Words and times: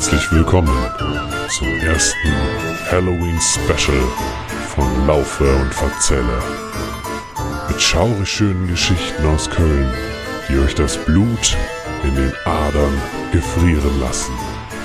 Herzlich 0.00 0.32
willkommen 0.32 0.90
zum 1.50 1.68
ersten 1.80 2.32
Halloween-Special 2.90 4.00
von 4.68 5.06
Laufe 5.06 5.44
und 5.44 5.74
Verzelle. 5.74 6.38
Mit 7.68 7.78
schaurig 7.78 8.26
schönen 8.26 8.66
Geschichten 8.66 9.26
aus 9.26 9.50
Köln, 9.50 9.92
die 10.48 10.56
euch 10.56 10.74
das 10.74 10.96
Blut 10.96 11.54
in 12.02 12.14
den 12.14 12.32
Adern 12.46 12.98
gefrieren 13.30 14.00
lassen. 14.00 14.32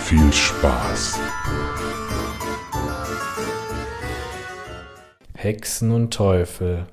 Viel 0.04 0.34
Spaß! 0.34 1.18
Hexen 5.34 5.92
und 5.92 6.14
Teufel 6.14 6.88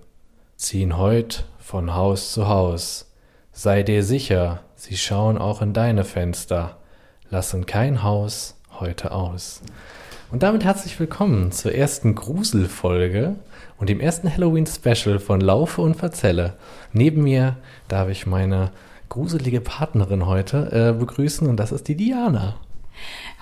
ziehen 0.55 0.97
heut 0.97 1.45
von 1.59 1.93
Haus 1.97 2.33
zu 2.33 2.47
Haus. 2.47 3.13
Sei 3.51 3.83
dir 3.83 4.05
sicher, 4.05 4.61
sie 4.77 4.97
schauen 4.97 5.39
auch 5.39 5.61
in 5.61 5.73
deine 5.73 6.05
Fenster, 6.05 6.77
lassen 7.33 7.65
kein 7.65 8.03
Haus 8.03 8.57
heute 8.79 9.11
aus. 9.11 9.63
Und 10.31 10.43
damit 10.43 10.65
herzlich 10.65 11.01
willkommen 11.01 11.51
zur 11.51 11.75
ersten 11.75 12.15
Gruselfolge 12.15 13.37
und 13.79 13.89
dem 13.89 14.01
ersten 14.01 14.31
Halloween-Special 14.31 15.19
von 15.19 15.41
Laufe 15.41 15.81
und 15.81 15.95
Verzelle. 15.95 16.59
Neben 16.93 17.23
mir 17.23 17.57
darf 17.89 18.11
ich 18.11 18.27
meine 18.27 18.71
gruselige 19.09 19.63
Partnerin 19.63 20.27
heute 20.27 20.93
äh, 20.95 20.99
begrüßen 20.99 21.49
und 21.49 21.57
das 21.57 21.73
ist 21.73 21.89
die 21.89 21.97
Diana. 21.97 22.57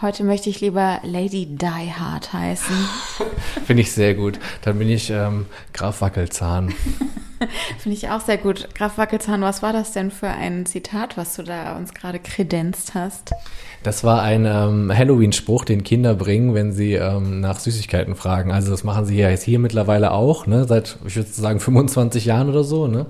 Heute 0.03 0.25
möchte 0.25 0.49
ich 0.49 0.63
lieber 0.63 0.99
Lady 1.03 1.45
Die 1.45 1.67
Hard 1.67 2.33
heißen. 2.33 2.75
Finde 3.67 3.83
ich 3.83 3.93
sehr 3.93 4.15
gut. 4.15 4.39
Dann 4.63 4.79
bin 4.79 4.89
ich 4.89 5.11
ähm, 5.11 5.45
Graf 5.75 6.01
Wackelzahn. 6.01 6.73
Finde 7.79 7.99
ich 7.99 8.09
auch 8.09 8.23
sehr 8.23 8.39
gut. 8.39 8.75
Graf 8.75 8.97
Wackelzahn, 8.97 9.43
was 9.43 9.63
war 9.63 9.75
das 9.75 9.93
denn 9.93 10.11
für 10.11 10.29
ein 10.29 10.65
Zitat, 10.65 11.19
was 11.19 11.37
du 11.37 11.43
da 11.43 11.77
uns 11.77 11.93
gerade 11.93 12.19
kredenzt 12.19 12.95
hast? 12.95 13.33
Das 13.83 14.05
war 14.05 14.21
ein 14.21 14.45
ähm, 14.45 14.93
Halloween-Spruch, 14.95 15.65
den 15.65 15.85
Kinder 15.85 16.15
bringen, 16.15 16.55
wenn 16.55 16.73
sie 16.73 16.95
ähm, 16.95 17.41
nach 17.41 17.59
Süßigkeiten 17.59 18.15
fragen. 18.15 18.53
Also 18.53 18.71
das 18.71 18.85
machen 18.85 19.07
sie 19.07 19.17
ja 19.17 19.31
jetzt 19.31 19.43
hier 19.43 19.59
mittlerweile 19.59 20.11
auch, 20.13 20.47
ne? 20.47 20.67
seit, 20.67 20.99
ich 21.07 21.17
würde 21.17 21.31
sagen, 21.31 21.61
25 21.61 22.27
Jahren 22.27 22.51
oder 22.51 22.63
so. 22.63 22.89
Ne? 22.89 23.07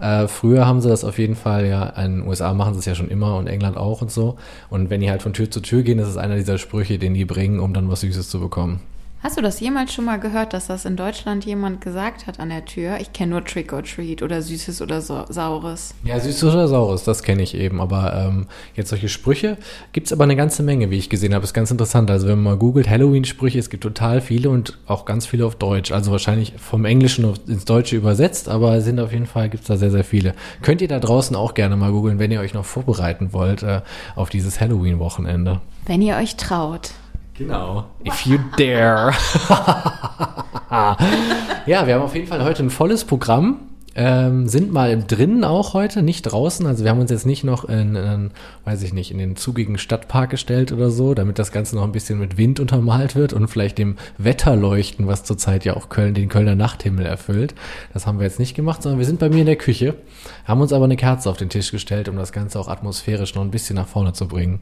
Äh, 0.00 0.26
früher 0.26 0.66
haben 0.66 0.80
sie 0.80 0.88
das 0.88 1.04
auf 1.04 1.18
jeden 1.18 1.36
Fall, 1.36 1.66
ja, 1.66 1.84
in 2.02 2.20
den 2.20 2.28
USA 2.28 2.54
machen 2.54 2.72
sie 2.72 2.80
es 2.80 2.86
ja 2.86 2.94
schon 2.94 3.08
immer 3.08 3.36
und 3.36 3.46
England 3.46 3.76
auch 3.76 4.00
und 4.00 4.10
so. 4.10 4.36
Und 4.70 4.88
wenn 4.88 5.02
die 5.02 5.10
halt 5.10 5.20
von 5.20 5.34
Tür 5.34 5.50
zu 5.50 5.60
Tür 5.60 5.82
gehen, 5.82 5.98
ist 5.98 6.08
es 6.08 6.16
einer 6.26 6.36
dieser 6.36 6.58
Sprüche, 6.58 6.98
den 6.98 7.14
die 7.14 7.24
bringen, 7.24 7.60
um 7.60 7.72
dann 7.72 7.88
was 7.88 8.02
Süßes 8.02 8.28
zu 8.28 8.40
bekommen. 8.40 8.80
Hast 9.22 9.36
du 9.36 9.42
das 9.42 9.58
jemals 9.60 9.92
schon 9.92 10.04
mal 10.04 10.18
gehört, 10.18 10.52
dass 10.52 10.66
das 10.66 10.84
in 10.84 10.94
Deutschland 10.94 11.44
jemand 11.46 11.80
gesagt 11.80 12.26
hat 12.26 12.38
an 12.38 12.50
der 12.50 12.64
Tür? 12.64 12.98
Ich 13.00 13.12
kenne 13.12 13.32
nur 13.32 13.44
Trick 13.44 13.72
or 13.72 13.82
Treat 13.82 14.22
oder 14.22 14.42
Süßes 14.42 14.82
oder 14.82 15.00
so, 15.00 15.24
Saures. 15.28 15.94
Ja, 16.04 16.20
Süßes 16.20 16.44
oder 16.44 16.68
Saures, 16.68 17.02
das 17.04 17.22
kenne 17.22 17.42
ich 17.42 17.54
eben. 17.54 17.80
Aber 17.80 18.14
ähm, 18.14 18.46
jetzt 18.74 18.90
solche 18.90 19.08
Sprüche 19.08 19.56
gibt 19.92 20.06
es 20.06 20.12
aber 20.12 20.24
eine 20.24 20.36
ganze 20.36 20.62
Menge, 20.62 20.90
wie 20.90 20.98
ich 20.98 21.08
gesehen 21.08 21.34
habe. 21.34 21.44
Ist 21.44 21.54
ganz 21.54 21.70
interessant. 21.70 22.10
Also 22.10 22.28
wenn 22.28 22.36
man 22.36 22.52
mal 22.52 22.58
googelt 22.58 22.88
Halloween-Sprüche, 22.88 23.58
es 23.58 23.70
gibt 23.70 23.82
total 23.82 24.20
viele 24.20 24.50
und 24.50 24.78
auch 24.86 25.06
ganz 25.06 25.26
viele 25.26 25.46
auf 25.46 25.56
Deutsch. 25.56 25.92
Also 25.92 26.12
wahrscheinlich 26.12 26.52
vom 26.58 26.84
Englischen 26.84 27.32
ins 27.48 27.64
Deutsche 27.64 27.96
übersetzt, 27.96 28.48
aber 28.48 28.80
sind 28.82 29.00
auf 29.00 29.12
jeden 29.12 29.26
Fall, 29.26 29.48
gibt 29.48 29.62
es 29.62 29.68
da 29.68 29.76
sehr, 29.76 29.90
sehr 29.90 30.04
viele. 30.04 30.34
Könnt 30.62 30.82
ihr 30.82 30.88
da 30.88 31.00
draußen 31.00 31.34
auch 31.34 31.54
gerne 31.54 31.76
mal 31.76 31.90
googeln, 31.90 32.18
wenn 32.18 32.30
ihr 32.30 32.40
euch 32.40 32.54
noch 32.54 32.64
vorbereiten 32.66 33.32
wollt 33.32 33.62
äh, 33.62 33.80
auf 34.14 34.28
dieses 34.28 34.60
Halloween-Wochenende. 34.60 35.62
Wenn 35.86 36.02
ihr 36.02 36.16
euch 36.16 36.36
traut. 36.36 36.90
Genau. 37.38 37.84
If 38.04 38.26
you 38.26 38.38
dare. 38.56 39.12
ja, 41.66 41.86
wir 41.86 41.94
haben 41.94 42.02
auf 42.02 42.14
jeden 42.14 42.26
Fall 42.26 42.42
heute 42.42 42.62
ein 42.62 42.70
volles 42.70 43.04
Programm. 43.04 43.75
Ähm, 43.98 44.46
sind 44.46 44.72
mal 44.72 45.02
drinnen 45.02 45.42
auch 45.42 45.72
heute, 45.72 46.02
nicht 46.02 46.22
draußen. 46.22 46.66
Also 46.66 46.84
wir 46.84 46.90
haben 46.90 47.00
uns 47.00 47.10
jetzt 47.10 47.24
nicht 47.24 47.44
noch 47.44 47.64
in, 47.64 47.96
in, 47.96 48.30
weiß 48.64 48.82
ich 48.82 48.92
nicht, 48.92 49.10
in 49.10 49.16
den 49.16 49.36
zugigen 49.36 49.78
Stadtpark 49.78 50.28
gestellt 50.28 50.70
oder 50.70 50.90
so, 50.90 51.14
damit 51.14 51.38
das 51.38 51.50
Ganze 51.50 51.76
noch 51.76 51.84
ein 51.84 51.92
bisschen 51.92 52.18
mit 52.18 52.36
Wind 52.36 52.60
untermalt 52.60 53.16
wird 53.16 53.32
und 53.32 53.48
vielleicht 53.48 53.78
dem 53.78 53.96
Wetter 54.18 54.54
leuchten, 54.54 55.06
was 55.06 55.24
zurzeit 55.24 55.64
ja 55.64 55.76
auch 55.76 55.88
Köln, 55.88 56.12
den 56.12 56.28
Kölner 56.28 56.54
Nachthimmel 56.54 57.06
erfüllt. 57.06 57.54
Das 57.94 58.06
haben 58.06 58.18
wir 58.18 58.26
jetzt 58.26 58.38
nicht 58.38 58.54
gemacht, 58.54 58.82
sondern 58.82 58.98
wir 58.98 59.06
sind 59.06 59.18
bei 59.18 59.30
mir 59.30 59.40
in 59.40 59.46
der 59.46 59.56
Küche, 59.56 59.94
haben 60.44 60.60
uns 60.60 60.74
aber 60.74 60.84
eine 60.84 60.96
Kerze 60.96 61.30
auf 61.30 61.38
den 61.38 61.48
Tisch 61.48 61.70
gestellt, 61.70 62.10
um 62.10 62.16
das 62.16 62.32
Ganze 62.32 62.60
auch 62.60 62.68
atmosphärisch 62.68 63.34
noch 63.34 63.42
ein 63.42 63.50
bisschen 63.50 63.76
nach 63.76 63.88
vorne 63.88 64.12
zu 64.12 64.28
bringen. 64.28 64.60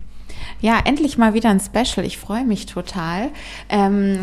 Ja, 0.60 0.80
endlich 0.84 1.18
mal 1.18 1.34
wieder 1.34 1.50
ein 1.50 1.60
Special. 1.60 2.06
Ich 2.06 2.18
freue 2.18 2.44
mich 2.44 2.66
total. 2.66 3.30
Ähm, 3.68 4.18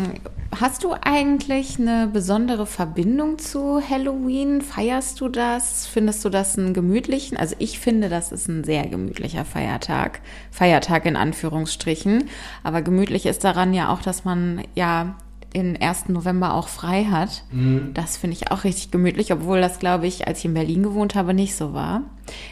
hast 0.58 0.84
du 0.84 0.94
eigentlich 1.00 1.78
eine 1.78 2.08
besondere 2.12 2.66
Verbindung 2.66 3.38
zu 3.38 3.80
Halloween? 3.80 4.60
Feierst 4.60 5.01
du 5.20 5.28
das? 5.28 5.86
Findest 5.86 6.24
du 6.24 6.28
das 6.28 6.58
einen 6.58 6.74
gemütlichen? 6.74 7.36
Also 7.36 7.56
ich 7.58 7.78
finde, 7.78 8.08
das 8.08 8.32
ist 8.32 8.48
ein 8.48 8.64
sehr 8.64 8.86
gemütlicher 8.86 9.44
Feiertag. 9.44 10.20
Feiertag 10.50 11.06
in 11.06 11.16
Anführungsstrichen. 11.16 12.28
Aber 12.62 12.82
gemütlich 12.82 13.26
ist 13.26 13.44
daran 13.44 13.74
ja 13.74 13.92
auch, 13.92 14.02
dass 14.02 14.24
man 14.24 14.62
ja 14.74 15.16
den 15.54 15.80
1. 15.80 16.08
November 16.08 16.54
auch 16.54 16.68
frei 16.68 17.04
hat. 17.04 17.44
Mhm. 17.50 17.90
Das 17.94 18.16
finde 18.16 18.36
ich 18.36 18.50
auch 18.50 18.64
richtig 18.64 18.90
gemütlich, 18.90 19.32
obwohl 19.32 19.60
das, 19.60 19.78
glaube 19.78 20.06
ich, 20.06 20.26
als 20.26 20.38
ich 20.38 20.46
in 20.46 20.54
Berlin 20.54 20.82
gewohnt 20.82 21.14
habe, 21.14 21.34
nicht 21.34 21.54
so 21.54 21.74
war. 21.74 22.02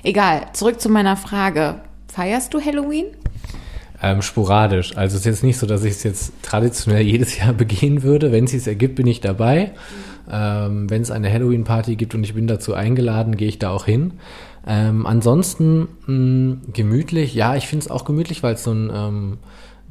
Egal, 0.03 0.47
zurück 0.53 0.81
zu 0.81 0.89
meiner 0.89 1.17
Frage. 1.17 1.81
Feierst 2.09 2.53
du 2.53 2.61
Halloween? 2.61 3.07
Ähm, 4.03 4.23
sporadisch. 4.23 4.97
Also 4.97 5.15
es 5.15 5.21
ist 5.21 5.27
jetzt 5.27 5.45
nicht 5.45 5.59
so, 5.59 5.67
dass 5.67 5.85
ich 5.85 5.93
es 5.93 6.03
jetzt 6.03 6.33
traditionell 6.43 7.03
jedes 7.07 7.37
Jahr 7.39 7.53
begehen 7.53 8.03
würde. 8.03 8.33
Wenn 8.33 8.45
es 8.45 8.53
sich 8.53 8.67
ergibt, 8.67 8.97
bin 8.97 9.07
ich 9.07 9.21
dabei. 9.21 9.73
Ähm, 10.31 10.89
Wenn 10.89 11.03
es 11.03 11.11
eine 11.11 11.31
Halloween-Party 11.33 11.97
gibt 11.97 12.15
und 12.15 12.25
ich 12.25 12.35
bin 12.35 12.47
dazu 12.47 12.75
eingeladen, 12.75 13.37
gehe 13.37 13.49
ich 13.49 13.59
da 13.59 13.71
auch 13.71 13.85
hin. 13.85 14.13
Ähm, 14.67 15.07
ansonsten 15.07 15.89
mh, 16.07 16.73
gemütlich, 16.73 17.35
ja, 17.35 17.57
ich 17.57 17.67
finde 17.67 17.85
es 17.85 17.91
auch 17.91 18.05
gemütlich, 18.05 18.43
weil 18.43 18.55
es 18.55 18.65
so 18.65 18.73
ein 18.73 18.91
ähm, 18.95 19.39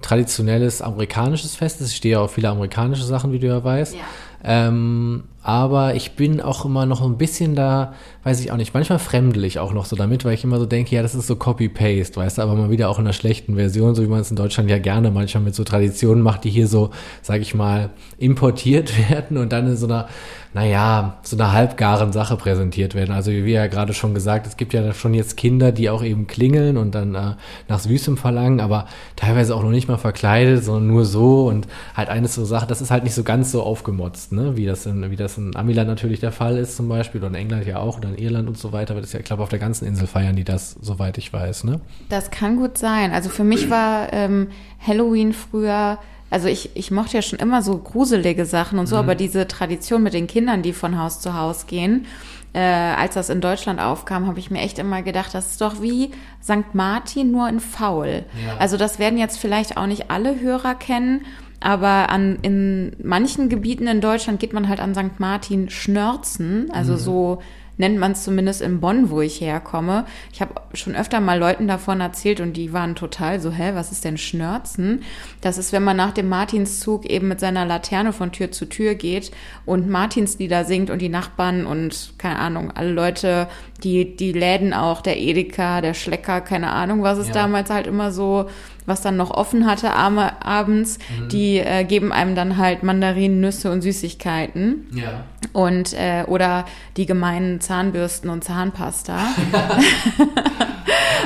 traditionelles 0.01 0.81
amerikanisches 0.81 1.55
Fest 1.55 1.81
ist. 1.81 1.91
Ich 1.91 1.97
stehe 1.97 2.13
ja 2.13 2.21
auf 2.21 2.33
viele 2.33 2.49
amerikanische 2.49 3.03
Sachen, 3.03 3.31
wie 3.31 3.39
du 3.39 3.47
ja 3.47 3.63
weißt. 3.63 3.95
Ja. 3.95 4.01
Ähm, 4.43 5.23
aber 5.41 5.95
ich 5.95 6.11
bin 6.11 6.41
auch 6.41 6.65
immer 6.65 6.85
noch 6.85 7.01
ein 7.01 7.17
bisschen 7.17 7.55
da, 7.55 7.93
weiß 8.23 8.41
ich 8.41 8.51
auch 8.51 8.57
nicht, 8.57 8.73
manchmal 8.73 8.99
fremdel 8.99 9.45
ich 9.45 9.59
auch 9.59 9.73
noch 9.73 9.85
so 9.85 9.95
damit, 9.95 10.25
weil 10.25 10.33
ich 10.33 10.43
immer 10.43 10.59
so 10.59 10.65
denke, 10.65 10.95
ja, 10.95 11.01
das 11.01 11.15
ist 11.15 11.27
so 11.27 11.35
Copy-Paste, 11.35 12.17
weißt 12.17 12.37
du, 12.37 12.41
aber 12.41 12.55
mal 12.55 12.69
wieder 12.69 12.89
auch 12.89 12.99
in 12.99 13.05
einer 13.05 13.13
schlechten 13.13 13.55
Version, 13.55 13.95
so 13.95 14.03
wie 14.03 14.07
man 14.07 14.19
es 14.19 14.29
in 14.29 14.35
Deutschland 14.35 14.69
ja 14.69 14.79
gerne 14.79 15.11
manchmal 15.11 15.43
mit 15.43 15.55
so 15.55 15.63
Traditionen 15.63 16.21
macht, 16.21 16.43
die 16.43 16.49
hier 16.49 16.67
so, 16.67 16.89
sag 17.21 17.41
ich 17.41 17.55
mal, 17.55 17.89
importiert 18.17 18.91
werden 19.09 19.37
und 19.37 19.51
dann 19.53 19.67
in 19.67 19.77
so 19.77 19.87
einer 19.87 20.07
naja, 20.51 21.19
so 21.21 21.35
einer 21.35 21.51
halbgaren 21.51 22.11
Sache 22.11 22.35
präsentiert 22.35 22.95
werden. 22.95 23.11
Also 23.11 23.29
wie 23.31 23.51
ja 23.51 23.67
gerade 23.67 23.93
schon 23.93 24.15
gesagt, 24.15 24.47
es 24.47 24.57
gibt 24.57 24.73
ja 24.73 24.93
schon 24.95 25.13
jetzt 25.13 25.37
Kinder, 25.37 25.71
die 25.71 25.91
auch 25.91 26.03
eben 26.03 26.25
klingeln 26.25 26.77
und 26.77 26.95
dann 26.95 27.13
äh, 27.13 27.35
nach 27.67 27.79
Süßem 27.79 28.17
verlangen, 28.17 28.59
aber 28.59 28.87
teilweise 29.15 29.55
auch 29.55 29.61
noch 29.61 29.69
nicht 29.69 29.87
mal 29.87 29.97
verkleidet, 29.97 30.63
sondern 30.63 30.87
nur 30.87 31.05
so 31.05 31.47
und 31.47 31.67
halt 31.95 32.09
eines 32.09 32.33
so 32.33 32.45
Sache, 32.45 32.65
das 32.65 32.81
ist 32.81 32.89
halt 32.89 33.03
nicht 33.03 33.13
so 33.13 33.21
ganz 33.21 33.51
so 33.51 33.61
aufgemotzt, 33.61 34.31
ne? 34.31 34.57
wie 34.57 34.65
das 34.65 34.87
in, 34.87 35.11
wie 35.11 35.15
das 35.15 35.28
in 35.37 35.55
Amiland 35.55 35.87
natürlich 35.87 36.19
der 36.19 36.31
Fall 36.31 36.57
ist 36.57 36.75
zum 36.75 36.89
Beispiel 36.89 37.21
oder 37.21 37.29
in 37.29 37.35
England 37.35 37.65
ja 37.65 37.77
auch 37.77 37.97
oder 37.97 38.09
in 38.09 38.17
Irland 38.17 38.47
und 38.47 38.57
so 38.57 38.71
weiter, 38.71 38.95
wird 38.95 39.05
es 39.05 39.13
ja, 39.13 39.19
ich 39.19 39.25
glaube, 39.25 39.43
auf 39.43 39.49
der 39.49 39.59
ganzen 39.59 39.85
Insel 39.85 40.07
feiern 40.07 40.35
die 40.35 40.43
das, 40.43 40.75
soweit 40.81 41.17
ich 41.17 41.31
weiß, 41.31 41.63
ne? 41.63 41.79
Das 42.09 42.31
kann 42.31 42.57
gut 42.57 42.77
sein. 42.77 43.11
Also 43.11 43.29
für 43.29 43.43
mich 43.43 43.69
war 43.69 44.11
ähm, 44.13 44.47
Halloween 44.85 45.33
früher 45.33 45.99
also 46.31 46.47
ich, 46.47 46.75
ich 46.75 46.91
mochte 46.91 47.17
ja 47.17 47.21
schon 47.21 47.39
immer 47.39 47.61
so 47.61 47.77
gruselige 47.77 48.45
Sachen 48.45 48.77
und 48.77 48.85
so, 48.85 48.95
mhm. 48.95 49.01
aber 49.01 49.15
diese 49.15 49.47
Tradition 49.47 50.03
mit 50.03 50.13
den 50.13 50.27
Kindern, 50.27 50.61
die 50.61 50.73
von 50.73 50.99
Haus 50.99 51.19
zu 51.19 51.33
Haus 51.33 51.65
gehen, 51.65 52.05
äh, 52.53 52.59
als 52.59 53.13
das 53.13 53.29
in 53.29 53.41
Deutschland 53.41 53.79
aufkam, 53.79 54.27
habe 54.27 54.39
ich 54.39 54.49
mir 54.49 54.61
echt 54.61 54.79
immer 54.79 55.01
gedacht, 55.01 55.33
das 55.33 55.51
ist 55.51 55.61
doch 55.61 55.81
wie 55.81 56.11
St. 56.43 56.73
Martin 56.73 57.31
nur 57.31 57.47
in 57.47 57.59
faul. 57.59 58.25
Ja. 58.45 58.57
Also 58.57 58.77
das 58.77 58.99
werden 58.99 59.19
jetzt 59.19 59.37
vielleicht 59.37 59.77
auch 59.77 59.85
nicht 59.85 60.09
alle 60.09 60.39
Hörer 60.39 60.75
kennen, 60.75 61.25
aber 61.59 62.09
an, 62.09 62.39
in 62.41 62.95
manchen 63.03 63.49
Gebieten 63.49 63.87
in 63.87 64.01
Deutschland 64.01 64.39
geht 64.39 64.53
man 64.53 64.69
halt 64.69 64.79
an 64.79 64.95
St. 64.95 65.19
Martin 65.19 65.69
schnörzen, 65.69 66.69
also 66.71 66.93
mhm. 66.93 66.97
so 66.97 67.39
nennt 67.79 67.97
man 67.97 68.11
es 68.11 68.23
zumindest 68.25 68.61
in 68.61 68.81
Bonn, 68.81 69.09
wo 69.09 69.21
ich 69.21 69.39
herkomme. 69.39 70.05
Ich 70.33 70.41
habe 70.41 70.53
schon 70.73 70.95
öfter 70.95 71.21
mal 71.21 71.39
Leuten 71.39 71.67
davon 71.67 72.01
erzählt 72.01 72.41
und 72.41 72.53
die 72.53 72.73
waren 72.73 72.93
total 72.93 73.39
so, 73.39 73.51
hä, 73.51 73.71
was 73.73 73.91
ist 73.91 74.03
denn 74.03 74.17
Schnörzen? 74.17 75.03
Das 75.39 75.57
ist, 75.57 75.71
wenn 75.71 75.83
man 75.83 75.95
nach 75.95 76.11
dem 76.11 76.27
Martinszug 76.27 77.05
eben 77.05 77.29
mit 77.29 77.39
seiner 77.39 77.65
Laterne 77.65 78.11
von 78.11 78.33
Tür 78.33 78.51
zu 78.51 78.65
Tür 78.65 78.95
geht 78.95 79.31
und 79.65 79.89
Martinslieder 79.89 80.65
singt 80.65 80.89
und 80.89 81.01
die 81.01 81.07
Nachbarn 81.07 81.65
und 81.65 82.15
keine 82.17 82.39
Ahnung, 82.39 82.71
alle 82.71 82.91
Leute, 82.91 83.47
die, 83.81 84.13
die 84.13 84.33
Läden 84.33 84.73
auch, 84.73 84.99
der 84.99 85.17
Edeka, 85.17 85.79
der 85.79 85.93
Schlecker, 85.93 86.41
keine 86.41 86.71
Ahnung, 86.73 87.01
was 87.01 87.17
es 87.17 87.27
ja. 87.27 87.33
damals 87.33 87.69
halt 87.69 87.87
immer 87.87 88.11
so 88.11 88.49
was 88.89 89.01
dann 89.01 89.15
noch 89.15 89.31
offen 89.31 89.65
hatte 89.65 89.93
abends, 89.93 90.97
mhm. 90.97 91.29
die 91.29 91.59
äh, 91.59 91.83
geben 91.83 92.11
einem 92.11 92.35
dann 92.35 92.57
halt 92.57 92.83
Mandarinen, 92.83 93.39
Nüsse 93.39 93.71
und 93.71 93.81
Süßigkeiten. 93.81 94.87
Ja. 94.93 95.23
Und 95.53 95.93
äh, 95.93 96.25
oder 96.27 96.65
die 96.97 97.05
gemeinen 97.05 97.61
Zahnbürsten 97.61 98.29
und 98.29 98.43
Zahnpasta. 98.43 99.15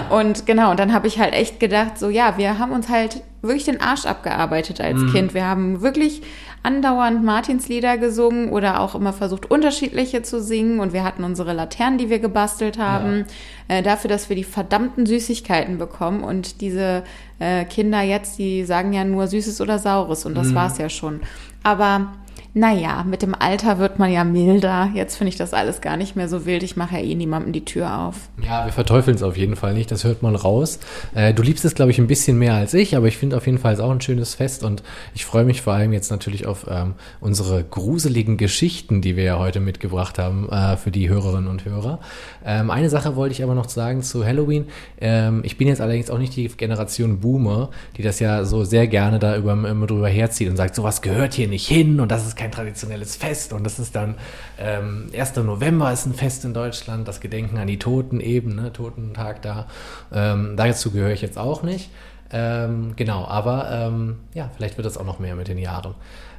und 0.10 0.46
genau, 0.46 0.72
und 0.72 0.80
dann 0.80 0.94
habe 0.94 1.08
ich 1.08 1.20
halt 1.20 1.34
echt 1.34 1.60
gedacht, 1.60 1.98
so 1.98 2.10
ja, 2.10 2.38
wir 2.38 2.60
haben 2.60 2.72
uns 2.72 2.90
halt 2.90 3.22
wirklich 3.42 3.66
den 3.66 3.82
Arsch 3.82 4.06
abgearbeitet 4.06 4.80
als 4.80 5.00
Kind. 5.12 5.34
Wir 5.34 5.46
haben 5.46 5.82
wirklich 5.82 6.22
andauernd 6.64 7.24
Martinslieder 7.24 7.98
gesungen 7.98 8.50
oder 8.50 8.80
auch 8.80 8.96
immer 8.96 9.14
versucht, 9.14 9.52
unterschiedliche 9.52 10.22
zu 10.24 10.42
singen. 10.42 10.80
Und 10.80 10.94
wir 10.94 11.04
hatten 11.04 11.24
unsere 11.24 11.54
Laternen, 11.54 11.98
die 11.98 12.10
wir 12.10 12.20
gebastelt 12.20 12.78
haben, 12.78 13.26
äh, 13.68 13.84
dafür, 13.84 14.10
dass 14.10 14.30
wir 14.30 14.36
die 14.36 14.46
verdammten 14.46 15.06
Süßigkeiten 15.06 15.78
bekommen. 15.78 16.24
Und 16.24 16.62
diese 16.62 17.04
äh, 17.40 17.66
Kinder 17.66 18.02
jetzt, 18.02 18.40
die 18.40 18.64
sagen 18.64 18.94
ja 18.94 19.04
nur 19.04 19.28
Süßes 19.28 19.62
oder 19.62 19.78
Saures. 19.78 20.26
Und 20.26 20.36
das 20.36 20.56
war's 20.56 20.78
ja 20.78 20.90
schon. 20.90 21.20
Aber 21.64 22.14
naja, 22.56 23.04
mit 23.04 23.24
dem 23.24 23.34
Alter 23.34 23.80
wird 23.80 23.98
man 23.98 24.12
ja 24.12 24.24
milder. 24.24 24.92
Jetzt 24.94 25.16
finde 25.16 25.30
ich 25.30 25.38
das 25.38 25.56
alles 25.56 25.82
gar 25.82 25.98
nicht 25.98 26.16
mehr 26.16 26.30
so 26.30 26.46
wild. 26.46 26.62
Ich 26.62 26.78
mache 26.78 26.98
ja 26.98 27.02
eh 27.02 27.16
niemandem 27.16 27.52
die 27.52 27.66
Tür 27.66 27.98
auf. 28.00 28.30
Ja, 28.46 28.66
wir 28.66 28.72
verteufeln 28.72 29.16
es 29.16 29.24
auf 29.24 29.38
jeden 29.38 29.56
Fall 29.56 29.74
nicht, 29.74 29.90
das 29.90 30.04
hört 30.04 30.22
man 30.22 30.36
raus. 30.36 30.80
Äh, 31.16 31.34
du 31.34 31.42
liebst 31.42 31.66
es, 31.66 31.74
glaube 31.74 31.90
ich, 31.90 31.98
ein 31.98 32.06
bisschen 32.06 32.38
mehr 32.38 32.54
als 32.54 32.76
ich, 32.76 32.96
aber 32.96 33.08
ich 33.08 33.18
finde 33.18 33.38
auf 33.38 33.48
jeden 33.48 33.58
Fall 33.58 33.74
es 33.74 33.80
auch 33.80 33.90
ein 33.90 34.02
schönes 34.02 34.36
Fest 34.36 34.64
und 34.64 34.84
ich 35.16 35.26
freue 35.26 35.46
mich 35.46 35.64
vor 35.64 35.74
allem 35.74 35.94
jetzt 35.94 36.12
natürlich 36.12 36.46
auf 36.46 36.68
ähm, 36.70 36.94
unsere 37.20 37.64
gruseligen 37.64 38.38
Geschichten, 38.38 39.02
die 39.02 39.16
wir 39.16 39.24
ja 39.24 39.40
heute 39.40 39.60
mitgebracht 39.60 40.20
haben 40.20 40.48
äh, 40.50 40.78
für 40.78 40.92
die 40.92 41.10
Hörerinnen 41.10 41.50
und 41.50 41.66
Hörer. 41.66 42.02
Ähm, 42.46 42.70
eine 42.70 42.92
Sache 42.92 43.16
wollte 43.16 43.34
ich 43.34 43.44
aber 43.44 43.56
noch 43.56 43.68
sagen 43.68 44.04
zu 44.04 44.24
Halloween. 44.24 44.68
Ähm, 45.02 45.42
ich 45.44 45.58
bin 45.58 45.68
jetzt 45.68 45.82
allerdings 45.82 46.12
auch 46.12 46.20
nicht 46.20 46.36
die 46.36 46.48
Generation 46.50 47.20
Boomer, 47.20 47.72
die 47.98 48.04
das 48.04 48.20
ja 48.20 48.46
so 48.46 48.64
sehr 48.64 48.86
gerne 48.86 49.18
da 49.18 49.36
über, 49.38 49.54
immer 49.54 49.88
drüber 49.88 50.10
herzieht 50.10 50.50
und 50.50 50.58
sagt, 50.58 50.76
sowas 50.76 51.02
gehört 51.02 51.34
hier 51.34 51.48
nicht 51.48 51.68
hin 51.68 52.00
und 52.00 52.12
das 52.12 52.28
ist 52.28 52.36
kein 52.36 52.43
traditionelles 52.52 53.16
Fest 53.16 53.54
und 53.54 53.64
das 53.64 53.80
ist 53.80 53.96
dann 53.96 54.16
ähm, 54.60 55.10
1. 55.16 55.36
November 55.38 55.92
ist 55.92 56.06
ein 56.06 56.14
Fest 56.14 56.46
in 56.46 56.54
Deutschland, 56.54 57.08
das 57.08 57.20
Gedenken 57.20 57.58
an 57.58 57.68
die 57.68 57.80
Toten 57.80 58.20
eben, 58.20 58.56
ne, 58.56 58.74
Totentag 58.74 59.42
da. 59.42 59.68
Ähm, 60.14 60.56
dazu 60.58 60.92
gehöre 60.92 61.12
ich 61.12 61.22
jetzt 61.22 61.38
auch 61.38 61.64
nicht. 61.64 61.90
Ähm, 62.32 62.94
genau, 62.96 63.26
aber 63.26 63.70
ähm, 63.72 64.18
ja, 64.34 64.50
vielleicht 64.56 64.78
wird 64.78 64.86
das 64.86 64.98
auch 64.98 65.06
noch 65.06 65.20
mehr 65.20 65.36
mit 65.36 65.48
den 65.48 65.60
Jahren. 65.60 65.94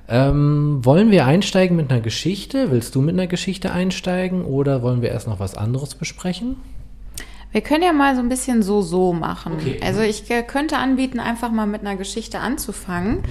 Ähm, 0.09 0.85
wollen 0.85 1.11
wir 1.11 1.25
einsteigen 1.25 1.77
mit 1.77 1.91
einer 1.91 2.01
Geschichte? 2.01 2.71
Willst 2.71 2.95
du 2.95 3.01
mit 3.01 3.15
einer 3.15 3.27
Geschichte 3.27 3.71
einsteigen 3.73 4.45
oder 4.45 4.83
wollen 4.83 5.01
wir 5.01 5.11
erst 5.11 5.29
noch 5.29 5.41
was 5.41 5.57
anderes 5.57 5.95
besprechen? 5.95 6.57
Wir 7.55 7.61
können 7.61 7.85
ja 7.85 7.93
mal 7.93 8.17
so 8.17 8.21
ein 8.21 8.29
bisschen 8.29 8.65
so 8.65 8.83
so 8.83 9.13
machen. 9.13 9.53
Okay. 9.53 9.79
Also 9.81 10.01
ich 10.01 10.29
äh, 10.29 10.43
könnte 10.43 10.77
anbieten, 10.77 11.21
einfach 11.21 11.53
mal 11.53 11.67
mit 11.67 11.83
einer 11.83 11.95
Geschichte 11.95 12.41
anzufangen. 12.41 13.23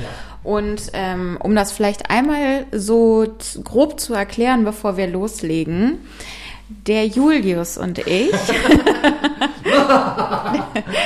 Und 0.46 0.92
ähm, 0.94 1.38
um 1.44 1.54
das 1.56 1.74
vielleicht 1.74 2.10
einmal 2.10 2.66
so 2.72 3.28
grob 3.66 4.00
zu 4.00 4.14
erklären, 4.14 4.64
bevor 4.64 4.96
wir 4.96 5.08
loslegen. 5.08 5.98
Der 6.88 7.06
Julius 7.06 7.78
und 7.78 8.00
ich, 8.00 8.32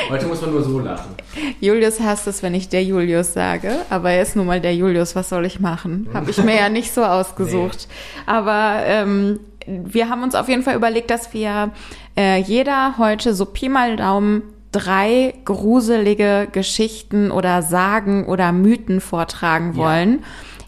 Heute 0.09 0.27
muss 0.27 0.41
man 0.41 0.51
nur 0.51 0.63
so 0.63 0.79
lachen. 0.79 1.15
Julius 1.59 1.99
hasst 1.99 2.27
es, 2.27 2.43
wenn 2.43 2.53
ich 2.53 2.69
der 2.69 2.83
Julius 2.83 3.33
sage, 3.33 3.77
aber 3.89 4.11
er 4.11 4.21
ist 4.21 4.35
nun 4.35 4.45
mal 4.45 4.61
der 4.61 4.75
Julius, 4.75 5.15
was 5.15 5.29
soll 5.29 5.45
ich 5.45 5.59
machen? 5.59 6.07
Habe 6.13 6.29
ich 6.29 6.37
mir 6.43 6.55
ja 6.55 6.69
nicht 6.69 6.93
so 6.93 7.03
ausgesucht. 7.03 7.87
Aber 8.27 8.81
ähm, 8.85 9.39
wir 9.67 10.09
haben 10.09 10.23
uns 10.23 10.33
auf 10.35 10.49
jeden 10.49 10.63
Fall 10.63 10.75
überlegt, 10.75 11.11
dass 11.11 11.33
wir 11.33 11.71
äh, 12.17 12.39
jeder 12.39 12.97
heute 12.97 13.33
so 13.33 13.45
Pi 13.45 13.69
mal 13.69 13.95
Daumen 13.97 14.43
drei 14.71 15.33
gruselige 15.45 16.47
Geschichten 16.51 17.31
oder 17.31 17.61
Sagen 17.61 18.25
oder 18.25 18.51
Mythen 18.51 19.01
vortragen 19.01 19.73
Ja. 19.73 19.77
wollen, 19.77 20.23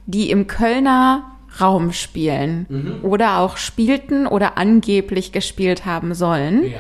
die 0.06 0.32
im 0.32 0.48
Kölner 0.48 1.24
Raum 1.60 1.92
spielen 1.92 3.00
oder 3.04 3.40
auch 3.40 3.58
spielten 3.58 4.28
oder 4.28 4.58
angeblich 4.58 5.32
gespielt 5.32 5.86
haben 5.86 6.14
sollen. 6.14 6.64
Ja. 6.64 6.78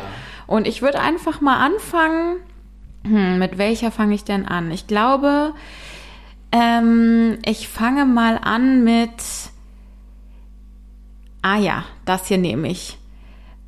Und 0.47 0.67
ich 0.67 0.81
würde 0.81 0.99
einfach 0.99 1.41
mal 1.41 1.57
anfangen. 1.57 2.37
Hm, 3.03 3.39
mit 3.39 3.57
welcher 3.57 3.91
fange 3.91 4.15
ich 4.15 4.23
denn 4.23 4.45
an? 4.47 4.71
Ich 4.71 4.87
glaube, 4.87 5.53
ähm, 6.51 7.37
ich 7.45 7.67
fange 7.67 8.05
mal 8.05 8.39
an 8.41 8.83
mit. 8.83 9.09
Ah 11.41 11.57
ja, 11.57 11.85
das 12.05 12.27
hier 12.27 12.37
nehme 12.37 12.67
ich. 12.69 12.97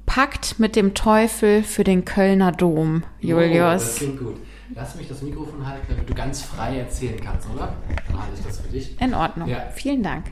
Pakt 0.05 0.59
mit 0.59 0.75
dem 0.75 0.93
Teufel 0.93 1.63
für 1.63 1.83
den 1.83 2.03
Kölner 2.03 2.51
Dom, 2.51 3.03
Oh, 3.03 3.07
das 3.21 3.29
Julius. 3.29 3.95
klingt 3.95 4.19
gut. 4.19 4.35
Lass 4.73 4.95
mich 4.95 5.07
das 5.09 5.21
Mikrofon 5.21 5.65
halten, 5.67 5.85
damit 5.89 6.09
du 6.09 6.13
ganz 6.13 6.41
frei 6.43 6.77
erzählen 6.79 7.19
kannst, 7.21 7.47
oder? 7.53 7.73
Dann 8.07 8.21
halte 8.21 8.33
ich 8.39 8.45
das 8.45 8.59
für 8.61 8.69
dich. 8.69 9.01
In 9.01 9.13
Ordnung. 9.13 9.49
Ja. 9.49 9.63
Vielen 9.73 10.01
Dank. 10.01 10.25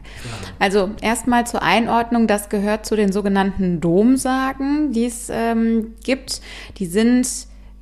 Also 0.60 0.92
erstmal 1.02 1.46
zur 1.46 1.62
Einordnung, 1.62 2.26
das 2.26 2.48
gehört 2.48 2.86
zu 2.86 2.96
den 2.96 3.12
sogenannten 3.12 3.82
Domsagen, 3.82 4.94
die 4.94 5.06
es 5.06 5.30
ähm, 5.30 5.94
gibt. 6.06 6.42
Die 6.78 6.86
sind 6.86 7.28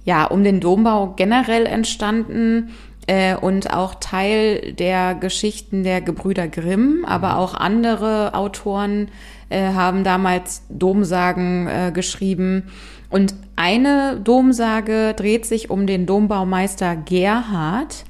ja 0.03 0.25
um 0.25 0.43
den 0.43 0.59
Dombau 0.59 1.13
generell 1.15 1.67
entstanden 1.67 2.71
äh, 3.05 3.35
und 3.35 3.71
auch 3.71 3.95
Teil 3.95 4.73
der 4.73 5.13
Geschichten 5.13 5.83
der 5.83 6.01
Gebrüder 6.01 6.47
Grimm, 6.47 7.05
aber 7.07 7.37
auch 7.37 7.53
andere 7.53 8.33
Autoren 8.33 9.09
äh, 9.49 9.73
haben 9.73 10.03
damals 10.03 10.63
Domsagen 10.69 11.67
äh, 11.67 11.91
geschrieben. 11.93 12.63
Und 13.09 13.35
eine 13.55 14.19
Domsage 14.21 15.13
dreht 15.15 15.45
sich 15.45 15.69
um 15.69 15.87
den 15.87 16.05
Dombaumeister 16.05 16.95
Gerhard. 16.95 18.03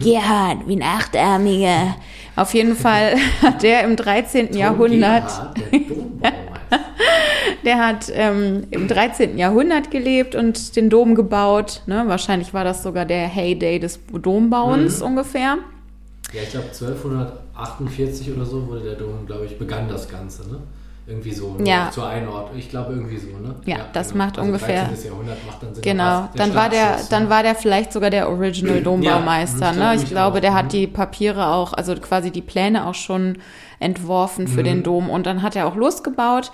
Gerhard, 0.00 0.66
wie 0.66 0.76
ein 0.76 0.82
Achtarmiger. 0.82 1.96
Auf 2.34 2.54
jeden 2.54 2.76
Fall 2.76 3.16
hat 3.42 3.62
der 3.62 3.84
im 3.84 3.96
13. 3.96 4.56
Jahrhundert, 4.56 5.28
Gerhard, 5.28 5.58
der 6.22 6.32
der 7.64 7.84
hat 7.84 8.10
ähm, 8.12 8.64
im 8.70 8.88
13. 8.88 9.38
Jahrhundert 9.38 9.90
gelebt 9.90 10.34
und 10.34 10.76
den 10.76 10.90
Dom 10.90 11.14
gebaut. 11.14 11.82
Ne? 11.86 12.04
Wahrscheinlich 12.06 12.54
war 12.54 12.64
das 12.64 12.82
sogar 12.82 13.04
der 13.04 13.26
Heyday 13.26 13.78
des 13.78 14.00
Dombauens 14.12 15.02
ungefähr. 15.02 15.58
Ja, 16.32 16.42
ich 16.42 16.50
glaube 16.50 16.66
1248 16.66 18.32
oder 18.34 18.44
so 18.44 18.66
wurde 18.66 18.82
der 18.82 18.94
Dom, 18.94 19.26
glaube 19.26 19.46
ich, 19.46 19.58
begann 19.58 19.88
das 19.88 20.08
Ganze, 20.08 20.48
ne? 20.48 20.58
Irgendwie 21.08 21.32
so, 21.32 21.56
Ja. 21.64 21.90
zur 21.92 22.08
Einordnung. 22.08 22.58
Ich 22.58 22.68
glaube 22.68 22.92
irgendwie 22.94 23.16
so, 23.16 23.28
ne? 23.38 23.54
Ja, 23.64 23.76
das 23.92 24.12
macht 24.12 24.38
also 24.38 24.42
ungefähr- 24.48 24.86
13. 24.86 25.10
Jahrhundert 25.12 25.46
macht 25.46 25.62
dann. 25.62 25.80
Genau, 25.80 26.28
dann 26.34 26.54
war 26.56 26.68
der, 26.68 26.98
dann 27.10 27.24
ne? 27.24 27.30
war 27.30 27.42
der 27.44 27.54
vielleicht 27.54 27.92
sogar 27.92 28.10
der 28.10 28.28
Original 28.28 28.80
Dombaumeister. 28.82 29.72
Ja, 29.72 29.94
ne? 29.94 30.02
Ich 30.02 30.08
glaube, 30.08 30.38
auch. 30.38 30.40
der 30.40 30.50
Mhm. 30.50 30.54
hat 30.56 30.72
die 30.72 30.86
Papiere 30.88 31.46
auch, 31.48 31.72
also 31.74 31.94
quasi 31.94 32.32
die 32.32 32.42
Pläne 32.42 32.86
auch 32.88 32.94
schon 32.94 33.38
entworfen 33.78 34.44
Mhm. 34.44 34.48
für 34.48 34.62
den 34.64 34.82
Dom 34.82 35.08
und 35.08 35.26
dann 35.26 35.42
hat 35.42 35.54
er 35.54 35.66
auch 35.68 35.76
losgebaut. 35.76 36.50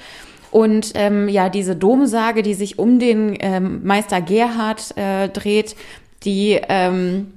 Und 0.51 0.93
ähm, 0.97 1.31
ja, 1.31 1.49
diese 1.49 1.75
Domsage, 1.75 2.43
die 2.43 2.53
sich 2.53 2.79
um 2.79 2.99
den 2.99 3.35
ähm, 3.41 3.81
Meister 3.85 4.21
Gerhard 4.21 4.95
äh, 4.99 5.31
dreht, 5.31 5.77
die 6.25 6.61
ähm, 6.69 7.33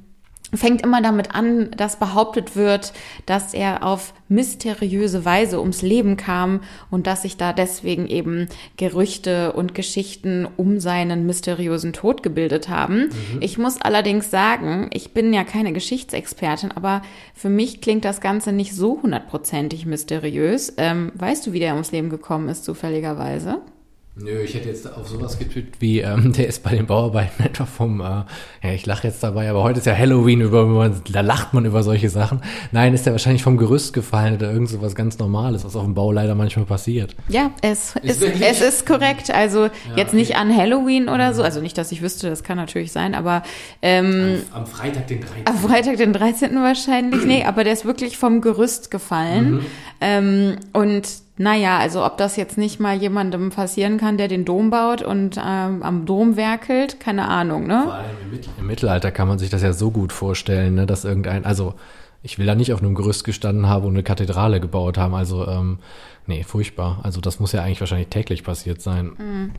fängt 0.58 0.82
immer 0.82 1.02
damit 1.02 1.34
an, 1.34 1.72
dass 1.76 1.98
behauptet 1.98 2.56
wird, 2.56 2.94
dass 3.26 3.54
er 3.54 3.84
auf 3.84 4.14
mysteriöse 4.28 5.26
Weise 5.26 5.60
ums 5.60 5.82
Leben 5.82 6.18
kam 6.18 6.62
und 6.90 7.08
dass 7.08 7.22
sich 7.22 7.38
da 7.38 7.54
deswegen 7.54 8.08
eben 8.08 8.48
Gerüchte 8.78 9.54
und 9.54 9.76
Geschichten 9.76 10.48
um 10.58 10.80
seinen 10.80 11.26
mysteriösen 11.26 11.94
Tod 11.94 12.24
gebildet 12.24 12.70
haben. 12.70 13.10
Ich 13.40 13.58
muss 13.58 13.82
allerdings 13.82 14.32
sagen, 14.32 14.90
ich 14.94 15.14
bin 15.14 15.34
ja 15.34 15.44
keine 15.44 15.74
Geschichtsexpertin, 15.74 16.72
aber 16.72 17.02
für 17.34 17.50
mich 17.50 17.82
klingt 17.82 18.06
das 18.06 18.22
Ganze 18.22 18.52
nicht 18.52 18.74
so 18.74 19.02
hundertprozentig 19.02 19.86
mysteriös. 19.86 20.74
Ähm, 20.78 21.12
weißt 21.16 21.46
du, 21.46 21.54
wie 21.54 21.60
der 21.60 21.74
ums 21.74 21.92
Leben 21.92 22.10
gekommen 22.10 22.50
ist, 22.50 22.66
zufälligerweise? 22.66 23.62
Nö, 24.18 24.40
ich 24.44 24.54
hätte 24.54 24.70
jetzt 24.70 24.90
auf 24.90 25.10
sowas 25.10 25.38
getippt 25.38 25.82
wie, 25.82 26.00
ähm, 26.00 26.32
der 26.38 26.48
ist 26.48 26.64
bei 26.64 26.70
den 26.70 26.86
Bauarbeiten 26.86 27.44
etwa 27.44 27.66
vom, 27.66 28.00
äh, 28.00 28.04
ja, 28.04 28.74
ich 28.74 28.86
lache 28.86 29.08
jetzt 29.08 29.22
dabei, 29.22 29.50
aber 29.50 29.62
heute 29.64 29.80
ist 29.80 29.86
ja 29.86 29.96
Halloween, 29.96 30.40
über, 30.40 30.90
da 31.12 31.20
lacht 31.20 31.54
man 31.54 31.66
über 31.66 31.84
solche 31.84 32.10
Sachen. 32.10 32.42
Nein, 32.72 32.94
ist 32.94 33.06
der 33.06 33.12
wahrscheinlich 33.12 33.44
vom 33.44 33.58
Gerüst 33.58 33.92
gefallen 33.92 34.36
oder 34.36 34.54
irgend 34.54 34.70
so 34.70 34.82
was 34.82 34.96
ganz 34.96 35.20
Normales, 35.20 35.66
was 35.66 35.76
auf 35.76 35.84
dem 35.84 35.96
Bau 35.96 36.14
leider 36.14 36.34
manchmal 36.34 36.66
passiert. 36.66 37.14
Ja, 37.28 37.52
es 37.62 37.98
ist, 37.98 38.22
wirklich? 38.22 38.42
es 38.42 38.62
ist 38.62 38.86
korrekt. 38.86 39.32
Also 39.32 39.70
jetzt 39.98 40.10
okay. 40.10 40.16
nicht 40.16 40.38
an 40.38 40.56
Halloween 40.56 41.10
oder 41.10 41.34
so, 41.34 41.44
also 41.44 41.60
nicht, 41.60 41.78
dass 41.78 41.92
ich 41.92 42.02
wüsste, 42.02 42.30
das 42.30 42.44
kann 42.44 42.56
natürlich 42.56 42.94
sein, 42.94 43.16
aber 43.16 43.44
ähm, 43.82 44.44
Am 44.54 44.66
Freitag, 44.66 45.08
den 45.08 45.20
13. 45.20 45.46
am 45.46 45.58
Freitag, 45.58 45.98
den 45.98 46.14
13. 46.14 46.56
wahrscheinlich, 46.56 47.26
nee, 47.26 47.44
aber 47.46 47.66
der 47.66 47.74
ist 47.74 47.84
wirklich 47.84 48.18
vom 48.18 48.40
Gerüst 48.40 48.92
gefallen. 48.92 49.66
Ähm, 50.00 50.56
und 50.72 51.25
naja, 51.38 51.80
also 51.80 52.06
ob 52.06 52.18
das 52.18 52.38
jetzt 52.38 52.58
nicht 52.58 52.80
mal 52.80 52.96
jemandem 52.96 53.50
passieren 53.50 53.98
kann, 53.98 54.18
der 54.18 54.30
den 54.30 54.46
Dom 54.46 54.70
baut 54.70 55.02
und 55.02 55.38
ähm, 55.38 55.84
am 55.84 56.06
Dom 56.06 56.38
werkelt, 56.38 57.00
keine 57.00 57.28
Ahnung, 57.28 57.68
Vor 57.68 57.86
ne? 57.86 57.94
allem 57.94 58.06
im, 58.24 58.32
Mittel 58.32 58.50
im 58.58 58.68
Mittelalter 58.68 59.12
kann 59.12 59.28
man 59.28 59.38
sich 59.38 59.50
das 59.50 59.62
ja 59.62 59.74
so 59.74 59.92
gut 59.92 60.14
vorstellen, 60.14 60.76
ne, 60.76 60.86
dass 60.86 61.04
irgendein, 61.04 61.46
also 61.46 61.74
ich 62.24 62.40
will 62.40 62.46
da 62.46 62.56
nicht 62.56 62.74
auf 62.74 62.82
einem 62.82 62.96
Gerüst 62.96 63.24
gestanden 63.24 63.68
haben 63.68 63.86
und 63.86 63.94
eine 63.94 64.04
Kathedrale 64.04 64.60
gebaut 64.60 64.98
haben, 64.98 65.14
also 65.14 65.46
ähm, 65.46 65.80
nee, 66.26 66.44
furchtbar. 66.44 67.02
Also 67.04 67.22
das 67.22 67.40
muss 67.40 67.52
ja 67.52 67.62
eigentlich 67.62 67.82
wahrscheinlich 67.82 68.08
täglich 68.08 68.44
passiert 68.44 68.82
sein. 68.82 69.52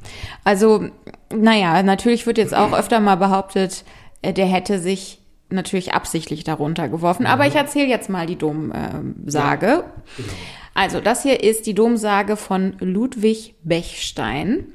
Also, 0.42 0.88
naja, 1.32 1.82
natürlich 1.82 2.26
wird 2.26 2.38
jetzt 2.38 2.56
auch 2.56 2.72
öfter 2.72 2.98
mal 3.00 3.16
behauptet, 3.16 3.84
äh, 4.22 4.32
der 4.32 4.46
hätte 4.46 4.80
sich 4.80 5.20
natürlich 5.48 5.94
absichtlich 5.94 6.44
darunter 6.44 6.88
geworfen. 6.88 7.26
Aber 7.26 7.46
ich 7.46 7.54
erzähle 7.54 7.88
jetzt 7.88 8.08
mal 8.08 8.26
die 8.26 8.36
Domsage. 8.36 9.84
Genau. 10.16 10.28
Also, 10.74 11.00
das 11.00 11.22
hier 11.22 11.42
ist 11.42 11.66
die 11.66 11.74
Domsage 11.74 12.36
von 12.36 12.76
Ludwig 12.80 13.54
Bechstein. 13.62 14.66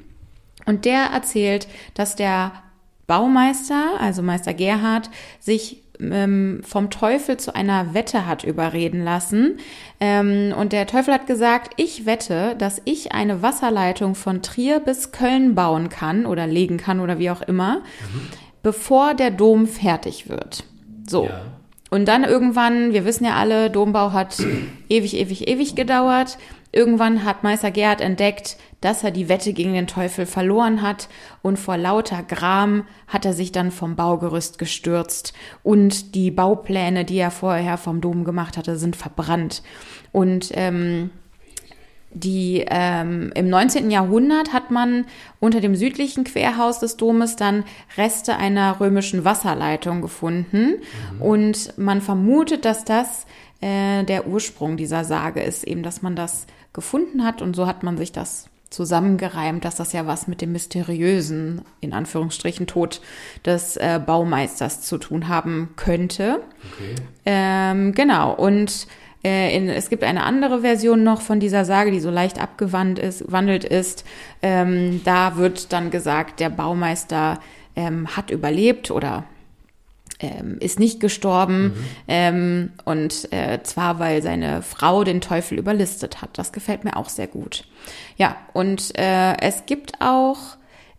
Und 0.66 0.84
der 0.84 1.04
erzählt, 1.12 1.68
dass 1.94 2.16
der 2.16 2.52
Baumeister, 3.06 4.00
also 4.00 4.22
Meister 4.22 4.54
Gerhard, 4.54 5.10
sich 5.38 5.82
ähm, 6.00 6.60
vom 6.64 6.90
Teufel 6.90 7.36
zu 7.36 7.54
einer 7.54 7.94
Wette 7.94 8.26
hat 8.26 8.44
überreden 8.44 9.04
lassen. 9.04 9.58
Ähm, 10.00 10.54
und 10.58 10.72
der 10.72 10.86
Teufel 10.86 11.14
hat 11.14 11.26
gesagt, 11.26 11.74
ich 11.76 12.06
wette, 12.06 12.56
dass 12.56 12.82
ich 12.84 13.12
eine 13.12 13.42
Wasserleitung 13.42 14.14
von 14.14 14.42
Trier 14.42 14.80
bis 14.80 15.12
Köln 15.12 15.54
bauen 15.54 15.88
kann 15.88 16.26
oder 16.26 16.46
legen 16.46 16.78
kann 16.78 17.00
oder 17.00 17.18
wie 17.18 17.30
auch 17.30 17.42
immer, 17.42 17.76
mhm. 17.76 18.28
Bevor 18.62 19.14
der 19.14 19.30
Dom 19.30 19.66
fertig 19.66 20.28
wird. 20.28 20.64
So. 21.08 21.26
Ja. 21.26 21.42
Und 21.90 22.06
dann 22.06 22.24
irgendwann, 22.24 22.94
wir 22.94 23.04
wissen 23.04 23.26
ja 23.26 23.36
alle, 23.36 23.70
Dombau 23.70 24.12
hat 24.12 24.42
ewig, 24.88 25.14
ewig, 25.14 25.48
ewig 25.48 25.74
gedauert. 25.74 26.38
Irgendwann 26.74 27.24
hat 27.26 27.42
Meister 27.42 27.70
Gerhard 27.70 28.00
entdeckt, 28.00 28.56
dass 28.80 29.04
er 29.04 29.10
die 29.10 29.28
Wette 29.28 29.52
gegen 29.52 29.74
den 29.74 29.86
Teufel 29.86 30.24
verloren 30.24 30.80
hat 30.80 31.08
und 31.42 31.58
vor 31.58 31.76
lauter 31.76 32.22
Gram 32.22 32.86
hat 33.06 33.26
er 33.26 33.34
sich 33.34 33.52
dann 33.52 33.70
vom 33.70 33.94
Baugerüst 33.94 34.58
gestürzt 34.58 35.34
und 35.62 36.14
die 36.14 36.30
Baupläne, 36.30 37.04
die 37.04 37.18
er 37.18 37.30
vorher 37.30 37.76
vom 37.76 38.00
Dom 38.00 38.24
gemacht 38.24 38.56
hatte, 38.56 38.78
sind 38.78 38.96
verbrannt. 38.96 39.62
Und 40.12 40.50
ähm, 40.54 41.10
die 42.14 42.64
ähm, 42.68 43.32
im 43.34 43.48
19. 43.48 43.90
Jahrhundert 43.90 44.52
hat 44.52 44.70
man 44.70 45.06
unter 45.40 45.60
dem 45.60 45.74
südlichen 45.74 46.24
Querhaus 46.24 46.78
des 46.78 46.96
Domes 46.96 47.36
dann 47.36 47.64
Reste 47.96 48.36
einer 48.36 48.80
römischen 48.80 49.24
Wasserleitung 49.24 50.02
gefunden 50.02 50.74
mhm. 51.14 51.22
und 51.22 51.78
man 51.78 52.00
vermutet, 52.00 52.64
dass 52.64 52.84
das 52.84 53.26
äh, 53.60 54.04
der 54.04 54.26
Ursprung 54.26 54.76
dieser 54.76 55.04
Sage 55.04 55.40
ist, 55.40 55.64
eben, 55.64 55.82
dass 55.82 56.02
man 56.02 56.16
das 56.16 56.46
gefunden 56.72 57.24
hat 57.24 57.42
und 57.42 57.54
so 57.54 57.66
hat 57.66 57.82
man 57.82 57.96
sich 57.96 58.12
das 58.12 58.48
zusammengereimt, 58.72 59.64
dass 59.64 59.76
das 59.76 59.92
ja 59.92 60.06
was 60.06 60.26
mit 60.26 60.40
dem 60.40 60.52
mysteriösen, 60.52 61.62
in 61.80 61.92
Anführungsstrichen, 61.92 62.66
Tod 62.66 63.00
des 63.44 63.76
äh, 63.76 64.00
Baumeisters 64.04 64.80
zu 64.80 64.98
tun 64.98 65.28
haben 65.28 65.74
könnte. 65.76 66.40
Okay. 66.74 66.94
Ähm, 67.26 67.92
genau, 67.92 68.32
und 68.32 68.86
äh, 69.24 69.56
in, 69.56 69.68
es 69.68 69.88
gibt 69.88 70.04
eine 70.04 70.24
andere 70.24 70.60
Version 70.62 71.04
noch 71.04 71.20
von 71.20 71.40
dieser 71.40 71.64
Sage, 71.64 71.90
die 71.90 72.00
so 72.00 72.10
leicht 72.10 72.40
abgewandelt 72.40 73.06
ist. 73.06 73.30
Wandelt 73.30 73.64
ist. 73.64 74.04
Ähm, 74.42 75.00
da 75.04 75.36
wird 75.36 75.72
dann 75.72 75.90
gesagt, 75.90 76.40
der 76.40 76.50
Baumeister 76.50 77.38
ähm, 77.76 78.16
hat 78.16 78.30
überlebt 78.30 78.90
oder 78.90 79.24
ähm, 80.22 80.56
ist 80.60 80.78
nicht 80.78 81.00
gestorben. 81.00 81.62
Mhm. 81.62 81.74
Ähm, 82.08 82.70
und 82.84 83.32
äh, 83.32 83.62
zwar, 83.62 83.98
weil 83.98 84.22
seine 84.22 84.62
Frau 84.62 85.04
den 85.04 85.20
Teufel 85.20 85.58
überlistet 85.58 86.22
hat. 86.22 86.30
Das 86.34 86.52
gefällt 86.52 86.84
mir 86.84 86.96
auch 86.96 87.08
sehr 87.08 87.26
gut. 87.26 87.64
Ja, 88.16 88.36
und 88.52 88.98
äh, 88.98 89.36
es 89.40 89.66
gibt 89.66 90.00
auch 90.00 90.38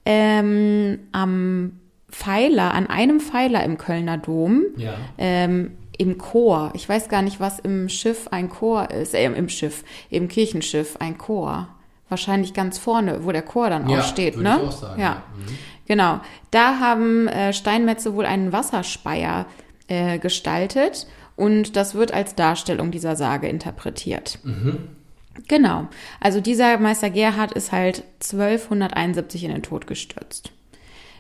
ähm, 0.06 1.00
am 1.12 1.80
Pfeiler, 2.12 2.74
an 2.74 2.88
einem 2.88 3.20
Pfeiler 3.20 3.64
im 3.64 3.78
Kölner 3.78 4.18
Dom, 4.18 4.64
ja. 4.78 4.94
ähm, 5.18 5.72
im 5.98 6.18
Chor, 6.18 6.72
ich 6.74 6.88
weiß 6.88 7.10
gar 7.10 7.22
nicht, 7.22 7.40
was 7.40 7.60
im 7.60 7.90
Schiff 7.90 8.28
ein 8.32 8.50
Chor 8.50 8.90
ist, 8.92 9.14
äh, 9.14 9.26
im 9.26 9.50
Schiff, 9.50 9.84
im 10.10 10.28
Kirchenschiff 10.28 10.98
ein 10.98 11.18
Chor. 11.18 11.68
Wahrscheinlich 12.10 12.54
ganz 12.54 12.78
vorne, 12.78 13.26
wo 13.26 13.32
der 13.32 13.42
Chor 13.42 13.70
dann 13.70 13.90
ja, 13.90 14.00
auch 14.00 14.04
steht, 14.04 14.38
ne? 14.38 14.60
Ich 14.62 14.68
auch 14.68 14.72
sagen, 14.72 15.02
ja. 15.02 15.08
ja. 15.08 15.24
Mhm. 15.36 15.58
Genau. 15.86 16.20
Da 16.52 16.80
haben 16.80 17.28
äh, 17.28 17.54
Steinmetze 17.54 18.14
wohl 18.14 18.26
einen 18.26 18.52
Wasserspeier 18.54 19.46
äh, 19.88 20.20
gestaltet 20.20 21.08
und 21.36 21.76
das 21.76 21.96
wird 21.96 22.14
als 22.14 22.36
Darstellung 22.36 22.92
dieser 22.92 23.16
Sage 23.16 23.48
interpretiert. 23.48 24.40
Mhm. 24.44 24.90
Genau. 25.48 25.88
Also 26.20 26.42
dieser 26.42 26.78
Meister 26.78 27.10
Gerhard 27.10 27.54
ist 27.54 27.72
halt 27.72 28.04
1271 28.22 29.44
in 29.44 29.52
den 29.52 29.64
Tod 29.64 29.88
gestürzt. 29.88 30.52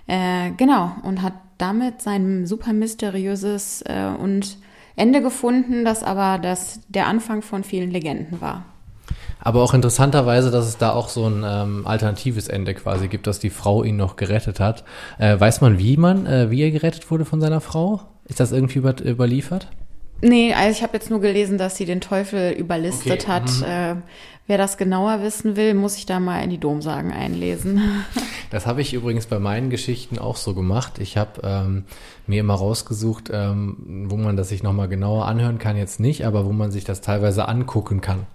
Äh, 0.07 0.51
genau. 0.57 0.91
Und 1.03 1.21
hat 1.21 1.33
damit 1.57 2.01
sein 2.01 2.45
super 2.45 2.73
mysteriöses 2.73 3.83
äh, 3.83 4.07
und 4.19 4.57
Ende 4.95 5.21
gefunden, 5.21 5.85
das 5.85 6.03
aber 6.03 6.37
das 6.37 6.81
der 6.87 7.07
Anfang 7.07 7.41
von 7.41 7.63
vielen 7.63 7.91
Legenden 7.91 8.41
war. 8.41 8.65
Aber 9.39 9.61
auch 9.61 9.73
interessanterweise, 9.73 10.51
dass 10.51 10.67
es 10.67 10.77
da 10.77 10.93
auch 10.93 11.09
so 11.09 11.27
ein 11.27 11.43
ähm, 11.45 11.85
alternatives 11.85 12.47
Ende 12.47 12.73
quasi 12.73 13.09
gibt, 13.09 13.27
dass 13.27 13.39
die 13.39 13.49
Frau 13.49 13.83
ihn 13.83 13.97
noch 13.97 14.15
gerettet 14.15 14.59
hat. 14.59 14.85
Äh, 15.17 15.37
weiß 15.37 15.59
man, 15.61 15.79
wie 15.79 15.97
man, 15.97 16.25
äh, 16.25 16.49
wie 16.49 16.61
er 16.61 16.71
gerettet 16.71 17.11
wurde 17.11 17.25
von 17.25 17.41
seiner 17.41 17.59
Frau? 17.59 18.01
Ist 18.25 18.39
das 18.39 18.53
irgendwie 18.53 18.79
über, 18.79 18.95
überliefert? 19.03 19.67
Nee, 20.21 20.53
also 20.53 20.71
ich 20.71 20.83
habe 20.83 20.93
jetzt 20.93 21.09
nur 21.09 21.19
gelesen, 21.19 21.57
dass 21.57 21.75
sie 21.75 21.83
den 21.83 21.99
Teufel 21.99 22.53
überlistet 22.53 23.23
okay. 23.23 23.31
hat. 23.31 23.51
Mhm. 23.59 23.63
Äh, 23.65 23.95
wer 24.47 24.57
das 24.57 24.77
genauer 24.77 25.21
wissen 25.21 25.55
will, 25.55 25.73
muss 25.73 25.97
ich 25.97 26.05
da 26.05 26.19
mal 26.19 26.43
in 26.43 26.49
die 26.49 26.59
Domsagen 26.59 27.11
einlesen. 27.11 27.81
Das 28.51 28.67
habe 28.67 28.81
ich 28.81 28.93
übrigens 28.93 29.25
bei 29.25 29.39
meinen 29.39 29.71
Geschichten 29.71 30.19
auch 30.19 30.35
so 30.35 30.53
gemacht. 30.53 30.99
Ich 30.99 31.17
habe 31.17 31.41
ähm, 31.43 31.85
mir 32.27 32.41
immer 32.41 32.53
rausgesucht, 32.53 33.31
ähm, 33.33 34.05
wo 34.09 34.15
man 34.15 34.37
das 34.37 34.49
sich 34.49 34.61
nochmal 34.61 34.87
genauer 34.87 35.25
anhören 35.25 35.57
kann, 35.57 35.75
jetzt 35.75 35.99
nicht, 35.99 36.23
aber 36.23 36.45
wo 36.45 36.51
man 36.51 36.69
sich 36.69 36.83
das 36.83 37.01
teilweise 37.01 37.47
angucken 37.47 37.99
kann 37.99 38.27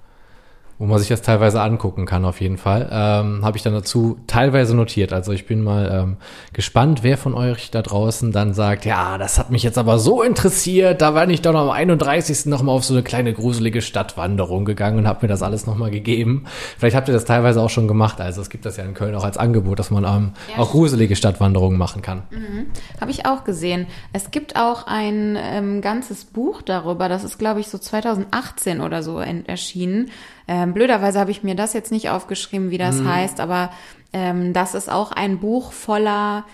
wo 0.78 0.86
man 0.86 0.98
sich 1.00 1.08
das 1.08 1.22
teilweise 1.22 1.60
angucken 1.60 2.06
kann, 2.06 2.24
auf 2.24 2.40
jeden 2.40 2.56
Fall. 2.56 2.88
Ähm, 2.90 3.44
Habe 3.44 3.56
ich 3.56 3.64
dann 3.64 3.72
dazu 3.72 4.18
teilweise 4.28 4.76
notiert. 4.76 5.12
Also 5.12 5.32
ich 5.32 5.44
bin 5.46 5.62
mal 5.62 5.90
ähm, 5.92 6.16
gespannt, 6.52 7.02
wer 7.02 7.18
von 7.18 7.34
euch 7.34 7.72
da 7.72 7.82
draußen 7.82 8.30
dann 8.30 8.54
sagt, 8.54 8.84
ja, 8.84 9.18
das 9.18 9.38
hat 9.38 9.50
mich 9.50 9.64
jetzt 9.64 9.76
aber 9.76 9.98
so 9.98 10.22
interessiert, 10.22 11.02
da 11.02 11.14
war 11.14 11.28
ich 11.28 11.42
doch 11.42 11.52
noch 11.52 11.62
am 11.62 11.70
31. 11.70 12.46
nochmal 12.46 12.76
auf 12.76 12.84
so 12.84 12.94
eine 12.94 13.02
kleine 13.02 13.32
gruselige 13.32 13.82
Stadtwanderung 13.82 14.64
gegangen 14.64 14.98
und 14.98 15.08
habe 15.08 15.20
mir 15.22 15.28
das 15.28 15.42
alles 15.42 15.66
nochmal 15.66 15.90
gegeben. 15.90 16.44
Vielleicht 16.78 16.94
habt 16.94 17.08
ihr 17.08 17.14
das 17.14 17.24
teilweise 17.24 17.60
auch 17.60 17.70
schon 17.70 17.88
gemacht. 17.88 18.20
Also 18.20 18.40
es 18.40 18.48
gibt 18.48 18.64
das 18.64 18.76
ja 18.76 18.84
in 18.84 18.94
Köln 18.94 19.16
auch 19.16 19.24
als 19.24 19.36
Angebot, 19.36 19.80
dass 19.80 19.90
man 19.90 20.04
ähm, 20.04 20.32
ja, 20.54 20.62
auch 20.62 20.70
gruselige 20.70 21.16
Stadtwanderungen 21.16 21.76
machen 21.76 22.02
kann. 22.02 22.22
Mhm. 22.30 22.66
Habe 23.00 23.10
ich 23.10 23.26
auch 23.26 23.42
gesehen. 23.42 23.88
Es 24.12 24.30
gibt 24.30 24.54
auch 24.54 24.86
ein 24.86 25.36
ähm, 25.40 25.80
ganzes 25.80 26.24
Buch 26.24 26.62
darüber, 26.62 27.08
das 27.08 27.24
ist, 27.24 27.38
glaube 27.38 27.58
ich, 27.58 27.68
so 27.68 27.78
2018 27.78 28.80
oder 28.80 29.02
so 29.02 29.18
erschienen 29.18 30.10
ähm, 30.48 30.67
blöderweise 30.74 31.18
habe 31.20 31.30
ich 31.30 31.42
mir 31.42 31.54
das 31.54 31.72
jetzt 31.72 31.92
nicht 31.92 32.10
aufgeschrieben, 32.10 32.70
wie 32.70 32.78
das 32.78 32.96
mhm. 32.96 33.08
heißt, 33.08 33.40
aber 33.40 33.70
ähm, 34.12 34.52
das 34.52 34.74
ist 34.74 34.90
auch 34.90 35.12
ein 35.12 35.38
Buch 35.38 35.72
voller 35.72 36.44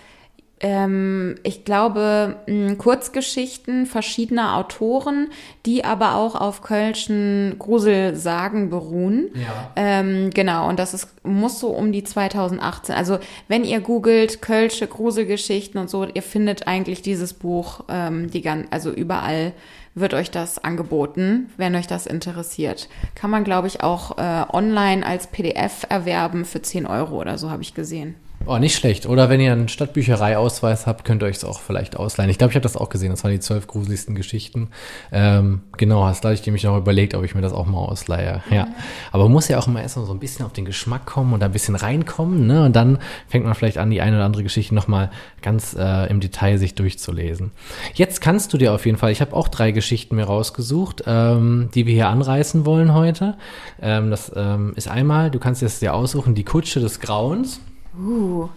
ähm, 0.61 1.35
ich 1.43 1.65
glaube, 1.65 2.37
Kurzgeschichten 2.77 3.85
verschiedener 3.85 4.55
Autoren, 4.55 5.27
die 5.65 5.83
aber 5.83 6.15
auch 6.15 6.33
auf 6.33 6.61
Kölschen 6.61 7.55
Gruselsagen 7.59 8.69
beruhen. 8.69 9.31
Ja. 9.35 9.71
Ähm, 9.75 10.29
genau, 10.29 10.69
und 10.69 10.79
das 10.79 10.93
ist, 10.93 11.09
muss 11.23 11.59
so 11.59 11.67
um 11.69 11.91
die 11.91 12.03
2018. 12.03 12.95
Also 12.95 13.19
wenn 13.49 13.65
ihr 13.65 13.81
googelt 13.81 14.41
Kölsche 14.41 14.87
Gruselgeschichten 14.87 15.79
und 15.79 15.89
so, 15.89 16.05
ihr 16.05 16.23
findet 16.23 16.67
eigentlich 16.67 17.01
dieses 17.01 17.33
Buch, 17.33 17.83
ähm, 17.89 18.31
die 18.31 18.41
ganz, 18.41 18.67
also 18.71 18.91
überall 18.91 19.51
wird 19.95 20.13
euch 20.13 20.29
das 20.29 20.63
angeboten, 20.63 21.49
wenn 21.57 21.75
euch 21.75 21.87
das 21.87 22.05
interessiert. 22.05 22.89
Kann 23.15 23.29
man, 23.29 23.45
glaube 23.45 23.67
ich, 23.67 23.81
auch 23.81 24.17
äh, 24.17 24.45
online 24.51 25.05
als 25.05 25.27
PDF 25.27 25.85
erwerben 25.89 26.45
für 26.45 26.61
10 26.61 26.85
Euro 26.85 27.19
oder 27.19 27.37
so, 27.37 27.49
habe 27.49 27.63
ich 27.63 27.73
gesehen. 27.73 28.15
Oh, 28.47 28.59
nicht 28.59 28.75
schlecht. 28.75 29.07
Oder 29.07 29.27
wenn 29.29 29.39
ihr 29.39 29.51
einen 29.51 29.69
Stadtbücherei-Ausweis 29.69 30.85
habt, 30.85 31.03
könnt 31.03 31.23
ihr 31.23 31.25
euch 31.25 31.37
es 31.37 31.43
auch 31.43 31.61
vielleicht 31.61 31.97
ausleihen. 31.97 32.29
Ich 32.29 32.37
glaube, 32.37 32.51
ich 32.51 32.55
habe 32.55 32.61
das 32.61 32.77
auch 32.77 32.89
gesehen. 32.89 33.09
Das 33.09 33.23
waren 33.23 33.31
die 33.31 33.39
zwölf 33.39 33.65
gruseligsten 33.65 34.13
Geschichten. 34.13 34.69
Ähm, 35.11 35.61
genau, 35.77 36.05
hast 36.05 36.21
gleich 36.21 36.45
mich 36.45 36.63
noch 36.63 36.77
überlegt, 36.77 37.15
ob 37.15 37.23
ich 37.23 37.33
mir 37.33 37.41
das 37.41 37.53
auch 37.53 37.65
mal 37.65 37.79
ausleihe. 37.79 38.43
Ja. 38.51 38.67
Aber 39.11 39.23
man 39.23 39.31
muss 39.31 39.47
ja 39.47 39.57
auch 39.57 39.65
immer 39.67 39.81
erstmal 39.81 40.05
so 40.05 40.13
ein 40.13 40.19
bisschen 40.19 40.45
auf 40.45 40.53
den 40.53 40.65
Geschmack 40.65 41.07
kommen 41.07 41.33
und 41.33 41.41
ein 41.41 41.51
bisschen 41.51 41.75
reinkommen. 41.75 42.45
Ne? 42.45 42.65
Und 42.65 42.75
dann 42.75 42.99
fängt 43.27 43.45
man 43.45 43.55
vielleicht 43.55 43.79
an, 43.79 43.89
die 43.89 44.01
eine 44.01 44.17
oder 44.17 44.25
andere 44.25 44.43
Geschichte 44.43 44.75
nochmal 44.75 45.09
ganz 45.41 45.75
äh, 45.75 46.07
im 46.11 46.19
Detail 46.19 46.59
sich 46.59 46.75
durchzulesen. 46.75 47.49
Jetzt 47.95 48.21
kannst 48.21 48.53
du 48.53 48.59
dir 48.59 48.73
auf 48.73 48.85
jeden 48.85 48.99
Fall, 48.99 49.11
ich 49.11 49.21
habe 49.21 49.33
auch 49.33 49.47
drei 49.47 49.71
Geschichten 49.71 50.17
mir 50.17 50.25
rausgesucht, 50.25 51.03
ähm, 51.07 51.69
die 51.73 51.87
wir 51.87 51.95
hier 51.95 52.09
anreißen 52.09 52.63
wollen 52.63 52.93
heute. 52.93 53.37
Ähm, 53.81 54.11
das 54.11 54.31
ähm, 54.35 54.73
ist 54.75 54.87
einmal, 54.87 55.31
du 55.31 55.39
kannst 55.39 55.63
es 55.63 55.79
dir 55.79 55.95
aussuchen, 55.95 56.35
die 56.35 56.43
Kutsche 56.43 56.79
des 56.79 56.99
Grauens. 56.99 57.59
Uh. 57.99 58.49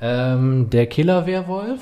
Ähm, 0.00 0.68
der 0.70 0.86
Killer-Werwolf 0.86 1.80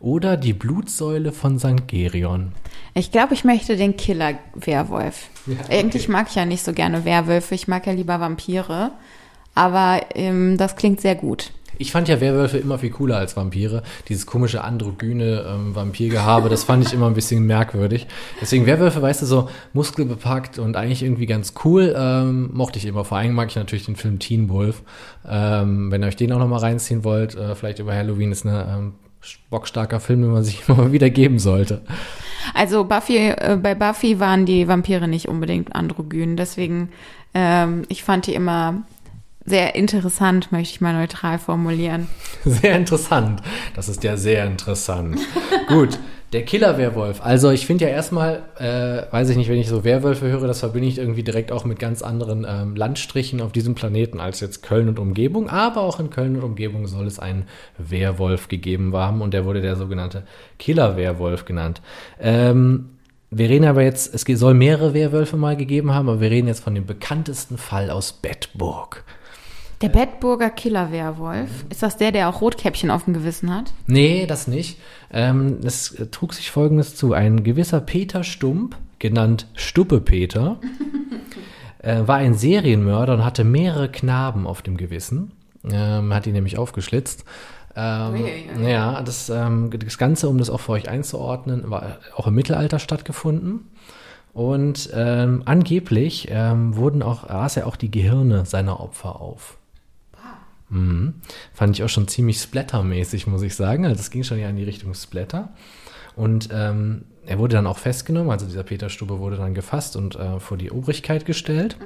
oder 0.00 0.36
die 0.36 0.52
Blutsäule 0.52 1.32
von 1.32 1.58
St. 1.58 1.88
Gerion. 1.88 2.52
Ich 2.94 3.10
glaube, 3.10 3.34
ich 3.34 3.44
möchte 3.44 3.76
den 3.76 3.96
Killer-Werwolf. 3.96 5.30
Ja, 5.48 5.54
okay. 5.64 5.78
Eigentlich 5.78 6.08
mag 6.10 6.26
ich 6.28 6.34
ja 6.34 6.44
nicht 6.44 6.62
so 6.62 6.74
gerne 6.74 7.06
Werwölfe, 7.06 7.54
ich 7.54 7.68
mag 7.68 7.86
ja 7.86 7.94
lieber 7.94 8.20
Vampire. 8.20 8.90
Aber 9.54 10.02
ähm, 10.14 10.58
das 10.58 10.76
klingt 10.76 11.00
sehr 11.00 11.14
gut. 11.14 11.52
Ich 11.78 11.92
fand 11.92 12.08
ja 12.08 12.20
Werwölfe 12.20 12.58
immer 12.58 12.78
viel 12.78 12.90
cooler 12.90 13.16
als 13.16 13.36
Vampire. 13.36 13.82
Dieses 14.08 14.26
komische 14.26 14.64
androgyne 14.64 15.46
ähm, 15.48 15.74
Vampirgehabe, 15.74 16.48
das 16.48 16.64
fand 16.64 16.86
ich 16.86 16.92
immer 16.92 17.06
ein 17.06 17.14
bisschen 17.14 17.46
merkwürdig. 17.46 18.06
Deswegen 18.40 18.66
Werwölfe, 18.66 19.00
weißt 19.00 19.22
du, 19.22 19.26
so 19.26 19.48
muskelbepackt 19.72 20.58
und 20.58 20.76
eigentlich 20.76 21.02
irgendwie 21.02 21.26
ganz 21.26 21.54
cool, 21.64 21.94
ähm, 21.96 22.50
mochte 22.52 22.78
ich 22.78 22.84
immer. 22.84 23.04
Vor 23.04 23.18
allem 23.18 23.32
mag 23.32 23.48
ich 23.48 23.56
natürlich 23.56 23.86
den 23.86 23.96
Film 23.96 24.18
Teen 24.18 24.48
Wolf. 24.48 24.82
Ähm, 25.26 25.90
wenn 25.90 26.02
ihr 26.02 26.08
euch 26.08 26.16
den 26.16 26.32
auch 26.32 26.38
nochmal 26.38 26.60
reinziehen 26.60 27.04
wollt, 27.04 27.36
äh, 27.36 27.54
vielleicht 27.54 27.78
über 27.78 27.94
Halloween 27.94 28.32
ist 28.32 28.44
eine 28.44 28.66
ähm, 28.76 28.92
bockstarker 29.50 30.00
Film, 30.00 30.22
den 30.22 30.32
man 30.32 30.44
sich 30.44 30.62
immer 30.68 30.92
wieder 30.92 31.10
geben 31.10 31.38
sollte. 31.38 31.82
Also 32.54 32.84
Buffy, 32.84 33.16
äh, 33.16 33.58
bei 33.60 33.74
Buffy 33.74 34.20
waren 34.20 34.46
die 34.46 34.66
Vampire 34.66 35.06
nicht 35.06 35.28
unbedingt 35.28 35.74
androgyn, 35.74 36.36
deswegen 36.36 36.90
ähm, 37.34 37.82
ich 37.88 38.02
fand 38.02 38.26
die 38.26 38.34
immer 38.34 38.82
sehr 39.48 39.74
interessant, 39.74 40.52
möchte 40.52 40.74
ich 40.74 40.80
mal 40.80 40.94
neutral 40.94 41.38
formulieren. 41.38 42.06
Sehr 42.44 42.76
interessant. 42.76 43.42
Das 43.74 43.88
ist 43.88 44.04
ja 44.04 44.16
sehr 44.16 44.44
interessant. 44.46 45.18
Gut, 45.68 45.98
Der 46.34 46.44
Killer-Werwolf. 46.44 47.22
Also 47.24 47.50
ich 47.50 47.64
finde 47.64 47.86
ja 47.86 47.90
erstmal, 47.90 48.42
äh, 48.58 49.10
weiß 49.10 49.30
ich 49.30 49.38
nicht, 49.38 49.48
wenn 49.48 49.58
ich 49.58 49.68
so 49.68 49.82
Werwölfe 49.82 50.26
höre, 50.26 50.46
das 50.46 50.60
verbinde 50.60 50.86
ich 50.86 50.98
irgendwie 50.98 51.22
direkt 51.22 51.50
auch 51.50 51.64
mit 51.64 51.78
ganz 51.78 52.02
anderen 52.02 52.46
ähm, 52.46 52.76
Landstrichen 52.76 53.40
auf 53.40 53.50
diesem 53.50 53.74
Planeten 53.74 54.20
als 54.20 54.40
jetzt 54.40 54.62
Köln 54.62 54.90
und 54.90 54.98
Umgebung. 54.98 55.48
Aber 55.48 55.80
auch 55.80 56.00
in 56.00 56.10
Köln 56.10 56.36
und 56.36 56.42
Umgebung 56.42 56.86
soll 56.86 57.06
es 57.06 57.18
einen 57.18 57.44
Werwolf 57.78 58.48
gegeben 58.48 58.94
haben 58.94 59.22
und 59.22 59.32
der 59.32 59.46
wurde 59.46 59.62
der 59.62 59.76
sogenannte 59.76 60.24
Killer-Werwolf 60.58 61.46
genannt. 61.46 61.80
Ähm, 62.20 62.90
wir 63.30 63.48
reden 63.48 63.64
aber 63.64 63.82
jetzt, 63.82 64.14
es 64.14 64.22
soll 64.38 64.52
mehrere 64.52 64.92
Werwölfe 64.92 65.38
mal 65.38 65.56
gegeben 65.56 65.94
haben, 65.94 66.10
aber 66.10 66.20
wir 66.20 66.30
reden 66.30 66.48
jetzt 66.48 66.62
von 66.62 66.74
dem 66.74 66.84
bekanntesten 66.84 67.56
Fall 67.56 67.90
aus 67.90 68.12
Bedburg. 68.12 69.04
Der 69.80 69.90
Bedburger 69.90 70.50
Killer-Werwolf. 70.50 71.66
Ist 71.70 71.84
das 71.84 71.96
der, 71.96 72.10
der 72.10 72.28
auch 72.28 72.40
Rotkäppchen 72.40 72.90
auf 72.90 73.04
dem 73.04 73.14
Gewissen 73.14 73.54
hat? 73.54 73.72
Nee, 73.86 74.26
das 74.26 74.48
nicht. 74.48 74.78
Ähm, 75.12 75.58
es 75.62 75.96
trug 76.10 76.34
sich 76.34 76.50
Folgendes 76.50 76.96
zu. 76.96 77.12
Ein 77.12 77.44
gewisser 77.44 77.80
Peter 77.80 78.24
Stump, 78.24 78.76
genannt 78.98 79.46
Stuppe 79.54 80.00
Peter, 80.00 80.58
äh, 81.78 82.02
war 82.06 82.16
ein 82.16 82.34
Serienmörder 82.34 83.14
und 83.14 83.24
hatte 83.24 83.44
mehrere 83.44 83.88
Knaben 83.88 84.48
auf 84.48 84.62
dem 84.62 84.76
Gewissen. 84.76 85.30
Ähm, 85.70 86.12
hat 86.12 86.26
ihn 86.26 86.32
nämlich 86.32 86.58
aufgeschlitzt. 86.58 87.24
Ähm, 87.76 88.14
ui. 88.14 88.68
ja, 88.68 89.00
das, 89.02 89.30
ähm, 89.30 89.70
das 89.70 89.96
Ganze, 89.96 90.28
um 90.28 90.38
das 90.38 90.50
auch 90.50 90.60
für 90.60 90.72
euch 90.72 90.88
einzuordnen, 90.88 91.70
war 91.70 91.98
auch 92.16 92.26
im 92.26 92.34
Mittelalter 92.34 92.80
stattgefunden. 92.80 93.68
Und 94.32 94.90
ähm, 94.92 95.42
angeblich 95.44 96.28
ähm, 96.30 96.76
wurden 96.76 97.02
auch, 97.02 97.28
aß 97.28 97.56
er 97.56 97.68
auch 97.68 97.76
die 97.76 97.90
Gehirne 97.90 98.44
seiner 98.44 98.80
Opfer 98.80 99.20
auf. 99.20 99.57
Mhm. 100.70 101.14
Fand 101.52 101.76
ich 101.76 101.84
auch 101.84 101.88
schon 101.88 102.08
ziemlich 102.08 102.40
splattermäßig, 102.40 103.26
muss 103.26 103.42
ich 103.42 103.54
sagen. 103.54 103.86
Also 103.86 104.00
es 104.00 104.10
ging 104.10 104.24
schon 104.24 104.38
ja 104.38 104.48
in 104.48 104.56
die 104.56 104.64
Richtung 104.64 104.94
Splatter. 104.94 105.50
Und 106.16 106.48
ähm, 106.52 107.04
er 107.26 107.38
wurde 107.38 107.56
dann 107.56 107.66
auch 107.66 107.78
festgenommen, 107.78 108.30
also 108.30 108.46
dieser 108.46 108.64
Peter 108.64 108.88
Stube 108.88 109.18
wurde 109.18 109.36
dann 109.36 109.54
gefasst 109.54 109.96
und 109.96 110.16
äh, 110.16 110.40
vor 110.40 110.56
die 110.56 110.70
Obrigkeit 110.70 111.26
gestellt. 111.26 111.76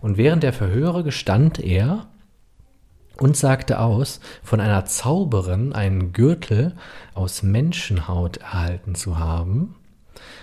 Und 0.00 0.16
während 0.16 0.42
der 0.42 0.52
Verhöre 0.52 1.04
gestand 1.04 1.58
er 1.58 2.08
und 3.18 3.36
sagte 3.36 3.78
aus, 3.78 4.20
von 4.42 4.60
einer 4.60 4.84
Zauberin 4.84 5.72
einen 5.72 6.12
Gürtel 6.12 6.74
aus 7.14 7.42
Menschenhaut 7.42 8.38
erhalten 8.38 8.94
zu 8.94 9.18
haben. 9.18 9.76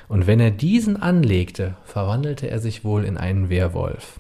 Und 0.08 0.26
wenn 0.26 0.40
er 0.40 0.52
diesen 0.52 1.02
anlegte, 1.02 1.76
verwandelte 1.84 2.50
er 2.50 2.60
sich 2.60 2.84
wohl 2.84 3.04
in 3.04 3.18
einen 3.18 3.50
Werwolf. 3.50 4.20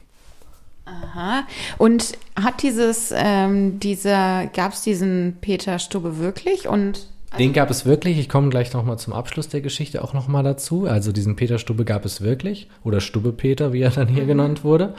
Aha. 0.90 1.44
Und 1.78 2.14
hat 2.36 2.62
dieses, 2.62 3.14
ähm, 3.16 3.80
dieser, 3.80 4.48
gab 4.48 4.74
es 4.74 4.82
diesen 4.82 5.38
Peter 5.42 5.80
Stubbe 5.80 6.18
wirklich? 6.18 6.68
Und 6.68 7.08
Den 7.38 7.54
gab 7.54 7.70
es 7.70 7.86
wirklich. 7.86 8.18
Ich 8.18 8.30
komme 8.30 8.50
gleich 8.50 8.74
nochmal 8.74 8.98
zum 8.98 9.14
Abschluss 9.14 9.50
der 9.50 9.62
Geschichte 9.62 10.04
auch 10.04 10.14
nochmal 10.14 10.44
dazu. 10.44 10.86
Also 10.86 11.12
diesen 11.12 11.36
Peter 11.36 11.60
Stubbe 11.60 11.86
gab 11.86 12.06
es 12.06 12.22
wirklich. 12.22 12.70
Oder 12.84 13.02
Stubbe 13.02 13.32
Peter, 13.34 13.74
wie 13.74 13.82
er 13.82 13.92
dann 13.92 14.08
hier 14.08 14.26
genannt 14.26 14.64
wurde. 14.64 14.96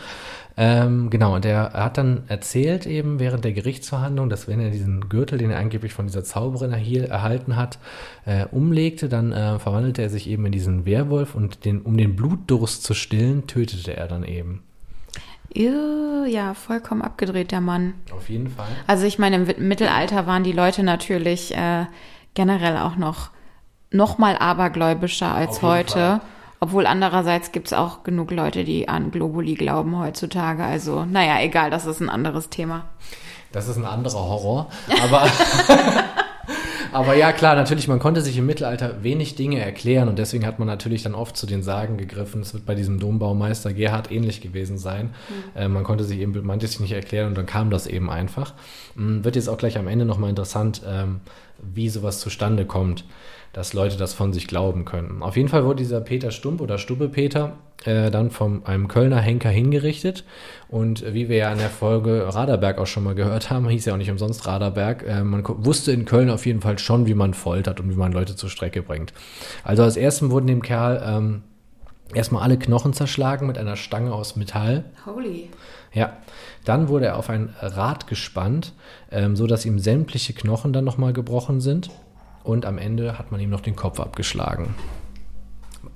Ähm, 0.56 1.10
genau, 1.10 1.36
und 1.36 1.44
er 1.44 1.72
hat 1.72 1.96
dann 1.96 2.24
erzählt 2.28 2.86
eben 2.86 3.18
während 3.18 3.44
der 3.44 3.52
Gerichtsverhandlung, 3.52 4.28
dass 4.28 4.46
wenn 4.48 4.60
er 4.60 4.70
diesen 4.70 5.08
Gürtel, 5.08 5.38
den 5.38 5.50
er 5.50 5.58
angeblich 5.58 5.92
von 5.92 6.06
dieser 6.06 6.24
Zauberin 6.24 6.72
erhiel, 6.72 7.04
erhalten 7.04 7.56
hat, 7.56 7.78
äh, 8.26 8.44
umlegte, 8.50 9.08
dann 9.08 9.32
äh, 9.32 9.58
verwandelte 9.58 10.02
er 10.02 10.10
sich 10.10 10.28
eben 10.28 10.44
in 10.46 10.52
diesen 10.52 10.84
Werwolf 10.84 11.34
und 11.34 11.64
den, 11.64 11.80
um 11.80 11.96
den 11.96 12.16
Blutdurst 12.16 12.82
zu 12.82 12.94
stillen, 12.94 13.46
tötete 13.46 13.96
er 13.96 14.08
dann 14.08 14.24
eben. 14.24 14.62
Ja, 15.54 16.54
vollkommen 16.54 17.02
abgedreht, 17.02 17.50
der 17.50 17.60
Mann. 17.60 17.94
Auf 18.12 18.28
jeden 18.28 18.48
Fall. 18.48 18.68
Also 18.86 19.06
ich 19.06 19.18
meine, 19.18 19.36
im 19.36 19.68
Mittelalter 19.68 20.26
waren 20.26 20.44
die 20.44 20.52
Leute 20.52 20.82
natürlich 20.82 21.56
äh, 21.56 21.86
generell 22.34 22.78
auch 22.78 22.96
noch, 22.96 23.30
noch 23.90 24.18
mal 24.18 24.36
abergläubischer 24.36 25.34
als 25.34 25.62
heute. 25.62 25.92
Fall. 25.92 26.20
Obwohl 26.62 26.86
andererseits 26.86 27.52
gibt's 27.52 27.72
auch 27.72 28.02
genug 28.02 28.30
Leute, 28.30 28.64
die 28.64 28.86
an 28.86 29.10
Globuli 29.10 29.54
glauben 29.54 29.98
heutzutage. 29.98 30.62
Also, 30.62 31.06
naja, 31.06 31.40
egal, 31.40 31.70
das 31.70 31.86
ist 31.86 32.00
ein 32.00 32.10
anderes 32.10 32.50
Thema. 32.50 32.84
Das 33.50 33.66
ist 33.66 33.78
ein 33.78 33.86
anderer 33.86 34.18
Horror. 34.18 34.70
Aber, 35.02 35.26
aber 36.92 37.14
ja, 37.14 37.32
klar, 37.32 37.54
natürlich, 37.56 37.88
man 37.88 37.98
konnte 37.98 38.20
sich 38.20 38.36
im 38.36 38.46
Mittelalter 38.46 39.02
wenig 39.02 39.34
Dinge 39.36 39.60
erklären 39.60 40.08
und 40.08 40.18
deswegen 40.18 40.46
hat 40.46 40.58
man 40.58 40.66
natürlich 40.68 41.02
dann 41.02 41.14
oft 41.14 41.36
zu 41.36 41.46
den 41.46 41.62
Sagen 41.62 41.96
gegriffen. 41.96 42.42
Es 42.42 42.54
wird 42.54 42.66
bei 42.66 42.74
diesem 42.74 42.98
Dombaumeister 42.98 43.72
Gerhard 43.72 44.10
ähnlich 44.10 44.40
gewesen 44.40 44.78
sein. 44.78 45.10
Äh, 45.54 45.68
man 45.68 45.84
konnte 45.84 46.04
sich 46.04 46.18
eben 46.18 46.34
manches 46.44 46.80
nicht 46.80 46.92
erklären 46.92 47.28
und 47.28 47.38
dann 47.38 47.46
kam 47.46 47.70
das 47.70 47.86
eben 47.86 48.10
einfach. 48.10 48.54
Mm, 48.94 49.24
Wird 49.24 49.36
jetzt 49.36 49.48
auch 49.48 49.58
gleich 49.58 49.78
am 49.78 49.88
Ende 49.88 50.04
nochmal 50.04 50.30
interessant, 50.30 50.82
ähm, 50.86 51.20
wie 51.58 51.88
sowas 51.88 52.20
zustande 52.20 52.64
kommt, 52.64 53.04
dass 53.52 53.72
Leute 53.72 53.96
das 53.96 54.14
von 54.14 54.32
sich 54.32 54.46
glauben 54.46 54.84
können. 54.84 55.22
Auf 55.22 55.36
jeden 55.36 55.48
Fall 55.48 55.64
wurde 55.64 55.78
dieser 55.78 56.00
Peter 56.00 56.30
Stump 56.30 56.60
oder 56.60 56.78
Stubbe 56.78 57.08
Peter 57.08 57.54
äh, 57.84 58.10
dann 58.10 58.30
von 58.30 58.64
einem 58.66 58.88
Kölner 58.88 59.20
Henker 59.20 59.48
hingerichtet. 59.48 60.24
Und 60.68 61.04
wie 61.14 61.28
wir 61.28 61.36
ja 61.36 61.52
in 61.52 61.58
der 61.58 61.70
Folge 61.70 62.26
Raderberg 62.32 62.78
auch 62.78 62.86
schon 62.86 63.04
mal 63.04 63.14
gehört 63.14 63.50
haben, 63.50 63.68
hieß 63.68 63.86
ja 63.86 63.94
auch 63.94 63.98
nicht 63.98 64.10
umsonst 64.10 64.46
Raderberg, 64.46 65.04
äh, 65.06 65.24
man 65.24 65.42
wusste 65.46 65.92
in 65.92 66.04
Köln 66.04 66.30
auf 66.30 66.46
jeden 66.46 66.60
Fall 66.60 66.78
schon, 66.78 67.06
wie 67.06 67.14
man 67.14 67.34
foltert 67.34 67.80
und 67.80 67.90
wie 67.90 67.96
man 67.96 68.12
Leute 68.12 68.36
zur 68.36 68.50
Strecke 68.50 68.82
bringt. 68.82 69.12
Also 69.64 69.82
als 69.82 69.96
erstem 69.96 70.30
wurden 70.30 70.46
dem 70.46 70.62
Kerl 70.62 71.02
ähm, 71.04 71.42
erstmal 72.14 72.42
alle 72.42 72.58
Knochen 72.58 72.92
zerschlagen 72.92 73.46
mit 73.46 73.58
einer 73.58 73.76
Stange 73.76 74.12
aus 74.12 74.36
Metall. 74.36 74.84
Holy. 75.06 75.48
Ja, 75.92 76.18
dann 76.64 76.88
wurde 76.88 77.06
er 77.06 77.16
auf 77.16 77.30
ein 77.30 77.54
Rad 77.60 78.06
gespannt, 78.06 78.74
ähm, 79.10 79.34
so 79.34 79.46
dass 79.46 79.66
ihm 79.66 79.78
sämtliche 79.78 80.34
Knochen 80.34 80.72
dann 80.72 80.84
nochmal 80.84 81.12
gebrochen 81.12 81.60
sind. 81.60 81.90
Und 82.42 82.64
am 82.66 82.78
Ende 82.78 83.18
hat 83.18 83.30
man 83.32 83.40
ihm 83.40 83.50
noch 83.50 83.60
den 83.60 83.76
Kopf 83.76 84.00
abgeschlagen. 84.00 84.74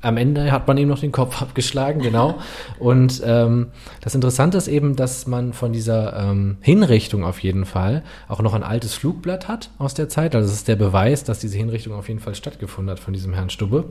Am 0.01 0.17
Ende 0.19 0.53
hat 0.53 0.67
man 0.67 0.77
ihm 0.77 0.89
noch 0.89 0.99
den 0.99 1.13
Kopf 1.13 1.41
abgeschlagen, 1.41 2.01
genau. 2.01 2.39
Und 2.79 3.23
ähm, 3.25 3.69
das 4.03 4.15
Interessante 4.15 4.59
ist 4.59 4.69
eben, 4.69 4.97
dass 4.97 5.27
man 5.27 5.53
von 5.53 5.73
dieser 5.73 6.15
ähm, 6.17 6.59
Hinrichtung 6.61 7.25
auf 7.25 7.43
jeden 7.43 7.65
Fall 7.65 8.03
auch 8.29 8.41
noch 8.41 8.55
ein 8.55 8.63
altes 8.63 8.95
Flugblatt 8.95 9.49
hat 9.49 9.71
aus 9.79 9.95
der 9.95 10.09
Zeit. 10.09 10.35
Also 10.35 10.49
es 10.49 10.57
ist 10.57 10.69
der 10.69 10.77
Beweis, 10.77 11.25
dass 11.25 11.39
diese 11.39 11.57
Hinrichtung 11.57 11.95
auf 11.95 12.09
jeden 12.09 12.21
Fall 12.21 12.35
stattgefunden 12.35 12.91
hat 12.91 13.01
von 13.01 13.15
diesem 13.15 13.33
Herrn 13.33 13.51
Stubbe. 13.51 13.85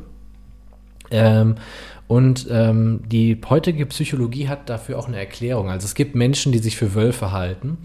Ähm, 1.11 1.55
und 2.07 2.47
ähm, 2.51 2.99
die 3.07 3.39
heutige 3.49 3.85
Psychologie 3.85 4.47
hat 4.49 4.69
dafür 4.69 4.99
auch 4.99 5.07
eine 5.07 5.17
Erklärung. 5.17 5.69
Also 5.69 5.85
es 5.85 5.95
gibt 5.95 6.15
Menschen, 6.15 6.51
die 6.51 6.59
sich 6.59 6.75
für 6.75 6.93
Wölfe 6.93 7.31
halten. 7.31 7.77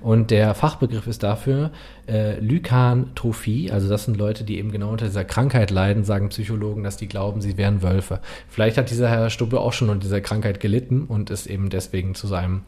Und 0.00 0.30
der 0.30 0.54
Fachbegriff 0.54 1.06
ist 1.06 1.22
dafür 1.22 1.70
äh, 2.08 2.38
Lykantrophie. 2.38 3.72
Also 3.72 3.88
das 3.88 4.04
sind 4.04 4.16
Leute, 4.16 4.44
die 4.44 4.58
eben 4.58 4.70
genau 4.70 4.90
unter 4.90 5.06
dieser 5.06 5.24
Krankheit 5.24 5.70
leiden, 5.70 6.04
sagen 6.04 6.28
Psychologen, 6.28 6.84
dass 6.84 6.96
die 6.96 7.08
glauben, 7.08 7.40
sie 7.40 7.58
wären 7.58 7.82
Wölfe. 7.82 8.20
Vielleicht 8.48 8.78
hat 8.78 8.90
dieser 8.90 9.10
Herr 9.10 9.28
Stubbe 9.28 9.60
auch 9.60 9.72
schon 9.72 9.90
unter 9.90 10.04
dieser 10.04 10.20
Krankheit 10.20 10.60
gelitten 10.60 11.04
und 11.04 11.30
ist 11.30 11.46
eben 11.46 11.68
deswegen 11.68 12.14
zu 12.14 12.26
seinem, 12.26 12.62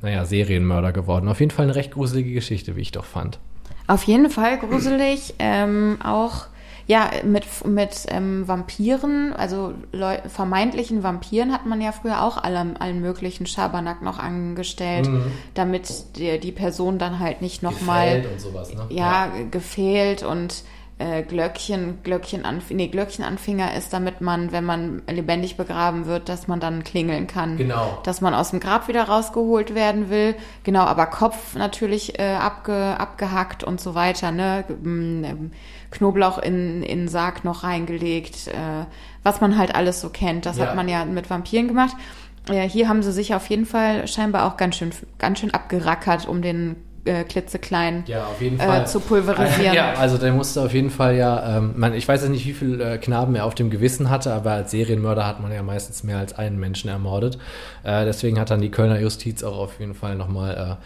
naja, 0.00 0.24
Serienmörder 0.24 0.92
geworden. 0.92 1.28
Auf 1.28 1.40
jeden 1.40 1.50
Fall 1.50 1.64
eine 1.64 1.74
recht 1.74 1.92
gruselige 1.92 2.32
Geschichte, 2.32 2.76
wie 2.76 2.82
ich 2.82 2.92
doch 2.92 3.04
fand. 3.04 3.40
Auf 3.88 4.04
jeden 4.04 4.30
Fall 4.30 4.58
gruselig. 4.58 5.34
Ähm, 5.38 5.98
auch 6.02 6.46
ja 6.86 7.10
mit 7.24 7.44
mit 7.66 8.06
ähm, 8.08 8.46
Vampiren, 8.46 9.32
also 9.32 9.74
Leu 9.92 10.18
vermeintlichen 10.26 11.02
Vampiren 11.02 11.52
hat 11.52 11.66
man 11.66 11.80
ja 11.80 11.92
früher 11.92 12.22
auch 12.22 12.36
alle, 12.36 12.74
allen 12.78 13.00
möglichen 13.00 13.46
Schabernack 13.46 14.02
noch 14.02 14.18
angestellt, 14.18 15.08
damit 15.54 16.16
die, 16.16 16.38
die 16.38 16.52
Person 16.52 16.98
dann 16.98 17.18
halt 17.18 17.42
nicht 17.42 17.62
nochmal 17.62 18.24
und 18.30 18.40
sowas, 18.40 18.74
ne? 18.74 18.86
ja, 18.90 19.30
gefehlt 19.50 20.22
und 20.22 20.64
äh, 21.02 21.22
Glöckchen, 21.22 21.98
Glöckchenanf 22.02 22.70
nee, 22.70 22.86
Glöckchenanfänger 22.86 23.74
ist, 23.74 23.92
damit 23.92 24.20
man, 24.20 24.52
wenn 24.52 24.64
man 24.64 25.02
lebendig 25.08 25.56
begraben 25.56 26.06
wird, 26.06 26.28
dass 26.28 26.48
man 26.48 26.60
dann 26.60 26.84
klingeln 26.84 27.26
kann. 27.26 27.56
Genau. 27.56 27.98
Dass 28.04 28.20
man 28.20 28.34
aus 28.34 28.50
dem 28.50 28.60
Grab 28.60 28.88
wieder 28.88 29.04
rausgeholt 29.04 29.74
werden 29.74 30.10
will. 30.10 30.34
Genau, 30.64 30.82
aber 30.82 31.06
Kopf 31.06 31.54
natürlich 31.56 32.18
äh, 32.18 32.34
abge, 32.34 32.96
abgehackt 32.98 33.64
und 33.64 33.80
so 33.80 33.94
weiter, 33.94 34.30
ne? 34.30 34.64
Ähm, 34.68 35.24
ähm, 35.24 35.50
Knoblauch 35.92 36.38
in, 36.38 36.82
in 36.82 37.00
den 37.00 37.08
Sarg 37.08 37.44
noch 37.44 37.62
reingelegt, 37.64 38.48
äh, 38.48 38.52
was 39.22 39.40
man 39.40 39.56
halt 39.56 39.74
alles 39.74 40.00
so 40.00 40.08
kennt. 40.08 40.46
Das 40.46 40.58
Ja. 40.58 40.66
hat 40.66 40.76
man 40.76 40.88
ja 40.88 41.04
mit 41.04 41.30
Vampiren 41.30 41.68
gemacht. 41.68 41.94
Äh, 42.48 42.68
hier 42.68 42.88
haben 42.88 43.02
sie 43.02 43.12
sich 43.12 43.34
auf 43.34 43.46
jeden 43.46 43.66
Fall 43.66 44.08
scheinbar 44.08 44.46
auch 44.46 44.56
ganz 44.56 44.76
schön, 44.76 44.90
ganz 45.18 45.38
schön 45.38 45.54
abgerackert, 45.54 46.26
um 46.26 46.42
den 46.42 46.76
äh, 47.04 47.24
klitzekleinen 47.24 48.04
Ja, 48.06 48.26
auf 48.26 48.40
jeden 48.40 48.60
äh, 48.60 48.64
Fall. 48.64 48.86
zu 48.86 49.00
pulverisieren. 49.00 49.74
Ja, 49.74 49.94
also 49.94 50.18
der 50.18 50.32
musste 50.32 50.60
auf 50.62 50.72
jeden 50.72 50.90
Fall 50.90 51.16
ja, 51.16 51.58
ähm, 51.58 51.74
man, 51.76 51.94
ich 51.94 52.06
weiß 52.06 52.20
jetzt 52.22 52.30
nicht, 52.30 52.46
wie 52.46 52.52
viele 52.52 52.94
äh, 52.94 52.98
Knaben 52.98 53.34
er 53.34 53.44
auf 53.44 53.56
dem 53.56 53.70
Gewissen 53.70 54.08
hatte, 54.08 54.32
aber 54.32 54.52
als 54.52 54.70
Serienmörder 54.70 55.26
hat 55.26 55.40
man 55.40 55.52
ja 55.52 55.62
meistens 55.64 56.04
mehr 56.04 56.18
als 56.18 56.32
einen 56.38 56.60
Menschen 56.60 56.88
ermordet. 56.88 57.38
Äh, 57.82 58.04
deswegen 58.04 58.38
hat 58.38 58.50
dann 58.50 58.60
die 58.60 58.70
Kölner 58.70 59.00
Justiz 59.00 59.42
auch 59.42 59.58
auf 59.58 59.80
jeden 59.80 59.94
Fall 59.94 60.14
nochmal, 60.14 60.78
äh, 60.80 60.84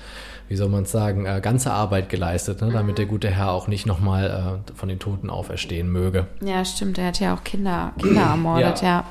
wie 0.48 0.56
soll 0.56 0.68
man 0.68 0.84
es 0.84 0.92
sagen, 0.92 1.26
äh, 1.26 1.40
ganze 1.42 1.72
Arbeit 1.72 2.08
geleistet, 2.08 2.60
ne, 2.62 2.70
damit 2.72 2.98
der 2.98 3.06
gute 3.06 3.28
Herr 3.30 3.50
auch 3.52 3.66
nicht 3.68 3.86
nochmal 3.86 4.60
äh, 4.68 4.72
von 4.76 4.88
den 4.88 4.98
Toten 4.98 5.28
auferstehen 5.30 5.90
möge. 5.90 6.26
Ja, 6.40 6.64
stimmt. 6.64 6.98
Er 6.98 7.06
hat 7.08 7.20
ja 7.20 7.34
auch 7.34 7.42
Kinder, 7.44 7.92
Kinder 8.00 8.22
ermordet, 8.22 8.80
Ja. 8.82 8.88
ja. 8.88 9.04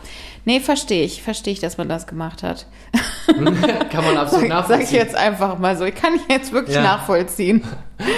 Nee, 0.47 0.59
verstehe 0.59 1.03
ich. 1.03 1.23
Verstehe 1.23 1.53
ich, 1.53 1.59
dass 1.59 1.79
man 1.79 1.89
das 1.89 2.05
gemacht 2.05 2.43
hat. 2.43 2.67
Kann 3.25 4.05
man 4.05 4.15
absolut 4.15 4.29
Sag 4.29 4.43
ich 4.43 4.49
nachvollziehen. 4.49 4.95
jetzt 4.99 5.15
einfach 5.15 5.57
mal 5.57 5.75
so. 5.75 5.85
Ich 5.85 5.95
kann 5.95 6.13
jetzt 6.29 6.53
wirklich 6.53 6.75
Ja. 6.75 6.83
nachvollziehen. 6.83 7.63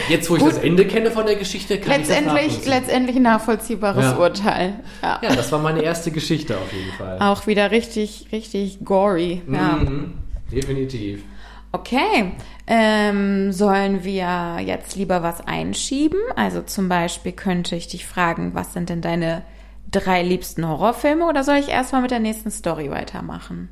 Jetzt, 0.10 0.30
wo 0.30 0.36
ich 0.36 0.42
Gut. 0.42 0.52
das 0.52 0.58
Ende 0.58 0.86
kenne 0.86 1.10
von 1.12 1.26
der 1.26 1.38
Geschichte, 1.38 1.80
kann 1.80 2.02
ich 2.02 2.08
das 2.08 2.10
Letztendlich, 2.10 2.48
nachvollziehen. 2.48 2.70
letztendlich 2.72 3.16
ein 3.16 3.22
nachvollziehbares 3.22 4.04
Ja. 4.04 4.18
Urteil. 4.18 4.74
Ja. 5.02 5.20
Ja, 5.24 5.36
das 5.36 5.50
war 5.54 5.60
meine 5.60 5.82
erste 5.82 6.12
Geschichte 6.12 6.58
auf 6.58 6.72
jeden 6.74 6.92
Fall. 6.98 7.18
Auch 7.22 7.48
wieder 7.48 7.72
richtig, 7.72 8.28
richtig 8.34 8.80
gory. 8.84 9.42
Ja. 9.50 9.78
Mhm, 9.78 10.16
definitiv. 10.52 11.24
Okay. 11.72 12.34
Ähm, 12.66 13.52
sollen 13.52 14.04
wir 14.04 14.58
jetzt 14.62 14.96
lieber 14.96 15.24
was 15.24 15.46
einschieben? 15.46 16.20
Also 16.36 16.62
zum 16.62 16.90
Beispiel 16.90 17.32
könnte 17.32 17.76
ich 17.76 17.88
dich 17.88 18.06
fragen, 18.06 18.54
was 18.54 18.74
sind 18.74 18.90
denn 18.90 19.02
deine 19.02 19.44
drei 19.90 20.24
liebsten 20.24 20.68
Horrorfilme 20.68 21.26
oder 21.26 21.44
soll 21.44 21.58
ich 21.58 21.70
erstmal 21.70 22.02
mit 22.02 22.12
der 22.12 22.20
nächsten 22.20 22.52
Story 22.52 22.92
weitermachen? 22.92 23.70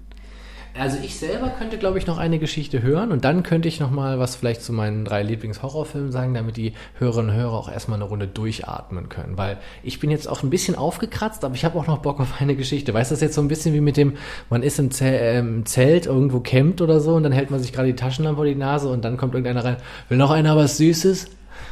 Also 0.77 0.97
ich 1.01 1.17
selber 1.17 1.49
könnte, 1.57 1.77
glaube 1.77 1.97
ich, 1.99 2.05
noch 2.05 2.17
eine 2.17 2.37
Geschichte 2.37 2.81
hören 2.81 3.13
und 3.13 3.23
dann 3.23 3.43
könnte 3.43 3.69
ich 3.69 3.79
noch 3.79 3.91
mal 3.91 4.19
was 4.19 4.35
vielleicht 4.35 4.61
zu 4.61 4.73
meinen 4.73 5.05
drei 5.05 5.23
Lieblingshorrorfilmen 5.23 6.11
sagen, 6.11 6.33
damit 6.33 6.57
die 6.57 6.73
Hörerinnen 6.99 7.31
und 7.31 7.37
Hörer 7.37 7.53
auch 7.53 7.71
erstmal 7.71 7.97
eine 7.97 8.09
Runde 8.09 8.27
durchatmen 8.27 9.07
können. 9.07 9.37
Weil 9.37 9.57
ich 9.83 10.01
bin 10.01 10.11
jetzt 10.11 10.27
auch 10.27 10.43
ein 10.43 10.49
bisschen 10.49 10.75
aufgekratzt, 10.75 11.45
aber 11.45 11.55
ich 11.55 11.63
habe 11.63 11.79
auch 11.79 11.87
noch 11.87 11.99
Bock 11.99 12.19
auf 12.19 12.41
eine 12.41 12.57
Geschichte. 12.57 12.93
Weißt 12.93 13.09
du, 13.09 13.13
das 13.13 13.19
ist 13.19 13.27
jetzt 13.27 13.35
so 13.35 13.41
ein 13.41 13.47
bisschen 13.47 13.73
wie 13.73 13.79
mit 13.79 13.95
dem, 13.95 14.17
man 14.49 14.63
ist 14.63 14.77
im 14.77 14.91
Zelt, 14.91 15.21
äh, 15.21 15.39
im 15.39 15.65
Zelt 15.65 16.07
irgendwo 16.07 16.41
campt 16.41 16.81
oder 16.81 16.99
so 16.99 17.15
und 17.15 17.23
dann 17.23 17.31
hält 17.31 17.51
man 17.51 17.61
sich 17.61 17.71
gerade 17.71 17.87
die 17.87 17.95
Taschenlampe 17.95 18.35
vor 18.35 18.45
die 18.45 18.55
Nase 18.55 18.89
und 18.89 19.05
dann 19.05 19.15
kommt 19.15 19.33
irgendeiner 19.33 19.63
rein, 19.63 19.77
will 20.09 20.17
noch 20.17 20.31
einer 20.31 20.57
was 20.57 20.75
Süßes? 20.75 21.27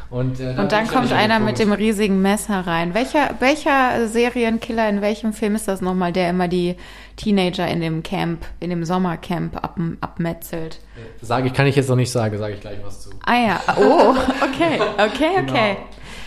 Und, 0.10 0.40
äh, 0.40 0.56
Und 0.58 0.72
dann 0.72 0.86
ich 0.86 0.92
kommt 0.92 1.12
einer 1.12 1.40
mit 1.40 1.60
dem 1.60 1.74
riesigen 1.74 2.22
Messer 2.22 2.62
rein. 2.68 2.94
Welcher, 2.94 3.32
welcher 3.40 4.08
Serienkiller 4.08 4.88
in 4.88 5.02
welchem 5.02 5.34
Film 5.34 5.56
ist 5.56 5.68
das 5.68 5.82
nochmal, 5.82 6.14
der 6.14 6.30
immer 6.30 6.48
die 6.48 6.76
Teenager 7.16 7.68
in 7.68 7.80
dem 7.80 8.04
Camp, 8.04 8.46
in 8.60 8.70
dem 8.70 8.86
Sommercamp 8.86 9.58
ab, 9.58 9.80
abmetzelt? 10.02 10.80
Sage 11.22 11.48
ich, 11.48 11.54
kann 11.54 11.68
ich 11.68 11.76
jetzt 11.76 11.90
noch 11.90 11.96
nicht 11.96 12.12
sagen, 12.12 12.38
sage 12.38 12.56
ich 12.56 12.62
gleich 12.62 12.80
was 12.84 13.02
zu. 13.02 13.10
Ah 13.26 13.36
ja, 13.36 13.62
oh, 13.78 14.16
okay, 14.42 14.80
okay, 14.98 15.32
okay. 15.42 15.76
Genau. 15.76 15.78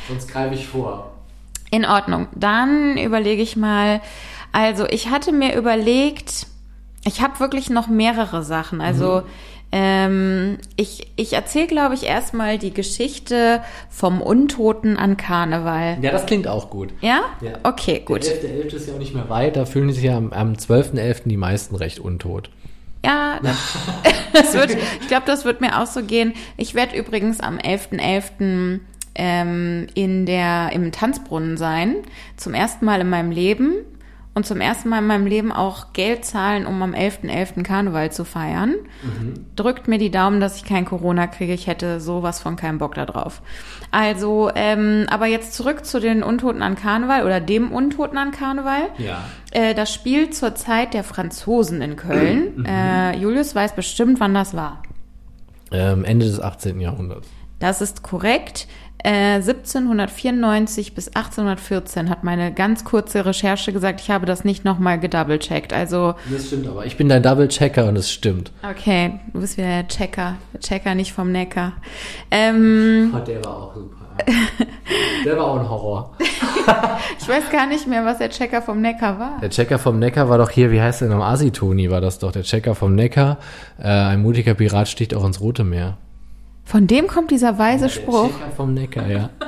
Sonst 0.08 0.30
greife 0.30 0.54
ich 0.54 0.66
vor. 0.66 1.12
In 1.70 1.84
Ordnung. 1.84 2.28
Dann 2.34 2.96
überlege 2.96 3.42
ich 3.42 3.56
mal. 3.56 4.00
Also 4.52 4.86
ich 4.86 5.10
hatte 5.10 5.32
mir 5.32 5.56
überlegt, 5.56 6.46
ich 7.04 7.20
habe 7.20 7.40
wirklich 7.40 7.70
noch 7.70 7.88
mehrere 7.88 8.42
Sachen. 8.42 8.80
Also 8.80 9.22
ähm, 9.72 10.58
ich, 10.76 11.12
ich 11.16 11.32
erzähle, 11.32 11.66
glaube 11.66 11.94
ich, 11.94 12.04
erstmal 12.04 12.58
die 12.58 12.72
Geschichte 12.72 13.62
vom 13.90 14.22
Untoten 14.22 14.96
an 14.96 15.16
Karneval. 15.16 15.98
Ja, 16.00 16.12
das 16.12 16.26
klingt 16.26 16.46
auch 16.46 16.70
gut. 16.70 16.90
Ja? 17.00 17.20
Ja. 17.40 17.52
Okay, 17.62 18.02
gut. 18.04 18.24
Der 18.24 18.34
11.11. 18.34 18.74
ist 18.74 18.88
ja 18.88 18.94
auch 18.94 18.98
nicht 18.98 19.14
mehr 19.14 19.28
weit, 19.28 19.56
da 19.56 19.64
fühlen 19.64 19.92
sich 19.92 20.04
ja 20.04 20.16
am, 20.16 20.32
am 20.32 20.52
12.11. 20.52 21.22
die 21.28 21.36
meisten 21.36 21.74
recht 21.74 21.98
untot. 21.98 22.50
Ja, 23.04 23.40
das 24.32 24.54
wird, 24.54 24.70
ich 25.00 25.08
glaube, 25.08 25.26
das 25.26 25.44
wird 25.44 25.60
mir 25.60 25.80
auch 25.80 25.86
so 25.86 26.02
gehen. 26.02 26.32
Ich 26.56 26.74
werde 26.74 26.96
übrigens 26.96 27.40
am 27.40 27.58
11.11. 27.58 28.80
Ähm, 29.18 29.86
in 29.94 30.26
der, 30.26 30.72
im 30.74 30.92
Tanzbrunnen 30.92 31.56
sein. 31.56 31.96
Zum 32.36 32.52
ersten 32.52 32.84
Mal 32.84 33.00
in 33.00 33.08
meinem 33.08 33.30
Leben. 33.30 33.76
Und 34.36 34.44
zum 34.44 34.60
ersten 34.60 34.90
Mal 34.90 34.98
in 34.98 35.06
meinem 35.06 35.26
Leben 35.26 35.50
auch 35.50 35.94
Geld 35.94 36.26
zahlen, 36.26 36.66
um 36.66 36.82
am 36.82 36.92
11.11. 36.92 37.62
Karneval 37.62 38.12
zu 38.12 38.26
feiern. 38.26 38.74
Drückt 39.56 39.88
mir 39.88 39.96
die 39.96 40.10
Daumen, 40.10 40.40
dass 40.40 40.58
ich 40.58 40.66
kein 40.66 40.84
Corona 40.84 41.26
kriege. 41.26 41.54
Ich 41.54 41.66
hätte 41.66 42.00
sowas 42.00 42.40
von 42.40 42.56
keinen 42.56 42.76
Bock 42.76 42.96
da 42.96 43.06
drauf. 43.06 43.40
Also, 43.92 44.50
ähm, 44.54 45.06
aber 45.08 45.24
jetzt 45.24 45.54
zurück 45.54 45.86
zu 45.86 46.00
den 46.00 46.22
Untoten 46.22 46.60
an 46.60 46.74
Karneval 46.74 47.24
oder 47.24 47.40
dem 47.40 47.72
Untoten 47.72 48.18
an 48.18 48.30
Karneval. 48.30 48.90
Ja. 48.98 49.24
Äh, 49.52 49.72
das 49.72 49.94
spielt 49.94 50.34
zur 50.34 50.54
Zeit 50.54 50.92
der 50.92 51.02
Franzosen 51.02 51.80
in 51.80 51.96
Köln. 51.96 52.66
Äh, 52.66 53.16
Julius 53.16 53.54
weiß 53.54 53.74
bestimmt, 53.74 54.20
wann 54.20 54.34
das 54.34 54.54
war. 54.54 54.82
Ähm, 55.70 56.04
Ende 56.04 56.26
des 56.26 56.40
18. 56.40 56.78
Jahrhunderts. 56.78 57.26
Das 57.58 57.80
ist 57.80 58.02
korrekt. 58.02 58.68
Äh, 59.04 59.34
1794 59.40 60.94
bis 60.94 61.08
1814 61.08 62.10
hat 62.10 62.24
meine 62.24 62.52
ganz 62.52 62.84
kurze 62.84 63.24
Recherche 63.24 63.72
gesagt. 63.72 64.00
Ich 64.00 64.10
habe 64.10 64.26
das 64.26 64.44
nicht 64.44 64.64
nochmal 64.64 64.98
gedoublecheckt. 64.98 65.72
Also, 65.72 66.14
Das 66.30 66.46
stimmt 66.46 66.66
aber. 66.66 66.86
Ich 66.86 66.96
bin 66.96 67.08
dein 67.08 67.22
Double-Checker 67.22 67.86
und 67.86 67.96
es 67.96 68.10
stimmt. 68.10 68.52
okay, 68.68 69.20
du 69.32 69.40
bist 69.40 69.58
wieder 69.58 69.68
der 69.68 69.88
Checker. 69.88 70.36
Der 70.52 70.60
Checker 70.60 70.94
nicht 70.94 71.12
vom 71.12 71.30
Neckar. 71.30 71.72
Ähm, 72.30 73.12
Oh, 73.14 73.18
der 73.24 73.44
war 73.44 73.56
auch 73.56 73.74
super. 73.74 73.96
der 75.26 75.36
war 75.36 75.44
auch 75.44 75.60
ein 75.60 75.68
Horror. 75.68 76.16
ich 77.20 77.28
weiß 77.28 77.50
gar 77.50 77.66
nicht 77.66 77.86
mehr, 77.86 78.04
was 78.06 78.16
der 78.18 78.30
Checker 78.30 78.62
vom 78.62 78.80
Neckar 78.80 79.18
war. 79.18 79.38
Der 79.42 79.50
Checker 79.50 79.78
vom 79.78 79.98
Neckar 79.98 80.28
war 80.30 80.38
doch 80.38 80.50
hier, 80.50 80.70
wie 80.70 80.80
heißt 80.80 81.02
der 81.02 81.08
noch? 81.08 81.22
Asitoni 81.22 81.90
war 81.90 82.00
das 82.00 82.18
doch. 82.18 82.32
Der 82.32 82.42
Checker 82.42 82.74
vom 82.74 82.94
Neckar. 82.94 83.36
Äh, 83.78 83.88
ein 83.88 84.22
mutiger 84.22 84.54
Pirat 84.54 84.88
sticht 84.88 85.14
auch 85.14 85.24
ins 85.26 85.40
Rote 85.40 85.64
Meer. 85.64 85.98
Von 86.66 86.88
dem 86.88 87.06
kommt 87.06 87.30
dieser 87.30 87.58
weise 87.58 87.88
Spruch. 87.88 88.28
Der 88.28 88.38
Checker 88.38 88.50
vom 88.56 88.74
Neckar, 88.74 89.06
ja. 89.06 89.30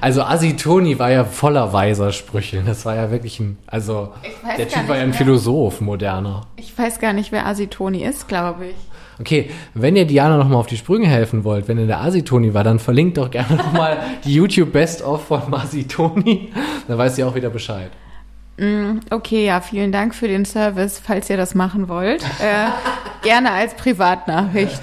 Also 0.00 0.22
Asitoni 0.22 0.98
war 0.98 1.10
ja 1.10 1.24
voller 1.24 1.72
weiser 1.72 2.12
Sprüche. 2.12 2.62
Das 2.64 2.84
war 2.84 2.96
ja 2.96 3.10
wirklich 3.10 3.38
ein, 3.38 3.58
also 3.66 4.12
der 4.58 4.68
Typ 4.68 4.88
war 4.88 4.96
ja 4.96 5.02
ein 5.02 5.10
mehr. 5.10 5.18
Philosoph, 5.18 5.80
moderner. 5.80 6.46
Ich 6.56 6.76
weiß 6.76 6.98
gar 6.98 7.12
nicht, 7.12 7.30
wer 7.30 7.46
Asitoni 7.46 8.02
ist, 8.02 8.26
glaube 8.26 8.66
ich. 8.68 8.76
Okay, 9.20 9.50
wenn 9.74 9.94
ihr 9.94 10.06
Diana 10.06 10.36
nochmal 10.36 10.58
auf 10.58 10.66
die 10.66 10.76
Sprünge 10.76 11.06
helfen 11.06 11.44
wollt, 11.44 11.68
wenn 11.68 11.78
ihr 11.78 11.86
der 11.86 12.00
Asitoni 12.00 12.54
war, 12.54 12.64
dann 12.64 12.80
verlinkt 12.80 13.16
doch 13.18 13.30
gerne 13.30 13.54
nochmal 13.56 13.98
die 14.24 14.34
YouTube 14.34 14.72
Best-of 14.72 15.26
von 15.26 15.54
Asitoni. 15.54 16.52
Dann 16.88 16.98
weiß 16.98 17.18
ihr 17.18 17.28
auch 17.28 17.34
wieder 17.34 17.50
Bescheid. 17.50 17.90
Okay, 19.10 19.46
ja, 19.46 19.60
vielen 19.60 19.90
Dank 19.90 20.14
für 20.14 20.28
den 20.28 20.44
Service, 20.44 21.00
falls 21.04 21.28
ihr 21.28 21.36
das 21.36 21.54
machen 21.54 21.88
wollt. 21.88 22.22
Äh, 22.22 22.68
gerne 23.24 23.50
als 23.50 23.74
Privatnachricht. 23.74 24.80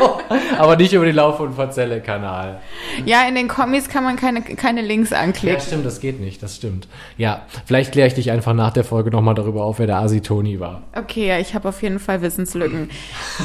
Aber 0.58 0.76
nicht 0.76 0.92
über 0.92 1.04
den 1.04 1.14
Lauf- 1.16 1.40
und 1.40 1.54
Verzelle-Kanal. 1.54 2.60
ja, 3.04 3.26
in 3.28 3.34
den 3.34 3.48
Kommis 3.48 3.88
kann 3.88 4.04
man 4.04 4.16
keine, 4.16 4.40
keine 4.42 4.80
Links 4.82 5.10
Ja, 5.10 5.18
anklicken. 5.18 5.60
stimmt, 5.60 5.84
das 5.86 6.00
geht 6.00 6.20
nicht, 6.20 6.42
das 6.42 6.56
stimmt. 6.56 6.88
Ja, 7.18 7.42
vielleicht 7.66 7.92
kläre 7.92 8.08
ich 8.08 8.14
dich 8.14 8.30
einfach 8.30 8.54
nach 8.54 8.72
der 8.72 8.84
Folge 8.84 9.10
nochmal 9.10 9.34
darüber 9.34 9.64
auf, 9.64 9.78
wer 9.78 9.86
der 9.86 9.96
Asitoni 9.98 10.60
war. 10.60 10.82
Okay, 10.96 11.28
ja, 11.28 11.38
ich 11.38 11.54
habe 11.54 11.68
auf 11.68 11.82
jeden 11.82 11.98
Fall 11.98 12.22
Wissenslücken. 12.22 12.88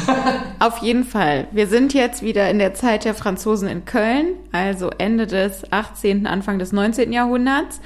auf 0.59 0.77
jeden 0.79 1.03
Fall. 1.03 1.47
Wir 1.51 1.67
sind 1.67 1.93
jetzt 1.93 2.21
wieder 2.21 2.49
in 2.49 2.59
der 2.59 2.73
Zeit 2.73 3.05
der 3.05 3.13
Franzosen 3.13 3.67
in 3.67 3.85
Köln, 3.85 4.27
also 4.51 4.89
Ende 4.97 5.27
des 5.27 5.71
18., 5.71 6.27
Anfang 6.27 6.59
des 6.59 6.71
19. 6.71 7.11
Jahrhunderts. 7.11 7.81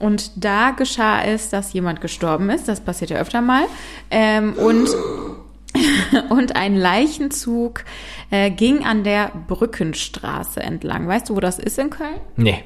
Und 0.00 0.30
da 0.44 0.70
geschah 0.70 1.22
es, 1.24 1.48
dass 1.50 1.72
jemand 1.72 2.00
gestorben 2.00 2.50
ist. 2.50 2.68
Das 2.68 2.78
passiert 2.80 3.10
ja 3.10 3.16
öfter 3.18 3.40
mal. 3.40 3.64
Ähm, 4.12 4.52
und 4.52 4.88
und 6.30 6.56
ein 6.56 6.76
Leichenzug 6.76 7.84
äh, 8.30 8.50
ging 8.50 8.84
an 8.84 9.04
der 9.04 9.30
Brückenstraße 9.46 10.60
entlang. 10.60 11.06
Weißt 11.08 11.28
du, 11.28 11.36
wo 11.36 11.40
das 11.40 11.58
ist 11.58 11.78
in 11.78 11.90
Köln? 11.90 12.20
Nee. 12.36 12.62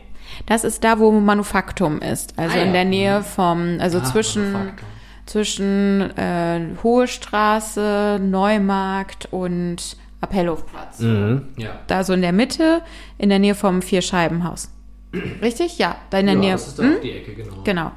Das 0.46 0.64
ist 0.64 0.82
da, 0.84 0.98
wo 0.98 1.10
Manufaktum 1.12 2.00
ist. 2.00 2.38
Also 2.38 2.54
Ah, 2.56 2.58
ja. 2.60 2.64
in 2.64 2.72
der 2.72 2.84
Nähe 2.84 3.22
vom, 3.22 3.76
also 3.80 3.98
Ah, 3.98 4.04
zwischen, 4.04 4.52
Manufaktum. 4.52 4.88
zwischen 5.26 6.00
äh, 6.16 6.60
Hohe 6.82 7.06
Straße, 7.06 8.18
Neumarkt 8.22 9.28
und 9.30 9.96
Appellhofplatz. 10.20 11.00
Mhm. 11.00 11.48
Ja. 11.58 11.70
Da 11.86 12.04
so 12.04 12.12
in 12.12 12.22
der 12.22 12.32
Mitte, 12.32 12.82
in 13.18 13.28
der 13.28 13.38
Nähe 13.40 13.54
vom 13.54 13.82
Vierscheibenhaus. 13.82 14.70
Richtig? 15.42 15.78
Ja, 15.78 15.96
da 16.10 16.18
in 16.18 16.26
der 16.26 16.34
ja, 16.36 16.40
Nähe. 16.40 16.52
das 16.52 16.68
ist 16.68 16.78
da 16.78 16.84
Hm? 16.84 16.96
die 17.02 17.10
Ecke, 17.12 17.34
genau. 17.34 17.62
Genau. 17.64 17.92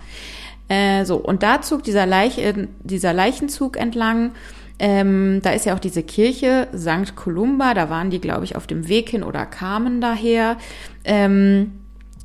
Äh, 0.67 1.06
so, 1.06 1.17
und 1.17 1.43
da 1.43 1.62
zog 1.62 1.84
dieser, 1.84 2.06
Leich, 2.06 2.38
äh, 2.39 2.67
dieser 2.82 3.13
Leichenzug 3.13 3.78
entlang. 3.78 4.32
Ähm, 4.77 5.39
da 5.41 5.51
ist 5.51 5.65
ja 5.65 5.73
auch 5.73 5.79
diese 5.79 6.03
Kirche 6.03 6.67
St. 6.75 7.15
Columba, 7.15 7.73
da 7.73 7.89
waren 7.89 8.09
die, 8.09 8.19
glaube 8.19 8.43
ich, 8.43 8.55
auf 8.55 8.67
dem 8.67 8.88
Weg 8.88 9.09
hin 9.09 9.23
oder 9.23 9.45
kamen 9.45 10.01
daher. 10.01 10.57
Ähm, 11.05 11.71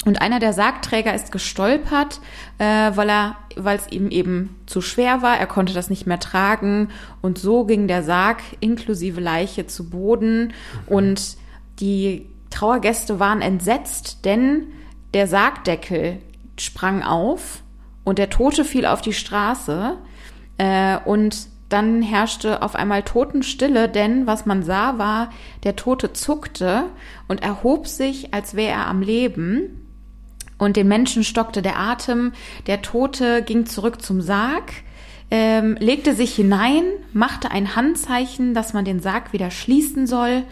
und 0.07 0.23
einer 0.23 0.41
der 0.41 0.55
Sargträger 0.55 1.15
ist 1.15 1.31
gestolpert, 1.31 2.21
äh, 2.59 2.65
weil 2.65 3.11
er, 3.11 3.37
weil 3.57 3.77
es 3.77 3.93
ihm 3.93 4.09
eben 4.09 4.57
zu 4.67 4.81
schwer 4.81 5.21
war. 5.21 5.37
Er 5.37 5.47
konnte 5.47 5.75
das 5.75 5.91
nicht 5.91 6.07
mehr 6.07 6.19
tragen 6.19 6.89
und 7.21 7.39
so 7.39 7.67
ging 7.67 7.87
der 7.87 8.03
Sarg 8.03 8.39
inklusive 8.61 9.21
Leiche 9.21 9.67
zu 9.67 9.91
Boden 9.91 10.55
und 10.87 11.37
die 11.81 12.27
Trauergäste 12.49 13.21
waren 13.21 13.43
entsetzt, 13.43 14.25
denn 14.25 14.69
der 15.13 15.27
Sargdeckel 15.27 16.19
sprang 16.59 17.03
auf 17.03 17.63
und 18.03 18.19
der 18.19 18.31
Tote 18.31 18.65
fiel 18.65 18.87
auf 18.87 19.03
die 19.03 19.13
Straße 19.13 19.97
äh, 20.57 20.99
und 21.05 21.50
dann 21.71 22.03
herrschte 22.03 22.63
auf 22.63 22.75
einmal 22.75 23.03
Totenstille, 23.03 23.89
denn 23.89 24.27
was 24.27 24.45
man 24.45 24.63
sah, 24.63 24.99
war, 24.99 25.31
der 25.65 25.77
Tote 25.77 26.13
zuckte 26.13 26.85
und 27.29 27.43
erhob 27.43 27.87
sich, 27.87 28.35
als 28.35 28.55
wäre 28.55 28.73
er 28.73 28.87
am 28.87 29.01
Leben. 29.03 29.87
Und 30.59 30.77
den 30.77 30.89
Menschen 30.89 31.25
stockte 31.25 31.63
der 31.63 31.79
Atem. 31.79 32.33
Der 32.67 32.83
Tote 32.83 33.43
ging 33.43 33.65
zurück 33.65 34.03
zum 34.03 34.21
Sarg, 34.21 34.73
ähm, 35.31 35.77
legte 35.81 36.15
sich 36.15 36.35
hinein, 36.35 36.83
machte 37.15 37.51
ein 37.51 37.77
Handzeichen, 37.77 38.53
dass 38.53 38.75
man 38.75 38.85
den 38.85 39.01
Sarg 39.01 39.33
wieder 39.33 39.51
schließen 39.51 40.07
soll. 40.07 40.43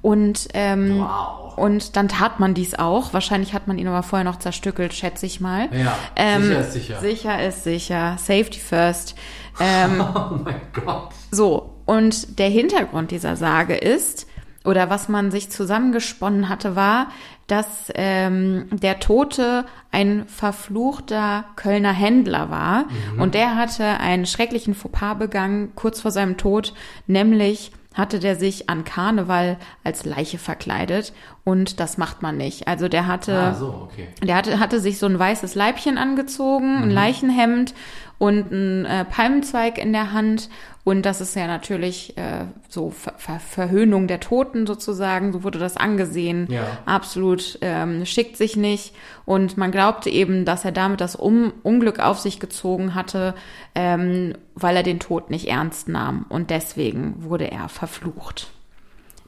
Und, 0.00 0.46
ähm, 0.54 1.00
Wow. 1.00 1.58
und 1.58 1.96
dann 1.96 2.06
tat 2.06 2.38
man 2.38 2.54
dies 2.54 2.76
auch. 2.76 3.12
Wahrscheinlich 3.12 3.52
hat 3.52 3.66
man 3.66 3.78
ihn 3.78 3.88
aber 3.88 4.04
vorher 4.04 4.24
noch 4.24 4.38
zerstückelt, 4.38 4.94
schätze 4.94 5.26
ich 5.26 5.40
mal. 5.40 5.68
Ja, 5.72 5.98
ähm, 6.14 6.42
sicher 6.44 6.60
ist 6.60 6.72
sicher. 6.72 7.00
Sicher 7.00 7.42
ist 7.48 7.64
sicher. 7.64 8.16
Safety 8.18 8.60
first. 8.60 9.16
Ähm, 9.60 10.00
Oh 10.14 10.36
mein 10.44 10.60
Gott. 10.72 11.10
so, 11.30 11.74
und 11.86 12.38
der 12.38 12.48
Hintergrund 12.48 13.10
dieser 13.10 13.36
Sage 13.36 13.74
ist, 13.76 14.26
oder 14.64 14.90
was 14.90 15.08
man 15.08 15.30
sich 15.30 15.50
zusammengesponnen 15.50 16.48
hatte, 16.48 16.76
war, 16.76 17.08
dass 17.46 17.66
ähm, 17.94 18.66
der 18.70 19.00
Tote 19.00 19.64
ein 19.90 20.26
verfluchter 20.28 21.44
Kölner 21.56 21.92
Händler 21.92 22.50
war 22.50 22.84
und 23.18 23.34
der 23.34 23.56
hatte 23.56 23.84
einen 24.00 24.26
schrecklichen 24.26 24.74
Fauxpas 24.74 25.14
begangen 25.14 25.72
kurz 25.74 26.00
vor 26.02 26.10
seinem 26.10 26.36
Tod, 26.36 26.74
nämlich 27.06 27.72
hatte 27.94 28.18
der 28.20 28.36
sich 28.36 28.68
an 28.68 28.84
Karneval 28.84 29.56
als 29.82 30.04
Leiche 30.04 30.38
verkleidet 30.38 31.14
und 31.44 31.80
das 31.80 31.96
macht 31.96 32.20
man 32.22 32.36
nicht. 32.36 32.68
Also 32.68 32.88
der 32.88 33.06
hatte 33.06 33.34
Ah, 33.36 33.54
so, 33.54 33.88
okay. 33.90 34.08
der 34.22 34.36
hatte, 34.36 34.60
hatte 34.60 34.78
sich 34.80 34.98
so 34.98 35.06
ein 35.06 35.18
weißes 35.18 35.54
Leibchen 35.54 35.96
angezogen, 35.96 36.82
ein 36.82 36.90
Leichenhemd 36.90 37.72
und 38.18 38.50
ein 38.50 38.84
äh, 38.84 39.04
Palmenzweig 39.04 39.78
in 39.78 39.92
der 39.92 40.12
Hand. 40.12 40.48
Und 40.84 41.02
das 41.02 41.20
ist 41.20 41.36
ja 41.36 41.46
natürlich 41.46 42.16
äh, 42.16 42.46
so 42.68 42.90
Ver 42.90 43.12
Ver 43.16 43.38
Verhöhnung 43.40 44.08
der 44.08 44.20
Toten 44.20 44.66
sozusagen. 44.66 45.32
So 45.32 45.44
wurde 45.44 45.58
das 45.58 45.76
angesehen. 45.76 46.46
Ja. 46.50 46.62
Absolut 46.86 47.58
ähm, 47.60 48.06
schickt 48.06 48.36
sich 48.36 48.56
nicht. 48.56 48.94
Und 49.26 49.56
man 49.56 49.70
glaubte 49.70 50.10
eben, 50.10 50.44
dass 50.44 50.64
er 50.64 50.72
damit 50.72 51.00
das 51.00 51.14
um 51.14 51.52
Unglück 51.62 52.00
auf 52.00 52.18
sich 52.18 52.40
gezogen 52.40 52.94
hatte, 52.94 53.34
ähm, 53.74 54.34
weil 54.54 54.76
er 54.76 54.82
den 54.82 54.98
Tod 54.98 55.30
nicht 55.30 55.46
ernst 55.48 55.88
nahm. 55.88 56.24
Und 56.28 56.50
deswegen 56.50 57.22
wurde 57.22 57.50
er 57.50 57.68
verflucht. 57.68 58.48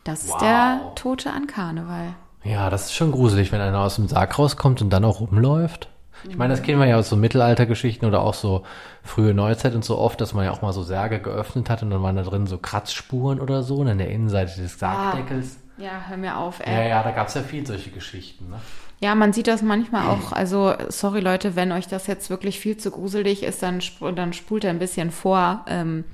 Das 0.02 0.22
ist 0.24 0.30
Wow. 0.30 0.40
der 0.40 0.80
Tote 0.96 1.30
an 1.30 1.46
Karneval. 1.46 2.14
Ja, 2.42 2.70
das 2.70 2.86
ist 2.86 2.94
schon 2.94 3.12
gruselig, 3.12 3.52
wenn 3.52 3.60
einer 3.60 3.80
aus 3.80 3.96
dem 3.96 4.08
Sarg 4.08 4.38
rauskommt 4.38 4.80
und 4.80 4.88
dann 4.90 5.04
auch 5.04 5.20
rumläuft. 5.20 5.89
Ich 6.28 6.36
meine, 6.36 6.52
das 6.52 6.62
kennen 6.62 6.78
wir 6.80 6.86
ja 6.86 6.96
aus 6.96 7.08
so 7.08 7.16
Mittelaltergeschichten 7.16 8.06
oder 8.06 8.20
auch 8.20 8.34
so 8.34 8.64
frühe 9.02 9.34
Neuzeit 9.34 9.74
und 9.74 9.84
so 9.84 9.98
oft, 9.98 10.20
dass 10.20 10.34
man 10.34 10.44
ja 10.44 10.50
auch 10.52 10.62
mal 10.62 10.72
so 10.72 10.82
Särge 10.82 11.20
geöffnet 11.20 11.70
hat 11.70 11.82
und 11.82 11.90
dann 11.90 12.02
waren 12.02 12.16
da 12.16 12.22
drin 12.22 12.46
so 12.46 12.58
Kratzspuren 12.58 13.40
oder 13.40 13.62
so 13.62 13.76
und 13.76 13.88
an 13.88 13.98
der 13.98 14.10
Innenseite 14.10 14.60
des 14.60 14.78
Sargdeckels. 14.78 15.58
Ja, 15.78 16.04
hör 16.08 16.16
mir 16.18 16.36
auf, 16.36 16.60
ey. 16.60 16.72
Ja, 16.72 16.82
ja, 16.82 17.02
da 17.02 17.10
gab's 17.10 17.34
ja 17.34 17.42
viel 17.42 17.66
solche 17.66 17.90
Geschichten. 17.90 18.50
Ne? 18.50 18.56
Ja, 19.00 19.14
man 19.14 19.32
sieht 19.32 19.46
das 19.46 19.62
manchmal 19.62 20.06
auch. 20.08 20.32
Also, 20.32 20.74
sorry 20.88 21.20
Leute, 21.20 21.56
wenn 21.56 21.72
euch 21.72 21.88
das 21.88 22.06
jetzt 22.06 22.28
wirklich 22.28 22.60
viel 22.60 22.76
zu 22.76 22.90
gruselig 22.90 23.42
ist, 23.42 23.62
dann, 23.62 23.80
sp 23.80 24.12
dann 24.14 24.32
spult 24.32 24.64
er 24.64 24.70
ein 24.70 24.78
bisschen 24.78 25.10
vor. 25.10 25.64
Ähm, 25.66 26.04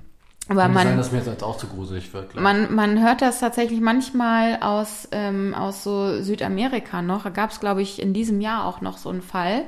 aber 0.49 0.63
Kann 0.63 0.75
sein, 0.75 0.89
man, 0.89 0.97
dass 0.97 1.11
mir 1.11 1.19
jetzt 1.19 1.43
auch 1.43 1.57
zu 1.57 1.67
gruselig 1.67 2.13
wird. 2.15 2.31
glaub 2.31 2.37
ich. 2.37 2.43
man, 2.43 2.73
man 2.73 3.03
hört 3.03 3.21
das 3.21 3.41
tatsächlich 3.41 3.81
manchmal 3.81 4.59
aus, 4.61 5.09
ähm, 5.11 5.55
aus 5.55 5.83
so 5.83 6.23
Südamerika 6.23 7.03
noch. 7.03 7.25
Da 7.25 7.31
gab 7.31 7.51
es, 7.51 7.59
glaube 7.59 7.83
ich, 7.83 8.01
in 8.01 8.15
diesem 8.15 8.41
Jahr 8.41 8.65
auch 8.65 8.81
noch 8.81 8.97
so 8.97 9.09
einen 9.09 9.23
Fall, 9.23 9.65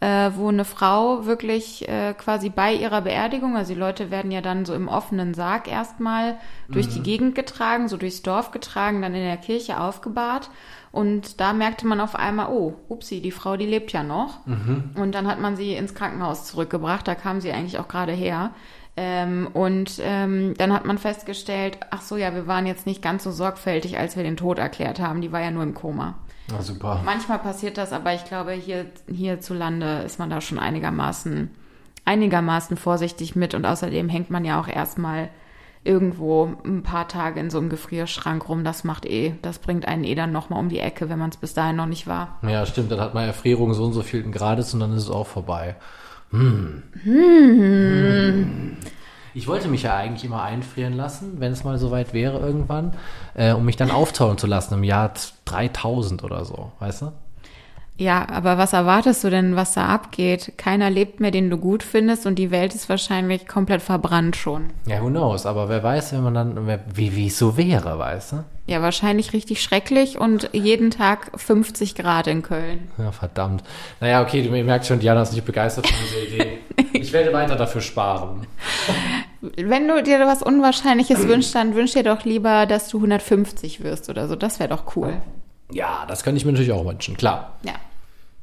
äh, 0.00 0.30
wo 0.34 0.48
eine 0.48 0.64
Frau 0.64 1.26
wirklich 1.26 1.86
äh, 1.88 2.14
quasi 2.14 2.48
bei 2.48 2.72
ihrer 2.72 3.02
Beerdigung, 3.02 3.56
also 3.56 3.74
die 3.74 3.78
Leute 3.78 4.10
werden 4.10 4.30
ja 4.30 4.40
dann 4.40 4.64
so 4.64 4.74
im 4.74 4.88
offenen 4.88 5.34
Sarg 5.34 5.68
erstmal 5.68 6.38
durch 6.68 6.88
die 6.88 7.02
Gegend 7.02 7.34
getragen, 7.34 7.88
so 7.88 7.98
durchs 7.98 8.22
Dorf 8.22 8.50
getragen, 8.50 9.02
dann 9.02 9.14
in 9.14 9.24
der 9.24 9.36
Kirche 9.36 9.78
aufgebahrt. 9.78 10.50
Und 10.90 11.40
da 11.40 11.52
merkte 11.52 11.86
man 11.86 12.00
auf 12.00 12.16
einmal, 12.16 12.48
oh, 12.50 12.74
upsi, 12.88 13.20
die 13.20 13.30
Frau, 13.30 13.56
die 13.56 13.66
lebt 13.66 13.92
ja 13.92 14.02
noch. 14.02 14.44
Und 15.00 15.14
dann 15.14 15.28
hat 15.28 15.38
man 15.38 15.54
sie 15.56 15.74
ins 15.74 15.94
Krankenhaus 15.94 16.46
zurückgebracht, 16.46 17.06
da 17.06 17.14
kam 17.14 17.40
sie 17.40 17.52
eigentlich 17.52 17.78
auch 17.78 17.86
gerade 17.86 18.12
her. 18.12 18.50
Ähm, 18.96 19.48
und 19.52 20.00
ähm, 20.02 20.54
dann 20.58 20.72
hat 20.72 20.84
man 20.84 20.98
festgestellt, 20.98 21.78
ach 21.90 22.02
so, 22.02 22.16
ja, 22.16 22.34
wir 22.34 22.46
waren 22.46 22.66
jetzt 22.66 22.86
nicht 22.86 23.02
ganz 23.02 23.22
so 23.22 23.30
sorgfältig, 23.30 23.98
als 23.98 24.16
wir 24.16 24.24
den 24.24 24.36
Tod 24.36 24.58
erklärt 24.58 24.98
haben. 24.98 25.20
Die 25.20 25.30
war 25.30 25.40
ja 25.40 25.50
nur 25.50 25.62
im 25.62 25.74
Koma. 25.74 26.16
Na 26.52 26.62
super. 26.62 27.00
Manchmal 27.04 27.38
passiert 27.38 27.78
das, 27.78 27.92
aber 27.92 28.14
ich 28.14 28.24
glaube, 28.24 28.52
hier 28.52 28.86
hierzulande 29.08 30.02
ist 30.04 30.18
man 30.18 30.30
da 30.30 30.40
schon 30.40 30.58
einigermaßen, 30.58 31.50
einigermaßen 32.04 32.76
vorsichtig 32.76 33.36
mit. 33.36 33.54
Und 33.54 33.66
außerdem 33.66 34.08
hängt 34.08 34.30
man 34.30 34.44
ja 34.44 34.60
auch 34.60 34.68
erstmal 34.68 35.28
irgendwo 35.82 36.52
ein 36.64 36.82
paar 36.82 37.08
Tage 37.08 37.40
in 37.40 37.50
so 37.50 37.58
einem 37.58 37.70
Gefrierschrank 37.70 38.48
rum. 38.48 38.64
Das 38.64 38.84
macht 38.84 39.06
eh, 39.06 39.34
das 39.42 39.58
bringt 39.58 39.88
einen 39.88 40.04
eh 40.04 40.14
dann 40.14 40.32
nochmal 40.32 40.60
um 40.60 40.68
die 40.68 40.80
Ecke, 40.80 41.08
wenn 41.08 41.18
man 41.18 41.30
es 41.30 41.38
bis 41.38 41.54
dahin 41.54 41.76
noch 41.76 41.86
nicht 41.86 42.06
war. 42.06 42.38
Ja, 42.42 42.66
stimmt. 42.66 42.92
Dann 42.92 43.00
hat 43.00 43.14
man 43.14 43.24
Erfrierung 43.24 43.72
so 43.72 43.84
und 43.84 43.92
so 43.92 44.02
viel 44.02 44.22
Grades 44.30 44.74
und 44.74 44.80
dann 44.80 44.92
ist 44.92 45.04
es 45.04 45.10
auch 45.10 45.26
vorbei. 45.26 45.76
Hm. 46.30 46.82
Ich 49.34 49.46
wollte 49.46 49.68
mich 49.68 49.82
ja 49.82 49.96
eigentlich 49.96 50.24
immer 50.24 50.42
einfrieren 50.42 50.94
lassen, 50.94 51.40
wenn 51.40 51.52
es 51.52 51.64
mal 51.64 51.78
soweit 51.78 52.12
wäre 52.12 52.38
irgendwann, 52.38 52.94
äh, 53.34 53.52
um 53.52 53.64
mich 53.64 53.76
dann 53.76 53.90
auftauen 53.90 54.38
zu 54.38 54.46
lassen 54.46 54.74
im 54.74 54.84
Jahr 54.84 55.12
3000 55.44 56.24
oder 56.24 56.44
so, 56.44 56.72
weißt 56.80 57.02
du? 57.02 57.12
Ja, 58.00 58.26
aber 58.30 58.56
was 58.56 58.72
erwartest 58.72 59.22
du 59.24 59.28
denn, 59.28 59.56
was 59.56 59.74
da 59.74 59.88
abgeht? 59.88 60.54
Keiner 60.56 60.88
lebt 60.88 61.20
mehr, 61.20 61.30
den 61.30 61.50
du 61.50 61.58
gut 61.58 61.82
findest 61.82 62.24
und 62.24 62.36
die 62.36 62.50
Welt 62.50 62.74
ist 62.74 62.88
wahrscheinlich 62.88 63.46
komplett 63.46 63.82
verbrannt 63.82 64.36
schon. 64.36 64.70
Ja, 64.86 65.02
who 65.02 65.08
knows? 65.08 65.44
Aber 65.44 65.68
wer 65.68 65.82
weiß, 65.82 66.14
wenn 66.14 66.22
man 66.22 66.32
dann, 66.32 66.80
wie 66.94 67.14
wie 67.14 67.26
es 67.26 67.38
so 67.38 67.58
wäre, 67.58 67.98
weißt 67.98 68.32
du? 68.32 68.44
Ja, 68.66 68.80
wahrscheinlich 68.80 69.34
richtig 69.34 69.62
schrecklich 69.62 70.18
und 70.18 70.48
jeden 70.54 70.90
Tag 70.90 71.30
50 71.38 71.94
Grad 71.94 72.26
in 72.26 72.40
Köln. 72.40 72.88
Ja, 72.96 73.12
verdammt. 73.12 73.64
Naja, 74.00 74.22
okay, 74.22 74.44
du 74.44 74.56
ihr 74.56 74.64
merkt 74.64 74.86
schon, 74.86 75.00
Diana 75.00 75.20
ist 75.20 75.34
nicht 75.34 75.44
begeistert 75.44 75.86
von 75.86 75.96
dieser 76.02 76.34
Idee. 76.34 76.58
Ich 76.92 77.12
werde 77.12 77.32
weiter 77.32 77.56
dafür 77.56 77.80
sparen. 77.82 78.46
Wenn 79.40 79.86
du 79.88 80.02
dir 80.02 80.18
was 80.20 80.42
Unwahrscheinliches 80.42 81.28
wünschst, 81.28 81.54
dann 81.54 81.74
wünsch 81.74 81.92
dir 81.92 82.02
doch 82.02 82.24
lieber, 82.24 82.66
dass 82.66 82.88
du 82.88 82.96
150 82.98 83.82
wirst 83.82 84.10
oder 84.10 84.26
so. 84.26 84.36
Das 84.36 84.58
wäre 84.58 84.70
doch 84.70 84.96
cool. 84.96 85.14
Ja, 85.70 86.04
das 86.08 86.24
könnte 86.24 86.38
ich 86.38 86.44
mir 86.44 86.52
natürlich 86.52 86.72
auch 86.72 86.84
wünschen, 86.84 87.16
klar. 87.16 87.56
Ja. 87.62 87.74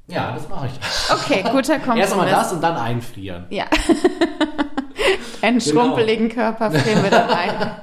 Ja, 0.08 0.34
das 0.34 0.48
mache 0.50 0.68
ich. 0.68 1.12
Okay, 1.12 1.44
guter 1.52 1.76
Kompromiss. 1.80 2.02
Erst 2.04 2.14
einmal 2.14 2.30
das 2.30 2.54
und 2.54 2.62
dann 2.62 2.76
einfrieren. 2.78 3.46
Ja. 3.50 3.66
Einen 5.42 5.60
Genau. 5.60 5.82
schrumpeligen 5.82 6.30
Körper 6.30 6.72
frieren 6.72 7.04
wir 7.04 7.10
dann 7.12 7.30
ein. 7.30 7.72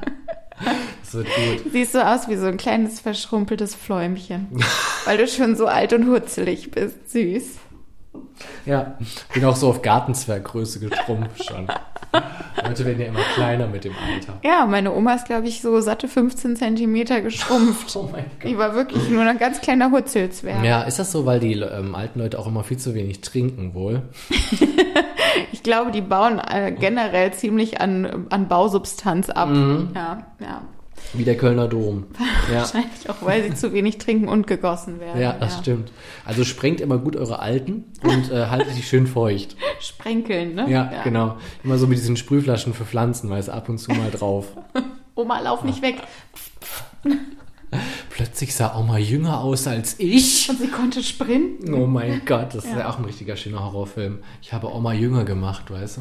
Das 1.02 1.14
wird 1.14 1.26
gut. 1.62 1.72
Siehst 1.72 1.92
so 1.92 2.00
aus 2.00 2.26
wie 2.28 2.36
so 2.36 2.46
ein 2.46 2.56
kleines 2.56 2.98
verschrumpeltes 3.00 3.74
Fläumchen. 3.74 4.48
Weil 5.04 5.18
du 5.18 5.28
schon 5.28 5.54
so 5.56 5.66
alt 5.66 5.92
und 5.92 6.08
hutzelig 6.08 6.70
bist. 6.72 7.10
Süß. 7.12 7.44
Ja, 8.66 8.96
bin 9.32 9.44
auch 9.44 9.56
so 9.56 9.68
auf 9.68 9.82
Gartenzwerggröße 9.82 10.80
geschrumpft 10.80 11.44
schon. 11.44 11.68
Leute 12.62 12.84
werden 12.84 13.00
ja 13.00 13.06
immer 13.08 13.20
kleiner 13.34 13.66
mit 13.66 13.84
dem 13.84 13.92
Alter. 13.92 14.38
Ja, 14.42 14.66
meine 14.66 14.92
Oma 14.92 15.14
ist, 15.14 15.26
glaube 15.26 15.48
ich, 15.48 15.60
so 15.60 15.80
satte 15.80 16.08
15 16.08 16.56
Zentimeter 16.56 17.20
geschrumpft. 17.20 17.94
Oh 18.04 18.08
mein 18.10 18.24
Gott. 18.40 18.50
Die 18.50 18.58
war 18.58 18.74
wirklich 18.74 19.08
nur 19.08 19.22
ein 19.22 19.38
ganz 19.38 19.60
kleiner 19.60 19.90
Hutzelzwerg. 19.90 20.64
Ja, 20.64 20.82
ist 20.82 20.98
das 20.98 21.12
so, 21.12 21.26
weil 21.26 21.40
die 21.40 21.52
ähm, 21.54 21.94
alten 21.94 22.18
Leute 22.18 22.38
auch 22.38 22.46
immer 22.46 22.64
viel 22.64 22.76
zu 22.76 22.94
wenig 22.94 23.20
trinken 23.20 23.74
wohl? 23.74 24.02
Ich 25.52 25.62
glaube, 25.62 25.90
die 25.90 26.00
bauen 26.00 26.38
äh, 26.38 26.72
generell 26.72 27.32
ziemlich 27.32 27.80
an, 27.80 28.26
an 28.30 28.48
Bausubstanz 28.48 29.30
ab. 29.30 29.48
Mhm. 29.48 29.90
Ja, 29.94 30.26
ja. 30.40 30.62
Wie 31.16 31.24
der 31.24 31.36
Kölner 31.36 31.68
Dom. 31.68 32.04
Ja, 32.52 32.60
Wahrscheinlich 32.60 33.08
auch, 33.08 33.22
weil 33.22 33.42
sie 33.42 33.54
zu 33.54 33.72
wenig 33.72 33.96
trinken 33.96 34.28
und 34.28 34.46
gegossen 34.46 35.00
werden. 35.00 35.18
ja 35.18 35.32
das 35.32 35.60
stimmt. 35.60 35.90
Also 36.26 36.44
sprengt 36.44 36.80
immer 36.82 36.98
gut 36.98 37.16
eure 37.16 37.38
Alten 37.38 37.84
und 38.02 38.30
äh, 38.30 38.48
haltet 38.48 38.76
die 38.76 38.82
schön 38.82 39.06
feucht. 39.06 39.56
Sprenkeln, 39.80 40.54
ne? 40.54 40.66
Ja, 40.70 41.02
genau. 41.04 41.38
Immer 41.62 41.78
so 41.78 41.86
mit 41.86 41.96
diesen 41.96 42.18
Sprühflaschen 42.18 42.74
für 42.74 42.84
Pflanzen, 42.84 43.30
weil 43.30 43.40
es 43.40 43.48
ab 43.48 43.70
und 43.70 43.78
zu 43.78 43.92
mal 43.92 44.10
drauf. 44.10 44.48
Oma, 45.14 45.40
lauf 45.40 45.64
nicht 45.64 45.80
weg. 45.80 46.02
Plötzlich 48.10 48.54
sah 48.54 48.78
Oma 48.78 48.98
jünger 48.98 49.40
aus 49.40 49.66
als 49.66 49.98
ich. 49.98 50.48
Und 50.48 50.58
sie 50.58 50.68
konnte 50.68 51.02
sprinten. 51.02 51.74
Oh 51.74 51.86
mein 51.86 52.22
Gott, 52.26 52.54
das 52.54 52.64
ist 52.66 52.72
ja 52.72 52.80
Ja. 52.80 52.90
auch 52.90 52.98
ein 52.98 53.04
richtiger 53.04 53.36
schöner 53.36 53.64
Horrorfilm. 53.64 54.18
Ich 54.42 54.52
habe 54.52 54.72
Oma 54.72 54.92
jünger 54.92 55.24
gemacht, 55.24 55.70
weißt 55.70 55.96
du? 55.98 56.00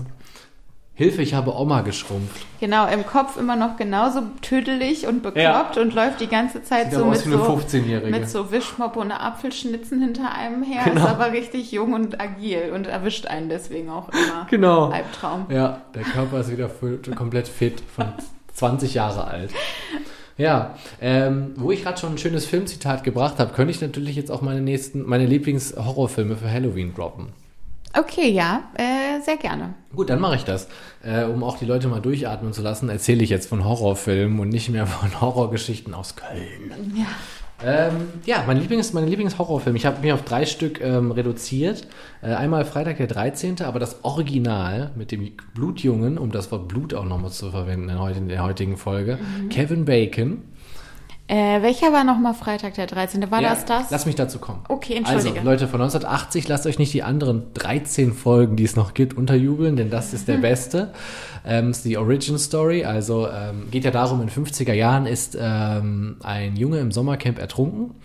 Hilfe, 0.96 1.24
ich 1.24 1.34
habe 1.34 1.56
Oma 1.56 1.82
geschrumpft. 1.82 2.46
Genau, 2.60 2.88
im 2.88 3.04
Kopf 3.04 3.36
immer 3.38 3.56
noch 3.56 3.78
genauso 3.78 4.22
tüdelig 4.44 5.08
und 5.08 5.24
bekloppt 5.24 5.78
und 5.78 5.96
läuft 5.96 6.22
die 6.22 6.28
ganze 6.28 6.62
Zeit 6.62 6.92
Sieht 6.92 7.00
so 7.00 7.06
mit 7.06 7.18
so, 7.18 7.30
15-Jährige. 7.32 8.12
mit 8.12 8.30
so 8.30 8.52
Wischmopp 8.52 8.96
und 8.96 9.12
Apfelschnitzen 9.12 10.02
hinter 10.02 10.32
einem 10.36 10.62
her. 10.62 10.84
Genau. 10.86 11.04
Ist 11.04 11.10
aber 11.10 11.32
richtig 11.32 11.72
jung 11.72 11.94
und 11.94 12.22
agil 12.22 12.72
und 12.76 12.86
erwischt 12.86 13.26
einen 13.26 13.50
deswegen 13.50 13.90
auch 13.90 14.10
immer. 14.10 14.46
Genau. 14.52 14.90
Albtraum. 14.92 15.48
Ja, 15.50 15.82
der 15.96 16.04
Körper 16.04 16.42
ist 16.42 16.52
wieder 16.52 16.70
voll, 16.70 17.00
komplett 17.16 17.48
fit, 17.48 17.82
von 17.96 18.14
20 18.54 18.94
Jahre 18.94 19.26
alt. 19.26 19.50
Ja, 20.38 20.76
ähm, 21.02 21.54
wo 21.56 21.72
ich 21.72 21.84
gerade 21.84 22.00
schon 22.00 22.12
ein 22.14 22.18
schönes 22.20 22.46
Filmzitat 22.46 23.04
gebracht 23.04 23.40
habe, 23.40 23.54
könnte 23.54 23.72
ich 23.72 23.82
natürlich 23.82 24.16
jetzt 24.16 24.30
auch 24.30 24.42
meine 24.42 24.62
nächsten, 24.62 25.08
meine 25.08 25.26
Lieblings-Horrorfilme 25.26 26.36
für 26.36 26.52
Halloween 26.52 26.94
droppen. 26.94 27.30
Okay, 27.96 28.32
ja, 28.32 28.64
äh, 28.74 29.22
sehr 29.22 29.38
gerne. 29.38 29.76
Gut, 29.96 30.10
dann 30.10 30.20
mache 30.20 30.36
ich 30.36 30.44
das. 30.44 30.68
Äh, 31.04 31.26
um 31.26 31.44
auch 31.44 31.58
die 31.58 31.66
Leute 31.66 31.88
mal 31.88 32.00
durchatmen 32.00 32.52
zu 32.52 32.64
lassen, 32.64 32.90
erzähle 32.90 33.24
ich 33.24 33.30
jetzt 33.30 33.48
von 33.48 33.64
Horrorfilmen 33.64 34.40
und 34.40 34.50
nicht 34.50 34.70
mehr 34.70 34.88
von 34.88 35.22
Horrorgeschichten 35.22 35.94
aus 35.94 36.16
Köln. 36.16 36.94
Ja. 36.96 37.06
Ähm, 37.66 38.08
ja, 38.26 38.44
mein 38.46 38.58
Lieblings, 38.58 38.94
meine 38.94 39.08
Lieblingshorrorfilm. 39.08 39.76
Ich 39.76 39.86
habe 39.86 40.02
mich 40.02 40.12
auf 40.12 40.24
drei 40.24 40.46
Stück 40.46 40.82
ähm, 40.82 41.12
reduziert. 41.12 41.88
Äh, 42.22 42.34
einmal 42.34 42.66
Freitag 42.66 42.98
der 42.98 43.08
13., 43.08 43.62
aber 43.62 43.80
das 43.80 44.04
Original 44.04 44.92
mit 44.96 45.12
dem 45.12 45.32
Blutjungen, 45.54 46.18
um 46.18 46.32
das 46.32 46.52
Wort 46.52 46.68
Blut 46.68 46.94
auch 46.94 47.06
nochmal 47.06 47.32
zu 47.32 47.52
verwenden 47.52 47.90
in, 47.90 48.28
der 48.28 48.44
heutigen 48.44 48.76
Folge. 48.76 49.18
Kevin 49.50 49.86
Bacon. 49.86 50.42
Äh, 51.28 51.62
welcher 51.62 51.94
war 51.94 52.04
nochmal 52.04 52.34
Freitag 52.34 52.74
der 52.74 52.86
13.? 52.86 53.32
War 53.32 53.42
Ja, 53.42 53.52
das 53.52 53.64
das? 53.64 53.92
Lass 53.92 54.06
mich 54.06 54.16
dazu 54.16 54.40
kommen. 54.40 54.60
Okay, 54.68 54.96
entschuldige. 54.96 55.36
Also, 55.40 55.50
Leute, 55.50 55.68
von 55.70 55.82
1980 55.82 56.48
lasst 56.50 56.68
euch 56.68 56.80
nicht 56.80 56.94
die 56.94 57.02
anderen 57.02 57.46
13 57.54 58.14
Folgen, 58.14 58.58
die 58.58 58.66
es 58.66 58.76
noch 58.76 58.94
gibt, 58.94 59.16
unterjubeln, 59.16 59.78
denn 59.78 59.90
das 59.90 60.14
ist 60.14 60.28
der 60.28 60.38
beste. 60.38 60.92
Ähm, 61.46 61.72
ist 61.72 61.86
die 61.86 61.98
Origin 61.98 62.38
Story. 62.38 62.84
Also 62.84 63.28
ähm, 63.28 63.70
geht 63.72 63.86
ja 63.86 63.92
darum, 63.92 64.22
in 64.22 64.30
50er 64.30 64.74
Jahren 64.74 65.06
ist 65.06 65.38
ähm, 65.40 66.18
ein 66.24 66.56
Junge 66.58 66.80
im 66.80 66.92
Sommercamp 66.92 67.40
ertrunken. 67.40 67.96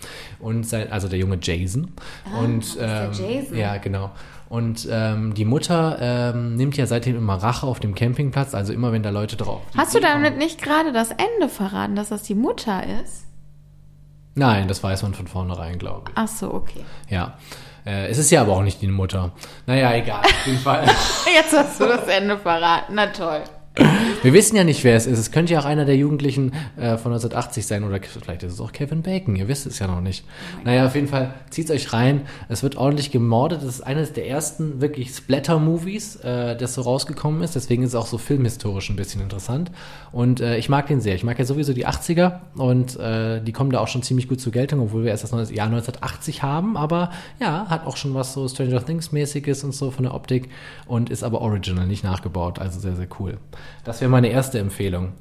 Und 0.41 0.65
sein, 0.65 0.91
also 0.93 1.09
der 1.09 1.19
Junge 1.19 1.39
Jason. 1.43 1.89
und, 2.41 2.61
das 2.61 2.69
ist 2.69 2.79
der 2.81 3.05
ähm, 3.05 3.11
Jason. 3.13 3.59
Ja, 3.59 3.77
genau. 3.79 4.11
Und 4.49 4.89
ähm, 4.91 5.35
die 5.35 5.45
Mutter 5.45 5.99
ähm, 6.01 6.57
nimmt 6.57 6.77
ja 6.77 6.87
seitdem 6.87 7.17
immer 7.17 7.35
Rache 7.35 7.67
auf 7.67 7.81
dem 7.81 7.95
Campingplatz, 7.95 8.55
also 8.55 8.73
immer 8.73 8.93
wenn 8.93 9.03
da 9.03 9.11
Leute 9.11 9.37
drauf. 9.37 9.61
Hast 9.77 9.95
du 9.95 10.01
damit 10.01 10.39
nicht 10.39 10.63
gerade 10.63 10.93
das 10.93 11.11
Ende 11.11 11.49
verraten, 11.51 11.97
dass 11.97 12.09
das 12.09 12.23
die 12.23 12.35
Mutter 12.35 12.83
ist? 13.03 13.27
Nein, 14.35 14.69
das 14.69 14.83
weiß 14.83 15.03
man 15.03 15.15
von 15.15 15.27
vornherein, 15.27 15.79
glaube 15.79 16.11
ich. 16.11 16.17
Ach 16.17 16.29
so, 16.29 16.55
okay. 16.55 16.85
Ja. 17.09 17.37
Äh, 17.85 18.07
es 18.09 18.19
ist 18.19 18.31
ja 18.31 18.41
aber 18.41 18.53
auch 18.53 18.63
nicht 18.63 18.81
die 18.81 18.87
Mutter. 18.87 19.33
Naja, 19.67 19.93
egal. 19.95 20.23
Auf 20.23 20.47
jeden 20.47 20.59
Fall. 20.59 20.85
Jetzt 21.35 21.55
hast 21.57 21.81
du 21.81 21.87
das 21.87 22.07
Ende 22.07 22.39
verraten. 22.39 22.95
Na 22.95 23.09
toll. 23.09 23.43
Wir 24.23 24.33
wissen 24.33 24.57
ja 24.57 24.65
nicht, 24.65 24.83
wer 24.83 24.97
es 24.97 25.07
ist. 25.07 25.19
Es 25.19 25.31
könnte 25.31 25.53
ja 25.53 25.61
auch 25.61 25.65
einer 25.65 25.85
der 25.85 25.97
Jugendlichen 25.97 26.53
äh, 26.77 26.99
von 26.99 27.13
1980 27.13 27.65
sein 27.65 27.85
oder 27.85 28.01
vielleicht 28.03 28.43
ist 28.43 28.55
es 28.55 28.61
auch 28.61 28.73
Kevin 28.73 29.03
Bacon. 29.03 29.37
Ihr 29.37 29.47
wisst 29.47 29.65
es 29.67 29.79
ja 29.79 29.87
noch 29.87 30.01
nicht. 30.01 30.25
Naja, 30.65 30.87
auf 30.87 30.97
jeden 30.97 31.07
Fall 31.07 31.35
zieht 31.51 31.71
euch 31.71 31.93
rein. 31.93 32.23
Es 32.49 32.65
wird 32.65 32.77
ordentlich 32.77 33.13
gemordet. 33.13 33.63
Das 33.63 33.69
ist 33.69 33.81
eines 33.81 34.13
der 34.13 34.27
ersten 34.27 34.81
wirklich 34.81 35.15
Splatter-Movies, 35.15 36.17
äh, 36.17 36.57
das 36.57 36.75
so 36.75 36.83
rausgekommen 36.83 37.43
ist. 37.43 37.55
Deswegen 37.55 37.85
ist 37.85 37.91
es 37.91 37.95
auch 37.95 38.07
so 38.07 38.19
filmhistorisch 38.19 38.91
ein 38.91 38.97
bisschen 38.97 39.23
interessant. 39.23 39.71
Und 40.11 40.41
äh, 40.41 40.57
ich 40.59 40.69
mag 40.69 40.89
den 40.89 41.01
sehr. 41.01 41.15
Ich 41.15 41.23
mag 41.23 41.39
ja 41.39 41.45
sowieso 41.45 41.73
die 41.73 41.87
80er 41.87 42.41
und 42.57 42.99
äh, 42.99 43.41
die 43.41 43.53
kommen 43.53 43.71
da 43.71 43.79
auch 43.79 43.89
schon 43.89 44.03
ziemlich 44.03 44.29
gut 44.29 44.41
zur 44.41 44.51
Geltung, 44.51 44.81
obwohl 44.81 45.05
wir 45.05 45.13
erst 45.13 45.23
das 45.23 45.31
Jahr 45.31 45.67
1980 45.67 46.43
haben. 46.43 46.77
Aber 46.77 47.13
ja, 47.41 47.67
hat 47.69 47.87
auch 47.87 47.97
schon 47.97 48.15
was 48.15 48.33
so 48.33 48.49
Stranger 48.49 48.85
Things-mäßiges 48.85 49.63
und 49.63 49.75
so 49.75 49.93
von 49.93 50.03
der 50.03 50.15
Optik 50.15 50.49
und 50.87 51.09
ist 51.09 51.23
aber 51.23 51.41
original, 51.41 51.87
nicht 51.87 52.03
nachgebaut. 52.03 52.59
Also 52.59 52.81
sehr, 52.81 52.97
sehr 52.97 53.09
cool. 53.21 53.39
Das 53.85 54.01
wäre 54.01 54.11
meine 54.11 54.29
erste 54.29 54.59
Empfehlung. 54.59 55.13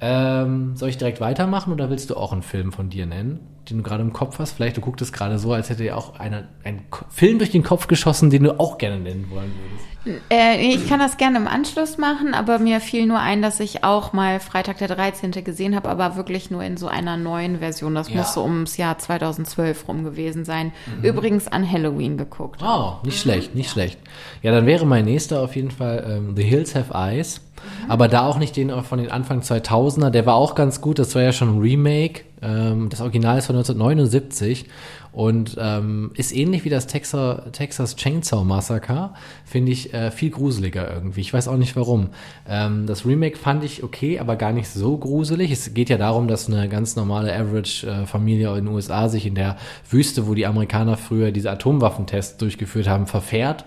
Ähm, 0.00 0.76
soll 0.76 0.88
ich 0.88 0.98
direkt 0.98 1.20
weitermachen 1.20 1.72
oder 1.72 1.88
willst 1.88 2.10
du 2.10 2.16
auch 2.16 2.32
einen 2.32 2.42
Film 2.42 2.72
von 2.72 2.90
dir 2.90 3.06
nennen, 3.06 3.38
den 3.70 3.78
du 3.78 3.82
gerade 3.84 4.02
im 4.02 4.12
Kopf 4.12 4.40
hast? 4.40 4.52
Vielleicht 4.52 4.76
du 4.76 4.80
guckst 4.80 5.00
es 5.00 5.12
gerade 5.12 5.38
so, 5.38 5.52
als 5.52 5.70
hätte 5.70 5.84
dir 5.84 5.96
auch 5.96 6.18
einer 6.18 6.48
einen 6.64 6.82
Film 7.08 7.38
durch 7.38 7.50
den 7.50 7.62
Kopf 7.62 7.86
geschossen, 7.86 8.28
den 8.28 8.42
du 8.42 8.58
auch 8.58 8.78
gerne 8.78 8.98
nennen 8.98 9.30
wollen 9.30 9.52
würdest. 9.54 9.91
Äh, 10.30 10.60
ich 10.74 10.88
kann 10.88 10.98
das 10.98 11.16
gerne 11.16 11.38
im 11.38 11.46
Anschluss 11.46 11.96
machen, 11.96 12.34
aber 12.34 12.58
mir 12.58 12.80
fiel 12.80 13.06
nur 13.06 13.18
ein, 13.20 13.40
dass 13.40 13.60
ich 13.60 13.84
auch 13.84 14.12
mal 14.12 14.40
Freitag 14.40 14.78
der 14.78 14.88
13. 14.88 15.30
gesehen 15.44 15.76
habe, 15.76 15.88
aber 15.88 16.16
wirklich 16.16 16.50
nur 16.50 16.62
in 16.64 16.76
so 16.76 16.88
einer 16.88 17.16
neuen 17.16 17.60
Version. 17.60 17.94
Das 17.94 18.08
Ja. 18.10 18.16
muss 18.16 18.34
so 18.34 18.42
ums 18.42 18.76
Jahr 18.76 18.98
2012 18.98 19.86
rum 19.86 20.02
gewesen 20.04 20.44
sein. 20.44 20.72
Übrigens 21.02 21.46
an 21.48 21.70
Halloween 21.70 22.16
geguckt. 22.16 22.62
Oh, 22.66 22.94
nicht 23.04 23.20
schlecht, 23.20 23.54
nicht 23.54 23.70
schlecht. 23.70 23.98
Ja, 24.42 24.50
dann 24.50 24.66
wäre 24.66 24.86
mein 24.86 25.04
nächster 25.04 25.40
auf 25.40 25.54
jeden 25.54 25.70
Fall 25.70 26.04
ähm, 26.08 26.34
The 26.36 26.42
Hills 26.42 26.74
Have 26.74 26.92
Eyes. 26.94 27.40
Aber 27.86 28.08
da 28.08 28.26
auch 28.26 28.38
nicht 28.38 28.56
den 28.56 28.70
von 28.82 28.98
den 28.98 29.12
Anfang 29.12 29.40
2000er. 29.40 30.10
Der 30.10 30.26
war 30.26 30.34
auch 30.34 30.56
ganz 30.56 30.80
gut. 30.80 30.98
Das 30.98 31.14
war 31.14 31.22
ja 31.22 31.32
schon 31.32 31.56
ein 31.56 31.60
Remake. 31.60 32.22
Ähm, 32.42 32.88
das 32.88 33.00
Original 33.00 33.38
ist 33.38 33.46
von 33.46 33.54
1979 33.54 34.66
und 35.12 35.56
ähm, 35.60 36.10
ist 36.14 36.34
ähnlich 36.34 36.64
wie 36.64 36.70
das 36.70 36.86
Texas, 36.86 37.52
Texas 37.52 37.96
Chainsaw 37.96 38.44
Massacre. 38.44 39.10
Finde 39.44 39.70
ich 39.70 39.92
äh, 39.92 40.10
viel 40.10 40.30
gruseliger 40.30 40.92
irgendwie. 40.92 41.20
Ich 41.20 41.34
weiß 41.34 41.48
auch 41.48 41.58
nicht 41.58 41.76
warum. 41.76 42.08
Ähm, 42.48 42.86
das 42.86 43.04
Remake 43.04 43.36
fand 43.36 43.62
ich 43.62 43.82
okay, 43.82 44.18
aber 44.18 44.36
gar 44.36 44.52
nicht 44.52 44.68
so 44.68 44.96
gruselig. 44.96 45.50
Es 45.50 45.74
geht 45.74 45.90
ja 45.90 45.98
darum, 45.98 46.28
dass 46.28 46.48
eine 46.48 46.66
ganz 46.70 46.96
normale 46.96 47.34
Average-Familie 47.36 48.48
in 48.56 48.64
den 48.64 48.74
USA 48.74 49.10
sich 49.10 49.26
in 49.26 49.34
der 49.34 49.56
Wüste, 49.90 50.26
wo 50.26 50.34
die 50.34 50.46
Amerikaner 50.46 50.96
früher 50.96 51.30
diese 51.30 51.50
Atomwaffentests 51.50 52.38
durchgeführt 52.38 52.88
haben, 52.88 53.06
verfährt. 53.06 53.66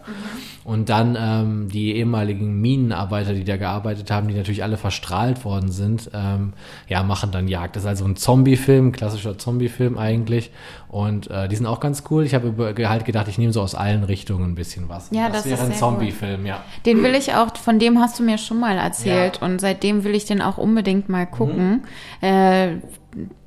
Und 0.66 0.90
dann 0.90 1.16
ähm, 1.18 1.70
die 1.70 1.96
ehemaligen 1.96 2.60
Minenarbeiter, 2.60 3.36
die 3.36 3.44
da 3.44 3.56
gearbeitet 3.56 4.10
haben, 4.10 4.28
die 4.28 4.34
natürlich 4.34 4.64
alle 4.64 4.78
verstrahlt 4.78 5.46
worden 5.46 5.72
sind, 5.72 6.10
ähm, 6.12 6.54
ja, 6.90 7.04
machen 7.04 7.30
dann 7.32 7.48
Jagd. 7.48 7.76
Das 7.76 7.84
ist 7.84 7.88
also 7.88 8.06
ein 8.06 8.16
Zombie-Film, 8.16 8.88
ein 8.88 8.92
klassischer 8.92 9.38
Zombie-Film 9.38 10.00
eigentlich. 10.00 10.50
Und 10.88 11.30
äh, 11.43 11.48
die 11.48 11.56
sind 11.56 11.65
auch 11.65 11.80
ganz 11.80 12.04
cool. 12.10 12.24
Ich 12.26 12.34
habe 12.34 12.74
halt 12.88 13.06
gedacht, 13.06 13.28
ich 13.28 13.38
nehme 13.38 13.52
so 13.54 13.62
aus 13.62 13.76
allen 13.76 14.04
Richtungen 14.04 14.52
ein 14.52 14.56
bisschen 14.56 14.89
was. 14.89 15.10
Ja, 15.12 15.28
das 15.28 15.43
das 15.43 15.45
wäre 15.45 15.62
ist 15.62 15.65
ein 15.65 15.74
Zombie-Film, 15.74 16.45
ja. 16.45 16.63
Den 16.86 17.04
will 17.04 17.15
ich 17.15 17.34
auch, 17.34 17.56
von 17.58 17.80
dem 17.80 18.00
hast 18.00 18.19
du 18.19 18.24
mir 18.24 18.38
schon 18.38 18.60
mal 18.60 18.78
erzählt 18.78 19.39
Ja. 19.41 19.48
und 19.48 19.60
seitdem 19.60 20.04
will 20.04 20.15
ich 20.15 20.26
den 20.26 20.41
auch 20.41 20.58
unbedingt 20.58 21.10
mal 21.10 21.26
gucken. 21.26 21.84
Äh, 22.21 22.76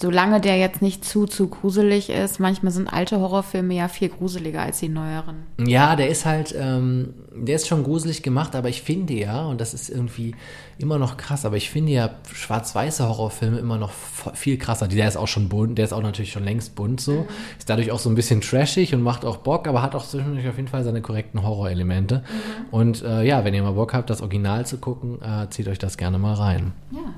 solange 0.00 0.40
der 0.40 0.56
jetzt 0.56 0.80
nicht 0.80 1.04
zu, 1.04 1.26
zu 1.26 1.48
gruselig 1.48 2.10
ist. 2.10 2.40
Manchmal 2.40 2.72
sind 2.72 2.92
alte 2.92 3.20
Horrorfilme 3.20 3.74
ja 3.74 3.88
viel 3.88 4.08
gruseliger 4.08 4.62
als 4.62 4.80
die 4.80 4.88
neueren. 4.88 5.36
Ja, 5.58 5.96
der 5.96 6.08
ist 6.08 6.24
halt, 6.24 6.54
ähm, 6.58 7.14
der 7.34 7.56
ist 7.56 7.68
schon 7.68 7.84
gruselig 7.84 8.22
gemacht, 8.22 8.56
aber 8.56 8.68
ich 8.68 8.82
finde 8.82 9.14
ja, 9.14 9.44
und 9.44 9.60
das 9.60 9.74
ist 9.74 9.90
irgendwie 9.90 10.34
immer 10.78 10.98
noch 10.98 11.16
krass, 11.16 11.44
aber 11.44 11.56
ich 11.56 11.70
finde 11.70 11.92
ja 11.92 12.10
schwarz-weiße 12.32 13.06
Horrorfilme 13.06 13.58
immer 13.58 13.78
noch 13.78 13.90
viel 14.34 14.56
krasser. 14.58 14.88
Der 14.88 15.08
ist 15.08 15.16
auch 15.16 15.28
schon 15.28 15.48
bunt, 15.48 15.76
der 15.76 15.84
ist 15.84 15.92
auch 15.92 16.02
natürlich 16.02 16.32
schon 16.32 16.44
längst 16.44 16.74
bunt 16.74 17.00
so. 17.00 17.26
Ist 17.58 17.68
dadurch 17.68 17.90
auch 17.90 17.98
so 17.98 18.08
ein 18.08 18.14
bisschen 18.14 18.40
trashig 18.40 18.94
und 18.94 19.02
macht 19.02 19.24
auch 19.24 19.38
Bock, 19.38 19.66
aber 19.66 19.82
hat 19.82 19.94
auch 19.94 20.06
zwischendurch 20.06 20.48
auf 20.48 20.56
jeden 20.56 20.68
Fall 20.68 20.84
seine 20.84 21.02
korrekten 21.02 21.42
Horrorelemente. 21.42 22.22
Und 22.70 23.02
äh, 23.02 23.22
ja, 23.24 23.44
wenn 23.44 23.54
ihr 23.54 23.62
mal 23.62 23.72
Bock 23.72 23.92
habt, 23.92 24.08
das 24.08 24.22
Original 24.22 24.66
zu 24.66 24.78
gucken, 24.78 25.20
äh, 25.20 25.48
zieht 25.50 25.68
euch 25.68 25.78
das 25.78 25.96
gerne 25.96 26.18
mal 26.18 26.34
rein. 26.34 26.72
Ja. 26.92 27.14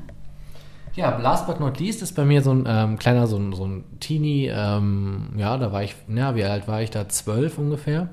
Ja, 1.00 1.16
last 1.16 1.46
but 1.46 1.60
not 1.60 1.80
least 1.80 2.02
ist 2.02 2.14
bei 2.14 2.26
mir 2.26 2.42
so 2.42 2.52
ein 2.52 2.64
ähm, 2.68 2.98
kleiner, 2.98 3.26
so 3.26 3.38
ein, 3.38 3.54
so 3.54 3.66
ein 3.66 3.84
Teenie, 4.00 4.50
ähm, 4.54 5.30
ja, 5.34 5.56
da 5.56 5.72
war 5.72 5.82
ich, 5.82 5.96
ja, 6.14 6.36
wie 6.36 6.44
alt 6.44 6.68
war 6.68 6.82
ich 6.82 6.90
da? 6.90 7.08
Zwölf 7.08 7.56
ungefähr. 7.56 8.10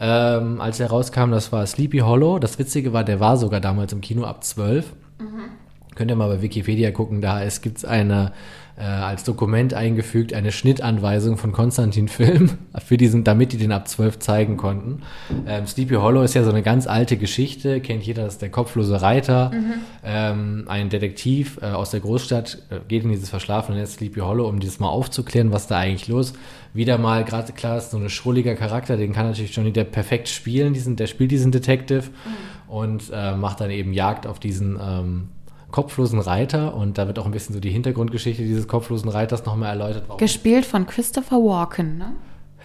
Ähm, 0.00 0.60
als 0.60 0.80
er 0.80 0.90
rauskam, 0.90 1.30
das 1.30 1.52
war 1.52 1.64
Sleepy 1.64 1.98
Hollow. 1.98 2.40
Das 2.40 2.58
Witzige 2.58 2.92
war, 2.92 3.04
der 3.04 3.20
war 3.20 3.36
sogar 3.36 3.60
damals 3.60 3.92
im 3.92 4.00
Kino 4.00 4.24
ab 4.24 4.42
zwölf. 4.42 4.94
Könnt 5.94 6.10
ihr 6.10 6.16
mal 6.16 6.26
bei 6.26 6.42
Wikipedia 6.42 6.90
gucken, 6.90 7.20
da 7.20 7.40
es 7.40 7.60
gibt 7.60 7.84
eine 7.84 8.32
äh, 8.78 8.84
als 8.84 9.24
Dokument 9.24 9.74
eingefügt 9.74 10.32
eine 10.32 10.52
Schnittanweisung 10.52 11.36
von 11.36 11.52
Konstantin 11.52 12.08
Film 12.08 12.50
für 12.84 12.96
diesen, 12.96 13.24
damit 13.24 13.52
die 13.52 13.56
den 13.56 13.72
ab 13.72 13.88
12 13.88 14.20
zeigen 14.20 14.56
konnten. 14.56 15.02
Ähm, 15.46 15.66
Sleepy 15.66 15.94
Hollow 15.94 16.22
ist 16.22 16.34
ja 16.34 16.44
so 16.44 16.50
eine 16.50 16.62
ganz 16.62 16.86
alte 16.86 17.16
Geschichte, 17.16 17.80
kennt 17.80 18.04
jeder, 18.04 18.24
das 18.24 18.34
ist 18.34 18.42
der 18.42 18.50
kopflose 18.50 19.02
Reiter. 19.02 19.50
Ähm, 20.04 20.64
ein 20.68 20.90
Detektiv 20.90 21.58
äh, 21.60 21.66
aus 21.66 21.90
der 21.90 22.00
Großstadt 22.00 22.58
äh, 22.70 22.78
geht 22.86 23.02
in 23.02 23.10
dieses 23.10 23.30
verschlafene 23.30 23.78
Netz 23.78 23.94
Sleepy 23.94 24.20
Hollow, 24.20 24.48
um 24.48 24.60
dieses 24.60 24.78
mal 24.78 24.88
aufzuklären, 24.88 25.52
was 25.52 25.66
da 25.66 25.78
eigentlich 25.78 26.08
los. 26.08 26.34
Wieder 26.72 26.98
mal, 26.98 27.24
gerade 27.24 27.52
klar, 27.52 27.78
ist 27.78 27.90
so 27.90 27.98
ein 27.98 28.08
schrulliger 28.10 28.54
Charakter, 28.54 28.96
den 28.96 29.12
kann 29.12 29.26
natürlich 29.26 29.54
Johnny 29.54 29.72
Depp 29.72 29.90
perfekt 29.90 30.28
spielen, 30.28 30.72
diesen, 30.72 30.96
der 30.96 31.06
spielt 31.08 31.30
diesen 31.30 31.50
Detective 31.50 32.04
und 32.68 33.10
äh, 33.12 33.34
macht 33.34 33.60
dann 33.60 33.70
eben 33.70 33.92
Jagd 33.92 34.26
auf 34.26 34.38
diesen 34.38 34.78
ähm, 34.80 35.28
kopflosen 35.70 36.20
Reiter 36.20 36.74
und 36.74 36.98
da 36.98 37.06
wird 37.06 37.18
auch 37.18 37.26
ein 37.26 37.30
bisschen 37.30 37.54
so 37.54 37.60
die 37.60 37.70
Hintergrundgeschichte 37.70 38.42
dieses 38.42 38.68
kopflosen 38.68 39.10
Reiters 39.10 39.44
nochmal 39.44 39.70
erläutert. 39.70 40.18
Gespielt 40.18 40.64
von 40.64 40.86
Christopher 40.86 41.36
Walken, 41.36 41.98
ne? 41.98 42.14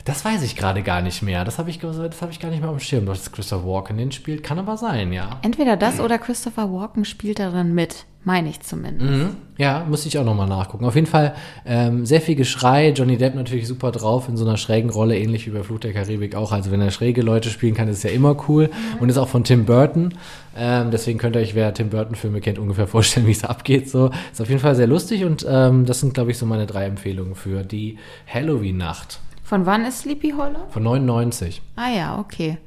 Das 0.05 0.25
weiß 0.25 0.43
ich 0.43 0.57
gerade 0.57 0.83
gar 0.83 1.01
nicht 1.01 1.21
mehr. 1.21 1.45
Das 1.45 1.59
habe 1.59 1.69
ich, 1.69 1.79
das 1.79 2.21
hab 2.21 2.29
ich 2.29 2.39
gar 2.39 2.49
nicht 2.49 2.59
mehr 2.59 2.69
auf 2.69 2.77
dem 2.77 2.81
Schirm, 2.81 3.05
dass 3.05 3.31
Christopher 3.31 3.65
Walken 3.65 3.97
den 3.97 4.11
spielt. 4.11 4.43
Kann 4.43 4.59
aber 4.59 4.75
sein, 4.75 5.13
ja. 5.13 5.39
Entweder 5.43 5.77
das 5.77 6.01
oder 6.01 6.17
Christopher 6.17 6.73
Walken 6.73 7.05
spielt 7.05 7.39
darin 7.39 7.73
mit. 7.73 8.05
Meine 8.25 8.49
ich 8.49 8.61
zumindest. 8.61 9.11
Mhm. 9.11 9.35
Ja, 9.57 9.85
müsste 9.87 10.07
ich 10.07 10.17
auch 10.17 10.23
nochmal 10.23 10.47
nachgucken. 10.47 10.85
Auf 10.85 10.95
jeden 10.95 11.07
Fall 11.07 11.35
ähm, 11.65 12.05
sehr 12.05 12.21
viel 12.21 12.35
Geschrei. 12.35 12.91
Johnny 12.91 13.17
Depp 13.17 13.35
natürlich 13.35 13.67
super 13.67 13.91
drauf 13.91 14.29
in 14.29 14.37
so 14.37 14.45
einer 14.45 14.55
schrägen 14.55 14.89
Rolle, 14.89 15.17
ähnlich 15.17 15.45
wie 15.45 15.51
bei 15.51 15.61
Fluch 15.61 15.79
der 15.79 15.91
Karibik 15.91 16.35
auch. 16.35 16.53
Also 16.53 16.71
wenn 16.71 16.79
er 16.79 16.91
schräge 16.91 17.21
Leute 17.21 17.49
spielen 17.49 17.73
kann, 17.73 17.89
ist 17.89 17.97
es 17.97 18.03
ja 18.03 18.11
immer 18.11 18.37
cool. 18.47 18.69
Und 19.01 19.09
ist 19.09 19.17
auch 19.17 19.27
von 19.27 19.43
Tim 19.43 19.65
Burton. 19.65 20.13
Ähm, 20.57 20.91
deswegen 20.91 21.19
könnt 21.19 21.35
ihr 21.35 21.41
euch, 21.41 21.53
wer 21.53 21.73
Tim 21.73 21.89
Burton-Filme 21.89 22.39
kennt, 22.39 22.59
ungefähr 22.59 22.87
vorstellen, 22.87 23.27
wie 23.27 23.31
es 23.31 23.43
abgeht. 23.43 23.89
So 23.89 24.09
Ist 24.31 24.41
auf 24.41 24.49
jeden 24.49 24.61
Fall 24.61 24.75
sehr 24.75 24.87
lustig 24.87 25.25
und 25.25 25.45
ähm, 25.49 25.85
das 25.85 25.99
sind, 25.99 26.13
glaube 26.13 26.31
ich, 26.31 26.37
so 26.37 26.45
meine 26.45 26.65
drei 26.65 26.85
Empfehlungen 26.85 27.35
für 27.35 27.63
die 27.63 27.97
Halloween-Nacht 28.33 29.19
Von 29.53 29.67
wann 29.67 29.85
ist 29.85 29.99
Sleepy 29.99 30.31
Hollow? 30.35 30.65
von 30.71 30.81
99. 30.81 31.61
Ah 31.75 31.89
ja, 31.91 32.17
okay. 32.17 32.57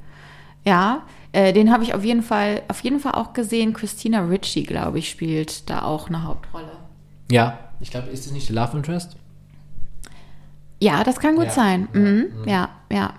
Ja, 0.63 1.01
äh, 1.33 1.51
den 1.51 1.69
habe 1.69 1.83
ich 1.83 1.93
auf 1.93 2.05
jeden 2.05 2.23
Fall, 2.23 2.61
auf 2.69 2.79
jeden 2.79 3.01
Fall 3.01 3.11
auch 3.15 3.33
gesehen. 3.33 3.73
Christina 3.73 4.21
Ritchie, 4.21 4.63
glaube 4.63 4.99
ich, 4.99 5.09
spielt 5.09 5.69
da 5.69 5.81
auch 5.81 6.07
eine 6.07 6.23
Hauptrolle. 6.23 6.71
Ja, 7.29 7.59
ich 7.81 7.91
glaube, 7.91 8.07
ist 8.07 8.25
es 8.25 8.31
nicht 8.31 8.47
The 8.47 8.53
Love 8.53 8.77
Interest? 8.77 9.17
Ja, 10.79 11.03
das 11.03 11.19
kann 11.19 11.35
gut 11.35 11.47
Ja. 11.47 11.51
sein. 11.51 11.89
Mhm. 11.91 12.27
Ja, 12.45 12.69
ja. 12.89 13.11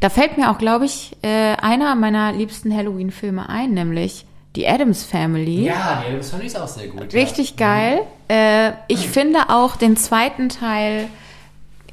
Da 0.00 0.08
fällt 0.08 0.36
mir 0.36 0.50
auch, 0.50 0.58
glaube 0.58 0.84
ich, 0.86 1.16
äh, 1.22 1.54
einer 1.54 1.94
meiner 1.94 2.32
liebsten 2.32 2.74
Halloween-Filme 2.76 3.48
ein, 3.48 3.74
nämlich 3.74 4.26
die 4.56 4.66
Adams 4.66 5.04
Family. 5.04 5.66
Ja, 5.66 6.02
nee, 6.10 6.16
das 6.16 6.30
fand 6.30 6.42
ich 6.42 6.58
auch 6.58 6.66
sehr 6.66 6.88
gut. 6.88 7.14
Richtig 7.14 7.56
geil. 7.56 8.00
Äh, 8.26 8.72
ich 8.88 9.06
finde 9.08 9.50
auch 9.50 9.76
den 9.76 9.96
zweiten 9.96 10.48
Teil, 10.48 11.06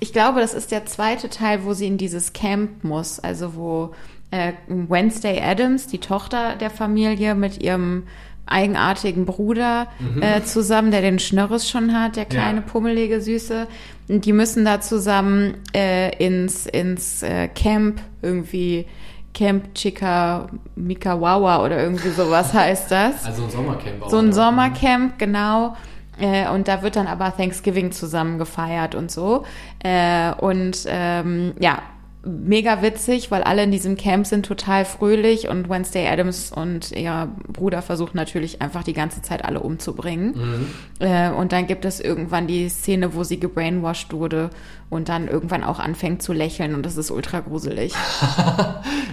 ich 0.02 0.12
glaube, 0.12 0.42
das 0.42 0.54
ist 0.54 0.72
der 0.72 0.86
zweite 0.86 1.30
Teil, 1.30 1.64
wo 1.64 1.74
sie 1.74 1.88
in 1.88 1.98
dieses 1.98 2.34
Camp 2.34 2.84
muss, 2.84 3.20
also 3.20 3.56
wo 3.56 3.92
äh, 4.32 4.52
Wednesday 4.68 5.40
Adams, 5.42 5.88
die 5.88 6.00
Tochter 6.00 6.56
der 6.56 6.70
Familie, 6.72 7.36
mit 7.36 7.62
ihrem 7.64 8.04
eigenartigen 8.48 9.26
Bruder 9.26 9.88
äh, 10.20 10.42
zusammen, 10.42 10.92
der 10.92 11.02
den 11.02 11.20
Schnörres 11.20 11.70
schon 11.70 11.94
hat, 11.98 12.16
der 12.18 12.26
kleine, 12.26 12.60
Ja. 12.60 12.66
pummelige, 12.66 13.22
süße. 13.22 13.68
Und 14.10 14.26
die 14.26 14.34
müssen 14.34 14.66
da 14.66 14.82
zusammen 14.82 15.54
äh, 15.74 16.14
ins, 16.18 16.66
ins 16.66 17.24
äh, 17.24 17.48
Camp 17.48 18.02
irgendwie, 18.22 18.88
Camp 19.34 19.74
Chica 19.76 20.50
Mikawawa 20.76 21.64
oder 21.64 21.82
irgendwie 21.82 22.10
sowas 22.10 22.54
heißt 22.54 22.92
das. 22.92 23.24
Also 23.26 23.44
ein 23.44 23.50
Sommercamp 23.52 24.02
auch. 24.02 24.10
So 24.10 24.18
ein? 24.18 24.34
Sommercamp, 24.34 25.18
genau. 25.18 25.78
Äh, 26.22 26.48
und 26.50 26.68
da 26.68 26.84
wird 26.84 26.96
dann 26.96 27.08
aber 27.08 27.36
Thanksgiving 27.36 27.92
zusammen 27.92 28.38
gefeiert 28.38 28.94
und 28.96 29.12
so. 29.12 29.44
Äh, 29.84 30.32
und 30.34 30.86
ähm, 30.88 31.54
ja, 31.60 31.82
mega 32.24 32.82
witzig, 32.82 33.32
weil 33.32 33.42
alle 33.42 33.64
in 33.64 33.72
diesem 33.72 33.98
Camp 33.98 34.28
sind 34.28 34.46
total 34.46 34.86
fröhlich 34.86 35.48
und 35.48 35.70
Wednesday 35.70 36.08
Adams 36.08 36.52
und 36.52 36.92
ihr 36.92 37.30
Bruder 37.48 37.82
versucht 37.82 38.14
natürlich 38.14 38.62
einfach 38.62 38.84
die 38.84 38.94
ganze 38.94 39.22
Zeit 39.22 39.44
alle 39.44 39.60
umzubringen. 39.60 40.68
Äh, 41.00 41.32
und 41.32 41.52
dann 41.52 41.66
gibt 41.66 41.84
es 41.84 42.00
irgendwann 42.00 42.46
die 42.46 42.70
Szene, 42.70 43.16
wo 43.16 43.24
sie 43.24 43.40
gebrainwashed 43.40 44.14
wurde 44.14 44.52
und 44.92 45.10
dann 45.10 45.28
irgendwann 45.28 45.64
auch 45.64 45.80
anfängt 45.80 46.22
zu 46.22 46.32
lächeln 46.34 46.76
und 46.76 46.86
das 46.86 46.98
ist 46.98 47.12
ultra 47.12 47.40
gruselig. 47.40 47.94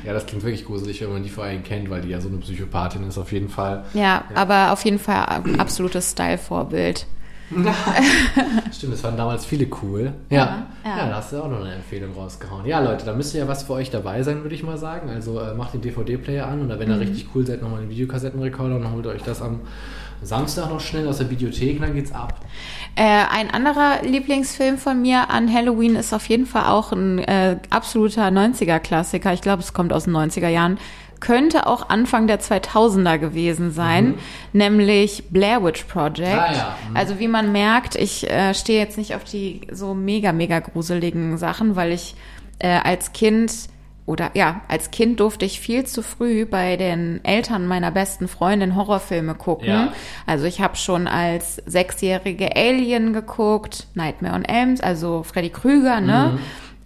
Ja, 0.04 0.14
das 0.14 0.26
klingt 0.26 0.42
wirklich 0.42 0.64
gruselig, 0.64 1.02
wenn 1.02 1.12
man 1.12 1.22
die 1.22 1.28
vor 1.28 1.44
allem 1.44 1.62
kennt, 1.62 1.90
weil 1.90 2.00
die 2.00 2.08
ja 2.08 2.20
so 2.20 2.28
eine 2.28 2.38
Psychopathin 2.38 3.06
ist 3.06 3.18
auf 3.18 3.30
jeden 3.32 3.48
Fall. 3.48 3.84
Ja, 3.92 4.24
aber 4.34 4.72
auf 4.72 4.82
jeden 4.84 4.98
Fall 4.98 5.42
absolutes 5.58 6.12
Style-Vorbild. 6.12 7.04
Stimmt, 8.72 8.94
es 8.94 9.04
waren 9.04 9.16
damals 9.16 9.44
viele 9.44 9.66
cool. 9.82 10.12
Ja, 10.30 10.36
Ja, 10.36 10.66
ja. 10.84 10.98
ja. 10.98 11.08
da 11.08 11.16
hast 11.16 11.32
du 11.32 11.42
auch 11.42 11.48
noch 11.48 11.60
eine 11.60 11.74
Empfehlung 11.74 12.12
rausgehauen. 12.14 12.66
Ja, 12.66 12.80
Leute, 12.80 13.06
da 13.06 13.14
müsste 13.14 13.38
ja 13.38 13.48
was 13.48 13.62
für 13.62 13.74
euch 13.74 13.90
dabei 13.90 14.22
sein, 14.22 14.42
würde 14.42 14.54
ich 14.54 14.62
mal 14.62 14.78
sagen. 14.78 15.10
Also 15.10 15.40
äh, 15.40 15.54
macht 15.54 15.74
den 15.74 15.80
DVD-Player 15.80 16.46
an 16.46 16.64
oder 16.64 16.78
wenn 16.78 16.90
ihr 16.90 17.00
richtig 17.00 17.28
cool 17.34 17.46
seid, 17.46 17.62
nochmal 17.62 17.80
den 17.80 17.90
Videokassettenrekorder 17.90 18.76
und 18.76 18.92
holt 18.92 19.06
euch 19.06 19.22
das 19.22 19.40
am 19.40 19.60
Samstag 20.22 20.68
noch 20.68 20.80
schnell 20.80 21.06
aus 21.06 21.18
der 21.18 21.30
Videothek 21.30 21.76
und 21.76 21.82
dann 21.82 21.94
geht's 21.94 22.12
ab. 22.12 22.40
Äh, 22.96 23.02
ein 23.02 23.50
anderer 23.50 24.02
Lieblingsfilm 24.02 24.76
von 24.78 25.00
mir 25.00 25.30
an 25.30 25.52
Halloween 25.52 25.94
ist 25.96 26.12
auf 26.12 26.28
jeden 26.28 26.46
Fall 26.46 26.66
auch 26.66 26.92
ein 26.92 27.20
äh, 27.20 27.58
absoluter 27.70 28.26
90er-Klassiker. 28.28 29.32
Ich 29.32 29.40
glaube, 29.40 29.62
es 29.62 29.72
kommt 29.72 29.92
aus 29.92 30.04
den 30.04 30.16
90er 30.16 30.48
Jahren. 30.48 30.78
Könnte 31.20 31.66
auch 31.66 31.88
Anfang 31.88 32.26
der 32.26 32.40
2000er 32.40 33.18
gewesen 33.18 33.72
sein, 33.72 34.14
nämlich 34.52 35.24
Blair 35.30 35.64
Witch 35.64 35.84
Project. 35.84 36.28
Ah, 36.28 36.52
ja. 36.52 36.78
Mhm. 36.88 36.96
Also 36.96 37.18
wie 37.18 37.28
man 37.28 37.52
merkt, 37.52 37.96
ich 37.96 38.30
äh, 38.30 38.54
stehe 38.54 38.78
jetzt 38.78 38.98
nicht 38.98 39.14
auf 39.14 39.24
die 39.24 39.62
so 39.70 39.94
mega, 39.94 40.32
mega 40.32 40.60
gruseligen 40.60 41.36
Sachen, 41.38 41.76
weil 41.76 41.92
ich 41.92 42.14
äh, 42.60 42.68
als 42.68 43.12
Kind 43.12 43.52
oder 44.08 44.30
ja, 44.32 44.62
als 44.68 44.90
Kind 44.90 45.20
durfte 45.20 45.44
ich 45.44 45.60
viel 45.60 45.84
zu 45.84 46.02
früh 46.02 46.46
bei 46.46 46.78
den 46.78 47.22
Eltern 47.26 47.66
meiner 47.66 47.90
besten 47.90 48.26
Freundin 48.26 48.74
Horrorfilme 48.74 49.34
gucken. 49.34 49.68
Ja. 49.68 49.92
Also 50.24 50.46
ich 50.46 50.62
habe 50.62 50.76
schon 50.76 51.06
als 51.06 51.56
sechsjährige 51.66 52.56
Alien 52.56 53.12
geguckt, 53.12 53.86
Nightmare 53.92 54.34
on 54.34 54.46
Elm, 54.46 54.76
also 54.80 55.22
Freddy 55.24 55.50
Krüger, 55.50 56.00
ne? 56.00 56.32
Mhm. 56.32 56.38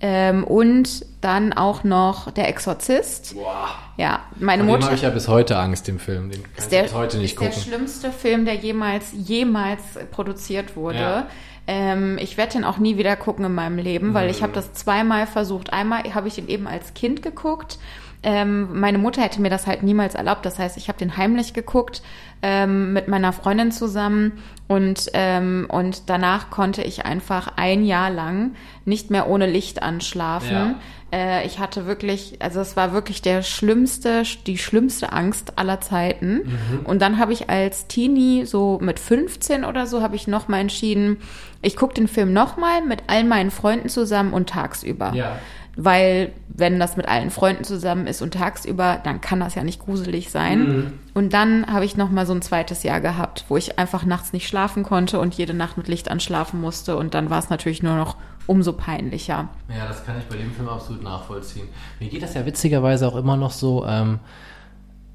Ähm, 0.04 0.42
und 0.42 1.06
dann 1.20 1.52
auch 1.52 1.84
noch 1.84 2.32
Der 2.32 2.48
Exorzist. 2.48 3.34
Boah. 3.36 3.68
Ja, 3.96 4.20
meine 4.40 4.64
Mutter 4.64 4.86
habe 4.86 4.96
ich 4.96 5.02
ja 5.02 5.10
bis 5.10 5.28
heute 5.28 5.56
Angst, 5.56 5.86
dem 5.86 6.00
Film. 6.00 6.30
Den 6.30 6.42
kann 6.42 6.50
ich 6.56 6.58
ist 6.64 6.72
der, 6.72 6.82
bis 6.82 6.94
heute 6.94 7.18
nicht 7.18 7.32
ist 7.32 7.36
gucken. 7.36 7.52
der 7.54 7.60
schlimmste 7.60 8.10
Film, 8.10 8.44
der 8.44 8.54
jemals, 8.56 9.12
jemals 9.12 9.80
produziert 10.10 10.74
wurde. 10.74 10.98
Ja. 10.98 11.26
Ähm, 11.68 12.18
ich 12.20 12.36
werde 12.36 12.54
den 12.54 12.64
auch 12.64 12.78
nie 12.78 12.96
wieder 12.98 13.14
gucken 13.14 13.44
in 13.44 13.54
meinem 13.54 13.78
Leben, 13.78 14.14
weil 14.14 14.28
ich 14.28 14.42
habe 14.42 14.52
das 14.52 14.72
zweimal 14.72 15.28
versucht. 15.28 15.72
Einmal 15.72 16.02
habe 16.12 16.26
ich 16.26 16.34
den 16.34 16.48
eben 16.48 16.66
als 16.66 16.94
Kind 16.94 17.22
geguckt. 17.22 17.78
Ähm, 18.22 18.78
meine 18.78 18.98
Mutter 18.98 19.22
hätte 19.22 19.40
mir 19.40 19.50
das 19.50 19.66
halt 19.66 19.82
niemals 19.82 20.14
erlaubt. 20.14 20.46
Das 20.46 20.58
heißt, 20.58 20.76
ich 20.76 20.88
habe 20.88 20.98
den 20.98 21.16
heimlich 21.16 21.54
geguckt 21.54 22.02
ähm, 22.42 22.92
mit 22.92 23.08
meiner 23.08 23.32
Freundin 23.32 23.72
zusammen 23.72 24.32
und 24.68 25.10
ähm, 25.14 25.66
und 25.68 26.08
danach 26.08 26.50
konnte 26.50 26.82
ich 26.82 27.04
einfach 27.04 27.52
ein 27.56 27.84
Jahr 27.84 28.10
lang 28.10 28.54
nicht 28.84 29.10
mehr 29.10 29.28
ohne 29.28 29.46
Licht 29.46 29.82
anschlafen. 29.82 30.76
Äh, 31.12 31.46
ich 31.46 31.58
hatte 31.58 31.86
wirklich, 31.86 32.38
also 32.40 32.60
es 32.60 32.76
war 32.76 32.92
wirklich 32.92 33.22
der 33.22 33.42
schlimmste, 33.42 34.22
die 34.46 34.58
schlimmste 34.58 35.12
Angst 35.12 35.58
aller 35.58 35.80
Zeiten. 35.80 36.58
Und 36.84 37.02
dann 37.02 37.18
habe 37.18 37.32
ich 37.32 37.50
als 37.50 37.86
Teenie, 37.86 38.46
so 38.46 38.78
mit 38.80 38.98
15 38.98 39.64
oder 39.64 39.86
so, 39.86 40.00
habe 40.00 40.16
ich 40.16 40.26
nochmal 40.26 40.60
entschieden, 40.60 41.18
ich 41.60 41.76
gucke 41.76 41.94
den 41.94 42.08
Film 42.08 42.32
nochmal 42.32 42.82
mit 42.82 43.04
all 43.06 43.24
meinen 43.24 43.50
Freunden 43.50 43.88
zusammen 43.88 44.32
und 44.32 44.48
tagsüber. 44.48 45.12
Ja. 45.14 45.38
Weil, 45.76 46.32
wenn 46.48 46.78
das 46.78 46.98
mit 46.98 47.08
allen 47.08 47.30
Freunden 47.30 47.64
zusammen 47.64 48.06
ist 48.06 48.20
und 48.20 48.34
tagsüber, 48.34 49.00
dann 49.02 49.22
kann 49.22 49.40
das 49.40 49.54
ja 49.54 49.64
nicht 49.64 49.80
gruselig 49.80 50.30
sein. 50.30 50.92
Und 51.14 51.32
dann 51.32 51.66
habe 51.66 51.86
ich 51.86 51.96
nochmal 51.96 52.26
so 52.26 52.34
ein 52.34 52.42
zweites 52.42 52.82
Jahr 52.82 53.00
gehabt, 53.00 53.46
wo 53.48 53.56
ich 53.56 53.78
einfach 53.78 54.04
nachts 54.04 54.34
nicht 54.34 54.46
schlafen 54.46 54.82
konnte 54.82 55.18
und 55.18 55.34
jede 55.34 55.54
Nacht 55.54 55.78
mit 55.78 55.88
Licht 55.88 56.10
anschlafen 56.10 56.60
musste. 56.60 56.96
Und 56.96 57.14
dann 57.14 57.30
war 57.30 57.38
es 57.38 57.48
natürlich 57.48 57.82
nur 57.82 57.96
noch 57.96 58.16
umso 58.46 58.72
peinlicher. 58.72 59.48
Ja, 59.68 59.86
das 59.88 60.04
kann 60.04 60.18
ich 60.18 60.24
bei 60.24 60.36
dem 60.36 60.52
Film 60.52 60.68
absolut 60.68 61.02
nachvollziehen. 61.02 61.68
Mir 62.00 62.08
geht 62.08 62.22
das 62.22 62.34
ja 62.34 62.44
witzigerweise 62.44 63.08
auch 63.08 63.16
immer 63.16 63.36
noch 63.36 63.52
so 63.52 63.86
ähm, 63.86 64.18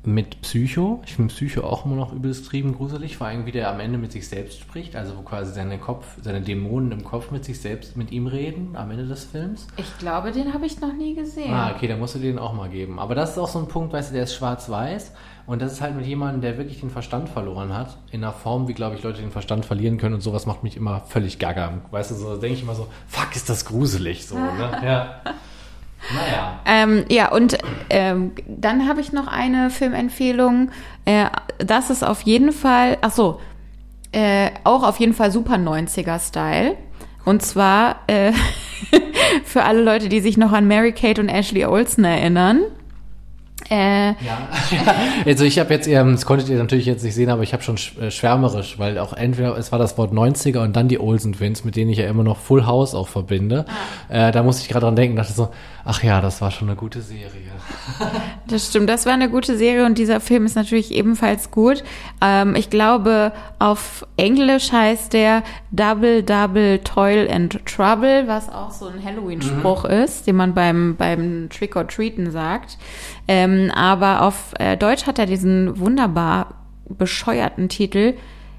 mit 0.08 0.42
Psycho. 0.42 1.02
Ich 1.06 1.16
finde 1.16 1.34
Psycho 1.34 1.62
auch 1.62 1.86
immer 1.86 1.96
noch 1.96 2.14
übelst 2.14 2.46
trieben 2.46 2.74
gruselig, 2.74 3.18
vor 3.18 3.28
allem 3.28 3.46
wie 3.46 3.52
der 3.52 3.70
am 3.70 3.82
Ende 3.82 3.98
mit 3.98 4.14
sich 4.14 4.28
selbst 4.30 4.58
spricht, 4.62 4.96
also 4.96 5.18
wo 5.18 5.22
quasi 5.22 5.52
seine 5.52 5.78
Kopf, 5.78 6.06
seine 6.22 6.40
Dämonen 6.40 6.94
im 6.94 7.04
Kopf 7.04 7.30
mit 7.30 7.44
sich 7.44 7.60
selbst, 7.60 7.98
mit 7.98 8.12
ihm 8.12 8.26
reden 8.28 8.78
am 8.78 8.90
Ende 8.90 9.06
des 9.06 9.26
Films. 9.26 9.68
Ich 9.76 9.98
glaube, 9.98 10.32
den 10.32 10.54
habe 10.54 10.66
ich 10.66 10.80
noch 10.80 10.94
nie 10.94 11.14
gesehen. 11.14 11.54
Ah, 11.54 11.74
okay, 11.76 11.90
dann 11.90 12.00
musst 12.00 12.16
du 12.16 12.20
den 12.20 12.40
auch 12.40 12.54
mal 12.54 12.70
geben. 12.70 13.00
Aber 13.00 13.16
das 13.16 13.32
ist 13.32 13.38
auch 13.38 13.50
so 13.50 13.60
ein 13.60 13.68
Punkt, 13.68 13.92
weißt 13.92 14.12
du, 14.12 14.14
der 14.14 14.24
ist 14.24 14.36
schwarz-weiß 14.36 15.12
und 15.46 15.62
das 15.62 15.74
ist 15.74 15.82
halt 15.82 15.98
mit 15.98 16.06
jemandem, 16.06 16.40
der 16.40 16.58
wirklich 16.58 16.80
den 16.80 16.90
Verstand 16.90 17.28
verloren 17.28 17.74
hat, 17.74 17.98
in 18.10 18.24
einer 18.24 18.32
Form, 18.32 18.70
wie, 18.70 18.74
glaube 18.74 18.96
ich, 18.96 19.04
Leute 19.04 19.20
den 19.20 19.32
Verstand 19.32 19.66
verlieren 19.66 19.98
können 19.98 20.16
und 20.16 20.22
sowas 20.22 20.46
macht 20.46 20.64
mich 20.64 20.78
immer 20.78 21.02
völlig 21.02 21.38
gaga. 21.38 21.82
Weißt 21.92 22.12
du, 22.12 22.16
so 22.16 22.38
denke 22.38 22.56
ich 22.56 22.64
immer 22.64 22.76
so, 22.76 22.88
fuck, 23.08 23.36
ist 23.36 23.50
das 23.50 23.66
gruselig 23.66 24.26
so, 24.26 24.36
ne? 24.36 24.72
Ja. 24.86 25.22
Ähm, 26.66 27.06
ja, 27.10 27.32
und 27.32 27.58
ähm, 27.90 28.34
dann 28.48 28.88
habe 28.88 29.02
ich 29.02 29.12
noch 29.14 29.28
eine 29.28 29.70
Filmempfehlung. 29.70 30.72
Äh, 31.06 31.26
das 31.58 31.90
ist 31.90 32.04
auf 32.04 32.22
jeden 32.22 32.52
Fall, 32.52 32.98
ach 33.02 33.12
so, 33.12 33.40
äh, 34.12 34.52
auch 34.64 34.84
auf 34.84 35.00
jeden 35.00 35.14
Fall 35.14 35.32
super 35.32 35.56
90er-Style. 35.56 36.76
Und 37.26 37.42
zwar 37.42 37.98
äh, 38.08 38.32
für 39.44 39.64
alle 39.64 39.82
Leute, 39.82 40.08
die 40.08 40.22
sich 40.22 40.38
noch 40.38 40.54
an 40.54 40.68
Mary 40.68 40.94
Kate 40.94 41.20
und 41.20 41.30
Ashley 41.30 41.66
Olsen 41.66 42.06
erinnern. 42.06 42.62
Äh, 43.70 44.10
Ja, 44.10 44.48
also 45.26 45.44
ich 45.44 45.60
habe 45.60 45.74
jetzt, 45.74 45.88
das 45.92 46.26
konntet 46.26 46.48
ihr 46.50 46.58
natürlich 46.58 46.86
jetzt 46.86 47.04
nicht 47.04 47.16
sehen, 47.16 47.30
aber 47.30 47.44
ich 47.44 47.54
habe 47.54 47.64
schon 47.64 47.76
sch- 47.78 48.00
äh, 48.00 48.12
schwärmerisch, 48.12 48.80
weil 48.80 48.98
auch 48.98 49.14
entweder 49.14 49.58
es 49.58 49.72
war 49.72 49.80
das 49.80 49.98
Wort 49.98 50.14
90er 50.14 50.60
und 50.64 50.76
dann 50.76 50.88
die 50.88 51.00
Olsen 51.00 51.34
Twins, 51.34 51.64
mit 51.66 51.76
denen 51.76 51.90
ich 51.92 51.98
ja 51.98 52.08
immer 52.08 52.24
noch 52.24 52.38
Full 52.38 52.66
House 52.66 52.96
auch 52.96 53.08
verbinde. 53.08 53.66
Äh, 54.10 54.32
da 54.32 54.44
musste 54.44 54.62
ich 54.64 54.70
gerade 54.70 54.86
dran 54.86 54.96
denken, 54.96 55.18
dachte 55.18 55.34
so, 55.34 55.50
ach 55.84 56.02
ja, 56.04 56.22
das 56.22 56.40
war 56.42 56.52
schon 56.52 56.70
eine 56.70 56.78
gute 56.78 57.02
Serie. 57.02 57.30
Das 58.48 58.68
stimmt, 58.70 58.90
das 58.90 59.06
war 59.06 59.12
eine 59.14 59.30
gute 59.30 59.58
Serie 59.58 59.86
und 59.86 59.98
dieser 59.98 60.22
Film 60.22 60.46
ist 60.46 60.56
natürlich 60.56 60.94
ebenfalls 60.94 61.52
gut. 61.52 61.84
Ähm, 62.22 62.56
ich 62.56 62.70
glaube, 62.70 63.34
auf 63.60 64.06
Englisch 64.16 64.72
heißt 64.72 65.12
der 65.12 65.44
Double 65.72 66.24
Double 66.24 66.80
Toil 66.80 67.28
and 67.30 67.60
Trouble, 67.66 68.24
was 68.28 68.48
auch 68.48 68.72
so 68.72 68.88
ein 68.88 69.04
Halloween-Spruch 69.04 69.84
ist, 69.84 70.28
den 70.28 70.38
man 70.38 70.54
beim, 70.54 70.96
beim 70.98 71.50
Trick 71.50 71.76
or 71.76 71.86
Treaten 71.86 72.32
sagt. 72.32 72.78
Ähm, 73.28 73.72
aber 73.74 74.22
auf 74.22 74.54
äh, 74.60 74.78
Deutsch 74.78 75.06
hat 75.06 75.20
er 75.20 75.26
diesen 75.26 75.80
wunderbar 75.80 76.56
bescheuerten 76.90 77.70
Titel 77.70 78.14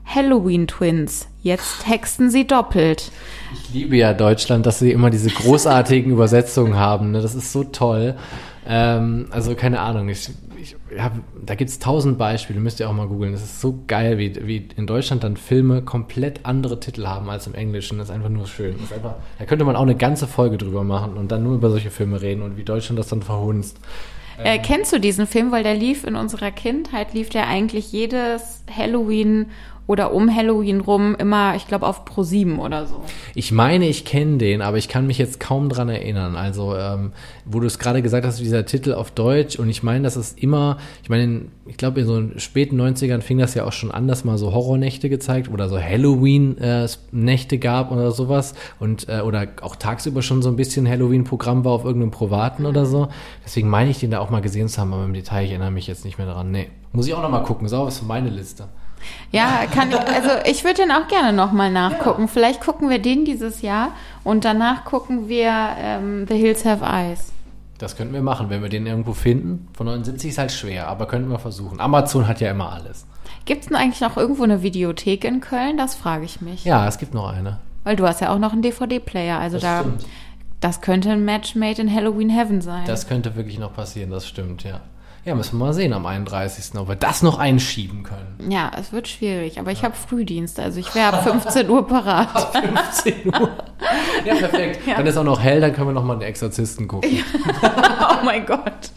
Halloween 0.05 0.66
Twins. 0.66 1.29
Jetzt 1.43 1.85
texten 1.85 2.31
sie 2.31 2.47
doppelt. 2.47 3.11
Ich 3.53 3.75
liebe 3.75 3.97
ja 3.97 4.14
Deutschland, 4.14 4.66
dass 4.66 4.79
sie 4.79 4.91
immer 4.91 5.11
diese 5.11 5.31
großartigen 5.31 6.11
Übersetzungen 6.11 6.77
haben. 6.77 7.12
Ne? 7.12 7.21
Das 7.21 7.35
ist 7.35 7.53
so 7.53 7.64
toll. 7.64 8.16
Ähm, 8.66 9.27
also 9.31 9.55
keine 9.55 9.81
Ahnung. 9.81 10.09
Ich, 10.09 10.31
ich 10.61 10.77
hab, 10.99 11.12
da 11.45 11.55
gibt's 11.55 11.79
tausend 11.79 12.19
Beispiele. 12.19 12.59
Müsst 12.59 12.81
ihr 12.81 12.89
auch 12.89 12.95
mal 12.95 13.07
googeln. 13.07 13.33
Das 13.33 13.43
ist 13.43 13.61
so 13.61 13.83
geil, 13.87 14.19
wie, 14.19 14.47
wie 14.47 14.69
in 14.77 14.87
Deutschland 14.87 15.25
dann 15.25 15.37
Filme 15.37 15.83
komplett 15.83 16.41
andere 16.45 16.81
Titel 16.81 17.07
haben 17.07 17.29
als 17.29 17.47
im 17.47 17.55
Englischen. 17.55 17.99
Das 17.99 18.09
ist 18.09 18.14
einfach 18.14 18.31
nur 18.31 18.47
schön. 18.47 18.77
Einfach, 18.95 19.14
da 19.39 19.45
könnte 19.45 19.64
man 19.66 19.77
auch 19.77 19.83
eine 19.83 19.97
ganze 19.97 20.27
Folge 20.27 20.57
drüber 20.57 20.85
machen 20.85 21.14
und 21.14 21.31
dann 21.31 21.43
nur 21.43 21.55
über 21.55 21.71
solche 21.71 21.91
Filme 21.91 22.21
reden 22.23 22.43
und 22.43 22.57
wie 22.57 22.64
Deutschland 22.64 22.99
das 22.99 23.09
dann 23.09 23.23
verhunzt. 23.23 23.79
Äh, 24.45 24.59
kennst 24.59 24.93
du 24.93 25.01
diesen 25.01 25.26
Film? 25.26 25.51
Weil 25.51 25.62
der 25.62 25.74
lief 25.74 26.05
in 26.05 26.16
unserer 26.16 26.51
Kindheit, 26.51 27.14
lief 27.14 27.28
der 27.28 27.49
eigentlich 27.49 27.93
jedes 27.93 28.64
Halloween 28.74 29.51
oder 29.89 30.12
um 30.12 30.32
Halloween 30.32 30.80
rum 30.80 31.16
immer, 31.18 31.57
ich 31.57 31.66
glaube, 31.66 31.86
auf 31.86 32.05
Pro 32.05 32.22
7 32.22 32.59
oder 32.59 32.86
so. 32.86 33.03
Ich 33.34 33.53
meine, 33.53 33.89
ich 33.89 34.05
kenne 34.05 34.36
den, 34.36 34.61
aber 34.61 34.76
ich 34.76 34.86
kann 34.89 35.07
mich 35.07 35.16
jetzt 35.16 35.41
kaum 35.41 35.70
dran 35.70 35.89
erinnern. 35.89 36.36
Also, 36.36 36.76
ähm, 36.76 37.12
wo 37.47 37.59
du 37.59 37.66
es 37.66 37.78
gerade 37.78 38.03
gesagt 38.03 38.26
hast, 38.26 38.39
dieser 38.39 38.66
Titel 38.66 38.93
auf 38.93 39.11
Deutsch 39.11 39.59
und 39.59 39.70
ich 39.70 39.82
meine, 39.82 40.05
das 40.05 40.16
ist 40.16 40.39
immer, 40.39 40.76
ich 41.03 41.09
meine, 41.09 41.47
ich 41.66 41.78
glaube, 41.78 42.01
in 42.01 42.07
so 42.07 42.22
späten 42.36 42.78
90ern 42.78 43.22
fing 43.22 43.39
das 43.39 43.55
ja 43.55 43.64
auch 43.64 43.72
schon 43.72 43.91
an, 43.91 44.07
dass 44.07 44.24
mal 44.24 44.36
so 44.36 44.53
Horrornächte 44.53 45.09
gezeigt 45.09 45.51
oder 45.51 45.70
so 45.70 45.80
Halloween-Nächte 45.80 47.57
gab 47.57 47.91
oder 47.91 48.11
sowas 48.11 48.55
und 48.78 49.09
äh, 49.09 49.22
oder 49.22 49.49
auch 49.62 49.74
tagsüber 49.76 50.20
schon 50.20 50.43
so 50.43 50.51
ein 50.51 50.57
bisschen 50.57 50.86
Halloween-Programm 50.86 51.64
war 51.64 51.72
auf 51.72 51.86
irgendeinem 51.86 52.11
Privaten 52.11 52.66
oder 52.66 52.84
so. 52.84 53.09
Deswegen 53.43 53.70
meine 53.70 53.91
ich, 53.91 54.01
den 54.01 54.11
da 54.11 54.18
auch 54.18 54.28
mal 54.28 54.43
gesehen 54.43 54.68
zu 54.68 54.82
haben, 54.82 54.93
aber 54.93 55.07
im 55.07 55.14
Detail 55.14 55.47
ich 55.47 55.51
erinnere 55.51 55.70
mich 55.70 55.86
jetzt 55.86 56.05
nicht 56.05 56.18
mehr 56.18 56.26
daran. 56.26 56.51
Nee. 56.51 56.68
Muss 56.93 57.07
ich 57.07 57.14
auch 57.14 57.22
noch 57.22 57.30
mal 57.30 57.43
gucken. 57.43 57.64
Ist 57.64 57.72
was 57.72 57.99
für 57.99 58.05
meine 58.05 58.28
Liste. 58.28 58.68
Ja, 59.30 59.66
kann 59.72 59.90
ich, 59.90 59.98
also 59.98 60.30
ich 60.46 60.64
würde 60.64 60.82
den 60.82 60.92
auch 60.92 61.06
gerne 61.09 61.32
nochmal 61.32 61.70
nachgucken. 61.70 62.22
Ja. 62.22 62.28
Vielleicht 62.28 62.61
gucken 62.61 62.88
wir 62.88 62.98
den 62.98 63.24
dieses 63.24 63.62
Jahr 63.62 63.92
und 64.24 64.44
danach 64.44 64.84
gucken 64.84 65.28
wir 65.28 65.52
ähm, 65.78 66.26
The 66.28 66.36
Hills 66.36 66.64
Have 66.64 66.84
Eyes. 66.84 67.32
Das 67.78 67.96
könnten 67.96 68.12
wir 68.12 68.22
machen, 68.22 68.50
wenn 68.50 68.62
wir 68.62 68.68
den 68.68 68.86
irgendwo 68.86 69.12
finden. 69.12 69.68
Von 69.74 69.86
79 69.86 70.30
ist 70.30 70.38
halt 70.38 70.50
schwer, 70.52 70.88
aber 70.88 71.06
könnten 71.06 71.30
wir 71.30 71.38
versuchen. 71.38 71.78
Amazon 71.78 72.26
hat 72.26 72.40
ja 72.40 72.50
immer 72.50 72.72
alles. 72.72 73.06
Gibt 73.44 73.62
es 73.62 73.68
denn 73.68 73.76
eigentlich 73.76 74.00
noch 74.00 74.16
irgendwo 74.16 74.42
eine 74.42 74.62
Videothek 74.62 75.24
in 75.24 75.40
Köln? 75.40 75.76
Das 75.76 75.94
frage 75.94 76.24
ich 76.24 76.40
mich. 76.40 76.64
Ja, 76.64 76.88
es 76.88 76.98
gibt 76.98 77.14
noch 77.14 77.32
eine. 77.32 77.59
Weil 77.84 77.96
du 77.96 78.06
hast 78.06 78.20
ja 78.20 78.30
auch 78.34 78.38
noch 78.38 78.52
einen 78.52 78.62
DVD-Player. 78.62 79.38
Also 79.38 79.56
das 79.56 79.62
da, 79.62 79.80
stimmt. 79.80 80.06
das 80.61 80.80
könnte 80.80 81.11
ein 81.12 81.24
Match 81.24 81.54
made 81.54 81.80
in 81.80 81.92
Halloween 81.94 82.30
Heaven 82.30 82.61
sein. 82.61 82.84
Das 82.86 83.06
könnte 83.06 83.36
wirklich 83.36 83.59
noch 83.59 83.72
passieren, 83.72 84.11
das 84.11 84.26
stimmt, 84.26 84.64
ja. 84.64 84.80
Ja, 85.29 85.35
müssen 85.35 85.59
wir 85.59 85.66
mal 85.66 85.74
sehen 85.74 85.93
am 85.93 86.07
31. 86.07 86.79
ob 86.79 86.89
wir 86.89 86.97
das 86.97 87.22
noch 87.22 87.39
einschieben 87.39 88.03
können. 88.03 88.51
Ja, 88.51 88.70
es 88.81 88.95
wird 88.95 89.09
schwierig, 89.09 89.61
aber 89.61 89.70
ich 89.72 89.81
ja. 89.83 89.85
habe 89.85 89.95
Frühdienst, 89.95 90.59
also 90.59 90.81
ich 90.81 90.95
wäre 90.95 91.12
ab 91.12 91.22
15 91.22 91.68
Uhr 91.68 91.87
parat. 91.87 92.35
Ab 92.35 92.57
15 92.57 93.26
Uhr. 93.26 93.51
Ja, 94.24 94.35
perfekt. 94.35 94.87
Ja. 94.87 94.97
Dann 94.97 95.07
ist 95.07 95.16
auch 95.16 95.24
noch 95.24 95.41
hell, 95.41 95.61
dann 95.61 95.72
können 95.72 95.89
wir 95.89 95.93
noch 95.93 96.03
mal 96.03 96.16
den 96.16 96.29
Exorzisten 96.29 96.89
gucken. 96.89 97.11
Ja. 97.14 97.22
oh 98.22 98.24
mein 98.24 98.45
Gott. 98.45 98.91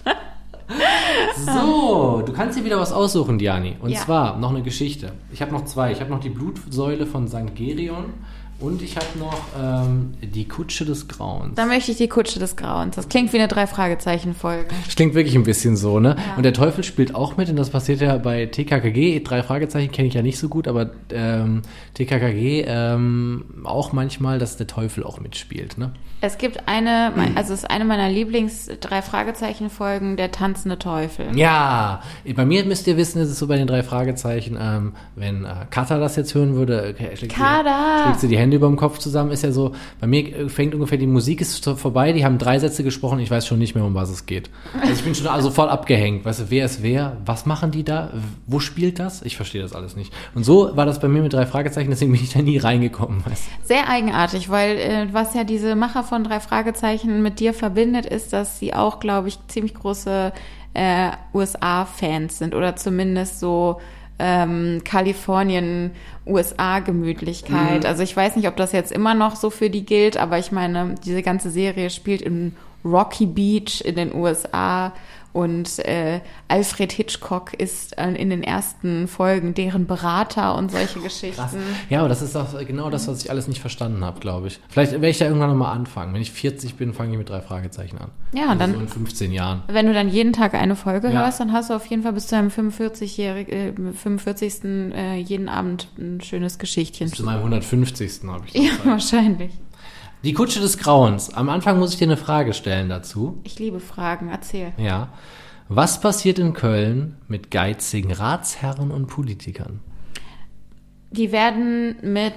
So, 1.36 2.24
du 2.26 2.34
kannst 2.34 2.58
dir 2.58 2.64
wieder 2.64 2.80
was 2.80 2.94
aussuchen, 2.94 3.38
Diani. 3.38 3.76
Und 3.82 3.96
zwar 3.98 4.38
noch 4.38 4.50
eine 4.50 4.64
Geschichte. 4.64 5.12
Ich 5.32 5.42
habe 5.42 5.52
noch 5.52 5.66
zwei. 5.66 5.92
Ich 5.92 6.00
habe 6.00 6.10
noch 6.10 6.20
die 6.20 6.30
Blutsäule 6.30 7.06
von 7.06 7.28
St. 7.28 7.56
Gerion 7.56 8.14
und 8.62 8.82
ich 8.82 8.96
habe 8.96 9.08
noch 9.20 9.42
ähm, 9.60 10.14
die 10.22 10.48
Kutsche 10.48 10.86
des 10.86 11.08
Grauens. 11.08 11.56
Da 11.56 11.66
möchte 11.66 11.92
ich 11.92 11.98
die 11.98 12.08
Kutsche 12.08 12.40
des 12.40 12.56
Grauens. 12.56 12.96
Das 12.96 13.10
klingt 13.10 13.34
wie 13.34 13.40
eine 13.40 13.48
Drei-Fragezeichen-Folge. 13.48 14.68
Das 14.86 14.96
klingt 14.96 15.16
wirklich 15.16 15.36
ein 15.36 15.44
bisschen 15.44 15.76
so, 15.76 16.00
ne? 16.00 16.16
Ja. 16.18 16.36
Und 16.38 16.44
der 16.44 16.54
Teufel 16.54 16.84
spielt 16.84 17.16
auch 17.16 17.38
mit 17.38 17.50
und 17.50 17.56
das 17.56 17.72
passiert 17.72 18.02
ja 18.02 18.18
bei 18.18 18.46
TKKG. 18.46 19.22
Drei 19.22 19.44
Fragezeichen 19.44 19.92
kenne 19.92 20.08
ich 20.08 20.14
ja 20.14 20.22
nicht 20.22 20.38
so 20.38 20.48
gut, 20.48 20.68
aber 20.68 20.92
ähm, 21.12 21.64
TKKG 21.96 22.66
ähm, 22.68 23.46
auch 23.64 23.94
manchmal, 23.94 24.40
dass 24.40 24.58
der 24.58 24.68
Teufel 24.68 25.04
auch 25.04 25.20
mitspielt, 25.20 25.78
ne? 25.78 25.92
Es 26.24 26.38
gibt 26.38 26.68
eine, 26.68 27.12
also 27.34 27.54
es 27.54 27.64
ist 27.64 27.72
eine 27.72 27.84
meiner 27.84 28.08
Lieblings-Drei-Fragezeichen-Folgen, 28.08 30.18
der 30.18 30.32
tanzende 30.32 30.78
Teufel. 30.78 31.36
Ja, 31.36 32.04
bei 32.36 32.46
mir 32.46 32.64
müsst 32.64 32.86
ihr 32.86 32.96
wissen, 32.96 33.20
ist 33.24 33.30
es 33.30 33.40
so 33.40 33.48
bei 33.48 33.58
den 33.58 33.66
drei 33.66 33.82
Fragezeichen, 33.82 34.56
ähm, 34.62 34.94
wenn 35.16 35.46
äh, 35.46 35.66
Kata 35.72 35.98
das 35.98 36.18
jetzt 36.18 36.36
hören 36.36 36.54
würde, 36.54 36.94
okay, 36.94 37.18
schlägt, 37.18 37.34
Kada. 37.34 37.98
Sie, 37.98 38.04
schlägt 38.04 38.20
sie 38.20 38.28
die 38.28 38.38
Hände 38.38 38.51
über 38.54 38.68
dem 38.68 38.76
Kopf 38.76 38.98
zusammen, 39.00 39.32
ist 39.32 39.44
ja 39.44 39.52
so, 39.52 39.74
bei 40.00 40.08
mir 40.08 40.50
fängt 40.50 40.74
ungefähr 40.74 40.98
die 40.98 41.08
Musik 41.08 41.42
ist 41.42 41.64
vorbei, 41.66 42.14
die 42.14 42.26
haben 42.26 42.38
drei 42.38 42.60
Sätze 42.60 42.84
gesprochen, 42.84 43.20
ich 43.20 43.32
weiß 43.32 43.48
schon 43.48 43.60
nicht 43.60 43.76
mehr, 43.76 43.84
um 43.84 43.96
was 43.96 44.10
es 44.10 44.26
geht. 44.26 44.50
Also 44.80 44.94
ich 44.94 45.04
bin 45.04 45.16
schon 45.16 45.28
also 45.28 45.52
voll 45.52 45.70
abgehängt, 45.70 46.26
weißt 46.26 46.42
du, 46.42 46.44
wer 46.50 46.66
ist 46.66 46.84
wer, 46.84 47.18
was 47.26 47.46
machen 47.46 47.72
die 47.72 47.84
da, 47.84 48.12
wo 48.48 48.60
spielt 48.60 49.00
das? 49.00 49.22
Ich 49.22 49.36
verstehe 49.36 49.62
das 49.62 49.74
alles 49.74 49.96
nicht. 49.96 50.14
Und 50.36 50.44
so 50.44 50.76
war 50.76 50.86
das 50.86 51.00
bei 51.00 51.08
mir 51.08 51.22
mit 51.22 51.34
drei 51.34 51.46
Fragezeichen, 51.46 51.90
deswegen 51.90 52.12
bin 52.12 52.22
ich 52.22 52.34
da 52.34 52.42
nie 52.42 52.58
reingekommen. 52.58 53.26
Weißt 53.26 53.44
du? 53.46 53.68
Sehr 53.68 53.90
eigenartig, 53.90 54.50
weil 54.50 54.78
äh, 54.78 55.08
was 55.12 55.34
ja 55.34 55.44
diese 55.44 55.76
Macher 55.76 56.04
von 56.04 56.24
drei 56.24 56.40
Fragezeichen 56.40 57.22
mit 57.22 57.40
dir 57.40 57.54
verbindet, 57.54 58.06
ist, 58.06 58.34
dass 58.34 58.60
sie 58.60 58.74
auch, 58.74 59.00
glaube 59.00 59.28
ich, 59.28 59.38
ziemlich 59.48 59.74
große 59.74 60.34
äh, 60.74 61.12
USA-Fans 61.34 62.38
sind 62.38 62.56
oder 62.56 62.76
zumindest 62.76 63.40
so 63.40 63.80
ähm, 64.22 64.82
Kalifornien, 64.84 65.92
USA-Gemütlichkeit. 66.28 67.84
Mhm. 67.84 67.86
Also 67.86 68.04
ich 68.04 68.16
weiß 68.16 68.36
nicht, 68.36 68.48
ob 68.48 68.56
das 68.56 68.72
jetzt 68.72 68.92
immer 68.92 69.16
noch 69.16 69.36
so 69.36 69.50
für 69.50 69.70
die 69.72 69.84
gilt, 69.84 70.18
aber 70.18 70.38
ich 70.38 70.52
meine, 70.52 70.96
diese 71.04 71.24
ganze 71.24 71.50
Serie 71.50 71.90
spielt 71.90 72.22
in 72.22 72.56
Rocky 72.86 73.26
Beach 73.26 73.82
in 73.84 73.96
den 73.96 74.14
USA 74.14 74.94
und 75.34 75.80
äh, 75.80 76.22
Alfred 76.48 76.92
Hitchcock 76.92 77.54
ist 77.54 77.98
äh, 77.98 78.12
in 78.12 78.30
den 78.30 78.44
ersten 78.44 79.08
Folgen 79.08 79.54
deren 79.54 79.88
Berater 79.88 80.56
und 80.56 80.72
solche 80.72 81.00
Geschichten. 81.00 81.36
Krass. 81.36 81.56
Ja, 81.90 82.00
aber 82.00 82.10
das 82.10 82.22
ist 82.22 82.36
auch 82.36 82.58
genau 82.66 82.90
das, 82.90 83.08
was 83.08 83.24
ich 83.24 83.30
alles 83.30 83.48
nicht 83.48 83.62
verstanden 83.62 84.04
habe, 84.04 84.20
glaube 84.20 84.48
ich. 84.48 84.60
Vielleicht 84.70 84.92
werde 84.92 85.10
ich 85.10 85.18
da 85.18 85.26
irgendwann 85.26 85.50
nochmal 85.50 85.76
anfangen. 85.76 86.14
Wenn 86.14 86.22
ich 86.22 86.32
40 86.32 86.76
bin, 86.76 86.94
fange 86.94 87.14
ich 87.14 87.18
mit 87.18 87.30
drei 87.30 87.42
Fragezeichen 87.42 87.98
an. 87.98 88.12
Ja, 88.34 88.48
also 88.48 88.60
dann. 88.60 88.74
So 88.74 88.80
in 88.80 88.88
15 88.88 89.32
Jahren. 89.32 89.64
Wenn 89.68 89.86
du 89.86 89.94
dann 89.94 90.10
jeden 90.10 90.34
Tag 90.34 90.54
eine 90.54 90.76
Folge 90.76 91.10
ja. 91.10 91.24
hörst, 91.24 91.40
dann 91.40 91.54
hast 91.54 91.70
du 91.70 91.76
auf 91.76 91.86
jeden 91.86 92.04
Fall 92.04 92.14
bis 92.14 92.28
zu 92.28 92.36
deinem 92.36 92.50
45-jährigen, 92.50 93.90
äh, 93.90 93.94
45. 93.94 94.64
Äh, 94.64 95.18
jeden 95.18 95.50
Abend 95.50 95.88
ein 95.98 96.22
schönes 96.22 96.60
Geschichtchen. 96.60 97.10
Bis 97.10 97.18
zu 97.18 97.24
meinem 97.24 97.40
150. 97.40 98.28
habe 98.28 98.46
ich. 98.48 98.54
Ja, 98.54 98.72
Zeit. 98.72 98.86
wahrscheinlich. 98.86 99.52
Die 100.24 100.34
Kutsche 100.34 100.60
des 100.60 100.78
Grauens. 100.78 101.34
Am 101.34 101.50
Anfang 101.50 101.80
muss 101.80 101.94
ich 101.94 101.98
dir 101.98 102.06
eine 102.06 102.18
Frage 102.18 102.54
stellen 102.54 102.90
dazu. 102.90 103.40
Ich 103.44 103.58
liebe 103.58 103.80
Fragen, 103.80 104.30
erzähl. 104.30 104.72
Ja. 104.78 105.10
Was 105.68 106.00
passiert 106.00 106.38
in 106.38 106.54
Köln 106.54 107.18
mit 107.28 107.50
geizigen 107.50 108.12
Ratsherren 108.12 108.92
und 108.92 109.08
Politikern? 109.08 109.80
Die 111.10 111.32
werden 111.32 111.96
mit 112.04 112.36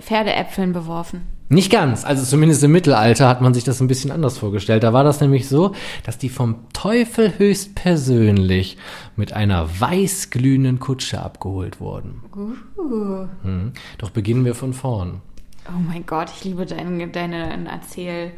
Pferdeäpfeln 0.00 0.72
beworfen. 0.72 1.26
Nicht 1.50 1.70
ganz, 1.70 2.06
also 2.06 2.24
zumindest 2.24 2.64
im 2.64 2.72
Mittelalter 2.72 3.28
hat 3.28 3.42
man 3.42 3.52
sich 3.52 3.62
das 3.62 3.78
ein 3.80 3.88
bisschen 3.88 4.10
anders 4.10 4.38
vorgestellt. 4.38 4.82
Da 4.82 4.94
war 4.94 5.04
das 5.04 5.20
nämlich 5.20 5.50
so, 5.50 5.74
dass 6.04 6.16
die 6.16 6.30
vom 6.30 6.66
Teufel 6.72 7.34
höchst 7.36 7.74
persönlich 7.74 8.78
mit 9.16 9.34
einer 9.34 9.68
weißglühenden 9.80 10.80
Kutsche 10.80 11.20
abgeholt 11.20 11.78
wurden. 11.78 12.22
Uh. 12.34 13.26
Hm. 13.42 13.72
Doch 13.98 14.08
beginnen 14.08 14.46
wir 14.46 14.54
von 14.54 14.72
vorn. 14.72 15.20
Oh 15.68 15.78
mein 15.78 16.04
Gott, 16.06 16.30
ich 16.36 16.44
liebe 16.44 16.66
deine, 16.66 17.08
deine 17.08 17.68
Erzähl. 17.70 18.32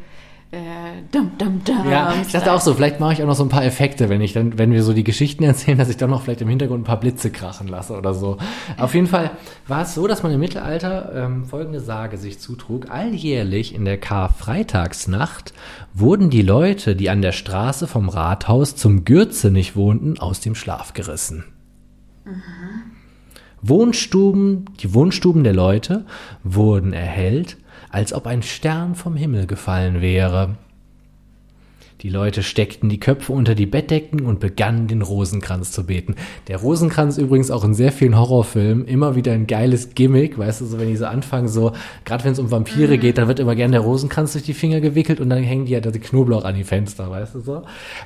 Äh, 0.51 1.01
dum, 1.11 1.31
dum, 1.37 1.61
dum, 1.65 1.89
ja, 1.89 2.13
ich 2.21 2.31
dachte 2.31 2.53
auch 2.53 2.61
so, 2.61 2.75
vielleicht 2.75 2.99
mache 2.99 3.13
ich 3.13 3.21
auch 3.21 3.27
noch 3.27 3.35
so 3.35 3.43
ein 3.43 3.49
paar 3.49 3.65
Effekte, 3.65 4.09
wenn 4.09 4.21
ich 4.21 4.31
dann, 4.31 4.57
wenn 4.57 4.71
wir 4.71 4.83
so 4.83 4.93
die 4.93 5.03
Geschichten 5.03 5.43
erzählen, 5.43 5.77
dass 5.77 5.89
ich 5.89 5.97
dann 5.97 6.11
noch 6.11 6.21
vielleicht 6.21 6.41
im 6.41 6.47
Hintergrund 6.47 6.81
ein 6.81 6.85
paar 6.85 6.99
Blitze 6.99 7.31
krachen 7.31 7.67
lasse 7.67 7.97
oder 7.97 8.13
so. 8.13 8.37
Auf 8.77 8.93
jeden 8.93 9.07
Fall 9.07 9.31
war 9.67 9.81
es 9.81 9.95
so, 9.95 10.07
dass 10.07 10.21
man 10.23 10.31
im 10.31 10.39
Mittelalter 10.39 11.11
ähm, 11.13 11.45
folgende 11.45 11.81
Sage 11.81 12.17
sich 12.17 12.39
zutrug. 12.39 12.89
Alljährlich 12.91 13.73
in 13.73 13.85
der 13.85 13.97
Karfreitagsnacht 13.97 15.53
wurden 15.93 16.29
die 16.29 16.43
Leute, 16.43 16.95
die 16.95 17.09
an 17.09 17.23
der 17.23 17.33
Straße 17.33 17.87
vom 17.87 18.07
Rathaus 18.07 18.75
zum 18.75 19.03
Gürzenich 19.03 19.75
wohnten, 19.75 20.19
aus 20.19 20.39
dem 20.39 20.55
Schlaf 20.55 20.93
gerissen. 20.93 21.43
Mhm. 22.23 22.94
Wohnstuben, 23.67 24.65
die 24.81 24.93
Wohnstuben 24.93 25.43
der 25.43 25.53
Leute 25.53 26.05
wurden 26.43 26.93
erhellt, 26.93 27.57
als 27.89 28.13
ob 28.13 28.27
ein 28.27 28.43
Stern 28.43 28.95
vom 28.95 29.15
Himmel 29.15 29.47
gefallen 29.47 30.01
wäre. 30.01 30.55
Die 32.01 32.09
Leute 32.09 32.43
steckten 32.43 32.89
die 32.89 32.99
Köpfe 32.99 33.31
unter 33.31 33.55
die 33.55 33.65
Bettdecken 33.65 34.25
und 34.25 34.39
begannen 34.39 34.87
den 34.87 35.01
Rosenkranz 35.01 35.71
zu 35.71 35.85
beten. 35.85 36.15
Der 36.47 36.57
Rosenkranz 36.57 37.17
übrigens 37.17 37.51
auch 37.51 37.63
in 37.63 37.73
sehr 37.73 37.91
vielen 37.91 38.17
Horrorfilmen 38.17 38.85
immer 38.85 39.15
wieder 39.15 39.31
ein 39.31 39.47
geiles 39.47 39.95
Gimmick, 39.95 40.37
weißt 40.37 40.61
du, 40.61 40.65
so 40.65 40.79
wenn 40.79 40.89
die 40.89 40.97
so 40.97 41.05
anfangen, 41.05 41.47
so, 41.47 41.71
gerade 42.03 42.23
wenn 42.25 42.33
es 42.33 42.39
um 42.39 42.51
Vampire 42.51 42.97
mhm. 42.97 42.99
geht, 42.99 43.17
dann 43.17 43.27
wird 43.27 43.39
immer 43.39 43.55
gern 43.55 43.71
der 43.71 43.81
Rosenkranz 43.81 44.33
durch 44.33 44.43
die 44.43 44.53
Finger 44.53 44.81
gewickelt 44.81 45.19
und 45.19 45.29
dann 45.29 45.41
hängen 45.41 45.65
die 45.65 45.71
ja 45.71 45.79
die 45.79 45.99
Knoblauch 45.99 46.43
an 46.43 46.55
die 46.55 46.63
Fenster, 46.63 47.09
weißt 47.09 47.35
du 47.35 47.39
so. 47.39 47.61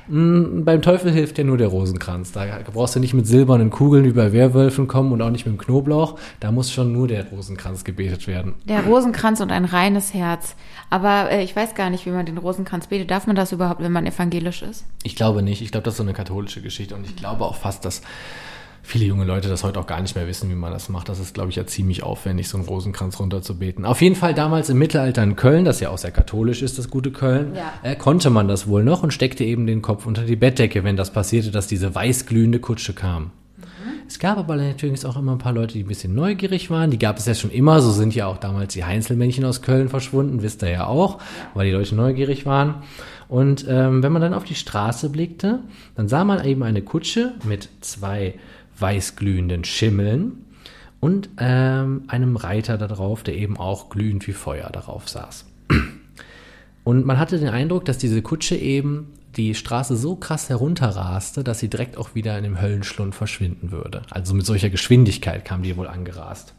Mhm, 0.08 0.64
beim 0.64 0.82
Teufel 0.82 1.12
hilft 1.12 1.38
ja 1.38 1.44
nur 1.44 1.58
der 1.58 1.68
Rosenkranz. 1.68 2.32
Da 2.32 2.46
brauchst 2.72 2.94
du 2.94 3.00
nicht 3.00 3.14
mit 3.14 3.26
silbernen 3.26 3.70
Kugeln 3.70 4.04
wie 4.04 4.12
bei 4.12 4.32
Werwölfen 4.32 4.86
kommen 4.86 5.12
und 5.12 5.20
auch 5.22 5.30
nicht 5.30 5.46
mit 5.46 5.56
dem 5.56 5.58
Knoblauch. 5.58 6.18
Da 6.38 6.52
muss 6.52 6.70
schon 6.70 6.92
nur 6.92 7.08
der 7.08 7.28
Rosenkranz 7.28 7.84
gebetet 7.84 8.26
werden. 8.26 8.54
Der 8.68 8.84
Rosenkranz 8.84 9.40
und 9.40 9.50
ein 9.50 9.64
reines 9.64 10.14
Herz. 10.14 10.54
Aber 10.90 11.30
äh, 11.30 11.42
ich 11.42 11.54
weiß 11.54 11.74
gar 11.74 11.88
nicht, 11.88 12.04
wie 12.04 12.10
man 12.10 12.26
den 12.26 12.36
Rosenkranz 12.36 12.88
betet. 12.88 13.10
Darf 13.10 13.26
man 13.26 13.36
das 13.36 13.52
überhaupt, 13.52 13.80
wenn 13.80 13.92
man 13.92 14.06
evangelisch 14.06 14.62
ist? 14.62 14.84
Ich 15.04 15.16
glaube 15.16 15.42
nicht. 15.42 15.62
Ich 15.62 15.70
glaube, 15.70 15.84
das 15.84 15.94
ist 15.94 15.98
so 15.98 16.02
eine 16.02 16.12
katholische 16.12 16.60
Geschichte. 16.60 16.94
Und 16.96 17.06
ich 17.06 17.16
glaube 17.16 17.44
auch 17.44 17.54
fast, 17.54 17.84
dass 17.84 18.02
viele 18.82 19.04
junge 19.04 19.24
Leute 19.24 19.48
das 19.48 19.62
heute 19.62 19.78
auch 19.78 19.86
gar 19.86 20.00
nicht 20.00 20.16
mehr 20.16 20.26
wissen, 20.26 20.50
wie 20.50 20.54
man 20.54 20.72
das 20.72 20.88
macht. 20.88 21.08
Das 21.08 21.18
ist, 21.18 21.34
glaube 21.34 21.50
ich, 21.50 21.56
ja 21.56 21.66
ziemlich 21.66 22.02
aufwendig, 22.02 22.48
so 22.48 22.58
einen 22.58 22.66
Rosenkranz 22.66 23.20
runterzubeten. 23.20 23.84
Auf 23.84 24.02
jeden 24.02 24.16
Fall 24.16 24.34
damals 24.34 24.68
im 24.68 24.78
Mittelalter 24.78 25.22
in 25.22 25.36
Köln, 25.36 25.64
das 25.64 25.80
ja 25.80 25.90
auch 25.90 25.98
sehr 25.98 26.10
katholisch 26.10 26.62
ist, 26.62 26.78
das 26.78 26.90
gute 26.90 27.12
Köln, 27.12 27.54
ja. 27.54 27.72
äh, 27.82 27.94
konnte 27.94 28.30
man 28.30 28.48
das 28.48 28.66
wohl 28.66 28.82
noch 28.82 29.02
und 29.02 29.12
steckte 29.12 29.44
eben 29.44 29.66
den 29.66 29.82
Kopf 29.82 30.06
unter 30.06 30.24
die 30.24 30.36
Bettdecke, 30.36 30.82
wenn 30.82 30.96
das 30.96 31.12
passierte, 31.12 31.50
dass 31.50 31.66
diese 31.66 31.94
weißglühende 31.94 32.58
Kutsche 32.58 32.92
kam. 32.92 33.30
Es 34.10 34.18
gab 34.18 34.38
aber 34.38 34.56
natürlich 34.56 35.06
auch 35.06 35.16
immer 35.16 35.30
ein 35.30 35.38
paar 35.38 35.52
Leute, 35.52 35.74
die 35.74 35.84
ein 35.84 35.86
bisschen 35.86 36.16
neugierig 36.16 36.68
waren. 36.68 36.90
Die 36.90 36.98
gab 36.98 37.18
es 37.18 37.26
ja 37.26 37.34
schon 37.34 37.52
immer. 37.52 37.80
So 37.80 37.92
sind 37.92 38.12
ja 38.12 38.26
auch 38.26 38.38
damals 38.38 38.74
die 38.74 38.84
Heinzelmännchen 38.84 39.44
aus 39.44 39.62
Köln 39.62 39.88
verschwunden, 39.88 40.42
wisst 40.42 40.64
ihr 40.64 40.70
ja 40.70 40.86
auch, 40.88 41.20
weil 41.54 41.66
die 41.66 41.72
Leute 41.72 41.94
neugierig 41.94 42.44
waren. 42.44 42.82
Und 43.28 43.66
ähm, 43.68 44.02
wenn 44.02 44.10
man 44.10 44.20
dann 44.20 44.34
auf 44.34 44.42
die 44.42 44.56
Straße 44.56 45.10
blickte, 45.10 45.60
dann 45.94 46.08
sah 46.08 46.24
man 46.24 46.44
eben 46.44 46.64
eine 46.64 46.82
Kutsche 46.82 47.34
mit 47.44 47.68
zwei 47.82 48.34
weißglühenden 48.80 49.62
Schimmeln 49.62 50.44
und 50.98 51.28
ähm, 51.38 52.02
einem 52.08 52.34
Reiter 52.34 52.78
darauf, 52.78 53.22
der 53.22 53.36
eben 53.36 53.58
auch 53.58 53.90
glühend 53.90 54.26
wie 54.26 54.32
Feuer 54.32 54.70
darauf 54.70 55.08
saß. 55.08 55.44
Und 56.82 57.06
man 57.06 57.16
hatte 57.20 57.38
den 57.38 57.50
Eindruck, 57.50 57.84
dass 57.84 57.98
diese 57.98 58.22
Kutsche 58.22 58.56
eben 58.56 59.12
die 59.36 59.54
Straße 59.54 59.96
so 59.96 60.16
krass 60.16 60.48
herunterraste, 60.48 61.44
dass 61.44 61.58
sie 61.58 61.68
direkt 61.68 61.96
auch 61.96 62.14
wieder 62.14 62.36
in 62.36 62.44
dem 62.44 62.60
Höllenschlund 62.60 63.14
verschwinden 63.14 63.70
würde. 63.70 64.02
Also 64.10 64.34
mit 64.34 64.46
solcher 64.46 64.70
Geschwindigkeit 64.70 65.44
kam 65.44 65.62
die 65.62 65.76
wohl 65.76 65.86
angerast. 65.86 66.54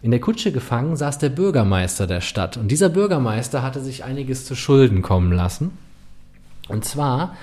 In 0.00 0.12
der 0.12 0.20
Kutsche 0.20 0.52
gefangen 0.52 0.96
saß 0.96 1.18
der 1.18 1.30
Bürgermeister 1.30 2.06
der 2.06 2.20
Stadt. 2.20 2.56
Und 2.56 2.68
dieser 2.68 2.88
Bürgermeister 2.88 3.62
hatte 3.62 3.80
sich 3.80 4.04
einiges 4.04 4.44
zu 4.44 4.54
Schulden 4.54 5.02
kommen 5.02 5.32
lassen. 5.32 5.72
Und 6.68 6.84
zwar 6.84 7.34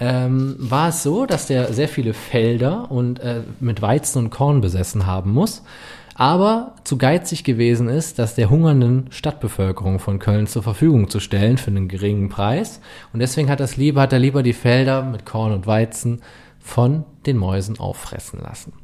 ähm, 0.00 0.56
war 0.58 0.88
es 0.88 1.02
so, 1.02 1.26
dass 1.26 1.46
der 1.46 1.72
sehr 1.72 1.88
viele 1.88 2.14
Felder 2.14 2.90
und 2.90 3.20
äh, 3.20 3.42
mit 3.60 3.80
Weizen 3.82 4.18
und 4.18 4.30
Korn 4.30 4.60
besessen 4.60 5.06
haben 5.06 5.30
muss, 5.30 5.62
aber 6.20 6.74
zu 6.84 6.98
geizig 6.98 7.44
gewesen 7.44 7.88
ist, 7.88 8.18
das 8.18 8.34
der 8.34 8.50
hungernden 8.50 9.06
Stadtbevölkerung 9.10 9.98
von 9.98 10.18
Köln 10.18 10.46
zur 10.46 10.62
Verfügung 10.62 11.08
zu 11.08 11.18
stellen 11.18 11.56
für 11.56 11.70
einen 11.70 11.88
geringen 11.88 12.28
Preis. 12.28 12.82
Und 13.14 13.20
deswegen 13.20 13.48
hat, 13.48 13.58
das 13.58 13.78
lieber, 13.78 14.02
hat 14.02 14.12
er 14.12 14.18
lieber 14.18 14.42
die 14.42 14.52
Felder 14.52 15.02
mit 15.02 15.24
Korn 15.24 15.50
und 15.50 15.66
Weizen 15.66 16.20
von 16.58 17.06
den 17.24 17.38
Mäusen 17.38 17.80
auffressen 17.80 18.38
lassen. 18.38 18.74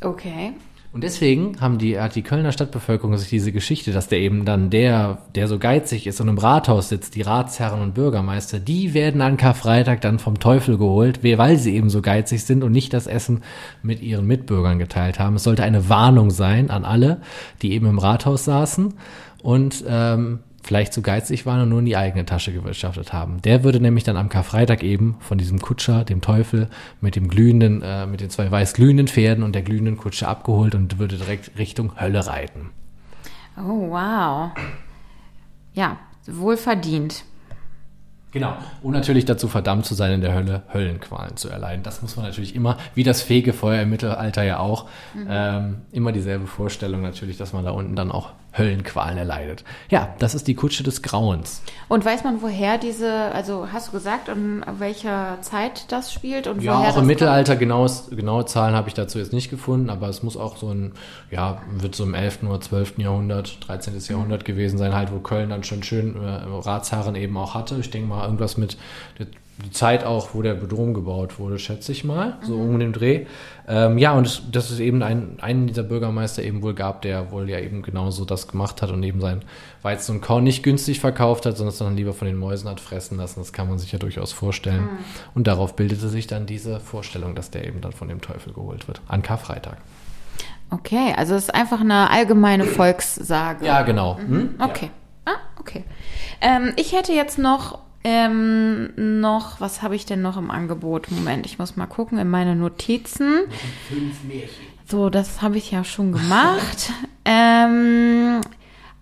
Okay. 0.00 0.54
Und 0.94 1.02
deswegen 1.02 1.60
haben 1.60 1.78
die, 1.78 1.98
hat 1.98 2.14
die 2.14 2.22
Kölner 2.22 2.52
Stadtbevölkerung 2.52 3.18
sich 3.18 3.28
diese 3.28 3.50
Geschichte, 3.50 3.90
dass 3.90 4.06
der 4.06 4.20
eben 4.20 4.44
dann 4.44 4.70
der, 4.70 5.18
der 5.34 5.48
so 5.48 5.58
geizig 5.58 6.06
ist 6.06 6.20
und 6.20 6.28
im 6.28 6.38
Rathaus 6.38 6.88
sitzt, 6.88 7.16
die 7.16 7.22
Ratsherren 7.22 7.82
und 7.82 7.94
Bürgermeister, 7.94 8.60
die 8.60 8.94
werden 8.94 9.20
an 9.20 9.36
Karfreitag 9.36 10.02
dann 10.02 10.20
vom 10.20 10.38
Teufel 10.38 10.78
geholt, 10.78 11.24
weil 11.24 11.56
sie 11.56 11.74
eben 11.74 11.90
so 11.90 12.00
geizig 12.00 12.44
sind 12.44 12.62
und 12.62 12.70
nicht 12.70 12.92
das 12.92 13.08
Essen 13.08 13.42
mit 13.82 14.02
ihren 14.02 14.24
Mitbürgern 14.24 14.78
geteilt 14.78 15.18
haben. 15.18 15.34
Es 15.34 15.42
sollte 15.42 15.64
eine 15.64 15.88
Warnung 15.88 16.30
sein 16.30 16.70
an 16.70 16.84
alle, 16.84 17.20
die 17.60 17.72
eben 17.72 17.86
im 17.86 17.98
Rathaus 17.98 18.44
saßen 18.44 18.94
und 19.42 19.84
ähm, 19.88 20.38
vielleicht 20.64 20.94
zu 20.94 21.02
geizig 21.02 21.44
waren 21.44 21.60
und 21.60 21.68
nur 21.68 21.80
in 21.80 21.84
die 21.84 21.96
eigene 21.96 22.24
Tasche 22.24 22.52
gewirtschaftet 22.52 23.12
haben. 23.12 23.42
Der 23.42 23.64
würde 23.64 23.80
nämlich 23.80 24.04
dann 24.04 24.16
am 24.16 24.30
Karfreitag 24.30 24.82
eben 24.82 25.16
von 25.20 25.36
diesem 25.36 25.60
Kutscher, 25.60 26.04
dem 26.04 26.22
Teufel, 26.22 26.68
mit 27.00 27.16
dem 27.16 27.28
glühenden, 27.28 27.82
äh, 27.82 28.06
mit 28.06 28.20
den 28.20 28.30
zwei 28.30 28.50
weiß 28.50 28.72
glühenden 28.72 29.06
Pferden 29.06 29.44
und 29.44 29.54
der 29.54 29.62
glühenden 29.62 29.98
Kutsche 29.98 30.26
abgeholt 30.26 30.74
und 30.74 30.98
würde 30.98 31.18
direkt 31.18 31.58
Richtung 31.58 32.00
Hölle 32.00 32.26
reiten. 32.26 32.70
Oh, 33.58 33.90
wow. 33.90 34.52
Ja, 35.74 35.98
wohl 36.26 36.56
verdient. 36.56 37.24
Genau. 38.34 38.56
Und 38.82 38.94
natürlich 38.94 39.26
dazu 39.26 39.46
verdammt 39.46 39.86
zu 39.86 39.94
sein, 39.94 40.12
in 40.12 40.20
der 40.20 40.34
Hölle 40.34 40.64
Höllenqualen 40.72 41.36
zu 41.36 41.48
erleiden. 41.50 41.84
Das 41.84 42.02
muss 42.02 42.16
man 42.16 42.26
natürlich 42.26 42.56
immer, 42.56 42.78
wie 42.94 43.04
das 43.04 43.22
Fegefeuer 43.22 43.82
im 43.82 43.90
Mittelalter 43.90 44.42
ja 44.42 44.58
auch, 44.58 44.88
mhm. 45.14 45.26
ähm, 45.30 45.76
immer 45.92 46.10
dieselbe 46.10 46.48
Vorstellung 46.48 47.00
natürlich, 47.02 47.36
dass 47.36 47.52
man 47.52 47.64
da 47.64 47.70
unten 47.70 47.94
dann 47.94 48.10
auch 48.10 48.32
Höllenqualen 48.56 49.18
erleidet. 49.18 49.64
Ja, 49.90 50.14
das 50.18 50.34
ist 50.34 50.46
die 50.46 50.54
Kutsche 50.54 50.82
des 50.82 51.02
Grauens. 51.02 51.62
Und 51.88 52.04
weiß 52.04 52.24
man, 52.24 52.40
woher 52.40 52.78
diese, 52.78 53.10
also 53.32 53.68
hast 53.72 53.88
du 53.88 53.92
gesagt, 53.92 54.28
in 54.28 54.64
welcher 54.78 55.38
Zeit 55.40 55.90
das 55.92 56.12
spielt? 56.12 56.46
Und 56.46 56.62
ja, 56.62 56.76
auch 56.76 56.96
im 56.96 57.06
Mittelalter, 57.06 57.56
genaues, 57.56 58.08
genaue 58.10 58.46
Zahlen 58.46 58.74
habe 58.74 58.88
ich 58.88 58.94
dazu 58.94 59.18
jetzt 59.18 59.32
nicht 59.32 59.50
gefunden, 59.50 59.90
aber 59.90 60.08
es 60.08 60.22
muss 60.22 60.36
auch 60.36 60.56
so 60.56 60.70
ein, 60.70 60.92
ja, 61.30 61.62
wird 61.70 61.94
so 61.94 62.04
im 62.04 62.14
11. 62.14 62.44
oder 62.44 62.60
12. 62.60 62.98
Jahrhundert, 62.98 63.58
13. 63.66 63.94
Mhm. 63.94 64.00
Jahrhundert 64.08 64.44
gewesen 64.44 64.78
sein, 64.78 64.94
halt, 64.94 65.12
wo 65.12 65.18
Köln 65.18 65.50
dann 65.50 65.64
schon 65.64 65.82
schön 65.82 66.16
äh, 66.22 66.28
Ratsherren 66.28 67.16
eben 67.16 67.36
auch 67.36 67.54
hatte. 67.54 67.76
Ich 67.80 67.90
denke 67.90 68.08
mal, 68.08 68.24
irgendwas 68.24 68.56
mit 68.56 68.76
die 69.62 69.70
Zeit 69.70 70.04
auch, 70.04 70.30
wo 70.34 70.42
der 70.42 70.54
Dom 70.54 70.94
gebaut 70.94 71.38
wurde, 71.38 71.58
schätze 71.58 71.92
ich 71.92 72.02
mal, 72.02 72.38
so 72.42 72.56
mhm. 72.56 72.68
um 72.68 72.78
den 72.80 72.92
Dreh. 72.92 73.26
Ähm, 73.68 73.98
ja, 73.98 74.12
und 74.12 74.54
das 74.54 74.70
ist 74.70 74.80
eben 74.80 75.02
ein, 75.02 75.38
einen 75.40 75.68
dieser 75.68 75.84
Bürgermeister 75.84 76.42
eben 76.42 76.62
wohl 76.62 76.74
gab, 76.74 77.02
der 77.02 77.30
wohl 77.30 77.48
ja 77.48 77.60
eben 77.60 77.82
genauso 77.82 78.24
das 78.24 78.48
gemacht 78.48 78.82
hat 78.82 78.90
und 78.90 79.02
eben 79.04 79.20
sein 79.20 79.42
Weizen 79.82 80.16
und 80.16 80.20
Korn 80.22 80.42
nicht 80.42 80.64
günstig 80.64 80.98
verkauft 80.98 81.46
hat, 81.46 81.56
sondern 81.56 81.72
es 81.72 81.78
dann 81.78 81.96
lieber 81.96 82.14
von 82.14 82.26
den 82.26 82.36
Mäusen 82.36 82.68
hat 82.68 82.80
fressen 82.80 83.16
lassen. 83.16 83.40
Das 83.40 83.52
kann 83.52 83.68
man 83.68 83.78
sich 83.78 83.92
ja 83.92 83.98
durchaus 83.98 84.32
vorstellen. 84.32 84.82
Mhm. 84.82 84.98
Und 85.34 85.46
darauf 85.46 85.76
bildete 85.76 86.08
sich 86.08 86.26
dann 86.26 86.46
diese 86.46 86.80
Vorstellung, 86.80 87.36
dass 87.36 87.50
der 87.50 87.66
eben 87.66 87.80
dann 87.80 87.92
von 87.92 88.08
dem 88.08 88.20
Teufel 88.20 88.52
geholt 88.52 88.88
wird. 88.88 89.02
An 89.06 89.22
Karfreitag. 89.22 89.76
Okay, 90.70 91.14
also 91.16 91.36
es 91.36 91.44
ist 91.44 91.54
einfach 91.54 91.80
eine 91.80 92.10
allgemeine 92.10 92.64
Volkssage. 92.64 93.64
Ja, 93.64 93.82
genau. 93.82 94.18
Mhm. 94.18 94.28
Hm? 94.28 94.54
Okay. 94.58 94.90
Ja. 95.26 95.32
Ah, 95.32 95.38
okay. 95.60 95.84
Ähm, 96.40 96.72
ich 96.76 96.92
hätte 96.92 97.12
jetzt 97.12 97.38
noch 97.38 97.78
ähm, 98.04 99.20
noch, 99.20 99.60
was 99.60 99.80
habe 99.80 99.96
ich 99.96 100.04
denn 100.04 100.20
noch 100.20 100.36
im 100.36 100.50
Angebot? 100.50 101.10
Moment, 101.10 101.46
ich 101.46 101.58
muss 101.58 101.76
mal 101.76 101.86
gucken 101.86 102.18
in 102.18 102.28
meine 102.28 102.54
Notizen. 102.54 103.40
Fünf 103.88 104.22
Märchen. 104.24 104.66
So, 104.86 105.08
das 105.08 105.40
habe 105.40 105.56
ich 105.56 105.70
ja 105.70 105.82
schon 105.84 106.12
gemacht. 106.12 106.92
ähm, 107.24 108.42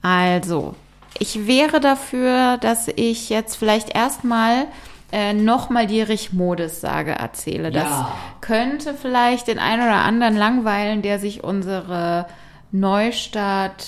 also, 0.01 0.77
ich 1.19 1.49
wäre 1.49 1.81
dafür, 1.81 2.59
dass 2.59 2.87
ich 2.89 3.29
jetzt 3.29 3.57
vielleicht 3.57 3.95
erstmal 3.95 4.67
äh, 5.11 5.35
nochmal 5.35 5.89
die 5.89 6.01
Richmodes-Sage 6.01 7.11
erzähle. 7.11 7.73
Das 7.73 7.91
ja. 7.91 8.13
könnte 8.41 8.95
vielleicht 8.95 9.49
den 9.49 9.59
einen 9.59 9.83
oder 9.83 10.03
anderen 10.03 10.37
langweilen, 10.37 11.03
der 11.03 11.19
sich 11.19 11.43
unsere 11.43 12.27
Neustadt 12.71 13.85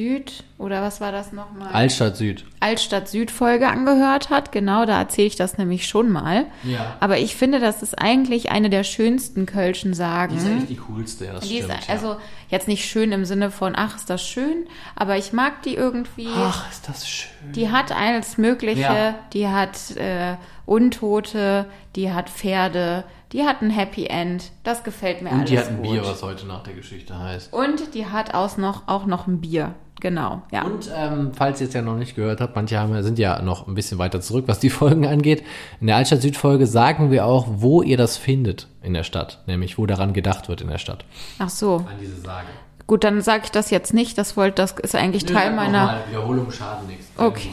Süd 0.00 0.44
oder 0.56 0.80
was 0.80 1.02
war 1.02 1.12
das 1.12 1.30
nochmal? 1.32 1.74
Altstadt 1.74 2.16
Süd. 2.16 2.46
Altstadt 2.58 3.06
Süd 3.06 3.30
Folge 3.30 3.68
angehört 3.68 4.30
hat. 4.30 4.50
Genau, 4.50 4.86
da 4.86 4.98
erzähle 4.98 5.26
ich 5.26 5.36
das 5.36 5.58
nämlich 5.58 5.86
schon 5.86 6.08
mal. 6.08 6.46
Ja. 6.62 6.96
Aber 7.00 7.18
ich 7.18 7.36
finde, 7.36 7.60
das 7.60 7.82
ist 7.82 8.00
eigentlich 8.00 8.50
eine 8.50 8.70
der 8.70 8.82
schönsten 8.82 9.44
Kölschen 9.44 9.92
Sagen. 9.92 10.32
Die 10.32 10.38
ist 10.38 10.46
eigentlich 10.46 10.68
die 10.68 10.76
coolste, 10.76 11.26
ja, 11.26 11.34
das 11.34 11.46
die 11.46 11.58
stimmt. 11.58 11.74
Ist, 11.80 11.88
ja. 11.88 11.92
Also 11.92 12.16
jetzt 12.48 12.66
nicht 12.66 12.86
schön 12.86 13.12
im 13.12 13.26
Sinne 13.26 13.50
von, 13.50 13.74
ach, 13.76 13.96
ist 13.96 14.08
das 14.08 14.26
schön, 14.26 14.66
aber 14.96 15.18
ich 15.18 15.34
mag 15.34 15.62
die 15.64 15.74
irgendwie. 15.74 16.28
Ach, 16.34 16.70
ist 16.70 16.88
das 16.88 17.06
schön. 17.06 17.52
Die 17.52 17.70
hat 17.70 17.92
alles 17.92 18.38
Mögliche. 18.38 18.80
Ja. 18.80 19.14
Die 19.34 19.48
hat 19.48 19.96
äh, 19.96 20.36
Untote, 20.64 21.66
die 21.94 22.10
hat 22.10 22.30
Pferde, 22.30 23.04
die 23.32 23.44
hat 23.44 23.62
ein 23.62 23.70
Happy 23.70 24.06
End. 24.06 24.50
Das 24.64 24.82
gefällt 24.82 25.22
mir 25.22 25.30
Und 25.30 25.38
alles 25.40 25.50
die 25.50 25.58
hat 25.58 25.68
ein 25.68 25.82
gut. 25.82 25.92
Bier, 25.92 26.04
was 26.04 26.22
heute 26.22 26.46
nach 26.46 26.62
der 26.62 26.74
Geschichte 26.74 27.18
heißt. 27.18 27.52
Und 27.52 27.94
die 27.94 28.06
hat 28.06 28.34
auch 28.34 28.56
noch, 28.56 28.88
auch 28.88 29.06
noch 29.06 29.26
ein 29.26 29.40
Bier. 29.40 29.74
Genau, 30.00 30.42
ja. 30.50 30.64
Und 30.64 30.90
ähm, 30.94 31.32
falls 31.34 31.60
ihr 31.60 31.68
es 31.68 31.74
ja 31.74 31.82
noch 31.82 31.96
nicht 31.96 32.16
gehört 32.16 32.40
habt, 32.40 32.56
manche 32.56 32.78
haben, 32.78 33.02
sind 33.02 33.18
ja 33.18 33.40
noch 33.42 33.68
ein 33.68 33.74
bisschen 33.74 33.98
weiter 33.98 34.20
zurück, 34.20 34.44
was 34.48 34.58
die 34.58 34.70
Folgen 34.70 35.06
angeht. 35.06 35.44
In 35.80 35.86
der 35.86 35.96
Altstadt 35.96 36.22
Süd-Folge 36.22 36.66
sagen 36.66 37.10
wir 37.10 37.26
auch, 37.26 37.46
wo 37.48 37.82
ihr 37.82 37.96
das 37.96 38.16
findet 38.16 38.66
in 38.82 38.94
der 38.94 39.04
Stadt, 39.04 39.42
nämlich 39.46 39.78
wo 39.78 39.86
daran 39.86 40.12
gedacht 40.12 40.48
wird 40.48 40.62
in 40.62 40.68
der 40.68 40.78
Stadt. 40.78 41.04
Ach 41.38 41.50
so. 41.50 41.76
An 41.76 41.86
diese 42.00 42.16
Sage. 42.20 42.46
Gut, 42.86 43.04
dann 43.04 43.20
sage 43.20 43.42
ich 43.44 43.50
das 43.52 43.70
jetzt 43.70 43.94
nicht. 43.94 44.18
Das 44.18 44.36
wollte, 44.36 44.56
das 44.56 44.72
ist 44.72 44.96
eigentlich 44.96 45.26
Nö, 45.26 45.34
Teil 45.34 45.54
meiner. 45.54 45.84
Mal. 45.84 46.00
Wiederholung 46.08 46.50
schaden 46.50 46.88
nichts. 46.88 47.06
Okay. 47.16 47.50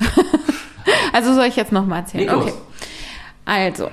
also 1.12 1.34
soll 1.34 1.44
ich 1.44 1.56
jetzt 1.56 1.70
noch 1.70 1.86
mal 1.86 1.98
erzählen? 1.98 2.24
Nikos. 2.26 2.46
Okay. 2.46 2.54
Also. 3.44 3.90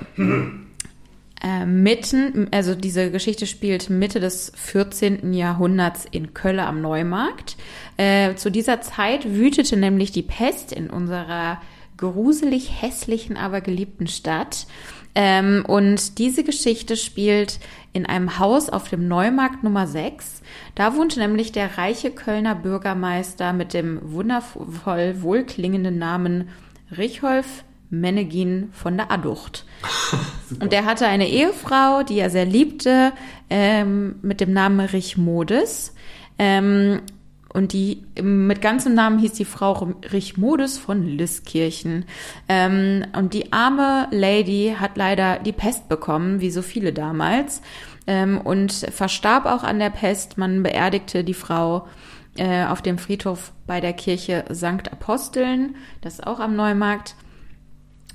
Äh, 1.42 1.66
mitten, 1.66 2.48
also 2.50 2.74
diese 2.74 3.12
Geschichte 3.12 3.46
spielt 3.46 3.90
Mitte 3.90 4.18
des 4.18 4.52
14. 4.56 5.32
Jahrhunderts 5.32 6.04
in 6.10 6.34
Köln 6.34 6.58
am 6.58 6.80
Neumarkt. 6.80 7.56
Äh, 7.96 8.34
zu 8.34 8.50
dieser 8.50 8.80
Zeit 8.80 9.24
wütete 9.24 9.76
nämlich 9.76 10.10
die 10.10 10.22
Pest 10.22 10.72
in 10.72 10.90
unserer 10.90 11.60
gruselig 11.96 12.82
hässlichen, 12.82 13.36
aber 13.36 13.60
geliebten 13.60 14.08
Stadt. 14.08 14.66
Ähm, 15.14 15.64
und 15.66 16.18
diese 16.18 16.44
Geschichte 16.44 16.96
spielt 16.96 17.60
in 17.92 18.06
einem 18.06 18.38
Haus 18.38 18.68
auf 18.68 18.88
dem 18.88 19.06
Neumarkt 19.06 19.62
Nummer 19.62 19.86
6. 19.86 20.42
Da 20.74 20.96
wohnte 20.96 21.18
nämlich 21.20 21.52
der 21.52 21.78
reiche 21.78 22.10
Kölner 22.10 22.54
Bürgermeister 22.54 23.52
mit 23.52 23.74
dem 23.74 24.00
wundervoll 24.02 25.22
wohlklingenden 25.22 25.98
Namen 25.98 26.48
Richolf 26.96 27.64
Menegin 27.90 28.70
von 28.72 28.96
der 28.96 29.10
Aducht. 29.10 29.64
und 30.60 30.72
er 30.72 30.84
hatte 30.84 31.06
eine 31.06 31.28
Ehefrau, 31.28 32.02
die 32.02 32.18
er 32.18 32.30
sehr 32.30 32.44
liebte, 32.44 33.12
ähm, 33.50 34.16
mit 34.22 34.40
dem 34.40 34.52
Namen 34.52 34.80
Richmodes. 34.80 35.94
Ähm, 36.38 37.00
und 37.50 37.72
die 37.72 38.04
mit 38.20 38.60
ganzem 38.60 38.94
Namen 38.94 39.18
hieß 39.18 39.32
die 39.32 39.46
Frau 39.46 39.94
Richmodes 40.12 40.78
von 40.78 41.02
Liskirchen. 41.02 42.04
Ähm, 42.48 43.06
und 43.16 43.32
die 43.32 43.52
arme 43.52 44.06
Lady 44.10 44.76
hat 44.78 44.96
leider 44.96 45.38
die 45.38 45.52
Pest 45.52 45.88
bekommen, 45.88 46.40
wie 46.40 46.50
so 46.50 46.60
viele 46.62 46.92
damals, 46.92 47.62
ähm, 48.06 48.38
und 48.38 48.72
verstarb 48.72 49.46
auch 49.46 49.64
an 49.64 49.78
der 49.78 49.90
Pest. 49.90 50.36
Man 50.36 50.62
beerdigte 50.62 51.24
die 51.24 51.34
Frau 51.34 51.88
äh, 52.36 52.66
auf 52.66 52.82
dem 52.82 52.98
Friedhof 52.98 53.52
bei 53.66 53.80
der 53.80 53.94
Kirche 53.94 54.44
St. 54.52 54.92
Aposteln, 54.92 55.76
das 56.02 56.14
ist 56.14 56.26
auch 56.26 56.40
am 56.40 56.54
Neumarkt. 56.54 57.16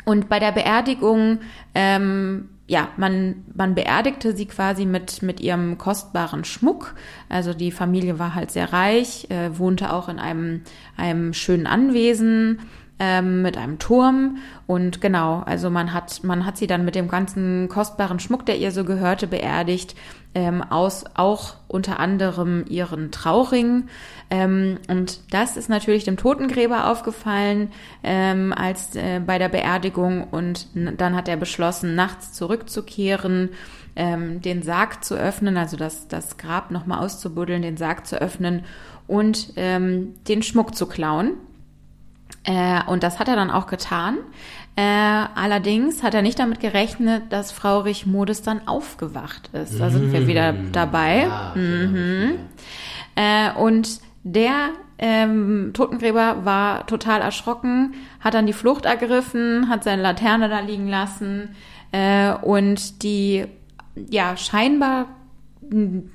Und 0.05 0.29
bei 0.29 0.39
der 0.39 0.51
Beerdigung, 0.51 1.39
ähm, 1.75 2.49
ja, 2.67 2.89
man, 2.97 3.43
man 3.53 3.75
beerdigte 3.75 4.35
sie 4.35 4.45
quasi 4.45 4.85
mit, 4.85 5.21
mit 5.21 5.41
ihrem 5.41 5.77
kostbaren 5.77 6.43
Schmuck. 6.43 6.95
Also 7.29 7.53
die 7.53 7.71
Familie 7.71 8.19
war 8.19 8.35
halt 8.35 8.51
sehr 8.51 8.71
reich, 8.71 9.27
äh, 9.29 9.57
wohnte 9.57 9.93
auch 9.93 10.09
in 10.09 10.19
einem, 10.19 10.61
einem 10.95 11.33
schönen 11.33 11.67
Anwesen 11.67 12.59
ähm, 12.99 13.41
mit 13.41 13.57
einem 13.57 13.79
Turm. 13.79 14.37
Und 14.65 15.01
genau, 15.01 15.43
also 15.45 15.69
man 15.69 15.93
hat, 15.93 16.23
man 16.23 16.45
hat 16.45 16.57
sie 16.57 16.67
dann 16.67 16.85
mit 16.85 16.95
dem 16.95 17.09
ganzen 17.09 17.67
kostbaren 17.67 18.19
Schmuck, 18.19 18.45
der 18.45 18.57
ihr 18.57 18.71
so 18.71 18.85
gehörte, 18.85 19.27
beerdigt 19.27 19.95
ähm, 20.35 20.63
aus 20.63 21.05
auch 21.13 21.55
unter 21.67 21.99
anderem 21.99 22.65
ihren 22.67 23.11
Trauring. 23.11 23.87
Ähm, 24.29 24.79
und 24.87 25.19
das 25.33 25.57
ist 25.57 25.69
natürlich 25.69 26.03
dem 26.03 26.17
Totengräber 26.17 26.89
aufgefallen 26.89 27.71
ähm, 28.03 28.53
als 28.53 28.95
äh, 28.95 29.19
bei 29.25 29.37
der 29.37 29.49
Beerdigung. 29.49 30.23
Und 30.23 30.67
dann 30.73 31.15
hat 31.15 31.27
er 31.27 31.37
beschlossen, 31.37 31.95
nachts 31.95 32.33
zurückzukehren, 32.33 33.49
ähm, 33.95 34.41
den 34.41 34.63
Sarg 34.63 35.03
zu 35.03 35.15
öffnen, 35.15 35.57
also 35.57 35.77
das, 35.77 36.07
das 36.07 36.37
Grab 36.37 36.71
nochmal 36.71 37.03
auszubuddeln, 37.03 37.61
den 37.61 37.77
Sarg 37.77 38.07
zu 38.07 38.19
öffnen 38.19 38.63
und 39.07 39.53
ähm, 39.55 40.15
den 40.27 40.41
Schmuck 40.41 40.75
zu 40.75 40.87
klauen. 40.87 41.33
Äh, 42.43 42.81
und 42.87 43.03
das 43.03 43.19
hat 43.19 43.27
er 43.27 43.35
dann 43.35 43.51
auch 43.51 43.67
getan. 43.67 44.17
Äh, 44.75 44.81
allerdings 44.81 46.01
hat 46.01 46.15
er 46.15 46.23
nicht 46.23 46.39
damit 46.39 46.59
gerechnet, 46.59 47.31
dass 47.31 47.51
Frau 47.51 47.81
Richmodes 47.81 48.41
dann 48.41 48.67
aufgewacht 48.67 49.49
ist. 49.53 49.79
Da 49.79 49.91
sind 49.91 50.11
wir 50.11 50.25
wieder 50.25 50.53
dabei. 50.71 51.27
Ja, 51.27 51.53
mhm. 51.55 52.39
Äh, 53.15 53.51
und 53.59 53.99
der 54.23 54.69
ähm, 54.97 55.71
Totengräber 55.73 56.45
war 56.45 56.87
total 56.87 57.21
erschrocken, 57.21 57.93
hat 58.19 58.33
dann 58.33 58.47
die 58.47 58.53
Flucht 58.53 58.85
ergriffen, 58.85 59.69
hat 59.69 59.83
seine 59.83 60.01
Laterne 60.01 60.49
da 60.49 60.59
liegen 60.59 60.87
lassen 60.87 61.55
äh, 61.91 62.33
und 62.33 63.03
die 63.03 63.45
ja 64.09 64.37
scheinbar 64.37 65.07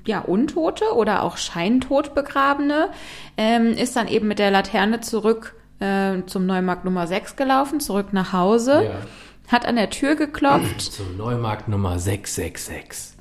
ja 0.07 0.21
Untote 0.21 0.85
oder 0.95 1.23
auch 1.23 1.37
scheintot 1.37 2.15
begrabene 2.15 2.91
ähm, 3.37 3.73
ist 3.73 3.97
dann 3.97 4.09
eben 4.09 4.29
mit 4.29 4.39
der 4.39 4.51
Laterne 4.51 5.01
zurück 5.01 5.55
äh, 5.81 6.23
zum 6.27 6.47
Neumarkt 6.47 6.85
Nummer 6.85 7.07
6 7.07 7.37
gelaufen, 7.37 7.81
zurück 7.81 8.13
nach 8.13 8.33
Hause, 8.33 8.85
Ja. 8.85 9.53
hat 9.53 9.67
an 9.67 9.77
der 9.77 9.91
Tür 9.91 10.15
geklopft. 10.17 10.81
Zum 10.93 11.17
Neumarkt 11.17 11.69
Nummer 11.69 11.99
666. 11.99 13.17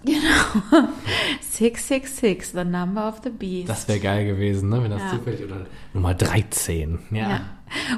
666, 1.41 2.51
the 2.53 2.63
number 2.63 3.07
of 3.07 3.21
the 3.23 3.29
beast. 3.29 3.69
Das 3.69 3.87
wäre 3.87 3.99
geil 3.99 4.25
gewesen, 4.25 4.69
ne? 4.69 4.83
wenn 4.83 4.91
das 4.91 5.01
Ja. 5.01 5.09
zufällig 5.17 5.43
oder 5.43 5.65
Nummer 5.93 6.13
13. 6.13 6.99
Ja. 7.11 7.29
Ja. 7.29 7.41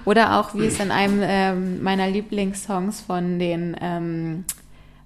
Oder 0.05 0.39
auch, 0.39 0.55
wie 0.55 0.65
es 0.65 0.79
in 0.79 0.91
einem 0.91 1.19
ähm, 1.23 1.83
meiner 1.83 2.07
Lieblingssongs 2.09 3.01
von 3.01 3.37
den, 3.39 3.75
ähm, 3.79 4.45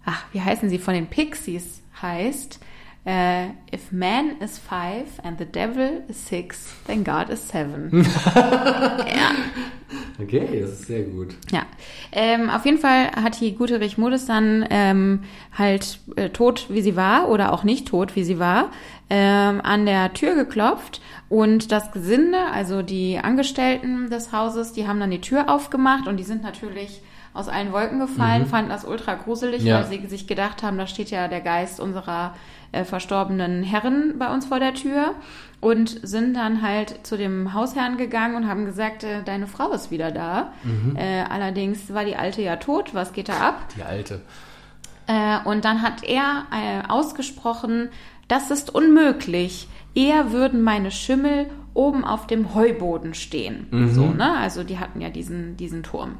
ach, 0.05 0.23
wie 0.31 0.41
heißen 0.41 0.69
sie, 0.69 0.79
von 0.79 0.93
den 0.93 1.07
Pixies 1.07 1.81
heißt, 2.01 2.59
äh, 3.05 3.47
If 3.73 3.91
man 3.91 4.37
is 4.39 4.57
five 4.59 5.05
and 5.23 5.37
the 5.39 5.45
devil 5.45 6.03
is 6.07 6.27
six, 6.27 6.73
then 6.87 7.03
God 7.03 7.29
is 7.29 7.47
seven. 7.47 7.89
ja. 8.25 9.31
Okay, 10.21 10.59
das 10.61 10.71
ist 10.71 10.87
sehr 10.87 11.03
gut. 11.03 11.35
Ja, 11.51 11.63
ähm, 12.11 12.49
auf 12.49 12.65
jeden 12.65 12.77
Fall 12.77 13.11
hat 13.11 13.39
die 13.41 13.55
gute 13.55 13.79
Richmodes 13.79 14.25
dann 14.25 14.65
ähm, 14.69 15.23
halt 15.57 15.99
äh, 16.15 16.29
tot, 16.29 16.67
wie 16.69 16.81
sie 16.81 16.95
war, 16.95 17.29
oder 17.29 17.51
auch 17.51 17.63
nicht 17.63 17.87
tot, 17.87 18.15
wie 18.15 18.23
sie 18.23 18.39
war, 18.39 18.69
ähm, 19.09 19.59
an 19.63 19.85
der 19.85 20.13
Tür 20.13 20.35
geklopft 20.35 21.01
und 21.29 21.71
das 21.71 21.91
Gesinde, 21.91 22.37
also 22.53 22.81
die 22.83 23.19
Angestellten 23.19 24.09
des 24.09 24.31
Hauses, 24.31 24.73
die 24.73 24.87
haben 24.87 24.99
dann 24.99 25.11
die 25.11 25.21
Tür 25.21 25.49
aufgemacht 25.49 26.07
und 26.07 26.17
die 26.17 26.23
sind 26.23 26.41
natürlich 26.43 27.01
aus 27.33 27.47
allen 27.47 27.71
Wolken 27.71 27.99
gefallen, 27.99 28.45
fanden 28.45 28.69
das 28.69 28.85
ultra 28.85 29.15
gruselig, 29.15 29.63
Ja. 29.63 29.77
weil 29.79 29.85
sie 29.85 30.05
sich 30.07 30.27
gedacht 30.27 30.61
haben, 30.61 30.77
da 30.77 30.85
steht 30.85 31.09
ja 31.09 31.27
der 31.27 31.41
Geist 31.41 31.79
unserer 31.79 32.35
äh, 32.73 32.83
verstorbenen 32.83 33.63
Herren 33.63 34.15
bei 34.19 34.33
uns 34.33 34.45
vor 34.45 34.59
der 34.59 34.73
Tür 34.73 35.15
und 35.61 36.05
sind 36.05 36.35
dann 36.35 36.61
halt 36.61 37.07
zu 37.07 37.15
dem 37.15 37.53
Hausherrn 37.53 37.97
gegangen 37.97 38.35
und 38.35 38.47
haben 38.47 38.65
gesagt, 38.65 39.03
äh, 39.03 39.23
deine 39.23 39.47
Frau 39.47 39.71
ist 39.71 39.91
wieder 39.91 40.11
da. 40.11 40.51
Äh, 40.95 41.23
allerdings 41.29 41.93
war 41.93 42.03
die 42.03 42.17
Alte 42.17 42.41
ja 42.41 42.57
tot, 42.57 42.93
was 42.93 43.13
geht 43.13 43.29
da 43.29 43.37
ab? 43.39 43.69
Die 43.77 43.83
alte. 43.83 44.21
Äh, 45.07 45.37
und 45.45 45.63
dann 45.63 45.81
hat 45.81 46.03
er 46.03 46.45
äh, 46.51 46.87
ausgesprochen, 46.89 47.89
das 48.27 48.51
ist 48.51 48.73
unmöglich. 48.73 49.67
Eher 49.95 50.31
würden 50.31 50.63
meine 50.63 50.91
Schimmel 50.91 51.49
oben 51.73 52.03
auf 52.03 52.27
dem 52.27 52.53
Heuboden 52.53 53.13
stehen. 53.13 53.67
So, 53.91 54.05
ne? 54.07 54.37
Also 54.37 54.63
die 54.63 54.79
hatten 54.79 55.01
ja 55.01 55.09
diesen, 55.09 55.57
diesen 55.57 55.83
Turm. 55.83 56.17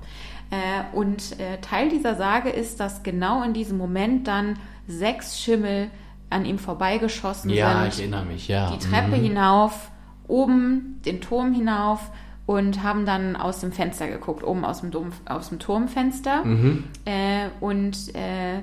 Äh, 0.51 0.95
und 0.95 1.39
äh, 1.39 1.59
Teil 1.61 1.89
dieser 1.89 2.15
Sage 2.15 2.49
ist, 2.49 2.79
dass 2.79 3.03
genau 3.03 3.43
in 3.43 3.53
diesem 3.53 3.77
Moment 3.77 4.27
dann 4.27 4.59
sechs 4.87 5.39
Schimmel 5.39 5.89
an 6.33 6.45
ihm 6.45 6.57
vorbeigeschossen 6.59 7.49
Ja, 7.49 7.81
sind 7.83 7.93
ich 7.93 7.99
erinnere 7.99 8.25
mich, 8.25 8.47
ja. 8.47 8.71
die 8.71 8.79
Treppe 8.79 9.17
Mhm. 9.17 9.23
hinauf, 9.23 9.91
oben 10.27 10.99
den 11.05 11.21
Turm 11.21 11.53
hinauf 11.53 12.11
und 12.45 12.83
haben 12.83 13.05
dann 13.05 13.35
aus 13.35 13.59
dem 13.59 13.71
Fenster 13.71 14.07
geguckt, 14.07 14.43
oben 14.43 14.65
aus 14.65 14.81
dem, 14.81 14.91
Dom, 14.91 15.11
aus 15.25 15.49
dem 15.49 15.59
Turmfenster. 15.59 16.43
Mhm. 16.43 16.83
Äh, 17.05 17.47
und 17.61 18.13
äh, 18.15 18.59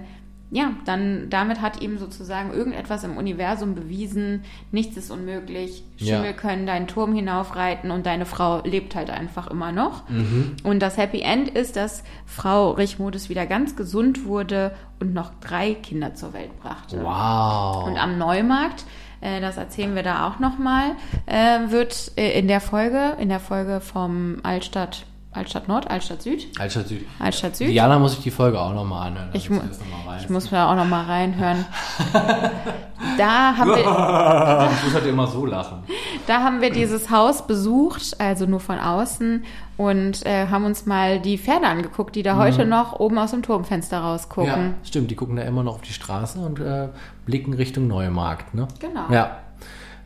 ja, 0.50 0.72
dann 0.84 1.30
damit 1.30 1.60
hat 1.60 1.80
ihm 1.80 1.98
sozusagen 1.98 2.52
irgendetwas 2.52 3.04
im 3.04 3.16
Universum 3.16 3.74
bewiesen, 3.74 4.44
nichts 4.72 4.96
ist 4.96 5.10
unmöglich, 5.10 5.84
Schimmel 5.96 6.26
Ja. 6.26 6.32
können 6.32 6.66
deinen 6.66 6.88
Turm 6.88 7.14
hinaufreiten 7.14 7.90
und 7.90 8.04
deine 8.04 8.26
Frau 8.26 8.60
lebt 8.64 8.94
halt 8.96 9.10
einfach 9.10 9.46
immer 9.48 9.70
noch. 9.70 10.08
Mhm. 10.08 10.56
Und 10.64 10.80
das 10.80 10.96
Happy 10.96 11.20
End 11.20 11.48
ist, 11.48 11.76
dass 11.76 12.02
Frau 12.26 12.72
Richmodes 12.72 13.28
wieder 13.28 13.46
ganz 13.46 13.76
gesund 13.76 14.24
wurde 14.24 14.72
und 14.98 15.14
noch 15.14 15.30
drei 15.40 15.74
Kinder 15.74 16.14
zur 16.14 16.32
Welt 16.32 16.58
brachte. 16.60 17.00
Wow. 17.02 17.86
Und 17.86 17.96
am 17.96 18.18
Neumarkt, 18.18 18.84
äh, 19.20 19.40
das 19.40 19.56
erzählen 19.56 19.94
wir 19.94 20.02
da 20.02 20.26
auch 20.26 20.40
nochmal, 20.40 20.92
äh, 21.26 21.70
wird 21.70 22.12
äh, 22.16 22.38
in 22.38 22.48
der 22.48 22.60
Folge, 22.60 23.16
in 23.20 23.28
der 23.28 23.40
Folge 23.40 23.80
vom 23.80 24.38
Altstadt, 24.42 25.06
Altstadt 25.32 25.68
Nord, 25.68 25.88
Altstadt 25.88 26.22
Süd, 26.22 26.48
Altstadt 26.58 26.88
Süd. 26.88 27.06
Altstadt 27.20 27.54
Süd. 27.54 27.68
Diana 27.68 28.00
muss 28.00 28.14
ich 28.14 28.20
die 28.20 28.32
Folge 28.32 28.60
auch 28.60 28.74
nochmal 28.74 29.08
anhören. 29.08 29.28
Ich, 29.32 29.48
mu 29.48 29.56
noch 29.60 30.20
ich 30.20 30.28
muss 30.28 30.50
mir 30.50 30.66
auch 30.66 30.74
nochmal 30.74 31.04
reinhören. 31.04 31.64
da, 33.16 33.56
haben 33.56 33.70
wir, 33.70 33.78
ich 34.72 34.84
muss 34.84 34.94
halt 34.94 35.06
immer 35.06 35.28
so 35.28 35.46
lachen. 35.46 35.84
da 36.26 36.42
haben 36.42 36.60
wir 36.60 36.70
dieses 36.70 37.10
Haus 37.10 37.46
besucht, 37.46 38.16
also 38.18 38.46
nur 38.46 38.58
von 38.58 38.80
außen, 38.80 39.44
und 39.76 40.26
äh, 40.26 40.48
haben 40.48 40.64
uns 40.64 40.86
mal 40.86 41.20
die 41.20 41.38
Pferde 41.38 41.66
angeguckt, 41.68 42.16
die 42.16 42.24
da 42.24 42.36
heute 42.36 42.66
noch 42.66 42.98
oben 42.98 43.16
aus 43.18 43.30
dem 43.30 43.42
Turmfenster 43.42 43.98
Mhm. 43.98 44.02
Ja, 44.04 44.10
rausgucken. 44.10 44.74
stimmt, 44.82 45.10
die 45.12 45.16
gucken 45.16 45.36
da 45.36 45.42
immer 45.42 45.62
noch 45.62 45.74
auf 45.76 45.82
die 45.82 45.92
Straße 45.92 46.40
und 46.40 46.58
äh, 46.58 46.88
blicken 47.24 47.54
Richtung 47.54 47.86
Neumarkt, 47.86 48.52
ne? 48.54 48.66
Genau. 48.80 49.04
Ja. 49.10 49.36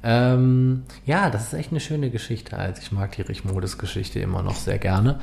Ähm, 0.04 0.82
ja, 1.06 1.30
das 1.30 1.44
ist 1.44 1.54
echt 1.54 1.70
eine 1.70 1.80
schöne 1.80 2.10
Geschichte. 2.10 2.58
Also 2.58 2.82
ich 2.82 2.92
mag 2.92 3.12
die 3.12 3.22
Richmodes 3.22 3.78
Geschichte 3.78 4.20
immer 4.20 4.42
noch 4.42 4.56
sehr 4.56 4.78
gerne. 4.78 5.18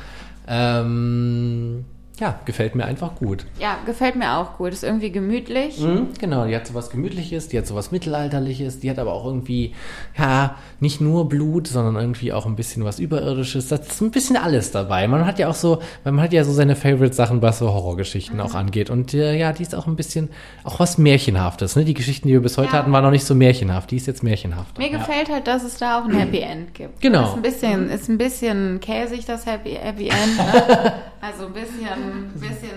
Ähm, 0.47 1.85
ja, 2.21 2.39
gefällt 2.45 2.75
mir 2.75 2.85
einfach 2.85 3.15
gut. 3.15 3.47
Ja, 3.59 3.79
gefällt 3.85 4.15
mir 4.15 4.37
auch 4.37 4.57
gut. 4.57 4.71
Ist 4.73 4.83
irgendwie 4.83 5.11
gemütlich. 5.11 5.79
Mhm, 5.79 6.09
genau, 6.19 6.45
die 6.45 6.55
hat 6.55 6.67
sowas 6.67 6.91
Gemütliches, 6.91 7.47
die 7.47 7.57
hat 7.57 7.65
sowas 7.65 7.91
Mittelalterliches, 7.91 8.79
die 8.79 8.91
hat 8.91 8.99
aber 8.99 9.11
auch 9.13 9.25
irgendwie, 9.25 9.73
ja, 10.15 10.55
nicht 10.79 11.01
nur 11.01 11.27
Blut, 11.27 11.67
sondern 11.67 11.95
irgendwie 11.95 12.31
auch 12.31 12.45
ein 12.45 12.55
bisschen 12.55 12.85
was 12.85 12.99
Überirdisches. 12.99 13.69
Das 13.69 13.87
ist 13.87 14.01
ein 14.01 14.11
bisschen 14.11 14.37
alles 14.37 14.69
dabei. 14.71 15.07
Man 15.07 15.25
hat 15.25 15.39
ja 15.39 15.47
auch 15.49 15.55
so, 15.55 15.81
man 16.03 16.21
hat 16.21 16.31
ja 16.31 16.43
so 16.43 16.51
seine 16.53 16.75
Favorite-Sachen, 16.75 17.41
was 17.41 17.57
so 17.57 17.73
Horrorgeschichten 17.73 18.39
auch 18.39 18.53
angeht. 18.53 18.91
Und 18.91 19.15
äh, 19.15 19.35
ja, 19.35 19.51
die 19.51 19.63
ist 19.63 19.73
auch 19.73 19.87
ein 19.87 19.95
bisschen, 19.95 20.29
auch 20.63 20.79
was 20.79 20.99
Märchenhaftes. 20.99 21.75
Ne? 21.75 21.85
Die 21.85 21.95
Geschichten, 21.95 22.27
die 22.27 22.35
wir 22.35 22.41
bis 22.41 22.57
heute 22.59 22.67
Ja. 22.73 22.73
hatten, 22.73 22.91
waren 22.91 23.03
noch 23.03 23.09
nicht 23.11 23.25
so 23.25 23.33
märchenhaft. 23.33 23.89
Die 23.89 23.97
ist 23.97 24.05
jetzt 24.05 24.21
märchenhaft. 24.21 24.77
Mir 24.77 24.91
ja. 24.91 24.99
gefällt 24.99 25.29
halt, 25.29 25.47
dass 25.47 25.63
es 25.63 25.77
da 25.77 25.99
auch 25.99 26.05
ein 26.05 26.15
Happy 26.15 26.39
End 26.39 26.75
gibt. 26.75 27.01
Genau. 27.01 27.29
Ist 27.29 27.35
ein 27.35 27.41
bisschen, 27.41 27.89
ist 27.89 28.09
ein 28.09 28.17
bisschen 28.19 28.79
käsig, 28.79 29.25
das 29.25 29.47
Happy, 29.47 29.71
Happy 29.81 30.09
End. 30.09 30.37
Ne? 30.37 30.93
Also 31.23 31.45
ein 31.45 31.53
bisschen, 31.53 31.87
bisschen. 32.33 32.69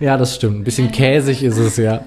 Ja, 0.00 0.16
das 0.16 0.34
stimmt. 0.36 0.60
Ein 0.60 0.64
bisschen 0.64 0.90
käsig 0.92 1.42
ist 1.42 1.58
es, 1.58 1.76
ja. 1.76 2.02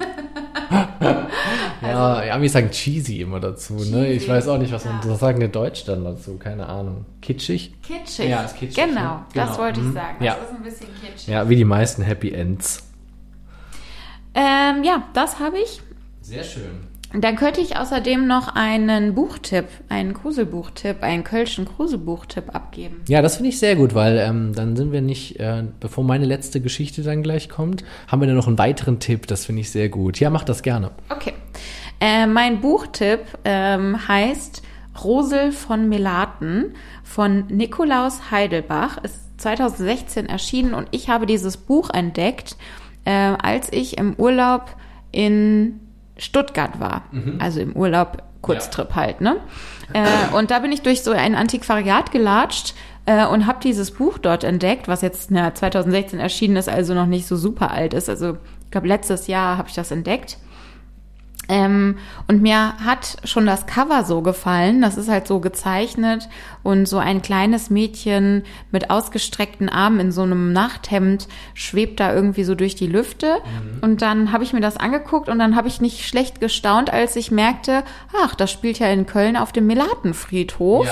ja, 1.82 2.24
ja, 2.24 2.42
wir 2.42 2.50
sagen 2.50 2.70
cheesy 2.72 3.22
immer 3.22 3.40
dazu, 3.40 3.74
ne? 3.76 4.08
Ich 4.12 4.20
Cheesy, 4.24 4.28
weiß 4.32 4.48
auch 4.48 4.58
nicht, 4.58 4.72
was 4.74 4.86
man, 4.86 5.00
ja. 5.04 5.10
was 5.10 5.20
sagen 5.20 5.40
der 5.40 5.50
Deutsch 5.50 5.86
dann 5.86 6.04
dazu? 6.04 6.38
Keine 6.38 6.68
Ahnung. 6.68 7.06
Kitschig? 7.22 7.74
Kitschig. 7.82 8.30
Ja, 8.30 8.44
ist 8.44 8.58
kitschig, 8.58 8.84
Genau, 8.84 9.02
ne? 9.16 9.26
das 9.34 9.48
Genau. 9.50 9.60
wollte 9.60 9.80
ich 9.82 9.86
Mhm. 9.88 9.94
sagen. 9.94 10.24
Ja. 10.24 10.36
Das 10.36 10.50
ist 10.50 10.56
ein 10.58 10.64
bisschen 10.64 10.88
kitschig. 11.02 11.28
Ja, 11.28 11.48
wie 11.50 11.56
die 11.56 11.66
meisten 11.66 12.02
Happy 12.04 12.32
Ends. 12.32 12.84
Ähm, 14.34 14.84
ja, 14.84 15.04
das 15.14 15.40
habe 15.40 15.58
ich. 15.60 15.82
Sehr 16.22 16.44
schön. 16.44 16.88
Dann 17.22 17.36
könnte 17.36 17.62
ich 17.62 17.78
außerdem 17.78 18.28
noch 18.28 18.56
einen 18.56 19.16
Buchtipp, 19.16 19.66
einen 19.90 20.14
Gruselbuchtipp, 20.14 21.02
einen 21.02 21.24
Kölschen 21.24 21.66
Gruselbuchtipp 21.66 22.54
abgeben. 22.54 23.02
Ja, 23.08 23.22
das 23.22 23.38
finde 23.38 23.50
ich 23.50 23.60
sehr 23.60 23.76
gut, 23.76 23.96
weil 23.96 24.18
ähm, 24.18 24.54
dann 24.54 24.76
sind 24.76 24.92
wir 24.92 25.02
nicht, 25.02 25.40
äh, 25.40 25.64
bevor 25.80 26.04
meine 26.04 26.26
letzte 26.26 26.62
Geschichte 26.62 27.04
dann 27.04 27.24
gleich 27.24 27.50
kommt, 27.50 27.84
haben 28.08 28.22
wir 28.22 28.28
dann 28.28 28.36
noch 28.36 28.48
einen 28.48 28.58
weiteren 28.58 29.00
Tipp. 29.00 29.28
Das 29.28 29.46
finde 29.46 29.62
ich 29.62 29.72
sehr 29.72 29.90
gut. 29.90 30.20
Ja, 30.20 30.30
mach 30.30 30.44
das 30.44 30.64
gerne. 30.64 30.92
Okay. 31.10 31.34
Äh, 32.00 32.28
mein 32.28 32.60
Buchtipp 32.60 33.22
ähm, 33.46 34.08
heißt 34.08 34.64
Rosel 35.04 35.52
von 35.52 35.88
Melaten 35.90 36.74
von 37.04 37.48
Nikolaus 37.48 38.32
Heidelbach. 38.32 38.98
Ist 39.04 39.40
2016 39.40 40.28
erschienen 40.28 40.74
und 40.74 40.88
ich 40.92 41.10
habe 41.10 41.26
dieses 41.26 41.58
Buch 41.58 41.90
entdeckt, 41.90 42.58
äh, 43.06 43.12
als 43.12 43.72
ich 43.72 43.98
im 43.98 44.16
Urlaub 44.16 44.76
in 45.12 45.80
Stuttgart 46.18 46.80
war. 46.80 47.04
Also 47.40 47.60
im 47.60 47.76
Urlaub, 47.76 48.24
Kurztrip 48.42 48.96
halt, 48.96 49.22
ne? 49.22 49.38
Äh, 49.94 50.36
und 50.36 50.52
da 50.52 50.60
bin 50.60 50.72
ich 50.72 50.82
durch 50.82 51.02
so 51.04 51.12
ein 51.12 51.36
Antiquariat 51.36 52.12
gelatscht 52.12 52.74
äh, 53.06 53.26
und 53.26 53.48
habe 53.48 53.60
dieses 53.62 53.92
Buch 53.92 54.18
dort 54.18 54.44
entdeckt, 54.44 54.88
was 54.88 55.02
jetzt 55.02 55.32
na, 55.32 55.54
2016 55.54 56.20
erschienen 56.20 56.56
ist, 56.56 56.70
also 56.70 56.94
noch 56.94 57.06
nicht 57.08 57.28
so 57.28 57.36
super 57.36 57.72
alt 57.72 57.94
ist. 57.94 58.10
Also 58.10 58.38
ich 58.64 58.72
glaube, 58.72 58.88
letztes 58.88 59.28
Jahr 59.28 59.58
habe 59.58 59.70
ich 59.70 59.76
das 59.76 59.92
entdeckt. 59.92 60.38
Ähm, 61.48 61.98
und 62.28 62.42
mir 62.42 62.74
hat 62.84 63.18
schon 63.24 63.46
das 63.46 63.68
Cover 63.68 64.04
so 64.04 64.22
gefallen. 64.22 64.82
Das 64.82 64.98
ist 64.98 65.10
halt 65.10 65.28
so 65.28 65.40
gezeichnet 65.40 66.28
und 66.64 66.88
so 66.88 66.98
ein 66.98 67.22
kleines 67.22 67.70
Mädchen 67.70 68.44
mit 68.72 68.90
ausgestreckten 68.90 69.70
Armen 69.70 70.00
in 70.00 70.12
so 70.12 70.24
einem 70.24 70.54
Nachthemd 70.54 71.28
schwebt 71.54 72.00
da 72.00 72.14
irgendwie 72.14 72.44
so 72.44 72.56
durch 72.56 72.76
die 72.76 72.88
Lüfte. 72.88 73.38
Und 73.82 74.02
dann 74.02 74.32
habe 74.32 74.44
ich 74.44 74.54
mir 74.54 74.62
das 74.62 74.78
angeguckt 74.78 75.30
und 75.30 75.40
dann 75.40 75.56
habe 75.56 75.68
ich 75.68 75.82
nicht 75.82 76.08
schlecht 76.08 76.40
gestaunt, 76.40 76.92
als 76.92 77.16
ich 77.16 77.32
merkte, 77.32 77.84
ach, 78.24 78.36
das 78.36 78.52
spielt 78.52 78.80
ja 78.80 78.88
in 78.88 79.06
Köln 79.06 79.38
auf 79.38 79.52
dem 79.52 79.68
Melatenfriedhof. 79.68 80.88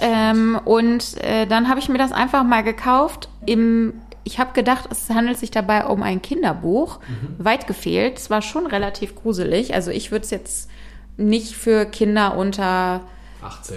Ähm, 0.00 0.58
und 0.64 1.22
äh, 1.22 1.46
dann 1.46 1.68
habe 1.68 1.80
ich 1.80 1.88
mir 1.88 1.98
das 1.98 2.12
einfach 2.12 2.42
mal 2.44 2.62
gekauft 2.62 3.28
im 3.46 3.94
ich 4.24 4.38
habe 4.38 4.52
gedacht, 4.52 4.88
es 4.90 5.08
handelt 5.10 5.38
sich 5.38 5.50
dabei 5.50 5.86
um 5.86 6.02
ein 6.02 6.20
Kinderbuch. 6.22 7.00
Mhm. 7.00 7.44
Weit 7.44 7.66
gefehlt. 7.66 8.18
Es 8.18 8.30
war 8.30 8.42
schon 8.42 8.66
relativ 8.66 9.14
gruselig. 9.16 9.74
Also 9.74 9.90
ich 9.90 10.10
würde 10.10 10.24
es 10.24 10.30
jetzt 10.30 10.70
nicht 11.16 11.54
für 11.54 11.84
Kinder 11.86 12.36
unter 12.36 13.02
18. 13.42 13.76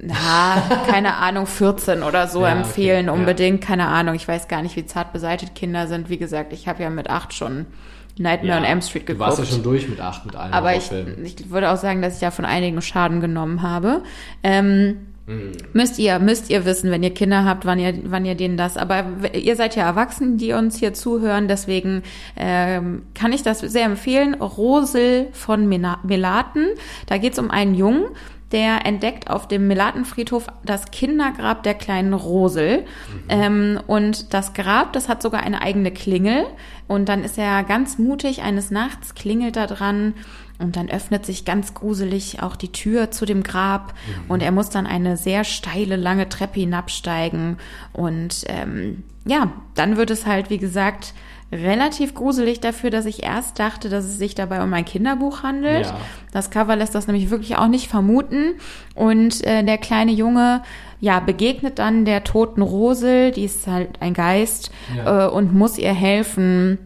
na, 0.00 0.62
keine 0.88 1.16
Ahnung, 1.16 1.46
14 1.46 2.02
oder 2.02 2.26
so 2.28 2.40
Ja, 2.42 2.48
okay, 2.52 2.58
empfehlen 2.58 3.06
ja. 3.06 3.12
unbedingt. 3.12 3.60
Keine 3.62 3.88
Ahnung, 3.88 4.14
ich 4.14 4.26
weiß 4.26 4.48
gar 4.48 4.62
nicht, 4.62 4.76
wie 4.76 4.86
zart 4.86 5.12
beseitigt 5.12 5.54
Kinder 5.54 5.86
sind. 5.86 6.08
Wie 6.08 6.18
gesagt, 6.18 6.52
ich 6.52 6.68
habe 6.68 6.82
ja 6.82 6.90
mit 6.90 7.08
acht 7.10 7.34
schon 7.34 7.66
Nightmare 8.18 8.58
on 8.58 8.64
Elm 8.64 8.82
Street 8.82 9.02
Du 9.08 9.14
geguckt. 9.14 9.20
warst 9.26 9.38
ja 9.38 9.44
schon 9.46 9.62
durch 9.62 9.88
mit 9.88 10.00
8 10.00 10.26
mit 10.26 10.36
allen 10.36 10.52
Aber 10.52 10.74
ich, 10.76 10.90
ich 11.22 11.50
würde 11.50 11.70
auch 11.70 11.78
sagen, 11.78 12.02
dass 12.02 12.14
ich 12.14 12.20
da 12.20 12.30
von 12.30 12.44
einigen 12.44 12.82
Schaden 12.82 13.20
genommen 13.20 13.62
habe. 13.62 14.02
Ähm, 14.42 15.06
Müsst 15.72 16.00
ihr, 16.00 16.18
müsst 16.18 16.50
ihr 16.50 16.64
wissen, 16.64 16.90
wenn 16.90 17.04
ihr 17.04 17.14
Kinder 17.14 17.44
habt, 17.44 17.64
wann 17.64 17.78
ihr, 17.78 17.94
wann 18.04 18.24
ihr 18.24 18.34
denen 18.34 18.56
das. 18.56 18.76
Aber 18.76 19.04
ihr 19.32 19.54
seid 19.54 19.76
ja 19.76 19.84
Erwachsene, 19.84 20.36
die 20.36 20.52
uns 20.52 20.78
hier 20.78 20.94
zuhören, 20.94 21.46
deswegen 21.46 22.02
ähm, 22.36 23.02
kann 23.14 23.32
ich 23.32 23.44
das 23.44 23.60
sehr 23.60 23.84
empfehlen. 23.84 24.34
Rosel 24.34 25.28
von 25.32 25.68
Melaten. 25.68 26.66
Da 27.06 27.18
geht 27.18 27.34
es 27.34 27.38
um 27.38 27.52
einen 27.52 27.74
Jungen, 27.74 28.06
der 28.50 28.84
entdeckt 28.84 29.30
auf 29.30 29.46
dem 29.46 29.68
Melatenfriedhof 29.68 30.48
das 30.64 30.90
Kindergrab 30.90 31.62
der 31.62 31.74
kleinen 31.74 32.14
Rosel. 32.14 32.84
Ähm, 33.28 33.80
und 33.86 34.34
das 34.34 34.54
Grab, 34.54 34.92
das 34.92 35.08
hat 35.08 35.22
sogar 35.22 35.42
eine 35.42 35.62
eigene 35.62 35.92
Klingel. 35.92 36.46
Und 36.88 37.08
dann 37.08 37.22
ist 37.22 37.38
er 37.38 37.62
ganz 37.62 37.96
mutig, 37.98 38.42
eines 38.42 38.72
Nachts 38.72 39.14
klingelt 39.14 39.54
da 39.54 39.66
dran 39.66 40.14
und 40.62 40.76
dann 40.76 40.88
öffnet 40.88 41.26
sich 41.26 41.44
ganz 41.44 41.74
gruselig 41.74 42.42
auch 42.42 42.56
die 42.56 42.72
Tür 42.72 43.10
zu 43.10 43.26
dem 43.26 43.42
Grab 43.42 43.94
und 44.28 44.42
er 44.42 44.52
muss 44.52 44.70
dann 44.70 44.86
eine 44.86 45.16
sehr 45.16 45.44
steile, 45.44 45.96
lange 45.96 46.28
Treppe 46.28 46.60
hinabsteigen. 46.60 47.58
Und 47.92 48.44
ähm, 48.46 49.02
ja, 49.26 49.52
dann 49.74 49.96
wird 49.96 50.10
es 50.10 50.24
halt, 50.26 50.48
wie 50.50 50.58
gesagt, 50.58 51.14
relativ 51.52 52.14
gruselig 52.14 52.60
dafür, 52.60 52.88
dass 52.90 53.04
ich 53.04 53.22
erst 53.22 53.58
dachte, 53.58 53.90
dass 53.90 54.06
es 54.06 54.16
sich 54.16 54.34
dabei 54.34 54.62
um 54.62 54.72
ein 54.72 54.86
Kinderbuch 54.86 55.42
handelt. 55.42 55.84
Ja. 55.86 55.96
Das 56.32 56.50
Cover 56.50 56.76
lässt 56.76 56.94
das 56.94 57.06
nämlich 57.06 57.28
wirklich 57.28 57.56
auch 57.56 57.68
nicht 57.68 57.88
vermuten. 57.88 58.54
Und 58.94 59.44
äh, 59.46 59.62
der 59.62 59.76
kleine 59.76 60.12
Junge, 60.12 60.62
ja, 61.00 61.20
begegnet 61.20 61.78
dann 61.78 62.04
der 62.06 62.24
toten 62.24 62.62
Rosel, 62.62 63.32
die 63.32 63.44
ist 63.44 63.66
halt 63.66 64.00
ein 64.00 64.14
Geist, 64.14 64.70
Ja. 64.96 65.26
äh, 65.26 65.30
und 65.30 65.52
muss 65.52 65.76
ihr 65.76 65.92
helfen, 65.92 66.78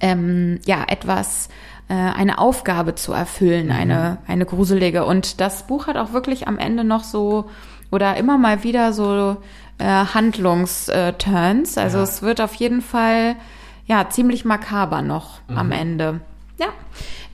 ähm, 0.00 0.58
ja, 0.64 0.84
etwas, 0.88 1.48
äh, 1.88 1.94
eine 1.94 2.38
Aufgabe 2.38 2.94
zu 2.94 3.12
erfüllen, 3.12 3.70
eine, 3.70 4.18
eine 4.26 4.44
gruselige. 4.46 5.04
Und 5.04 5.40
das 5.40 5.66
Buch 5.66 5.86
hat 5.86 5.96
auch 5.96 6.12
wirklich 6.12 6.46
am 6.48 6.58
Ende 6.58 6.84
noch 6.84 7.04
so, 7.04 7.48
oder 7.90 8.16
immer 8.16 8.36
mal 8.38 8.62
wieder 8.62 8.92
so 8.92 9.36
äh, 9.78 9.84
Handlungsturns. 9.84 11.78
Also 11.78 11.98
Ja. 11.98 12.04
es 12.04 12.22
wird 12.22 12.40
auf 12.40 12.54
jeden 12.54 12.82
Fall, 12.82 13.36
ja, 13.86 14.08
ziemlich 14.10 14.44
makaber 14.44 15.02
noch 15.02 15.40
am 15.54 15.72
Ende. 15.72 16.20
Ja. 16.58 16.66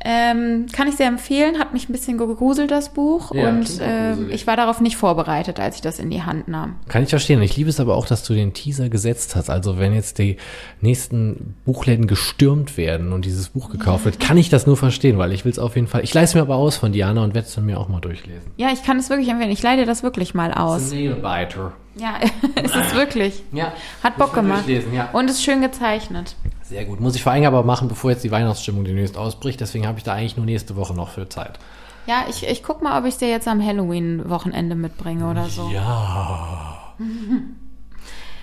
Ähm, 0.06 0.66
kann 0.70 0.86
ich 0.86 0.96
sehr 0.96 1.08
empfehlen, 1.08 1.58
hat 1.58 1.72
mich 1.72 1.88
ein 1.88 1.92
bisschen 1.92 2.18
gegruselt, 2.18 2.70
das 2.70 2.90
Buch. 2.90 3.34
Ja, 3.34 3.48
und 3.48 3.60
gruselig. 3.64 4.34
ich 4.34 4.46
war 4.46 4.54
darauf 4.54 4.82
nicht 4.82 4.98
vorbereitet, 4.98 5.58
als 5.58 5.76
ich 5.76 5.80
das 5.80 5.98
in 5.98 6.10
die 6.10 6.22
Hand 6.22 6.46
nahm. 6.46 6.76
Kann 6.88 7.02
ich 7.02 7.08
verstehen. 7.08 7.40
Ich 7.40 7.56
liebe 7.56 7.70
es 7.70 7.80
aber 7.80 7.96
auch, 7.96 8.04
dass 8.04 8.22
du 8.22 8.34
den 8.34 8.52
Teaser 8.52 8.90
gesetzt 8.90 9.34
hast. 9.34 9.48
Also 9.48 9.78
wenn 9.78 9.94
jetzt 9.94 10.18
die 10.18 10.36
nächsten 10.82 11.56
Buchläden 11.64 12.06
gestürmt 12.06 12.76
werden 12.76 13.12
und 13.14 13.24
dieses 13.24 13.48
Buch 13.48 13.70
gekauft 13.70 14.04
wird, 14.04 14.20
kann 14.20 14.36
ich 14.36 14.50
das 14.50 14.66
nur 14.66 14.76
verstehen, 14.76 15.16
weil 15.16 15.32
ich 15.32 15.46
will 15.46 15.52
es 15.52 15.58
auf 15.58 15.74
jeden 15.74 15.86
Fall. 15.86 16.04
Ich 16.04 16.12
leise 16.12 16.36
mir 16.36 16.42
aber 16.42 16.56
aus 16.56 16.76
von 16.76 16.92
Diana 16.92 17.24
und 17.24 17.34
werde 17.34 17.48
es 17.48 17.54
dann 17.54 17.64
mir 17.64 17.80
auch 17.80 17.88
mal 17.88 18.00
durchlesen. 18.00 18.42
Ja, 18.58 18.68
ich 18.74 18.82
kann 18.82 18.98
es 18.98 19.08
wirklich 19.08 19.30
empfehlen. 19.30 19.50
Ich 19.52 19.62
leide 19.62 19.86
das 19.86 20.02
wirklich 20.02 20.34
mal 20.34 20.52
aus. 20.52 20.92
Nailbiter. 20.92 21.72
Ja, 21.96 22.18
es 22.62 22.74
ist 22.74 22.94
wirklich. 22.94 23.42
Ja. 23.52 23.72
Hat 24.02 24.18
Bock 24.18 24.34
gemacht. 24.34 24.66
durchlesen, 24.66 24.92
ja. 24.92 25.08
Und 25.12 25.30
ist 25.30 25.42
schön 25.42 25.62
gezeichnet. 25.62 26.36
Sehr 26.64 26.84
gut. 26.86 27.00
Muss 27.00 27.14
ich 27.14 27.22
vor 27.22 27.32
allem 27.32 27.44
aber 27.44 27.62
machen, 27.62 27.88
bevor 27.88 28.10
jetzt 28.10 28.24
die 28.24 28.30
Weihnachtsstimmung 28.30 28.84
demnächst 28.84 29.16
ausbricht. 29.16 29.60
Deswegen 29.60 29.86
habe 29.86 29.98
ich 29.98 30.04
da 30.04 30.14
eigentlich 30.14 30.36
nur 30.36 30.46
nächste 30.46 30.76
Woche 30.76 30.94
noch 30.94 31.10
für 31.10 31.28
Zeit. 31.28 31.58
Ja, 32.06 32.24
ich, 32.28 32.46
ich 32.46 32.62
guck 32.62 32.82
mal, 32.82 32.98
ob 32.98 33.06
ich 33.06 33.16
dir 33.16 33.28
jetzt 33.28 33.48
am 33.48 33.64
Halloween-Wochenende 33.64 34.74
mitbringe 34.74 35.30
oder 35.30 35.46
so. 35.46 35.70
Ja. 35.72 36.94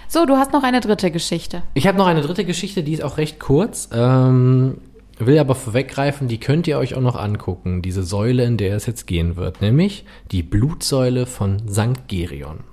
So, 0.07 0.25
du 0.25 0.35
hast 0.35 0.51
noch 0.51 0.63
eine 0.63 0.81
dritte 0.81 1.09
Geschichte. 1.09 1.63
Ich 1.73 1.87
habe 1.87 1.97
noch 1.97 2.07
eine 2.07 2.21
dritte 2.21 2.43
Geschichte, 2.43 2.83
die 2.83 2.93
ist 2.93 3.03
auch 3.03 3.17
recht 3.17 3.39
kurz. 3.39 3.89
Ähm, 3.93 4.77
will 5.17 5.39
aber 5.39 5.55
vorweggreifen, 5.55 6.27
die 6.27 6.39
könnt 6.39 6.67
ihr 6.67 6.77
euch 6.77 6.95
auch 6.95 7.01
noch 7.01 7.15
angucken, 7.15 7.81
diese 7.81 8.03
Säule, 8.03 8.43
in 8.43 8.57
der 8.57 8.75
es 8.75 8.85
jetzt 8.87 9.07
gehen 9.07 9.35
wird, 9.35 9.61
nämlich 9.61 10.05
die 10.31 10.43
Blutsäule 10.43 11.25
von 11.25 11.69
St. 11.69 12.07
Gerion. 12.07 12.65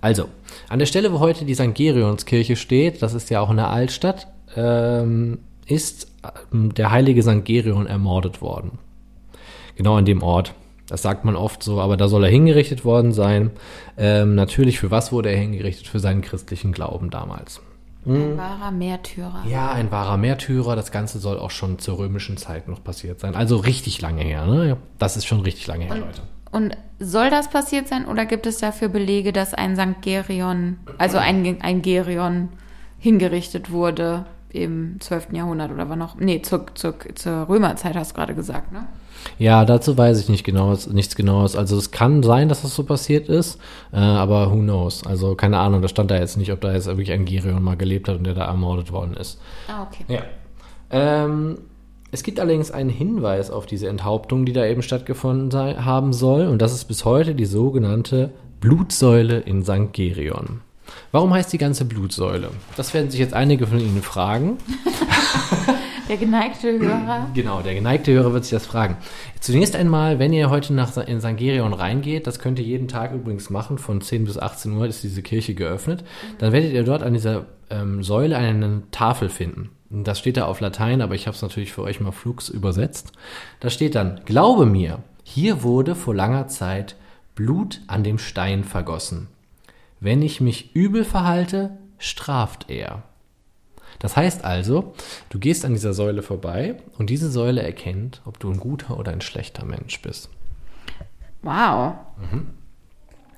Also, 0.00 0.28
an 0.68 0.78
der 0.78 0.86
Stelle, 0.86 1.12
wo 1.12 1.18
heute 1.18 1.44
die 1.44 1.54
St. 1.54 1.74
Gerionskirche 1.74 2.56
steht, 2.56 3.02
das 3.02 3.14
ist 3.14 3.30
ja 3.30 3.40
auch 3.40 3.50
in 3.50 3.56
der 3.56 3.68
Altstadt, 3.68 4.28
ähm, 4.58 5.38
ist 5.66 6.10
ähm, 6.52 6.74
der 6.74 6.90
heilige 6.90 7.22
St. 7.22 7.44
Gerion 7.44 7.86
ermordet 7.86 8.40
worden. 8.42 8.78
Genau 9.76 9.96
an 9.96 10.04
dem 10.04 10.22
Ort. 10.22 10.54
Das 10.88 11.02
sagt 11.02 11.24
man 11.24 11.36
oft 11.36 11.62
so, 11.62 11.80
aber 11.80 11.96
da 11.96 12.08
soll 12.08 12.24
er 12.24 12.30
hingerichtet 12.30 12.84
worden 12.84 13.12
sein. 13.12 13.50
Ähm, 13.96 14.34
natürlich, 14.34 14.80
für 14.80 14.90
was 14.90 15.12
wurde 15.12 15.30
er 15.30 15.36
hingerichtet? 15.36 15.86
Für 15.86 16.00
seinen 16.00 16.22
christlichen 16.22 16.72
Glauben 16.72 17.10
damals. 17.10 17.60
Ein 18.06 18.38
wahrer 18.38 18.70
Märtyrer. 18.70 19.44
Ja, 19.46 19.70
ein 19.70 19.90
wahrer 19.90 20.16
Märtyrer. 20.16 20.76
Das 20.76 20.90
Ganze 20.90 21.18
soll 21.18 21.38
auch 21.38 21.50
schon 21.50 21.78
zur 21.78 21.98
römischen 21.98 22.38
Zeit 22.38 22.66
noch 22.66 22.82
passiert 22.82 23.20
sein. 23.20 23.34
Also 23.34 23.56
richtig 23.58 24.00
lange 24.00 24.22
her. 24.22 24.46
Ne? 24.46 24.78
Das 24.98 25.18
ist 25.18 25.26
schon 25.26 25.40
richtig 25.40 25.66
lange 25.66 25.84
her, 25.84 25.96
Leute. 25.96 26.22
Und 26.50 26.74
soll 26.98 27.28
das 27.28 27.50
passiert 27.50 27.86
sein 27.86 28.06
oder 28.06 28.24
gibt 28.24 28.46
es 28.46 28.56
dafür 28.56 28.88
Belege, 28.88 29.32
dass 29.34 29.52
ein 29.52 29.76
St. 29.76 30.00
Gerion, 30.00 30.78
also 30.96 31.18
ein, 31.18 31.60
ein 31.60 31.82
Gerion 31.82 32.48
hingerichtet 32.98 33.70
wurde 33.70 34.24
im 34.50 34.96
12. 35.00 35.32
Jahrhundert 35.32 35.70
oder 35.70 35.88
wann 35.88 35.98
noch? 35.98 36.16
Nee, 36.16 36.42
zur, 36.42 36.66
zur, 36.74 36.94
zur 37.14 37.48
Römerzeit 37.48 37.96
hast 37.96 38.12
du 38.12 38.16
gerade 38.16 38.34
gesagt, 38.34 38.72
ne? 38.72 38.86
Ja, 39.38 39.64
dazu 39.64 39.96
weiß 39.96 40.20
ich 40.20 40.28
nicht 40.28 40.44
genaues, 40.44 40.86
nichts 40.86 41.16
genaues. 41.16 41.56
Also 41.56 41.76
es 41.76 41.90
kann 41.90 42.22
sein, 42.22 42.48
dass 42.48 42.62
das 42.62 42.74
so 42.74 42.84
passiert 42.84 43.28
ist, 43.28 43.58
äh, 43.92 43.96
aber 43.96 44.50
who 44.50 44.58
knows? 44.58 45.04
Also 45.06 45.34
keine 45.34 45.58
Ahnung, 45.58 45.82
da 45.82 45.88
stand 45.88 46.10
da 46.10 46.16
jetzt 46.16 46.36
nicht, 46.36 46.52
ob 46.52 46.60
da 46.60 46.72
jetzt 46.72 46.86
wirklich 46.86 47.12
ein 47.12 47.24
Gerion 47.24 47.62
mal 47.62 47.76
gelebt 47.76 48.08
hat 48.08 48.18
und 48.18 48.24
der 48.24 48.34
da 48.34 48.46
ermordet 48.46 48.92
worden 48.92 49.14
ist. 49.14 49.40
Ah, 49.68 49.82
okay. 49.82 50.04
Ja. 50.08 50.22
Ähm, 50.90 51.58
es 52.10 52.22
gibt 52.22 52.40
allerdings 52.40 52.70
einen 52.70 52.90
Hinweis 52.90 53.50
auf 53.50 53.66
diese 53.66 53.88
Enthauptung, 53.88 54.46
die 54.46 54.52
da 54.52 54.64
eben 54.64 54.82
stattgefunden 54.82 55.50
sei, 55.50 55.74
haben 55.74 56.12
soll, 56.12 56.46
und 56.46 56.62
das 56.62 56.72
ist 56.72 56.84
bis 56.84 57.04
heute 57.04 57.34
die 57.34 57.44
sogenannte 57.44 58.30
Blutsäule 58.60 59.40
in 59.40 59.62
St. 59.62 59.92
Gerion. 59.92 60.62
Warum 61.12 61.32
heißt 61.32 61.52
die 61.52 61.58
ganze 61.58 61.84
Blutsäule? 61.84 62.50
Das 62.76 62.94
werden 62.94 63.10
sich 63.10 63.20
jetzt 63.20 63.34
einige 63.34 63.66
von 63.66 63.80
Ihnen 63.80 64.02
fragen. 64.02 64.58
Der 66.08 66.16
geneigte 66.16 66.78
Hörer. 66.78 67.30
Genau, 67.34 67.60
der 67.60 67.74
geneigte 67.74 68.12
Hörer 68.12 68.32
wird 68.32 68.44
sich 68.44 68.52
das 68.52 68.64
fragen. 68.64 68.96
Zunächst 69.40 69.76
einmal, 69.76 70.18
wenn 70.18 70.32
ihr 70.32 70.48
heute 70.48 70.72
nach 70.72 70.96
in 70.96 71.20
St. 71.20 71.36
Gerion 71.36 71.74
reingeht, 71.74 72.26
das 72.26 72.38
könnt 72.38 72.58
ihr 72.58 72.64
jeden 72.64 72.88
Tag 72.88 73.12
übrigens 73.12 73.50
machen, 73.50 73.76
von 73.76 74.00
10 74.00 74.24
bis 74.24 74.38
18 74.38 74.72
Uhr 74.72 74.86
ist 74.86 75.02
diese 75.02 75.20
Kirche 75.20 75.54
geöffnet, 75.54 76.04
dann 76.38 76.52
werdet 76.52 76.72
ihr 76.72 76.82
dort 76.82 77.02
an 77.02 77.12
dieser 77.12 77.44
ähm, 77.68 78.02
Säule 78.02 78.38
eine 78.38 78.84
Tafel 78.90 79.28
finden. 79.28 79.70
Das 79.90 80.18
steht 80.18 80.38
da 80.38 80.46
auf 80.46 80.60
Latein, 80.60 81.02
aber 81.02 81.14
ich 81.14 81.26
habe 81.26 81.34
es 81.34 81.42
natürlich 81.42 81.72
für 81.72 81.82
euch 81.82 82.00
mal 82.00 82.12
flugs 82.12 82.48
übersetzt. 82.48 83.12
Da 83.60 83.68
steht 83.68 83.94
dann, 83.94 84.22
glaube 84.24 84.64
mir, 84.64 85.00
hier 85.24 85.62
wurde 85.62 85.94
vor 85.94 86.14
langer 86.14 86.48
Zeit 86.48 86.96
Blut 87.34 87.82
an 87.86 88.02
dem 88.02 88.18
Stein 88.18 88.64
vergossen. 88.64 89.28
Wenn 90.00 90.22
ich 90.22 90.40
mich 90.40 90.74
übel 90.74 91.04
verhalte, 91.04 91.78
straft 91.98 92.70
er. 92.70 93.02
Das 93.98 94.16
heißt 94.16 94.44
also, 94.44 94.94
du 95.28 95.38
gehst 95.38 95.64
an 95.64 95.72
dieser 95.72 95.92
Säule 95.92 96.22
vorbei 96.22 96.76
und 96.98 97.10
diese 97.10 97.30
Säule 97.30 97.62
erkennt, 97.62 98.22
ob 98.24 98.38
du 98.38 98.50
ein 98.50 98.60
guter 98.60 98.98
oder 98.98 99.12
ein 99.12 99.20
schlechter 99.20 99.64
Mensch 99.64 100.00
bist. 100.02 100.30
Wow. 101.42 101.94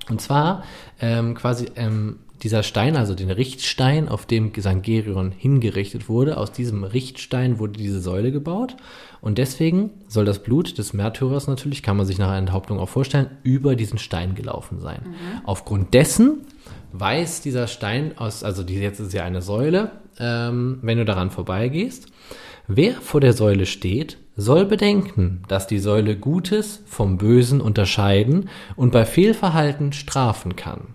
Und 0.08 0.20
zwar 0.20 0.64
ähm, 1.00 1.34
quasi 1.34 1.70
ähm, 1.76 2.18
dieser 2.42 2.62
Stein, 2.62 2.96
also 2.96 3.14
den 3.14 3.30
Richtstein, 3.30 4.08
auf 4.08 4.26
dem 4.26 4.52
St. 4.54 4.82
Gerion 4.82 5.32
hingerichtet 5.32 6.08
wurde, 6.08 6.36
aus 6.36 6.52
diesem 6.52 6.84
Richtstein 6.84 7.58
wurde 7.58 7.78
diese 7.78 8.00
Säule 8.00 8.32
gebaut. 8.32 8.76
Und 9.20 9.38
deswegen 9.38 9.90
soll 10.08 10.24
das 10.24 10.42
Blut 10.42 10.78
des 10.78 10.92
Märtyrers 10.92 11.46
natürlich, 11.46 11.82
kann 11.82 11.96
man 11.96 12.06
sich 12.06 12.18
nach 12.18 12.28
einer 12.28 12.38
Enthauptung 12.38 12.78
auch 12.78 12.88
vorstellen, 12.88 13.30
über 13.42 13.76
diesen 13.76 13.98
Stein 13.98 14.34
gelaufen 14.34 14.80
sein. 14.80 15.02
Aufgrund 15.44 15.92
dessen 15.92 16.46
weiß 16.92 17.42
dieser 17.42 17.66
Stein 17.66 18.16
aus, 18.16 18.42
also 18.42 18.62
die, 18.62 18.74
jetzt 18.74 19.00
ist 19.00 19.12
ja 19.12 19.24
eine 19.24 19.42
Säule, 19.42 19.92
ähm, 20.18 20.78
wenn 20.82 20.98
du 20.98 21.04
daran 21.04 21.30
vorbeigehst, 21.30 22.06
wer 22.66 22.94
vor 22.94 23.20
der 23.20 23.32
Säule 23.34 23.66
steht, 23.66 24.16
soll 24.36 24.64
bedenken, 24.64 25.42
dass 25.48 25.66
die 25.66 25.78
Säule 25.78 26.16
Gutes 26.16 26.82
vom 26.86 27.18
Bösen 27.18 27.60
unterscheiden 27.60 28.48
und 28.76 28.92
bei 28.92 29.04
Fehlverhalten 29.04 29.92
strafen 29.92 30.56
kann. 30.56 30.94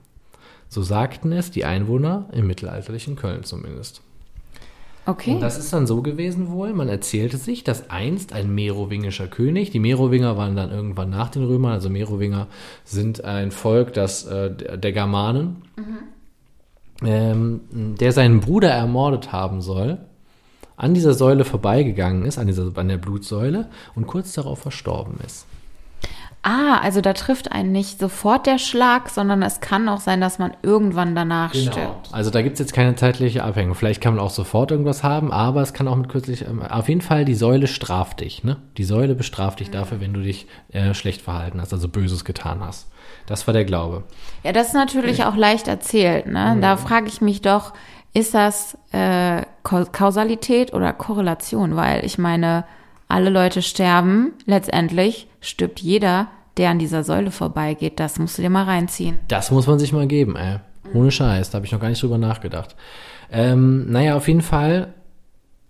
So 0.70 0.82
sagten 0.82 1.32
es 1.32 1.52
die 1.52 1.66
Einwohner 1.66 2.30
im 2.34 2.48
mittelalterlichen 2.48 3.16
Köln 3.16 3.44
zumindest. 3.44 4.02
Okay. 5.08 5.36
Und 5.36 5.42
das 5.42 5.60
ist 5.60 5.72
dann 5.72 5.86
so 5.86 6.02
gewesen 6.02 6.50
wohl, 6.50 6.74
man 6.74 6.90
erzählte 6.90 7.38
sich, 7.38 7.64
dass 7.64 7.92
einst 7.92 8.34
ein 8.34 8.54
merowingischer 8.54 9.28
König, 9.28 9.70
die 9.70 9.80
Merowinger 9.80 10.36
waren 10.36 10.56
dann 10.56 10.72
irgendwann 10.72 11.12
nach 11.12 11.30
den 11.30 11.44
Römern, 11.44 11.74
also 11.74 11.90
Merowinger 11.90 12.48
sind 12.84 13.24
ein 13.24 13.52
Volk 13.52 13.94
das, 13.94 14.26
äh, 14.26 14.52
der 14.78 14.92
Germanen. 14.92 15.62
ähm, 17.04 17.62
der 18.00 18.12
seinen 18.14 18.40
Bruder 18.40 18.70
ermordet 18.70 19.32
haben 19.32 19.62
soll, 19.62 20.00
an 20.78 20.94
dieser 20.94 21.14
Säule 21.14 21.46
vorbeigegangen 21.46 22.26
ist, 22.26 22.38
an, 22.38 22.48
dieser, 22.48 22.78
an 22.78 22.88
der 22.88 22.98
Blutsäule 22.98 23.70
und 23.96 24.08
kurz 24.08 24.34
darauf 24.34 24.60
verstorben 24.60 25.20
ist. 25.26 25.46
Ah, 26.48 26.78
also 26.84 27.02
da 27.02 27.14
trifft 27.14 27.52
einen 27.52 27.72
nicht 27.72 27.98
sofort 28.00 28.46
der 28.46 28.60
Schlag, 28.60 29.10
sondern 29.10 29.42
es 29.42 29.62
kann 29.62 29.90
auch 29.90 30.00
sein, 30.00 30.22
dass 30.22 30.38
man 30.38 30.52
irgendwann 30.62 31.16
danach 31.16 31.56
stirbt. 31.56 32.10
Also 32.12 32.30
da 32.30 32.44
gibt's 32.44 32.60
jetzt 32.60 32.72
keine 32.72 32.96
zeitliche 32.96 33.44
Abhängung. 33.44 33.74
Vielleicht 33.74 34.00
kann 34.00 34.14
man 34.16 34.24
auch 34.24 34.30
sofort 34.30 34.70
irgendwas 34.70 35.02
haben, 35.04 35.32
aber 35.32 35.62
es 35.64 35.74
kann 35.74 35.88
auch 35.88 35.96
mit 35.96 36.08
kürzlich. 36.08 36.44
ähm, 36.48 36.62
Auf 36.62 36.88
jeden 36.88 37.02
Fall, 37.02 37.26
die 37.26 37.34
Säule 37.34 37.66
straft 37.66 38.20
dich. 38.20 38.44
Ne? 38.44 38.58
Die 38.78 38.84
Säule 38.84 39.16
bestraft 39.16 39.60
dich 39.60 39.72
dafür, 39.72 40.00
wenn 40.02 40.14
du 40.14 40.22
dich 40.22 40.46
äh, 40.72 40.94
schlecht 40.94 41.24
verhalten 41.24 41.60
hast, 41.60 41.74
also 41.74 41.88
Böses 41.88 42.26
getan 42.26 42.60
hast. 42.62 42.90
Das 43.26 43.48
war 43.48 43.54
der 43.56 43.66
Glaube. 43.66 44.04
Ja, 44.44 44.52
das 44.52 44.68
ist 44.68 44.74
natürlich 44.76 45.24
auch 45.24 45.36
leicht 45.36 45.68
erzählt. 45.68 46.28
Ne? 46.28 46.58
Da 46.62 46.78
frage 46.78 47.08
ich 47.08 47.22
mich 47.22 47.42
doch, 47.42 47.74
ist 48.14 48.36
das 48.36 48.78
äh, 48.92 49.42
Ka- 49.64 49.86
Kausalität 49.92 50.74
oder 50.74 50.94
Korrelation? 50.94 51.76
Weil 51.76 52.06
ich 52.06 52.20
meine, 52.20 52.66
alle 53.08 53.30
Leute 53.30 53.62
sterben, 53.62 54.34
letztendlich 54.46 55.28
stirbt 55.42 55.80
jeder, 55.80 56.28
der 56.58 56.70
an 56.70 56.80
dieser 56.80 57.04
Säule 57.04 57.32
vorbeigeht. 57.32 58.00
Das 58.00 58.18
musst 58.18 58.38
du 58.38 58.42
dir 58.42 58.50
mal 58.50 58.64
reinziehen. 58.64 59.20
Das 59.28 59.52
muss 59.52 59.68
man 59.68 59.80
sich 59.80 59.94
mal 59.94 60.08
geben, 60.08 60.36
ey. 60.36 60.60
Ohne 60.94 61.12
Scheiß, 61.12 61.50
da 61.50 61.58
habe 61.58 61.66
ich 61.66 61.72
noch 61.72 61.80
gar 61.80 61.90
nicht 61.90 62.02
drüber 62.02 62.18
nachgedacht. 62.18 62.76
Ähm, 63.32 63.92
naja, 63.92 64.16
auf 64.16 64.28
jeden 64.28 64.42
Fall. 64.42 64.94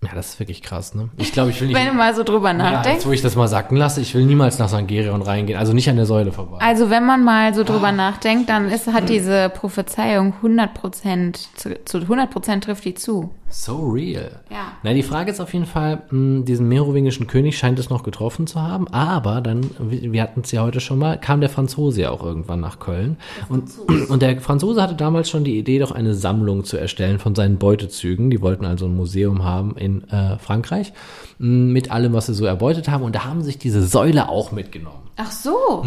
Ja, 0.02 0.10
das 0.14 0.28
ist 0.28 0.38
wirklich 0.40 0.62
krass, 0.62 0.94
ne? 0.94 1.08
Ich 1.16 1.32
glaube, 1.32 1.50
ich 1.50 1.60
will 1.60 1.68
nicht. 1.68 1.76
Wenn 1.76 1.88
du 1.88 1.94
mal 1.94 2.14
so 2.14 2.22
drüber 2.22 2.48
ja, 2.48 2.54
nachdenkst. 2.54 2.98
jetzt, 2.98 3.06
wo 3.06 3.12
ich 3.12 3.22
das 3.22 3.34
mal 3.34 3.48
sacken 3.48 3.76
lasse, 3.76 4.00
ich 4.00 4.14
will 4.14 4.24
niemals 4.24 4.58
nach 4.58 4.68
St. 4.68 4.86
Gerion 4.86 5.22
reingehen, 5.22 5.58
also 5.58 5.72
nicht 5.72 5.88
an 5.88 5.96
der 5.96 6.06
Säule 6.06 6.32
vorbei. 6.32 6.58
Also 6.60 6.90
wenn 6.90 7.04
man 7.06 7.24
mal 7.24 7.54
so 7.54 7.64
drüber 7.64 7.92
nachdenkt, 7.92 8.48
dann 8.50 8.68
ist, 8.68 8.86
hat 8.92 9.08
diese 9.08 9.48
Prophezeiung 9.48 10.34
100% 10.42 11.34
zu, 11.54 11.84
zu 11.84 11.98
100% 11.98 12.60
trifft 12.60 12.84
die 12.84 12.94
zu. 12.94 13.30
So 13.48 13.78
real. 13.88 14.40
Ja. 14.50 14.72
Na, 14.82 14.92
die 14.92 15.02
Frage 15.02 15.30
ist 15.30 15.40
auf 15.40 15.52
jeden 15.54 15.66
Fall, 15.66 16.02
mh, 16.10 16.44
diesen 16.44 16.68
merowingischen 16.68 17.26
König 17.26 17.56
scheint 17.56 17.78
es 17.78 17.90
noch 17.90 18.02
getroffen 18.02 18.46
zu 18.46 18.60
haben, 18.60 18.88
aber 18.88 19.40
dann, 19.40 19.70
wir 19.78 20.22
hatten 20.22 20.40
es 20.40 20.52
ja 20.52 20.62
heute 20.62 20.80
schon 20.80 20.98
mal, 20.98 21.18
kam 21.18 21.40
der 21.40 21.48
Franzose 21.48 22.02
ja 22.02 22.10
auch 22.10 22.24
irgendwann 22.24 22.60
nach 22.60 22.80
Köln. 22.80 23.16
Und, 23.48 23.70
und 24.08 24.20
der 24.20 24.40
Franzose 24.40 24.82
hatte 24.82 24.94
damals 24.94 25.30
schon 25.30 25.44
die 25.44 25.58
Idee, 25.58 25.78
doch 25.78 25.92
eine 25.92 26.14
Sammlung 26.14 26.64
zu 26.64 26.76
erstellen 26.76 27.18
von 27.18 27.34
seinen 27.34 27.58
Beutezügen. 27.58 28.30
Die 28.30 28.40
wollten 28.40 28.64
also 28.64 28.86
ein 28.86 28.96
Museum 28.96 29.44
haben 29.44 29.76
in 29.76 30.08
äh, 30.10 30.38
Frankreich 30.38 30.92
mh, 31.38 31.72
mit 31.72 31.90
allem, 31.90 32.12
was 32.12 32.26
sie 32.26 32.34
so 32.34 32.44
erbeutet 32.46 32.88
haben. 32.88 33.04
Und 33.04 33.14
da 33.14 33.24
haben 33.24 33.42
sich 33.42 33.58
diese 33.58 33.86
Säule 33.86 34.28
auch 34.28 34.52
mitgenommen. 34.52 35.05
Ach 35.16 35.32
so. 35.32 35.82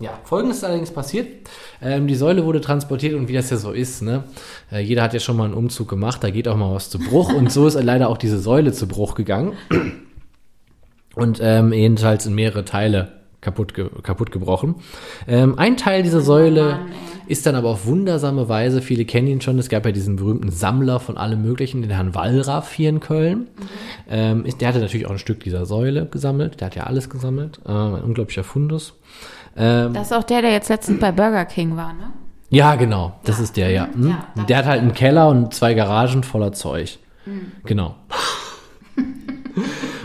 Ja, 0.00 0.18
folgendes 0.24 0.58
ist 0.58 0.64
allerdings 0.64 0.90
passiert. 0.90 1.48
Ähm, 1.80 2.06
die 2.06 2.14
Säule 2.14 2.44
wurde 2.44 2.60
transportiert 2.60 3.14
und 3.14 3.28
wie 3.28 3.32
das 3.32 3.48
ja 3.48 3.56
so 3.56 3.72
ist, 3.72 4.02
ne? 4.02 4.24
Äh, 4.70 4.80
jeder 4.80 5.02
hat 5.02 5.14
ja 5.14 5.20
schon 5.20 5.36
mal 5.36 5.44
einen 5.44 5.54
Umzug 5.54 5.88
gemacht, 5.88 6.22
da 6.22 6.30
geht 6.30 6.48
auch 6.48 6.56
mal 6.56 6.74
was 6.74 6.90
zu 6.90 6.98
Bruch 6.98 7.32
und 7.32 7.50
so 7.50 7.66
ist 7.66 7.74
leider 7.82 8.10
auch 8.10 8.18
diese 8.18 8.38
Säule 8.38 8.72
zu 8.72 8.86
Bruch 8.86 9.14
gegangen. 9.14 9.54
Und 11.14 11.40
ähm, 11.42 11.72
jedenfalls 11.72 12.26
in 12.26 12.34
mehrere 12.36 12.64
Teile 12.64 13.18
kaputt, 13.40 13.74
ge 13.74 13.88
kaputt 14.04 14.30
gebrochen. 14.30 14.76
Ähm, 15.26 15.58
ein 15.58 15.76
Teil 15.76 16.04
dieser 16.04 16.20
Säule 16.20 16.62
Mann, 16.62 16.90
ist 17.28 17.46
dann 17.46 17.54
aber 17.54 17.68
auf 17.68 17.86
wundersame 17.86 18.48
Weise, 18.48 18.80
viele 18.80 19.04
kennen 19.04 19.28
ihn 19.28 19.40
schon, 19.40 19.58
es 19.58 19.68
gab 19.68 19.84
ja 19.84 19.92
diesen 19.92 20.16
berühmten 20.16 20.50
Sammler 20.50 20.98
von 20.98 21.16
allem 21.18 21.42
Möglichen, 21.42 21.82
den 21.82 21.90
Herrn 21.90 22.14
Wallraff 22.14 22.72
hier 22.72 22.88
in 22.88 23.00
Köln. 23.00 23.48
Ähm, 24.10 24.44
ist, 24.46 24.60
der 24.60 24.68
hatte 24.68 24.78
natürlich 24.80 25.06
auch 25.06 25.10
ein 25.12 25.18
Stück 25.18 25.40
dieser 25.44 25.66
Säule 25.66 26.06
gesammelt, 26.06 26.60
der 26.60 26.66
hat 26.66 26.74
ja 26.74 26.84
alles 26.84 27.10
gesammelt, 27.10 27.60
ähm, 27.66 27.94
ein 27.96 28.02
unglaublicher 28.02 28.44
Fundus. 28.44 28.94
Ähm, 29.56 29.92
Das 29.92 30.06
ist 30.06 30.12
auch 30.16 30.24
der, 30.24 30.40
der 30.42 30.52
jetzt 30.52 30.68
letztens 30.70 31.00
bei 31.00 31.12
Burger 31.12 31.44
King 31.44 31.76
war, 31.76 31.92
ne? 31.92 32.12
ja, 32.50 32.76
genau, 32.76 33.20
das 33.24 33.40
ist 33.40 33.56
der, 33.58 33.70
ja. 33.70 33.88
Hm? 33.92 34.08
Ja, 34.08 34.44
der 34.44 34.56
hat 34.56 34.64
halt 34.66 34.80
einen 34.80 34.94
Keller 34.94 35.28
und 35.28 35.52
zwei 35.52 35.74
Garagen 35.74 36.22
voller 36.22 36.52
Zeug. 36.52 36.98
Genau. 37.64 37.94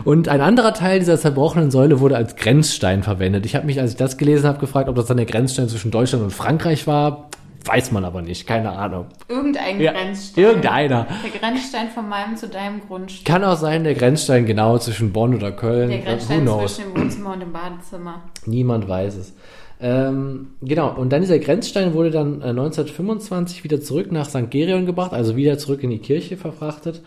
Und 0.06 0.28
ein 0.28 0.42
anderer 0.42 0.74
Teil 0.74 1.00
dieser 1.00 1.18
zerbrochenen 1.18 1.72
Säule 1.72 2.00
wurde 2.00 2.18
als 2.18 2.36
Grenzstein 2.36 3.04
verwendet. 3.04 3.46
Ich 3.46 3.56
habe 3.56 3.66
mich, 3.66 3.80
als 3.80 3.92
ich 3.92 3.98
das 3.98 4.18
gelesen 4.18 4.48
habe, 4.48 4.60
gefragt, 4.60 4.90
ob 4.90 4.96
das 4.96 5.06
dann 5.06 5.18
der 5.18 5.26
Grenzstein 5.26 5.70
zwischen 5.70 5.92
Deutschland 5.92 6.24
und 6.24 6.32
Frankreich 6.32 6.88
war. 6.88 7.30
Weiß 7.66 7.94
man 7.94 8.04
aber 8.04 8.22
nicht, 8.22 8.46
keine 8.46 8.72
Ahnung. 8.74 9.06
Irgendein 9.30 9.80
Ja, 9.80 9.94
Grenzstein. 9.94 10.44
irgendeiner. 10.44 11.08
Der 11.24 11.40
Grenzstein 11.40 11.90
von 11.90 12.10
meinem 12.10 12.36
zu 12.36 12.50
deinem 12.50 12.82
Grundstück. 12.86 13.24
Kann 13.26 13.46
auch 13.46 13.56
sein, 13.56 13.86
der 13.86 13.94
Grenzstein 13.94 14.46
genau 14.46 14.78
zwischen 14.80 15.14
Bonn 15.14 15.34
oder 15.34 15.54
Köln. 15.54 15.90
Der 15.90 16.00
Grenzstein 16.00 16.46
zwischen 16.46 16.94
dem 16.94 17.02
Wohnzimmer 17.02 17.34
und 17.34 17.40
dem 17.40 17.54
Badezimmer. 17.54 18.24
Niemand 18.46 18.90
weiß 18.90 19.16
es. 19.16 19.34
Ähm, 19.80 20.48
genau, 20.62 20.94
und 20.94 21.12
dann 21.14 21.22
dieser 21.22 21.40
Grenzstein 21.40 21.94
wurde 21.94 22.12
dann 22.12 22.42
äh, 22.42 22.48
1925 22.50 23.64
wieder 23.64 23.80
zurück 23.82 24.12
nach 24.12 24.30
St. 24.30 24.50
Gerion 24.50 24.86
gebracht, 24.86 25.14
also 25.14 25.38
wieder 25.38 25.58
zurück 25.58 25.84
in 25.84 25.90
die 25.90 26.00
Kirche 26.00 26.36
verfrachtet. 26.36 27.02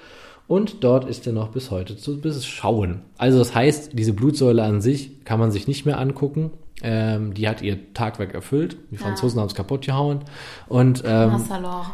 Und 0.48 0.84
dort 0.84 1.08
ist 1.08 1.26
er 1.26 1.32
noch 1.32 1.48
bis 1.48 1.70
heute 1.70 1.96
zu 1.96 2.20
bis 2.20 2.44
schauen. 2.46 3.02
Also 3.18 3.38
das 3.38 3.54
heißt, 3.54 3.98
diese 3.98 4.12
Blutsäule 4.12 4.62
an 4.62 4.80
sich 4.80 5.24
kann 5.24 5.40
man 5.40 5.50
sich 5.50 5.66
nicht 5.66 5.86
mehr 5.86 5.98
angucken. 5.98 6.52
Ähm, 6.82 7.32
die 7.32 7.48
hat 7.48 7.62
ihr 7.62 7.94
Tagwerk 7.94 8.34
erfüllt. 8.34 8.76
Die 8.90 8.98
Franzosen 8.98 9.40
haben 9.40 9.46
es 9.46 9.54
kaputt 9.54 9.86
gehauen. 9.86 10.20
Und 10.68 11.02
ähm. 11.06 11.42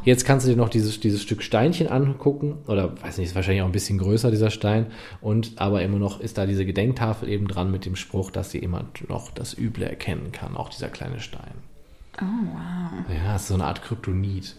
Jetzt 0.05 0.24
kannst 0.24 0.44
du 0.44 0.50
dir 0.50 0.57
noch 0.57 0.68
dieses, 0.68 0.98
dieses 0.98 1.22
Stück 1.22 1.42
Steinchen 1.42 1.86
angucken, 1.86 2.59
oder 2.66 3.00
weiß 3.00 3.18
nicht, 3.18 3.28
ist 3.28 3.34
wahrscheinlich 3.36 3.62
auch 3.62 3.66
ein 3.66 3.72
bisschen 3.72 3.98
größer, 3.98 4.30
dieser 4.30 4.50
Stein. 4.50 4.86
Und 5.20 5.53
aber 5.57 5.82
immer 5.82 5.98
noch 5.98 6.20
ist 6.20 6.36
da 6.36 6.46
diese 6.46 6.66
Gedenktafel 6.66 7.28
eben 7.28 7.46
dran 7.46 7.70
mit 7.70 7.86
dem 7.86 7.94
Spruch, 7.94 8.32
dass 8.32 8.53
jemand 8.53 9.09
noch 9.09 9.30
das 9.30 9.57
Üble 9.57 9.84
erkennen 9.84 10.32
kann, 10.32 10.57
auch 10.57 10.68
dieser 10.68 10.88
kleine 10.88 11.20
Stein. 11.20 11.55
Oh, 12.20 12.24
wow. 12.24 13.16
Ja, 13.24 13.36
ist 13.36 13.48
so 13.48 13.55
eine 13.55 13.64
Art 13.64 13.82
Kryptonit. 13.82 14.57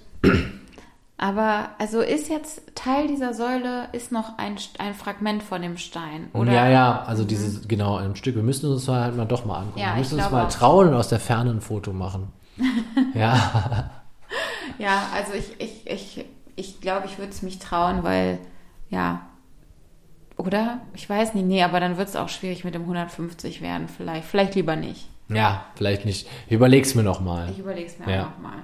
Aber 1.18 1.70
also 1.78 2.02
ist 2.02 2.28
jetzt 2.30 2.64
Teil 2.76 3.08
dieser 3.08 3.34
Säule 3.34 3.88
ist 3.94 4.12
noch 4.12 4.38
ein, 4.38 4.56
ein 4.80 4.94
Fragment 4.94 5.44
von 5.44 5.62
dem 5.62 5.78
Stein, 5.78 6.30
oder? 6.34 6.52
Ja, 6.52 6.68
ja, 6.70 7.04
also 7.04 7.24
dieses, 7.24 7.68
genau, 7.68 7.98
ein 7.98 8.16
Stück. 8.16 8.36
Wir 8.36 8.44
müssen 8.44 8.70
uns 8.72 8.88
halt 8.88 9.16
mal 9.16 9.26
doch 9.26 9.46
mal 9.46 9.60
angucken. 9.60 9.80
Ja, 9.80 9.94
wir 9.94 10.00
müssen 10.00 10.20
uns 10.20 10.32
mal 10.32 10.48
trauen 10.48 10.90
und 10.90 10.96
aus 10.96 11.10
der 11.10 11.20
Ferne 11.20 11.52
ein 11.52 11.62
Foto 11.62 11.94
machen. 11.94 12.34
ja, 13.14 13.92
Ja, 14.80 15.04
also 15.14 15.34
ich, 15.34 15.60
ich, 15.62 15.88
ich, 15.88 16.26
ich 16.56 16.82
glaube, 16.82 17.06
ich 17.06 17.18
würde 17.20 17.32
es 17.32 17.42
mich 17.44 17.60
trauen, 17.60 18.04
weil, 18.04 18.40
ja, 18.90 19.22
oder? 20.38 20.82
Ich 20.96 21.08
weiß 21.10 21.36
nicht, 21.36 21.46
nee, 21.46 21.64
aber 21.64 21.80
dann 21.80 21.98
wird 21.98 22.10
es 22.10 22.16
auch 22.16 22.30
schwierig 22.30 22.64
mit 22.64 22.74
dem 22.74 22.82
150 22.84 23.62
werden, 23.62 23.88
vielleicht. 23.88 24.26
Vielleicht 24.26 24.56
lieber 24.56 24.76
nicht. 24.76 25.08
ja, 25.30 25.64
vielleicht 25.76 26.06
nicht. 26.06 26.28
Ich 26.48 26.54
überleg's 26.54 26.96
mir 26.96 27.04
noch 27.04 27.22
mal. 27.22 27.50
Ich 27.52 27.60
überlege 27.60 27.88
es 27.88 28.00
mir 28.00 28.12
Ja. 28.12 28.24
auch 28.24 28.30
nochmal. 28.32 28.60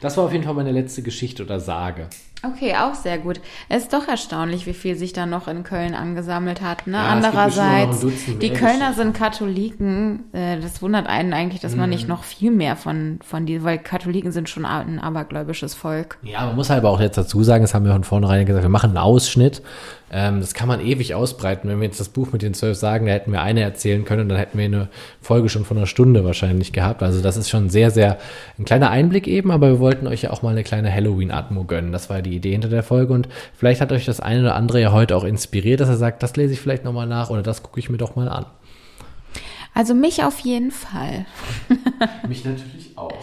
Das 0.00 0.16
war 0.16 0.24
auf 0.24 0.32
jeden 0.32 0.44
Fall 0.44 0.54
meine 0.54 0.72
letzte 0.72 1.02
Geschichte 1.02 1.42
oder 1.42 1.60
Sage. 1.60 2.08
Okay, 2.42 2.74
auch 2.74 2.94
sehr 2.94 3.18
gut. 3.18 3.38
Es 3.68 3.82
ist 3.82 3.92
doch 3.92 4.08
erstaunlich, 4.08 4.66
wie 4.66 4.72
viel 4.72 4.96
sich 4.96 5.12
da 5.12 5.26
noch 5.26 5.46
in 5.46 5.62
Köln 5.62 5.94
angesammelt 5.94 6.62
hat. 6.62 6.86
Ne? 6.86 6.96
Ja, 6.96 7.08
Andererseits, 7.08 8.00
Dutzend 8.00 8.42
die 8.42 8.48
Kölner 8.50 8.94
sind 8.94 9.12
Katholiken. 9.14 10.24
Äh, 10.32 10.58
das 10.58 10.80
wundert 10.80 11.06
einen 11.06 11.34
eigentlich, 11.34 11.60
dass 11.60 11.76
man 11.76 11.90
Mhm. 11.90 11.96
nicht 11.96 12.08
noch 12.08 12.24
viel 12.24 12.50
mehr 12.50 12.76
von, 12.76 13.18
von 13.22 13.44
die, 13.44 13.62
weil 13.62 13.78
Katholiken 13.78 14.32
sind 14.32 14.48
schon 14.48 14.64
ein 14.64 14.98
abergläubisches 15.00 15.74
Volk. 15.74 16.16
Ja, 16.22 16.46
man 16.46 16.56
muss 16.56 16.70
halt 16.70 16.78
aber 16.78 16.88
auch 16.88 17.00
jetzt 17.00 17.18
dazu 17.18 17.42
sagen, 17.42 17.62
das 17.62 17.74
haben 17.74 17.84
wir 17.84 17.92
von 17.92 18.04
vornherein 18.04 18.46
gesagt, 18.46 18.64
wir 18.64 18.70
machen 18.70 18.90
einen 18.90 18.98
Ausschnitt. 18.98 19.60
Ähm, 20.12 20.40
das 20.40 20.54
kann 20.54 20.66
man 20.66 20.80
ewig 20.80 21.14
ausbreiten. 21.14 21.68
Wenn 21.68 21.80
wir 21.80 21.86
jetzt 21.86 22.00
das 22.00 22.08
Buch 22.08 22.32
mit 22.32 22.42
den 22.42 22.54
zwölf 22.54 22.76
sagen, 22.76 23.06
da 23.06 23.12
hätten 23.12 23.32
wir 23.32 23.42
eine 23.42 23.60
erzählen 23.60 24.04
können 24.04 24.22
und 24.22 24.28
dann 24.28 24.38
hätten 24.38 24.58
wir 24.58 24.64
eine 24.64 24.88
Folge 25.20 25.48
schon 25.48 25.64
von 25.64 25.76
einer 25.76 25.86
Stunde 25.86 26.24
wahrscheinlich 26.24 26.72
gehabt. 26.72 27.02
Also 27.02 27.22
das 27.22 27.36
ist 27.36 27.48
schon 27.48 27.70
sehr, 27.70 27.90
sehr 27.90 28.18
ein 28.58 28.64
kleiner 28.64 28.90
Einblick 28.90 29.28
eben, 29.28 29.50
aber 29.50 29.68
wir 29.68 29.78
wollten 29.78 30.06
euch 30.06 30.22
ja 30.22 30.30
auch 30.30 30.42
mal 30.42 30.50
eine 30.50 30.64
kleine 30.64 30.92
Halloween-Atmo 30.92 31.64
gönnen. 31.64 31.92
Das 31.92 32.10
war 32.10 32.22
die 32.22 32.34
Idee 32.34 32.52
hinter 32.52 32.68
der 32.68 32.82
Folge 32.82 33.12
und 33.12 33.28
vielleicht 33.54 33.80
hat 33.80 33.92
euch 33.92 34.04
das 34.04 34.20
eine 34.20 34.40
oder 34.40 34.56
andere 34.56 34.80
ja 34.80 34.92
heute 34.92 35.16
auch 35.16 35.24
inspiriert, 35.24 35.80
dass 35.80 35.88
er 35.88 35.96
sagt, 35.96 36.22
das 36.22 36.36
lese 36.36 36.54
ich 36.54 36.60
vielleicht 36.60 36.84
nochmal 36.84 37.06
nach 37.06 37.30
oder 37.30 37.42
das 37.42 37.62
gucke 37.62 37.78
ich 37.78 37.88
mir 37.88 37.98
doch 37.98 38.16
mal 38.16 38.28
an. 38.28 38.46
Also 39.74 39.94
mich 39.94 40.24
auf 40.24 40.40
jeden 40.40 40.72
Fall. 40.72 41.26
Mich 42.28 42.44
natürlich 42.44 42.92
auch. 42.96 43.14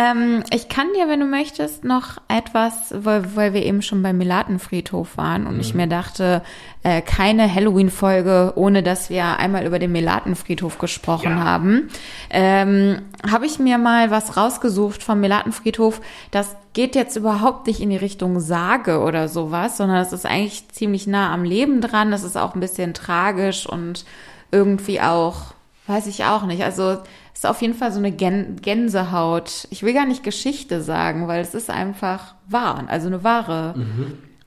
Ähm, 0.00 0.42
ich 0.50 0.68
kann 0.70 0.86
dir, 0.96 1.08
wenn 1.08 1.20
du 1.20 1.26
möchtest, 1.26 1.84
noch 1.84 2.16
etwas, 2.28 2.94
weil, 2.96 3.36
weil 3.36 3.52
wir 3.52 3.62
eben 3.64 3.82
schon 3.82 4.02
beim 4.02 4.16
Melatenfriedhof 4.16 5.18
waren 5.18 5.46
und 5.46 5.60
ich 5.60 5.74
mir 5.74 5.86
dachte, 5.86 6.42
äh, 6.82 7.02
keine 7.02 7.52
Halloween-Folge, 7.54 8.54
ohne 8.56 8.82
dass 8.82 9.10
wir 9.10 9.38
einmal 9.38 9.66
über 9.66 9.78
den 9.78 9.92
Melatenfriedhof 9.92 10.78
gesprochen 10.78 11.36
Ja. 11.36 11.44
haben, 11.44 11.88
ähm, 12.30 13.02
habe 13.30 13.44
ich 13.44 13.58
mir 13.58 13.76
mal 13.76 14.10
was 14.10 14.38
rausgesucht 14.38 15.02
vom 15.02 15.20
Melatenfriedhof. 15.20 16.00
Das 16.30 16.56
geht 16.72 16.94
jetzt 16.94 17.16
überhaupt 17.16 17.66
nicht 17.66 17.80
in 17.80 17.90
die 17.90 17.96
Richtung 17.96 18.40
Sage 18.40 19.00
oder 19.00 19.28
sowas, 19.28 19.76
sondern 19.76 19.98
es 19.98 20.14
ist 20.14 20.24
eigentlich 20.24 20.68
ziemlich 20.70 21.06
nah 21.08 21.34
am 21.34 21.44
Leben 21.44 21.82
dran. 21.82 22.12
Es 22.14 22.22
ist 22.22 22.38
auch 22.38 22.54
ein 22.54 22.60
bisschen 22.60 22.94
tragisch 22.94 23.66
und 23.66 24.06
irgendwie 24.50 25.02
auch, 25.02 25.52
weiß 25.88 26.06
ich 26.06 26.24
auch 26.24 26.46
nicht. 26.46 26.62
Also 26.64 26.98
ist 27.40 27.46
auf 27.46 27.62
jeden 27.62 27.72
Fall 27.72 27.90
so 27.90 27.98
eine 27.98 28.12
Gän 28.12 28.56
Gänsehaut. 28.60 29.66
Ich 29.70 29.82
will 29.82 29.94
gar 29.94 30.04
nicht 30.04 30.22
Geschichte 30.22 30.82
sagen, 30.82 31.26
weil 31.26 31.40
es 31.40 31.54
ist 31.54 31.70
einfach 31.70 32.34
wahr. 32.46 32.84
Also 32.88 33.06
eine 33.06 33.24
wahre, 33.24 33.74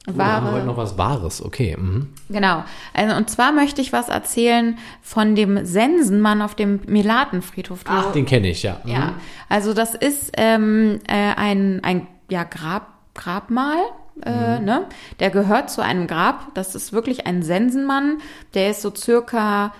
Wir 0.05 0.25
haben 0.27 0.45
heute 0.45 0.57
wahre. 0.57 0.65
noch 0.67 0.77
was 0.77 0.95
Wahres, 0.95 1.43
okay. 1.43 1.75
Mhm. 1.75 2.09
Genau. 2.29 2.63
Also, 2.93 3.15
und 3.15 3.31
zwar 3.31 3.51
möchte 3.51 3.81
ich 3.81 3.93
was 3.93 4.09
erzählen 4.09 4.77
von 5.01 5.33
dem 5.33 5.65
Sensenmann 5.65 6.43
auf 6.43 6.53
dem 6.53 6.81
Melatenfriedhof. 6.85 7.79
Ach, 7.87 8.11
den 8.11 8.27
kenne 8.27 8.49
ich, 8.49 8.61
ja. 8.61 8.77
Mhm. 8.83 8.91
ja, 8.91 9.13
also 9.49 9.73
das 9.73 9.95
ist 9.95 10.31
ähm, 10.37 10.99
äh, 11.07 11.33
ein, 11.35 11.83
ein 11.83 12.05
ja, 12.29 12.43
Grab, 12.43 12.89
Grabmal. 13.15 13.77
Äh, 14.23 14.59
ne? 14.59 14.85
Der 15.19 15.31
gehört 15.31 15.71
zu 15.71 15.81
einem 15.81 16.05
Grab. 16.05 16.53
Das 16.53 16.75
ist 16.75 16.93
wirklich 16.93 17.25
ein 17.25 17.41
Sensenmann. 17.41 18.19
Der 18.53 18.69
ist 18.69 18.83
so 18.83 18.93
circa, 18.95 19.73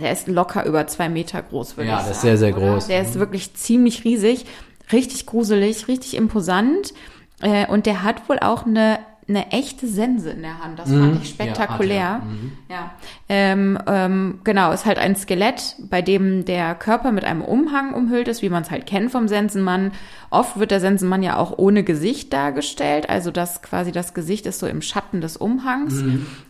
der 0.00 0.12
ist 0.12 0.28
locker 0.28 0.64
über 0.66 0.86
zwei 0.86 1.08
Meter 1.08 1.42
groß, 1.42 1.76
würde 1.76 1.90
Ja, 1.90 1.98
ich 1.98 2.02
der 2.04 2.10
ist 2.12 2.22
sagen, 2.22 2.36
sehr, 2.36 2.50
sehr 2.50 2.56
oder? 2.56 2.72
groß. 2.74 2.86
Der 2.86 3.02
ist 3.02 3.18
wirklich 3.18 3.54
ziemlich 3.54 4.04
riesig, 4.04 4.46
richtig 4.92 5.26
gruselig, 5.26 5.88
richtig 5.88 6.16
imposant. 6.16 6.92
Äh, 7.40 7.66
und 7.66 7.86
der 7.86 8.02
hat 8.02 8.28
wohl 8.28 8.38
auch 8.38 8.66
eine 8.66 9.00
eine 9.28 9.52
echte 9.52 9.86
Sense 9.86 10.30
in 10.30 10.42
der 10.42 10.62
Hand. 10.62 10.78
Das 10.78 10.90
fand 10.90 11.22
ich 11.22 11.28
spektakulär. 11.28 11.96
Ja, 11.96 12.14
hat 12.14 12.22
Ja, 12.68 12.90
Ähm, 13.28 13.78
ähm, 13.86 14.40
genau, 14.42 14.72
ist 14.72 14.84
halt 14.84 14.98
ein 14.98 15.14
Skelett, 15.14 15.76
bei 15.88 16.02
dem 16.02 16.44
der 16.44 16.74
Körper 16.74 17.12
mit 17.12 17.24
einem 17.24 17.42
Umhang 17.42 17.94
umhüllt 17.94 18.26
ist, 18.26 18.42
wie 18.42 18.48
man 18.48 18.62
es 18.62 18.70
halt 18.70 18.84
kennt 18.84 19.12
vom 19.12 19.28
Sensenmann. 19.28 19.92
Oft 20.30 20.58
wird 20.58 20.72
der 20.72 20.80
Sensenmann 20.80 21.22
ja 21.22 21.36
auch 21.36 21.56
ohne 21.56 21.84
Gesicht 21.84 22.32
dargestellt, 22.32 23.08
also 23.08 23.30
dass 23.30 23.62
quasi 23.62 23.92
das 23.92 24.12
Gesicht 24.12 24.46
ist 24.46 24.58
so 24.58 24.66
im 24.66 24.82
Schatten 24.82 25.20
des 25.20 25.36
Umhangs. 25.36 26.02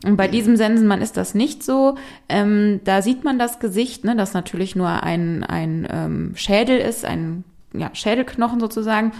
Und 0.05 0.16
bei 0.16 0.29
diesem 0.29 0.57
Sensenmann 0.57 1.03
ist 1.03 1.16
das 1.18 1.35
nicht 1.35 1.62
so. 1.62 1.97
Ähm, 2.29 2.81
da 2.85 3.03
sieht 3.03 3.23
man 3.23 3.39
das 3.39 3.59
Gesicht, 3.59 4.05
ne, 4.05 4.16
das 4.16 4.33
natürlich 4.33 4.77
nur 4.77 5.03
ein, 5.03 5.45
ein 5.45 5.87
ähm, 5.91 6.33
Schädel 6.37 6.79
ist, 6.79 7.05
ein 7.05 7.45
ja, 7.75 7.91
Schädelknochen 7.93 8.61
sozusagen. 8.61 9.12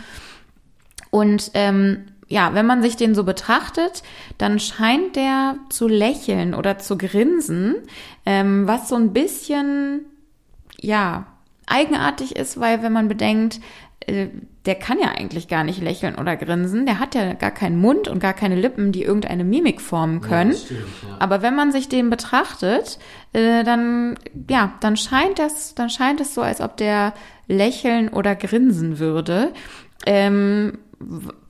Und 1.11 1.51
ähm, 1.53 2.05
ja, 2.33 2.55
wenn 2.55 2.65
man 2.65 2.81
sich 2.81 2.97
den 2.97 3.15
so 3.15 3.25
betrachtet, 3.25 4.03
dann 4.39 4.59
scheint 4.59 5.17
der 5.17 5.57
zu 5.69 5.87
lächeln 5.87 6.55
oder 6.55 6.79
zu 6.79 6.97
grinsen, 6.97 7.75
ähm, 8.25 8.67
was 8.67 8.89
so 8.89 8.95
ein 8.95 9.13
bisschen, 9.13 10.07
ja, 10.81 11.27
eigenartig 11.67 12.35
ist, 12.35 12.59
weil 12.59 12.83
wenn 12.83 12.91
man 12.91 13.09
bedenkt, 13.09 13.61
äh, 14.01 14.29
der 14.65 14.77
kann 14.77 14.99
ja 14.99 15.09
eigentlich 15.09 15.47
gar 15.47 15.63
nicht 15.63 15.83
lächeln 15.83 16.15
oder 16.15 16.39
grinsen, 16.39 16.87
der 16.87 17.01
hat 17.01 17.15
ja 17.15 17.35
gar 17.35 17.51
keinen 17.51 17.79
Mund 17.79 18.09
und 18.09 18.19
gar 18.19 18.33
keine 18.33 18.57
Lippen, 18.57 18.93
die 18.93 19.03
irgendeine 19.03 19.45
Mimik 19.45 19.83
formen 19.83 20.23
können. 20.23 20.53
das 20.53 20.63
stimmt, 20.63 20.81
ja. 21.03 21.17
Aber 21.19 21.43
wenn 21.43 21.55
man 21.55 21.71
sich 21.71 21.91
den 21.91 22.09
betrachtet, 22.09 22.99
äh, 23.35 23.63
dann 23.63 24.19
ja, 24.49 24.73
dann 24.81 24.97
scheint 24.97 25.39
das, 25.39 25.75
dann 25.75 25.91
scheint 25.91 26.23
es 26.23 26.33
so, 26.33 26.41
als 26.41 26.63
ob 26.63 26.79
der 26.79 27.13
lächeln 27.47 28.09
oder 28.09 28.35
grinsen 28.35 28.99
würde. 28.99 29.53
Ähm, 30.07 30.79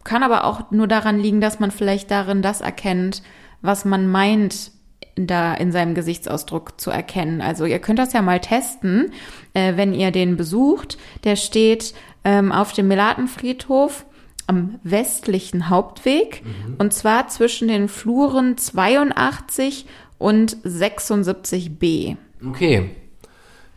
kann 0.05 0.23
aber 0.23 0.45
auch 0.45 0.71
nur 0.71 0.89
daran 0.89 1.19
liegen, 1.19 1.41
dass 1.41 1.61
man 1.61 1.71
vielleicht 1.71 2.11
darin 2.11 2.43
das 2.43 2.61
erkennt, 2.61 3.23
was 3.61 3.85
man 3.85 4.07
meint, 4.07 4.73
da 5.15 5.55
in 5.55 5.73
seinem 5.73 5.95
Gesichtsausdruck 5.95 6.81
zu 6.81 6.91
erkennen. 6.91 7.41
Also 7.41 7.65
ihr 7.67 7.79
könnt 7.79 7.99
das 7.99 8.13
ja 8.13 8.23
mal 8.23 8.41
testen, 8.41 9.13
äh, 9.53 9.77
wenn 9.77 9.93
ihr 9.93 10.11
den 10.11 10.37
besucht. 10.37 10.97
Der 11.25 11.37
steht 11.37 11.95
ähm, 12.25 12.51
auf 12.51 12.73
dem 12.73 12.89
Melatenfriedhof 12.89 14.07
am 14.47 14.81
westlichen 14.83 15.69
Hauptweg 15.69 16.43
und 16.79 16.93
zwar 16.93 17.29
zwischen 17.29 17.69
den 17.69 17.89
Fluren 17.89 18.59
82 18.59 19.87
und 20.19 20.57
76b. 20.59 22.17
Okay. 22.49 22.91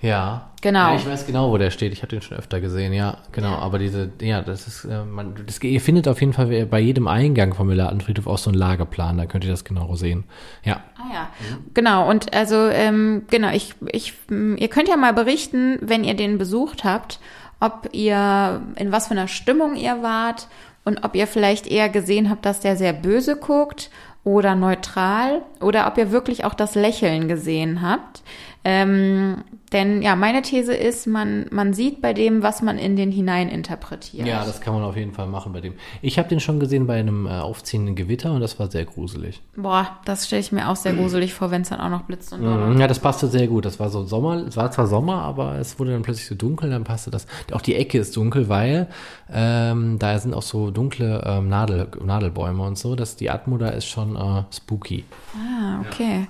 Ja. 0.01 0.51
Genau. 0.65 0.93
Ja, 0.93 0.95
ich 0.95 1.07
weiß 1.07 1.27
genau, 1.27 1.51
wo 1.51 1.59
der 1.59 1.69
steht. 1.69 1.93
Ich 1.93 2.01
habe 2.01 2.07
den 2.07 2.23
schon 2.23 2.37
öfter 2.37 2.59
gesehen, 2.59 2.91
ja, 2.91 3.19
genau. 3.31 3.53
Aber 3.53 3.77
diese, 3.77 4.09
ja, 4.19 4.41
das 4.41 4.65
ist, 4.65 4.85
äh, 4.85 5.03
man, 5.03 5.35
das, 5.45 5.61
ihr 5.61 5.79
findet 5.79 6.07
auf 6.07 6.21
jeden 6.21 6.33
Fall 6.33 6.65
bei 6.65 6.79
jedem 6.79 7.07
Eingang 7.07 7.53
vom 7.53 7.67
Melatenfriedhof 7.67 8.25
auch 8.25 8.39
so 8.39 8.49
einen 8.49 8.57
Lageplan, 8.57 9.15
da 9.19 9.27
könnt 9.27 9.43
ihr 9.43 9.51
das 9.51 9.63
genau 9.63 9.93
sehen. 9.93 10.23
Ja. 10.63 10.81
Ah 10.97 11.13
ja, 11.13 11.29
genau. 11.75 12.09
Und 12.09 12.33
also 12.33 12.55
ähm, 12.55 13.25
genau, 13.29 13.51
ich, 13.51 13.75
ich, 13.91 14.13
m, 14.27 14.57
ihr 14.57 14.67
könnt 14.67 14.87
ja 14.89 14.97
mal 14.97 15.13
berichten, 15.13 15.77
wenn 15.81 16.03
ihr 16.03 16.15
den 16.15 16.39
besucht 16.39 16.83
habt, 16.83 17.19
ob 17.59 17.89
ihr 17.91 18.63
in 18.75 18.91
was 18.91 19.09
für 19.09 19.11
einer 19.11 19.27
Stimmung 19.27 19.75
ihr 19.75 20.01
wart 20.01 20.47
und 20.83 21.05
ob 21.05 21.13
ihr 21.13 21.27
vielleicht 21.27 21.67
eher 21.67 21.89
gesehen 21.89 22.27
habt, 22.27 22.43
dass 22.43 22.59
der 22.61 22.75
sehr 22.75 22.93
böse 22.93 23.35
guckt 23.35 23.91
oder 24.23 24.55
neutral 24.55 25.43
oder 25.61 25.85
ob 25.85 25.99
ihr 25.99 26.11
wirklich 26.11 26.43
auch 26.43 26.55
das 26.55 26.73
Lächeln 26.73 27.27
gesehen 27.27 27.83
habt. 27.83 28.23
Ähm, 28.63 29.43
denn 29.75 30.01
ja, 30.01 30.15
meine 30.15 30.41
These 30.41 30.73
ist, 30.73 31.05
man, 31.05 31.47
man 31.51 31.73
sieht 31.73 32.01
bei 32.01 32.13
dem, 32.13 32.41
was 32.41 32.61
man 32.61 32.77
in 32.77 32.95
den 32.95 33.11
hinein 33.11 33.49
interpretiert. 33.49 34.25
Ja, 34.25 34.45
das 34.45 34.61
kann 34.61 34.73
man 34.73 34.83
auf 34.83 34.95
jeden 34.95 35.11
Fall 35.11 35.27
machen 35.27 35.51
bei 35.51 35.59
dem. 35.59 35.73
Ich 36.01 36.17
habe 36.17 36.29
den 36.29 36.39
schon 36.39 36.61
gesehen 36.61 36.87
bei 36.87 36.97
einem 36.97 37.27
äh, 37.27 37.31
aufziehenden 37.31 37.93
Gewitter 37.95 38.31
und 38.31 38.39
das 38.39 38.57
war 38.57 38.71
sehr 38.71 38.85
gruselig. 38.85 39.41
Boah, 39.57 39.99
das 40.05 40.27
stelle 40.27 40.39
ich 40.39 40.53
mir 40.53 40.69
auch 40.69 40.77
sehr 40.77 40.93
gruselig 40.93 41.33
vor, 41.33 41.51
wenn 41.51 41.63
es 41.63 41.69
dann 41.69 41.81
auch 41.81 41.89
noch 41.89 42.03
blitzt 42.03 42.31
und. 42.31 42.41
Mhm, 42.41 42.79
Ja, 42.79 42.87
das 42.87 42.99
passte 42.99 43.27
sehr 43.27 43.47
gut. 43.47 43.65
Das 43.65 43.77
war 43.79 43.89
so 43.89 44.05
Sommer, 44.05 44.45
es 44.47 44.55
war 44.55 44.71
zwar 44.71 44.87
Sommer, 44.87 45.21
aber 45.23 45.55
es 45.59 45.77
wurde 45.77 45.91
dann 45.91 46.03
plötzlich 46.03 46.27
so 46.27 46.35
dunkel, 46.35 46.69
dann 46.69 46.85
passte 46.85 47.11
das. 47.11 47.27
Auch 47.51 47.61
die 47.61 47.75
Ecke 47.75 47.97
ist 47.99 48.15
dunkel, 48.15 48.47
weil 48.47 48.87
ähm, 49.29 49.99
da 49.99 50.17
sind 50.19 50.33
auch 50.33 50.41
so 50.41 50.71
dunkle 50.71 51.21
ähm, 51.25 51.49
Nadel, 51.49 51.87
Nadelbäume 52.01 52.63
und 52.63 52.77
so, 52.77 52.95
dass 52.95 53.17
die 53.17 53.29
Atmo 53.29 53.57
da 53.57 53.69
ist 53.69 53.87
schon 53.87 54.15
äh, 54.15 54.43
spooky. 54.55 55.03
Ah, 55.35 55.81
okay. 55.81 56.27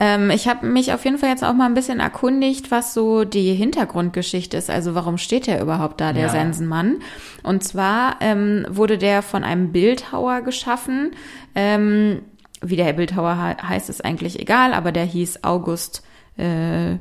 Ähm, 0.00 0.30
ich 0.30 0.48
habe 0.48 0.66
mich 0.66 0.92
auf 0.92 1.04
jeden 1.04 1.18
Fall 1.18 1.28
jetzt 1.30 1.44
auch 1.44 1.52
mal 1.54 1.66
ein 1.66 1.74
bisschen 1.74 2.00
erkundigt, 2.00 2.72
was 2.72 2.87
so 2.94 3.24
die 3.24 3.54
Hintergrundgeschichte 3.54 4.56
ist. 4.56 4.70
Also 4.70 4.94
warum 4.94 5.18
steht 5.18 5.46
der 5.46 5.60
überhaupt 5.60 6.00
da, 6.00 6.12
der 6.12 6.24
Ja. 6.24 6.28
Sensenmann? 6.28 6.96
Und 7.42 7.62
zwar 7.64 8.16
ähm, 8.20 8.66
wurde 8.68 8.98
der 8.98 9.22
von 9.22 9.44
einem 9.44 9.72
Bildhauer 9.72 10.42
geschaffen. 10.42 11.12
Ähm, 11.54 12.22
wie 12.60 12.76
der 12.76 12.92
Bildhauer 12.92 13.34
he- 13.36 13.62
heißt, 13.66 13.88
ist 13.88 14.04
eigentlich 14.04 14.40
egal, 14.40 14.74
aber 14.74 14.90
der 14.92 15.04
hieß 15.04 15.44
August 15.44 16.02
äh, 16.36 16.96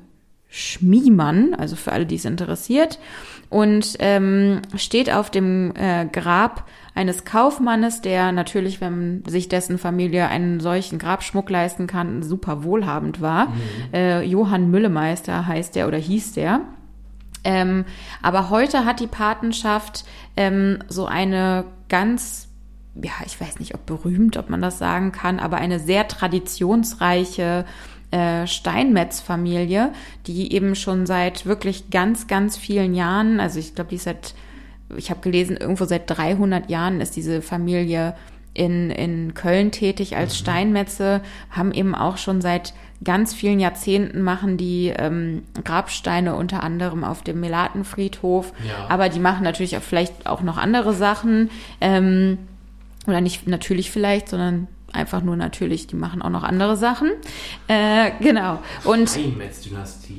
Schmiemann, 0.49 1.53
also 1.55 1.75
für 1.75 1.91
alle, 1.91 2.05
die 2.05 2.15
es 2.15 2.25
interessiert, 2.25 2.99
und 3.49 3.95
ähm, 3.99 4.61
steht 4.75 5.11
auf 5.11 5.29
dem 5.29 5.73
äh, 5.75 6.05
Grab 6.05 6.65
eines 6.97 7.25
Kaufmannes, 7.25 8.01
der 8.01 8.31
natürlich, 8.31 8.81
wenn 8.81 9.23
sich 9.27 9.47
dessen 9.47 9.77
Familie 9.77 10.27
einen 10.27 10.59
solchen 10.59 10.97
Grabschmuck 10.97 11.49
leisten 11.49 11.85
kann, 11.85 12.23
super 12.23 12.63
wohlhabend 12.63 13.21
war. 13.21 13.53
Äh, 13.93 14.23
Johann 14.25 14.71
Müllemeister 14.71 15.45
heißt 15.45 15.75
der 15.75 15.87
oder 15.87 15.97
hieß 15.97 16.33
der. 16.33 16.61
Ähm, 17.43 17.85
aber 18.23 18.49
heute 18.49 18.83
hat 18.83 18.99
die 18.99 19.07
Patenschaft 19.07 20.05
ähm, 20.35 20.79
so 20.89 21.05
eine 21.05 21.65
ganz, 21.87 22.49
ja, 22.95 23.11
ich 23.25 23.39
weiß 23.39 23.59
nicht, 23.59 23.75
ob 23.75 23.85
berühmt, 23.85 24.35
ob 24.35 24.49
man 24.49 24.61
das 24.61 24.79
sagen 24.79 25.11
kann, 25.11 25.39
aber 25.39 25.57
eine 25.57 25.79
sehr 25.79 26.07
traditionsreiche 26.07 27.65
äh, 28.09 28.47
Steinmetz-Familie, 28.47 29.93
die 30.25 30.51
eben 30.51 30.73
schon 30.75 31.05
seit 31.05 31.45
wirklich 31.45 31.91
ganz, 31.91 32.25
ganz 32.25 32.57
vielen 32.57 32.95
Jahren, 32.95 33.39
also 33.39 33.59
ich 33.59 33.75
glaube, 33.75 33.91
die 33.91 33.97
ist 33.97 34.05
seit, 34.05 34.33
ich 34.95 35.09
habe 35.09 35.19
gelesen, 35.21 35.57
irgendwo 35.57 35.85
seit 35.85 36.09
300 36.09 36.69
Jahren 36.69 37.01
ist 37.01 37.15
diese 37.15 37.41
Familie 37.41 38.15
in, 38.53 38.89
in 38.89 39.33
Köln 39.33 39.71
tätig 39.71 40.15
als 40.15 40.37
Steinmetze, 40.37 41.21
haben 41.51 41.71
eben 41.71 41.93
auch 41.93 42.17
schon 42.17 42.41
seit 42.41 42.73
ganz 43.03 43.33
vielen 43.35 43.59
Jahrzehnten 43.59 44.21
machen 44.21 44.57
die 44.57 44.87
ähm, 44.97 45.43
Grabsteine 45.63 46.35
unter 46.35 46.63
anderem 46.63 47.03
auf 47.03 47.21
dem 47.21 47.39
Melatenfriedhof, 47.39 48.53
Ja. 48.67 48.87
aber 48.89 49.09
die 49.09 49.19
machen 49.19 49.43
natürlich 49.43 49.77
auch 49.77 49.83
vielleicht 49.83 50.25
auch 50.25 50.41
noch 50.41 50.57
andere 50.57 50.93
Sachen 50.93 51.51
ähm, 51.81 52.39
oder 53.05 53.21
nicht 53.21 53.47
natürlich 53.47 53.91
vielleicht, 53.91 54.29
sondern 54.29 54.67
einfach 54.93 55.21
nur 55.21 55.35
natürlich, 55.35 55.87
die 55.87 55.95
machen 55.95 56.21
auch 56.21 56.29
noch 56.29 56.43
andere 56.43 56.77
Sachen. 56.77 57.11
Äh, 57.67 58.11
genau. 58.19 58.59
Und 58.83 59.17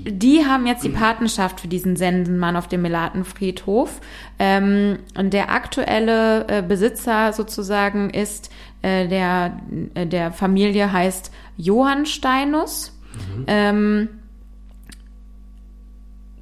die 0.04 0.44
haben 0.46 0.66
jetzt 0.66 0.84
die 0.84 0.90
Patenschaft 0.90 1.60
für 1.60 1.68
diesen 1.68 1.96
Sensenmann 1.96 2.56
auf 2.56 2.68
dem 2.68 2.82
Melatenfriedhof. 2.82 4.00
Ähm, 4.38 4.98
und 5.16 5.32
der 5.32 5.50
aktuelle 5.50 6.46
äh, 6.48 6.62
Besitzer 6.62 7.32
sozusagen 7.32 8.10
ist 8.10 8.50
äh, 8.82 9.08
der, 9.08 9.58
äh, 9.94 10.06
der 10.06 10.32
Familie 10.32 10.92
heißt 10.92 11.32
Johann 11.56 12.06
Steinus. 12.06 12.94
Ähm, 13.46 14.08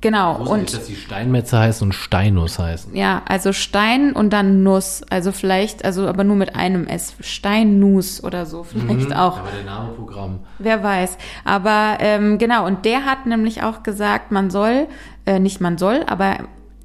genau. 0.07 0.37
Und 0.37 0.47
Und 0.47 0.73
dass 0.73 0.87
die 0.87 0.95
Steinmetze 0.95 1.59
heißen 1.59 1.87
und 1.87 1.93
Steinus 1.93 2.59
heißen. 2.61 2.95
ja, 2.95 3.23
also 3.27 3.53
Stein 3.53 4.13
und 4.13 4.33
dann 4.33 4.63
Nuss. 4.63 5.03
Also 5.11 5.33
vielleicht, 5.33 5.85
also 5.85 6.07
aber 6.07 6.23
nur 6.23 6.37
mit 6.37 6.55
einem 6.55 6.87
S. 6.87 7.15
Steinnuss 7.21 8.23
oder 8.23 8.47
so 8.47 8.63
vielleicht 8.63 9.15
auch. 9.17 9.39
Aber 9.39 9.51
der 9.51 9.65
Name 9.65 9.93
Programm. 9.95 10.41
Wer 10.59 10.83
weiß. 10.83 11.19
Aber 11.45 11.97
ähm, 12.01 12.39
genau, 12.39 12.67
und 12.67 12.85
der 12.85 13.05
hat 13.05 13.27
nämlich 13.27 13.65
auch 13.65 13.83
gesagt, 13.83 14.31
man 14.31 14.51
soll, 14.51 14.87
äh, 15.27 15.41
nicht 15.41 15.61
man 15.61 15.77
soll, 15.77 16.05
aber 16.07 16.37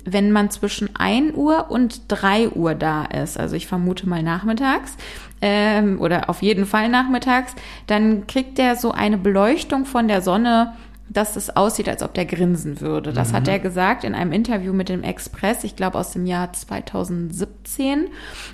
wenn 0.04 0.32
man 0.32 0.50
zwischen 0.50 0.96
1 0.96 1.36
Uhr 1.36 1.70
und 1.70 2.02
3 2.08 2.50
Uhr 2.50 2.74
da 2.74 3.06
ist, 3.06 3.40
also 3.40 3.56
ich 3.56 3.68
vermute 3.68 4.10
mal 4.10 4.24
nachmittags, 4.24 4.98
ähm, 5.44 6.02
oder 6.02 6.28
auf 6.28 6.42
jeden 6.42 6.66
Fall 6.66 6.90
nachmittags, 6.90 7.54
dann 7.86 8.26
kriegt 8.26 8.58
der 8.58 8.76
so 8.76 8.92
eine 8.92 9.20
Beleuchtung 9.20 9.86
von 9.86 10.08
der 10.08 10.22
Sonne, 10.24 10.74
dass 11.14 11.36
es 11.36 11.56
aussieht, 11.56 11.90
als 11.90 12.04
ob 12.04 12.14
der 12.14 12.26
grinsen 12.26 12.80
würde. 12.80 13.12
Das 13.12 13.34
hat 13.34 13.48
er 13.48 13.60
gesagt 13.60 14.06
in 14.06 14.16
einem 14.16 14.32
Interview 14.32 14.72
mit 14.72 14.88
dem 14.88 15.04
Express, 15.04 15.64
ich 15.64 15.76
glaube 15.76 15.98
aus 15.98 16.12
dem 16.12 16.26
Jahr 16.26 16.54
2017. 16.54 18.08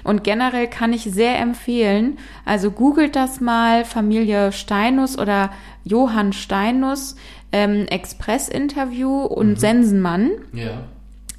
Und 0.04 0.24
generell 0.24 0.68
kann 0.68 0.92
ich 0.92 1.04
sehr 1.04 1.38
empfehlen, 1.40 2.18
also 2.46 2.72
googelt 2.72 3.16
das 3.16 3.42
mal, 3.42 3.86
Familie 3.86 4.52
Steinus 4.52 5.20
oder 5.20 5.52
Johann 5.84 6.34
Steinus, 6.34 7.16
ähm, 7.52 7.86
Express-Interview 7.86 9.22
und 9.22 9.60
Sensenmann. 9.60 10.32
Ja. 10.54 10.84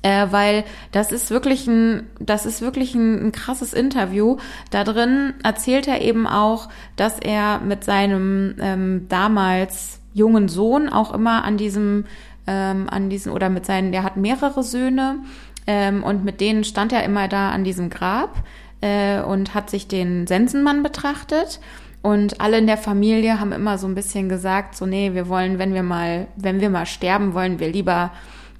Äh, 0.02 0.28
weil 0.30 0.64
das 0.92 1.10
ist 1.10 1.32
wirklich 1.32 1.66
ein, 1.66 2.06
das 2.20 2.46
ist 2.46 2.62
wirklich 2.62 2.94
ein, 2.94 3.26
ein 3.26 3.32
krasses 3.32 3.72
Interview. 3.72 4.36
Da 4.70 4.84
drin 4.84 5.34
erzählt 5.42 5.88
er 5.88 6.00
eben 6.00 6.28
auch, 6.28 6.68
dass 6.94 7.18
er 7.18 7.58
mit 7.58 7.82
seinem 7.82 8.54
ähm, 8.60 9.06
damals 9.08 9.98
jungen 10.18 10.48
Sohn 10.48 10.88
auch 10.88 11.14
immer 11.14 11.44
an 11.44 11.56
diesem, 11.56 12.04
ähm, 12.46 12.88
an 12.90 13.08
diesem, 13.08 13.32
oder 13.32 13.48
mit 13.48 13.64
seinen, 13.64 13.92
der 13.92 14.02
hat 14.02 14.16
mehrere 14.16 14.62
Söhne, 14.62 15.20
ähm, 15.68 16.02
und 16.02 16.24
mit 16.24 16.40
denen 16.40 16.64
stand 16.64 16.92
er 16.92 17.04
immer 17.04 17.28
da 17.28 17.50
an 17.50 17.62
diesem 17.62 17.90
Grab 17.90 18.42
äh, 18.80 19.20
und 19.20 19.54
hat 19.54 19.68
sich 19.68 19.86
den 19.86 20.26
Sensenmann 20.26 20.82
betrachtet. 20.82 21.60
Und 22.00 22.40
alle 22.40 22.56
in 22.56 22.66
der 22.66 22.78
Familie 22.78 23.38
haben 23.38 23.52
immer 23.52 23.76
so 23.76 23.86
ein 23.86 23.94
bisschen 23.94 24.30
gesagt, 24.30 24.76
so 24.76 24.86
nee, 24.86 25.12
wir 25.12 25.28
wollen, 25.28 25.58
wenn 25.58 25.74
wir 25.74 25.82
mal, 25.82 26.28
wenn 26.36 26.60
wir 26.60 26.70
mal 26.70 26.86
sterben, 26.86 27.34
wollen 27.34 27.58
wir 27.58 27.70
lieber 27.70 28.12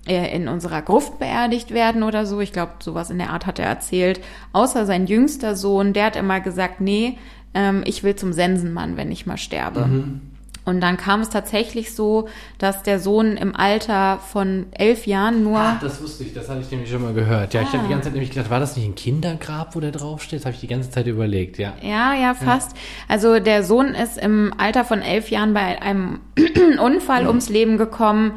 äh, 0.07 0.35
in 0.37 0.49
unserer 0.49 0.83
Gruft 0.83 1.19
beerdigt 1.19 1.73
werden 1.73 2.03
oder 2.03 2.27
so. 2.27 2.41
Ich 2.41 2.53
glaube, 2.53 2.73
sowas 2.81 3.09
in 3.09 3.17
der 3.17 3.31
Art 3.31 3.47
hat 3.47 3.59
er 3.59 3.67
erzählt. 3.67 4.21
Außer 4.53 4.85
sein 4.85 5.07
jüngster 5.07 5.57
Sohn, 5.57 5.95
der 5.95 6.07
hat 6.07 6.17
immer 6.17 6.41
gesagt, 6.41 6.83
nee, 6.83 7.17
ähm, 7.55 7.83
ich 7.87 8.03
will 8.03 8.17
zum 8.17 8.35
Sensenmann, 8.35 8.99
wenn 8.99 9.11
ich 9.11 9.25
mal 9.25 9.39
sterbe. 9.39 9.87
Mhm. 9.87 10.21
Und 10.69 10.81
dann 10.83 10.99
kam 10.99 11.21
es 11.21 11.31
tatsächlich 11.31 11.95
so, 11.95 12.29
dass 12.59 12.83
der 12.83 13.01
Sohn 13.01 13.39
im 13.39 13.57
Alter 13.57 14.19
von 14.19 14.67
elf 14.73 15.07
Jahren 15.07 15.43
nur. 15.43 15.59
Ach, 15.59 15.81
das 15.81 16.03
wusste 16.03 16.25
ich, 16.25 16.35
das 16.35 16.49
hatte 16.49 16.61
ich 16.61 16.71
nämlich 16.71 16.91
schon 16.91 17.03
mal 17.03 17.15
gehört. 17.15 17.55
Ja, 17.55 17.63
ah. 17.63 17.65
ich 17.67 17.73
habe 17.73 17.85
die 17.85 17.91
ganze 17.91 18.05
Zeit 18.05 18.13
nämlich 18.13 18.31
gedacht, 18.31 18.51
war 18.51 18.61
das 18.61 18.77
nicht 18.77 18.87
ein 18.87 18.95
Kindergrab, 18.95 19.75
wo 19.75 19.81
der 19.81 19.93
draufsteht? 19.93 20.41
Das 20.41 20.47
habe 20.47 20.55
ich 20.55 20.61
die 20.61 20.67
ganze 20.67 20.91
Zeit 20.91 21.07
überlegt, 21.07 21.59
ja. 21.59 21.73
Ja, 21.81 22.15
ja, 22.15 22.35
fast. 22.35 22.73
Ja. 22.73 22.79
Also 23.09 23.41
der 23.41 23.65
Sohn 23.65 23.95
ist 23.95 24.19
im 24.19 24.53
Alter 24.59 24.85
von 24.85 25.01
elf 25.01 25.31
Jahren 25.31 25.55
bei 25.55 25.81
einem 25.81 26.21
Unfall 26.79 27.23
mhm. 27.23 27.29
ums 27.29 27.49
Leben 27.49 27.79
gekommen. 27.79 28.33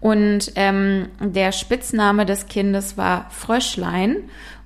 Und 0.00 0.52
ähm, 0.56 1.08
der 1.20 1.52
Spitzname 1.52 2.24
des 2.24 2.46
Kindes 2.46 2.96
war 2.96 3.26
Fröschlein. 3.30 4.16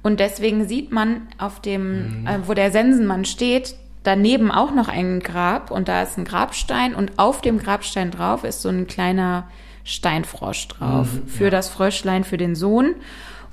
Und 0.03 0.21
deswegen 0.21 0.69
sieht 0.69 0.93
man 0.93 1.23
auf 1.37 1.61
dem, 1.61 2.21
mhm. 2.21 2.27
äh, 2.27 2.39
wo 2.47 2.55
der 2.55 2.71
Sensenmann 2.71 3.25
steht, 3.25 3.75
daneben 4.09 4.51
auch 4.51 4.75
noch 4.75 4.89
ein 4.89 5.21
Grab 5.21 5.71
und 5.71 5.87
da 5.87 6.03
ist 6.03 6.17
ein 6.17 6.25
Grabstein 6.25 6.95
und 6.95 7.19
auf 7.19 7.43
dem 7.43 7.59
Grabstein 7.59 8.11
drauf 8.11 8.43
ist 8.43 8.63
so 8.63 8.71
ein 8.71 8.87
kleiner 8.87 9.47
Steinfrosch 9.85 10.69
drauf 10.69 11.13
mhm, 11.13 11.29
für 11.29 11.45
ja. 11.45 11.51
das 11.51 11.69
Fröschlein, 11.69 12.25
für 12.25 12.39
den 12.39 12.55
Sohn. 12.55 12.95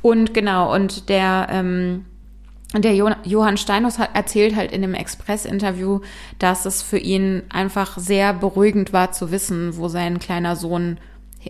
Und 0.01 0.33
genau, 0.33 0.73
und 0.73 1.09
der, 1.09 1.47
ähm, 1.51 2.05
der 2.73 2.95
Johann 2.95 3.57
Steinhaus 3.57 3.99
hat 3.99 4.15
erzählt 4.15 4.55
halt 4.55 4.71
in 4.71 4.81
dem 4.81 4.93
Express-Interview, 4.93 5.99
dass 6.39 6.65
es 6.65 6.81
für 6.81 6.99
ihn 6.99 7.43
einfach 7.49 7.97
sehr 7.97 8.33
beruhigend 8.33 8.93
war 8.93 9.11
zu 9.11 9.31
wissen, 9.31 9.75
wo 9.75 9.89
sein 9.89 10.19
kleiner 10.19 10.55
Sohn 10.55 10.99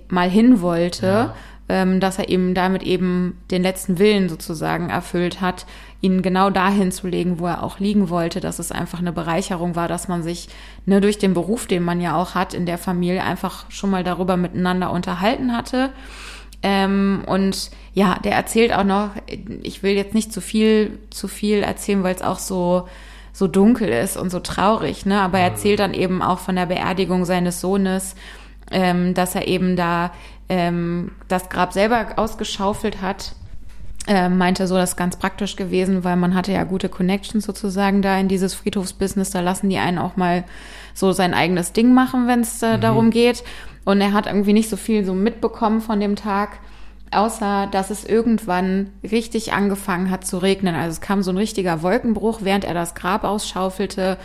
mal 0.07 0.30
hin 0.30 0.61
wollte. 0.61 1.06
Ja 1.06 1.36
ähm, 1.68 1.99
dass 1.99 2.19
er 2.19 2.30
eben 2.30 2.53
damit 2.53 2.84
eben 2.84 3.40
den 3.49 3.64
letzten 3.64 3.98
Willen 3.98 4.30
sozusagen 4.30 4.90
erfüllt 4.90 5.41
hat, 5.41 5.65
ihn 6.06 6.22
genau 6.22 6.52
dahin 6.52 6.91
zu 6.91 7.07
legen, 7.07 7.40
wo 7.40 7.48
er 7.48 7.64
auch 7.64 7.80
liegen 7.80 8.10
wollte, 8.10 8.40
dass 8.40 8.60
es 8.60 8.72
einfach 8.72 8.99
eine 8.99 9.11
Bereicherung 9.11 9.76
war, 9.76 9.88
dass 9.88 10.07
man 10.07 10.22
sich 10.22 10.48
ne, 10.86 11.02
durch 11.02 11.18
den 11.18 11.34
Beruf, 11.34 11.65
den 11.65 11.84
man 11.84 11.99
ja 11.99 12.15
auch 12.15 12.36
hat 12.36 12.53
in 12.53 12.68
der 12.68 12.77
Familie, 12.77 13.23
einfach 13.23 13.69
schon 13.69 13.90
mal 13.90 14.03
darüber 14.03 14.38
miteinander 14.38 14.91
unterhalten 14.91 15.56
hatte. 15.56 15.90
Ähm, 16.61 17.23
und 17.26 17.72
ja, 17.94 18.19
der 18.23 18.34
erzählt 18.34 18.72
auch 18.73 18.84
noch, 18.84 19.11
ich 19.64 19.82
will 19.82 19.94
jetzt 19.94 20.14
nicht 20.14 20.32
zu 20.32 20.41
viel, 20.41 20.99
zu 21.10 21.27
viel 21.27 21.64
erzählen, 21.64 22.03
weil 22.03 22.15
es 22.15 22.22
auch 22.22 22.40
so, 22.40 22.88
so 23.34 23.48
dunkel 23.48 23.90
ist 23.90 24.15
und 24.15 24.30
so 24.30 24.40
traurig, 24.40 25.06
ne? 25.06 25.22
Aber 25.22 25.40
er 25.40 25.49
erzählt 25.49 25.80
dann 25.80 25.94
eben 25.94 26.22
auch 26.22 26.40
von 26.40 26.56
der 26.56 26.68
Beerdigung 26.68 27.26
seines 27.26 27.61
Sohnes, 27.61 28.15
ähm, 28.72 29.14
dass 29.14 29.36
er 29.36 29.48
eben 29.48 29.76
da 29.76 30.11
ähm, 30.49 31.11
das 31.27 31.49
Grab 31.49 31.73
selber 31.73 32.14
ausgeschaufelt 32.15 33.02
hat. 33.02 33.36
Äh, 34.07 34.30
meinte 34.30 34.68
so, 34.68 34.76
das 34.76 34.91
ist 34.91 34.98
ganz 34.98 35.18
praktisch 35.18 35.56
gewesen, 35.56 36.03
weil 36.03 36.15
man 36.15 36.36
hatte 36.36 36.52
ja 36.52 36.64
gute 36.64 36.90
Connections 36.90 37.44
sozusagen 37.44 38.03
da 38.03 38.18
in 38.19 38.27
dieses 38.27 38.53
Friedhofsbusiness. 38.53 39.32
Da 39.32 39.41
lassen 39.41 39.69
die 39.69 39.80
einen 39.80 39.98
auch 39.98 40.15
mal 40.15 40.44
so 40.94 41.11
sein 41.11 41.34
eigenes 41.34 41.73
Ding 41.73 41.94
machen, 41.94 42.27
wenn 42.27 42.41
es 42.41 42.61
äh, 42.61 42.77
mhm. 42.77 42.82
darum 42.82 43.10
geht. 43.10 43.44
Und 43.84 44.02
er 44.02 44.14
hat 44.14 44.27
irgendwie 44.27 44.53
nicht 44.53 44.69
so 44.69 44.77
viel 44.77 45.06
so 45.06 45.14
mitbekommen 45.14 45.82
von 45.82 45.99
dem 45.99 46.15
Tag, 46.15 46.60
außer 47.11 47.68
dass 47.72 47.90
es 47.90 48.06
irgendwann 48.06 48.91
richtig 49.03 49.53
angefangen 49.53 50.11
hat 50.11 50.26
zu 50.26 50.38
regnen. 50.38 50.76
Also 50.76 50.91
es 50.91 51.02
kam 51.02 51.23
so 51.23 51.32
ein 51.32 51.38
richtiger 51.38 51.82
Wolkenbruch, 51.82 52.40
während 52.44 52.64
er 52.64 52.76
das 52.76 52.94
Grab 52.94 53.23
ausschaufelte. 53.23 54.18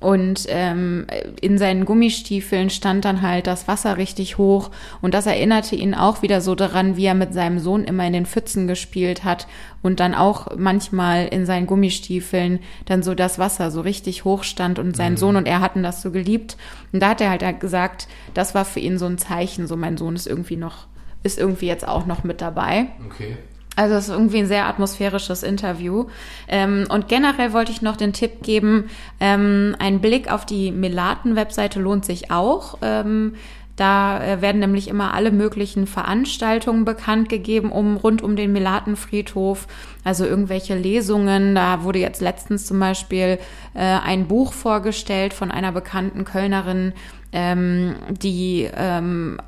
Und 0.00 0.46
ähm, 0.48 1.06
in 1.40 1.58
seinen 1.58 1.84
Gummistiefeln 1.84 2.70
stand 2.70 3.04
dann 3.04 3.20
halt 3.20 3.48
das 3.48 3.66
Wasser 3.66 3.96
richtig 3.96 4.38
hoch. 4.38 4.70
Und 5.02 5.12
das 5.12 5.26
erinnerte 5.26 5.74
ihn 5.74 5.94
auch 5.94 6.22
wieder 6.22 6.40
so 6.40 6.54
daran, 6.54 6.96
wie 6.96 7.06
er 7.06 7.14
mit 7.14 7.34
seinem 7.34 7.58
Sohn 7.58 7.82
immer 7.82 8.06
in 8.06 8.12
den 8.12 8.26
Pfützen 8.26 8.68
gespielt 8.68 9.24
hat 9.24 9.48
und 9.82 9.98
dann 9.98 10.14
auch 10.14 10.56
manchmal 10.56 11.26
in 11.26 11.46
seinen 11.46 11.66
Gummistiefeln 11.66 12.60
dann 12.84 13.02
so 13.02 13.16
das 13.16 13.40
Wasser 13.40 13.72
so 13.72 13.80
richtig 13.80 14.24
hoch 14.24 14.44
stand 14.44 14.78
und 14.78 14.96
sein 14.96 15.12
mhm. 15.12 15.16
Sohn 15.16 15.36
und 15.36 15.46
er 15.46 15.60
hatten 15.60 15.82
das 15.82 16.00
so 16.00 16.12
geliebt. 16.12 16.56
Und 16.92 17.00
da 17.02 17.10
hat 17.10 17.20
er 17.20 17.30
halt 17.30 17.58
gesagt, 17.58 18.06
das 18.34 18.54
war 18.54 18.64
für 18.64 18.80
ihn 18.80 18.98
so 18.98 19.06
ein 19.06 19.18
Zeichen, 19.18 19.66
so 19.66 19.76
mein 19.76 19.96
Sohn 19.96 20.14
ist 20.14 20.28
irgendwie 20.28 20.56
noch, 20.56 20.86
ist 21.24 21.38
irgendwie 21.38 21.66
jetzt 21.66 21.86
auch 21.86 22.06
noch 22.06 22.22
mit 22.22 22.40
dabei. 22.40 22.86
Okay. 23.04 23.36
Also 23.78 23.94
es 23.94 24.08
ist 24.08 24.14
irgendwie 24.14 24.38
ein 24.38 24.46
sehr 24.46 24.66
atmosphärisches 24.66 25.44
Interview. 25.44 26.06
Ähm, 26.48 26.86
und 26.88 27.06
generell 27.06 27.52
wollte 27.52 27.70
ich 27.70 27.80
noch 27.80 27.96
den 27.96 28.12
Tipp 28.12 28.42
geben, 28.42 28.90
ähm, 29.20 29.76
ein 29.78 30.00
Blick 30.00 30.32
auf 30.32 30.44
die 30.44 30.72
Melaten-Webseite 30.72 31.78
lohnt 31.78 32.04
sich 32.04 32.32
auch. 32.32 32.78
Ähm, 32.82 33.34
da 33.76 34.20
äh, 34.20 34.42
werden 34.42 34.58
nämlich 34.58 34.88
immer 34.88 35.14
alle 35.14 35.30
möglichen 35.30 35.86
Veranstaltungen 35.86 36.84
bekannt 36.84 37.28
gegeben 37.28 37.70
um 37.70 37.96
rund 37.96 38.20
um 38.20 38.34
den 38.34 38.52
Melatenfriedhof. 38.52 39.68
Also 40.02 40.26
irgendwelche 40.26 40.74
Lesungen. 40.74 41.54
Da 41.54 41.84
wurde 41.84 42.00
jetzt 42.00 42.20
letztens 42.20 42.66
zum 42.66 42.80
Beispiel 42.80 43.38
äh, 43.74 43.80
ein 43.80 44.26
Buch 44.26 44.54
vorgestellt 44.54 45.32
von 45.32 45.52
einer 45.52 45.70
bekannten 45.70 46.24
Kölnerin, 46.24 46.94
ähm, 47.30 47.94
die 48.10 48.68
ähm, 48.74 49.38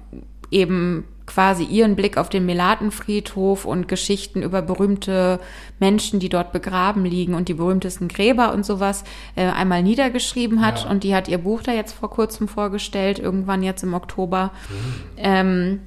eben 0.52 1.02
quasi 1.32 1.62
ihren 1.62 1.94
Blick 1.94 2.16
auf 2.16 2.28
den 2.28 2.44
Melatenfriedhof 2.44 3.64
und 3.64 3.86
Geschichten 3.86 4.42
über 4.42 4.62
berühmte 4.62 5.38
Menschen, 5.78 6.18
die 6.18 6.28
dort 6.28 6.50
begraben 6.50 7.04
liegen 7.04 7.34
und 7.34 7.48
die 7.48 7.54
berühmtesten 7.54 8.08
Gräber 8.08 8.52
und 8.52 8.66
sowas 8.66 9.04
äh, 9.36 9.44
einmal 9.44 9.84
niedergeschrieben 9.84 10.60
hat. 10.60 10.84
Ja. 10.84 10.90
Und 10.90 11.04
die 11.04 11.14
hat 11.14 11.28
ihr 11.28 11.38
Buch 11.38 11.62
da 11.62 11.72
jetzt 11.72 11.92
vor 11.92 12.10
kurzem 12.10 12.48
vorgestellt, 12.48 13.20
irgendwann 13.20 13.62
jetzt 13.62 13.84
im 13.84 13.94
Oktober. 13.94 14.50
Mhm. 14.68 15.14
Ähm, 15.18 15.80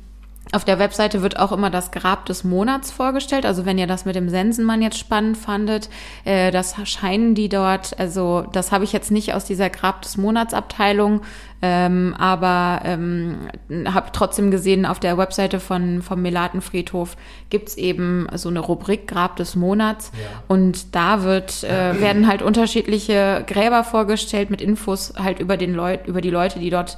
auf 0.51 0.65
der 0.65 0.77
Webseite 0.77 1.21
wird 1.21 1.39
auch 1.39 1.51
immer 1.51 1.69
das 1.69 1.91
Grab 1.91 2.25
des 2.25 2.43
Monats 2.43 2.91
vorgestellt. 2.91 3.45
Also 3.45 3.65
wenn 3.65 3.77
ihr 3.77 3.87
das 3.87 4.05
mit 4.05 4.15
dem 4.15 4.29
Sensenmann 4.29 4.81
jetzt 4.81 4.99
spannend 4.99 5.37
fandet, 5.37 5.89
äh, 6.25 6.51
das 6.51 6.75
scheinen 6.83 7.33
die 7.33 7.49
dort, 7.49 7.97
also 7.97 8.45
das 8.51 8.71
habe 8.71 8.83
ich 8.83 8.93
jetzt 8.93 9.09
nicht 9.09 9.33
aus 9.33 9.45
dieser 9.45 9.69
Grab 9.69 10.01
des 10.01 10.17
Monats 10.17 10.53
Abteilung 10.53 11.21
ähm, 11.65 12.13
aber 12.17 12.81
ähm, 12.83 13.47
habe 13.85 14.09
trotzdem 14.11 14.51
gesehen, 14.51 14.85
auf 14.85 14.99
der 14.99 15.17
Webseite 15.17 15.61
von, 15.61 16.01
vom 16.01 16.21
Melatenfriedhof 16.21 17.15
gibt's 17.49 17.77
eben 17.77 18.27
so 18.35 18.49
eine 18.49 18.59
Rubrik 18.59 19.07
Grab 19.07 19.37
des 19.37 19.55
Monats. 19.55 20.11
Ja. 20.13 20.43
Und 20.49 20.93
da 20.93 21.23
wird, 21.23 21.63
äh, 21.63 21.97
werden 22.01 22.27
halt 22.27 22.41
unterschiedliche 22.41 23.45
Gräber 23.47 23.85
vorgestellt 23.85 24.49
mit 24.49 24.61
Infos 24.61 25.13
halt 25.17 25.39
über, 25.39 25.55
den 25.55 25.73
Leut, 25.73 26.05
über 26.05 26.19
die 26.19 26.31
Leute, 26.31 26.59
die 26.59 26.69
dort 26.69 26.97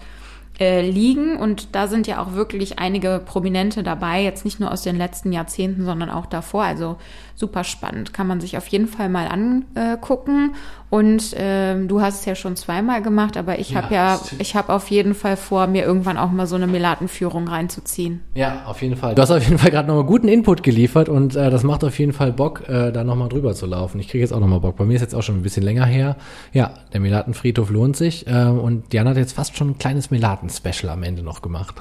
äh, 0.60 0.88
liegen. 0.90 1.38
Und 1.38 1.76
da 1.76 1.88
sind 1.88 2.08
ja 2.08 2.22
auch 2.22 2.34
wirklich 2.34 2.80
einige 2.80 3.22
Prominente 3.24 3.84
dabei, 3.84 4.24
jetzt 4.24 4.46
nicht 4.46 4.60
nur 4.60 4.72
aus 4.72 4.84
den 4.84 4.98
letzten 4.98 5.32
Jahrzehnten, 5.32 5.86
sondern 5.86 6.10
auch 6.10 6.26
davor. 6.26 6.64
Also 6.64 6.98
super 7.36 7.66
spannend, 7.66 8.14
kann 8.14 8.28
man 8.28 8.40
sich 8.40 8.58
auf 8.58 8.68
jeden 8.68 8.88
Fall 8.88 9.10
mal 9.10 9.28
angucken. 9.28 10.56
Und 10.90 11.34
äh, 11.34 11.76
du 11.86 12.00
hast 12.00 12.22
es 12.22 12.26
ja 12.26 12.36
schon 12.36 12.56
zweimal 12.56 13.02
gemacht, 13.02 13.36
aber 13.36 13.60
ich 13.60 13.72
ja, 13.72 13.82
habe 13.82 13.94
ja, 13.94 14.20
ich 14.38 14.56
habe 14.56 14.72
auf 14.72 14.90
jeden 14.90 15.14
Fall 15.14 15.36
vor, 15.36 15.68
mir 15.68 15.84
irgendwann 15.84 16.18
auch 16.18 16.32
mal 16.32 16.48
so 16.48 16.56
eine 16.56 16.68
Melatenführung 16.68 17.48
reinzuziehen. 17.48 18.22
Ja, 18.34 18.64
auf 18.66 18.82
jeden 18.82 18.96
Fall. 18.96 19.16
Du 19.16 19.22
hast 19.22 19.32
auf 19.32 19.44
jeden 19.44 19.58
Fall 19.58 19.72
gerade 19.72 19.88
nochmal 19.88 20.06
guten 20.06 20.30
Input 20.30 20.64
geliefert 20.64 21.10
und 21.10 21.36
äh, 21.36 21.50
das 21.50 21.64
macht 21.64 21.84
auf 21.84 21.98
jeden 22.00 22.14
Fall 22.14 22.32
Bock, 22.32 22.70
äh, 22.70 22.92
da 22.92 23.04
nochmal 23.04 23.28
drüber 23.28 23.54
zu 23.56 23.66
laufen. 23.66 24.00
Ich 24.00 24.08
kriege 24.08 24.22
jetzt 24.22 24.32
auch 24.32 24.40
nochmal 24.40 24.62
Bock. 24.62 24.78
Bei 24.78 24.86
mir 24.86 24.96
ist 24.96 25.02
jetzt 25.02 25.16
auch 25.16 25.24
schon 25.24 25.36
ein 25.36 25.42
bisschen 25.42 25.64
länger 25.64 25.86
her. 25.86 26.16
Ja, 26.54 26.72
der 26.94 27.02
Melatenfriedhof 27.02 27.70
lohnt 27.72 27.98
sich 27.98 28.28
äh, 28.28 28.46
und 28.46 28.94
Diana 28.94 29.10
hat 29.10 29.18
jetzt 29.18 29.34
fast 29.34 29.58
schon 29.58 29.72
ein 29.72 29.78
kleines 29.78 30.12
Melaten-Special 30.12 30.90
am 30.90 31.04
Ende 31.04 31.24
noch 31.24 31.42
gemacht. 31.42 31.76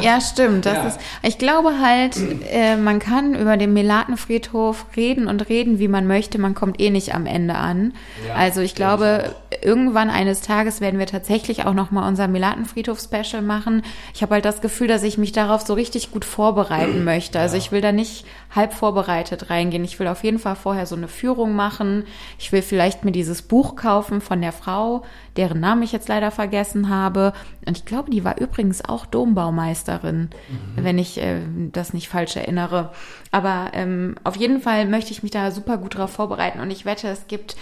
Ja, 0.00 0.20
stimmt. 0.20 0.66
Das 0.66 0.74
ja. 0.74 0.86
ist, 0.88 1.00
ich 1.22 1.38
glaube 1.38 1.80
halt, 1.82 2.16
äh, 2.50 2.76
man 2.76 2.98
kann 2.98 3.34
über 3.34 3.56
den 3.56 3.72
Melatenfriedhof 3.72 4.83
reden 4.96 5.26
und 5.26 5.48
reden, 5.48 5.78
wie 5.78 5.88
man 5.88 6.06
möchte. 6.06 6.38
Man 6.38 6.54
kommt 6.54 6.80
eh 6.80 6.90
nicht 6.90 7.14
am 7.14 7.26
Ende 7.26 7.54
an. 7.54 7.94
Ja, 8.26 8.34
also 8.34 8.60
ich 8.60 8.74
glaube, 8.74 9.34
irgendwann 9.64 10.10
eines 10.10 10.42
Tages 10.42 10.80
werden 10.80 10.98
wir 10.98 11.06
tatsächlich 11.06 11.64
auch 11.64 11.74
nochmal 11.74 12.08
unser 12.08 12.28
Melatenfriedhof-Special 12.28 13.42
machen. 13.42 13.82
Ich 14.14 14.22
habe 14.22 14.34
halt 14.34 14.44
das 14.44 14.60
Gefühl, 14.60 14.88
dass 14.88 15.02
ich 15.02 15.18
mich 15.18 15.32
darauf 15.32 15.62
so 15.62 15.74
richtig 15.74 16.10
gut 16.10 16.24
vorbereiten 16.24 17.04
möchte. 17.04 17.40
Also 17.40 17.56
ich 17.56 17.72
will 17.72 17.80
da 17.80 17.92
nicht 17.92 18.26
halb 18.54 18.74
vorbereitet 18.74 19.50
reingehen. 19.50 19.84
Ich 19.84 19.98
will 19.98 20.06
auf 20.06 20.22
jeden 20.22 20.38
Fall 20.38 20.56
vorher 20.56 20.86
so 20.86 20.94
eine 20.94 21.08
Führung 21.08 21.56
machen. 21.56 22.04
Ich 22.38 22.52
will 22.52 22.62
vielleicht 22.62 23.04
mir 23.04 23.12
dieses 23.12 23.42
Buch 23.42 23.74
kaufen 23.76 24.20
von 24.20 24.40
der 24.40 24.52
Frau, 24.52 25.02
deren 25.36 25.60
Namen 25.60 25.82
ich 25.82 25.92
jetzt 25.92 26.08
leider 26.08 26.30
vergessen 26.30 26.88
habe. 26.88 27.32
Und 27.66 27.78
ich 27.78 27.84
glaube, 27.84 28.10
die 28.10 28.24
war 28.24 28.38
übrigens 28.38 28.84
auch 28.84 29.06
Dombaumeisterin, 29.06 30.30
mhm. 30.48 30.84
wenn 30.84 30.98
ich 30.98 31.18
äh, 31.18 31.40
das 31.72 31.94
nicht 31.94 32.08
falsch 32.08 32.36
erinnere. 32.36 32.92
Aber 33.30 33.70
ähm, 33.72 34.14
auf 34.22 34.36
jeden 34.36 34.60
Fall 34.60 34.86
möchte 34.86 35.10
ich 35.10 35.22
mich 35.22 35.32
da 35.32 35.50
super 35.50 35.78
gut 35.78 35.96
drauf 35.96 36.10
vorbereiten. 36.10 36.60
Und 36.60 36.70
ich 36.70 36.84
wette, 36.84 37.08
es 37.08 37.26
gibt, 37.26 37.56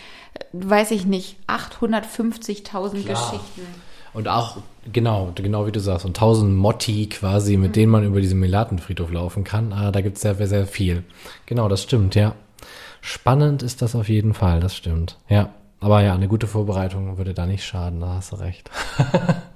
weiß 0.52 0.90
ich 0.90 1.06
nicht, 1.06 1.36
850.000 1.46 3.04
Geschichten. 3.04 3.66
Und 4.14 4.28
auch, 4.28 4.58
genau, 4.92 5.32
genau 5.34 5.66
wie 5.66 5.72
du 5.72 5.80
sagst, 5.80 6.04
und 6.04 6.16
tausend 6.16 6.54
Motti 6.54 7.08
quasi, 7.08 7.56
mit 7.56 7.70
mhm. 7.70 7.72
denen 7.72 7.92
man 7.92 8.04
über 8.04 8.20
diesen 8.20 8.40
Melatenfriedhof 8.40 9.10
laufen 9.10 9.44
kann. 9.44 9.72
Ah, 9.72 9.90
da 9.90 10.00
gibt 10.02 10.16
es 10.16 10.22
sehr, 10.22 10.34
sehr 10.46 10.66
viel. 10.66 11.04
Genau, 11.46 11.68
das 11.68 11.82
stimmt, 11.82 12.14
ja. 12.14 12.34
Spannend 13.00 13.62
ist 13.62 13.82
das 13.82 13.94
auf 13.94 14.08
jeden 14.08 14.34
Fall, 14.34 14.60
das 14.60 14.76
stimmt. 14.76 15.18
Ja. 15.28 15.50
Aber 15.80 16.00
ja, 16.02 16.14
eine 16.14 16.28
gute 16.28 16.46
Vorbereitung 16.46 17.18
würde 17.18 17.34
da 17.34 17.44
nicht 17.44 17.64
schaden, 17.64 18.00
da 18.00 18.14
hast 18.14 18.30
du 18.30 18.36
recht. 18.36 18.70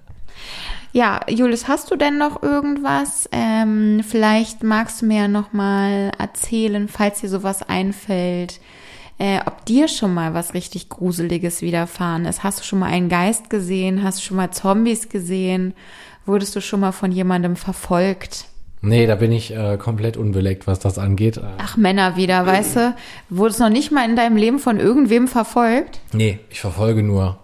ja, 0.93 1.20
Julius, 1.28 1.69
hast 1.69 1.89
du 1.93 1.97
denn 1.97 2.19
noch 2.19 2.43
irgendwas? 2.43 3.28
Ähm, 3.31 4.03
vielleicht 4.03 4.65
magst 4.65 5.03
du 5.03 5.07
mir 5.07 5.16
ja 5.23 5.28
noch 5.28 5.53
mal 5.53 6.11
erzählen, 6.19 6.89
falls 6.89 7.20
dir 7.20 7.28
sowas 7.28 7.62
einfällt, 7.62 8.61
äh, 9.18 9.40
ob 9.47 9.64
dir 9.64 9.88
schon 9.88 10.12
mal 10.12 10.34
was 10.34 10.55
richtig 10.55 10.88
Gruseliges 10.88 11.62
widerfahren 11.62 12.24
ist. 12.26 12.43
Hast 12.44 12.60
du 12.60 12.64
schon 12.64 12.78
mal 12.78 12.90
einen 12.90 13.09
Geist 13.09 13.51
gesehen? 13.51 14.02
Hast 14.02 14.18
du 14.18 14.22
schon 14.22 14.36
mal 14.36 14.51
Zombies 14.51 15.09
gesehen? 15.09 15.74
Wurdest 16.26 16.56
du 16.56 16.60
schon 16.60 16.80
mal 16.80 16.93
von 16.93 17.12
jemandem 17.12 17.56
verfolgt? 17.56 18.47
Nee, 18.82 19.06
da 19.06 19.14
bin 19.14 19.32
ich 19.32 19.52
äh, 19.52 19.78
komplett 19.78 20.16
unbeleckt, 20.16 20.66
was 20.66 20.78
das 20.78 20.98
angeht. 20.98 21.40
Ach, 21.59 21.76
Männer 21.76 22.16
wieder, 22.16 22.47
weißt 22.47 22.76
du? 22.76 22.94
Wurdest 23.30 23.59
noch 23.59 23.70
nicht 23.70 23.90
mal 23.90 24.09
in 24.09 24.16
deinem 24.16 24.36
Leben 24.36 24.59
von 24.59 24.78
irgendwem 24.78 25.28
verfolgt? 25.28 26.01
Nee, 26.12 26.40
ich 26.51 26.60
verfolge 26.60 27.02
nur. 27.02 27.38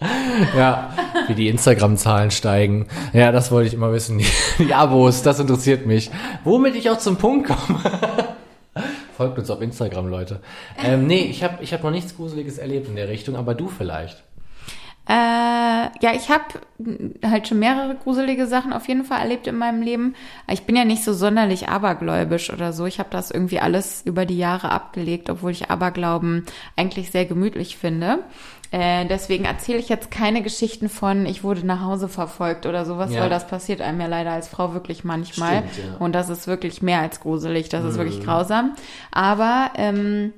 ja, 0.56 0.90
wie 1.26 1.34
die 1.34 1.48
Instagram-Zahlen 1.48 2.30
steigen. 2.30 2.86
Ja, 3.12 3.32
das 3.32 3.52
wollte 3.52 3.68
ich 3.68 3.74
immer 3.74 3.92
wissen. 3.92 4.18
Die, 4.18 4.26
die 4.64 4.74
Abos, 4.74 5.22
das 5.22 5.38
interessiert 5.38 5.86
mich. 5.86 6.10
Womit 6.42 6.74
ich 6.74 6.88
auch 6.90 6.98
zum 6.98 7.16
Punkt 7.16 7.48
komme. 7.48 7.80
Folgt 9.20 9.38
uns 9.38 9.50
auf 9.50 9.60
Instagram, 9.60 10.08
Leute. 10.08 10.40
Ähm, 10.82 11.06
nee, 11.06 11.24
ich 11.24 11.44
habe 11.44 11.62
ich 11.62 11.74
hab 11.74 11.82
noch 11.84 11.90
nichts 11.90 12.16
Gruseliges 12.16 12.56
erlebt 12.56 12.88
in 12.88 12.96
der 12.96 13.10
Richtung, 13.10 13.36
aber 13.36 13.54
du 13.54 13.68
vielleicht. 13.68 14.24
Äh, 15.06 15.12
ja, 15.12 16.14
ich 16.14 16.30
habe 16.30 16.44
halt 17.22 17.46
schon 17.46 17.58
mehrere 17.58 17.96
gruselige 17.96 18.46
Sachen 18.46 18.72
auf 18.72 18.88
jeden 18.88 19.04
Fall 19.04 19.20
erlebt 19.20 19.46
in 19.46 19.56
meinem 19.56 19.82
Leben. 19.82 20.14
Ich 20.50 20.62
bin 20.62 20.74
ja 20.74 20.86
nicht 20.86 21.04
so 21.04 21.12
sonderlich 21.12 21.68
abergläubisch 21.68 22.50
oder 22.50 22.72
so. 22.72 22.86
Ich 22.86 22.98
habe 22.98 23.10
das 23.10 23.30
irgendwie 23.30 23.60
alles 23.60 24.00
über 24.06 24.24
die 24.24 24.38
Jahre 24.38 24.70
abgelegt, 24.70 25.28
obwohl 25.28 25.50
ich 25.50 25.70
Aberglauben 25.70 26.46
eigentlich 26.76 27.10
sehr 27.10 27.26
gemütlich 27.26 27.76
finde. 27.76 28.20
Äh, 28.72 29.06
deswegen 29.06 29.44
erzähle 29.44 29.78
ich 29.78 29.88
jetzt 29.88 30.10
keine 30.10 30.42
Geschichten 30.42 30.88
von, 30.88 31.26
ich 31.26 31.42
wurde 31.42 31.66
nach 31.66 31.80
Hause 31.80 32.08
verfolgt 32.08 32.66
oder 32.66 32.84
sowas, 32.84 33.12
ja. 33.12 33.20
weil 33.20 33.30
das 33.30 33.46
passiert 33.46 33.80
einem 33.80 34.00
ja 34.00 34.06
leider 34.06 34.30
als 34.30 34.48
Frau 34.48 34.74
wirklich 34.74 35.02
manchmal. 35.02 35.64
Stimmt, 35.72 35.92
ja. 35.92 35.96
Und 35.98 36.12
das 36.12 36.28
ist 36.28 36.46
wirklich 36.46 36.80
mehr 36.80 37.00
als 37.00 37.20
gruselig, 37.20 37.68
das 37.68 37.82
mhm. 37.82 37.88
ist 37.90 37.98
wirklich 37.98 38.22
grausam. 38.22 38.74
Aber 39.10 39.70
ähm, 39.76 40.32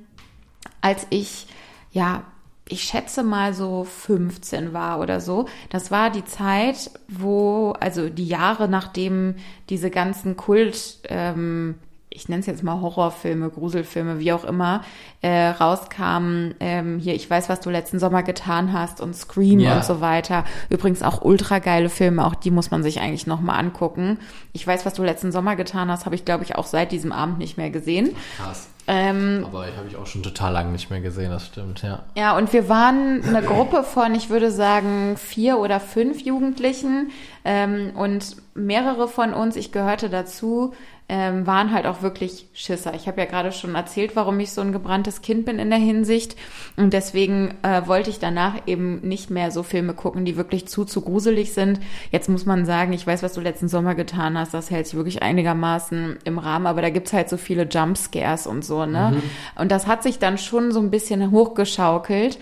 als 0.81 1.05
ich 1.09 1.47
ja 1.91 2.23
ich 2.69 2.83
schätze 2.83 3.23
mal 3.23 3.53
so 3.53 3.83
15 3.83 4.73
war 4.73 4.99
oder 4.99 5.19
so. 5.19 5.47
Das 5.69 5.91
war 5.91 6.09
die 6.09 6.23
Zeit, 6.25 6.91
wo, 7.07 7.73
also 7.79 8.09
die 8.09 8.27
Jahre 8.27 8.67
nachdem 8.69 9.35
diese 9.69 9.89
ganzen 9.89 10.37
Kult, 10.37 10.99
ähm, 11.09 11.75
ich 12.15 12.29
nenne 12.29 12.41
es 12.41 12.45
jetzt 12.45 12.63
mal 12.63 12.79
Horrorfilme, 12.81 13.49
Gruselfilme, 13.49 14.19
wie 14.19 14.31
auch 14.33 14.43
immer, 14.43 14.83
äh, 15.21 15.49
rauskamen. 15.49 16.55
Ähm, 16.59 16.99
hier, 16.99 17.15
ich 17.15 17.29
weiß, 17.29 17.49
was 17.49 17.59
du 17.59 17.69
letzten 17.69 17.99
Sommer 17.99 18.23
getan 18.23 18.73
hast 18.73 19.01
und 19.01 19.15
Scream 19.15 19.59
ja. 19.59 19.75
und 19.75 19.85
so 19.85 20.01
weiter. 20.01 20.45
Übrigens 20.69 21.01
auch 21.01 21.21
ultra 21.21 21.59
geile 21.59 21.89
Filme, 21.89 22.25
auch 22.25 22.35
die 22.35 22.51
muss 22.51 22.71
man 22.71 22.83
sich 22.83 22.99
eigentlich 22.99 23.27
nochmal 23.27 23.59
angucken. 23.59 24.19
Ich 24.53 24.65
weiß, 24.65 24.85
was 24.85 24.93
du 24.93 25.03
letzten 25.03 25.31
Sommer 25.31 25.55
getan 25.55 25.89
hast, 25.89 26.05
habe 26.05 26.15
ich, 26.15 26.25
glaube 26.25 26.43
ich, 26.43 26.55
auch 26.55 26.65
seit 26.65 26.91
diesem 26.91 27.11
Abend 27.11 27.39
nicht 27.39 27.57
mehr 27.57 27.69
gesehen. 27.69 28.15
Krass. 28.37 28.69
Ähm, 28.85 29.45
Aber 29.45 29.67
ich 29.69 29.77
habe 29.77 29.87
ich 29.87 29.95
auch 29.95 30.05
schon 30.05 30.23
total 30.23 30.51
lange 30.51 30.71
nicht 30.71 30.89
mehr 30.89 30.99
gesehen, 30.99 31.31
das 31.31 31.47
stimmt, 31.47 31.81
ja. 31.83 32.03
Ja, 32.17 32.35
und 32.35 32.51
wir 32.51 32.67
waren 32.67 33.23
eine 33.23 33.41
Gruppe 33.41 33.83
von, 33.83 34.13
ich 34.13 34.29
würde 34.29 34.51
sagen, 34.51 35.15
vier 35.15 35.59
oder 35.59 35.79
fünf 35.79 36.21
Jugendlichen 36.21 37.11
ähm, 37.45 37.91
und 37.95 38.37
mehrere 38.55 39.07
von 39.07 39.33
uns, 39.33 39.55
ich 39.55 39.71
gehörte 39.71 40.09
dazu, 40.09 40.73
ähm, 41.09 41.45
waren 41.45 41.73
halt 41.73 41.85
auch 41.85 42.01
wirklich 42.01 42.47
Schisser. 42.53 42.93
Ich 42.93 43.07
habe 43.07 43.19
ja 43.19 43.25
gerade 43.27 43.51
schon 43.51 43.75
erzählt, 43.75 44.15
warum 44.15 44.39
ich 44.39 44.51
so 44.51 44.61
ein 44.61 44.71
gebranntes 44.71 45.21
Kind 45.21 45.45
bin 45.45 45.59
in 45.59 45.69
der 45.69 45.79
Hinsicht. 45.79 46.37
Und 46.77 46.93
deswegen 46.93 47.55
äh, 47.61 47.85
wollte 47.87 48.09
ich 48.09 48.19
danach 48.19 48.55
eben 48.67 49.01
nicht 49.01 49.29
mehr 49.29 49.51
so 49.51 49.63
Filme 49.63 49.93
gucken, 49.93 50.23
die 50.23 50.37
wirklich 50.37 50.67
zu, 50.67 50.85
zu 50.85 51.01
gruselig 51.01 51.53
sind. 51.53 51.81
Jetzt 52.11 52.29
muss 52.29 52.45
man 52.45 52.65
sagen, 52.65 52.93
ich 52.93 53.05
weiß, 53.05 53.21
was 53.21 53.33
du 53.33 53.41
letzten 53.41 53.67
Sommer 53.67 53.95
getan 53.95 54.37
hast, 54.37 54.53
das 54.53 54.71
hält 54.71 54.87
sich 54.87 54.95
wirklich 54.95 55.21
einigermaßen 55.21 56.19
im 56.23 56.39
Rahmen, 56.39 56.67
aber 56.67 56.81
da 56.81 56.89
gibt's 56.89 57.11
halt 57.11 57.27
so 57.27 57.37
viele 57.37 57.63
Jumpscares 57.63 58.47
und 58.47 58.63
so, 58.63 58.85
ne? 58.85 59.13
Mhm. 59.15 59.23
Und 59.61 59.71
das 59.71 59.87
hat 59.87 60.03
sich 60.03 60.19
dann 60.19 60.37
schon 60.37 60.71
so 60.71 60.79
ein 60.79 60.89
bisschen 60.89 61.31
hochgeschaukelt 61.31 62.39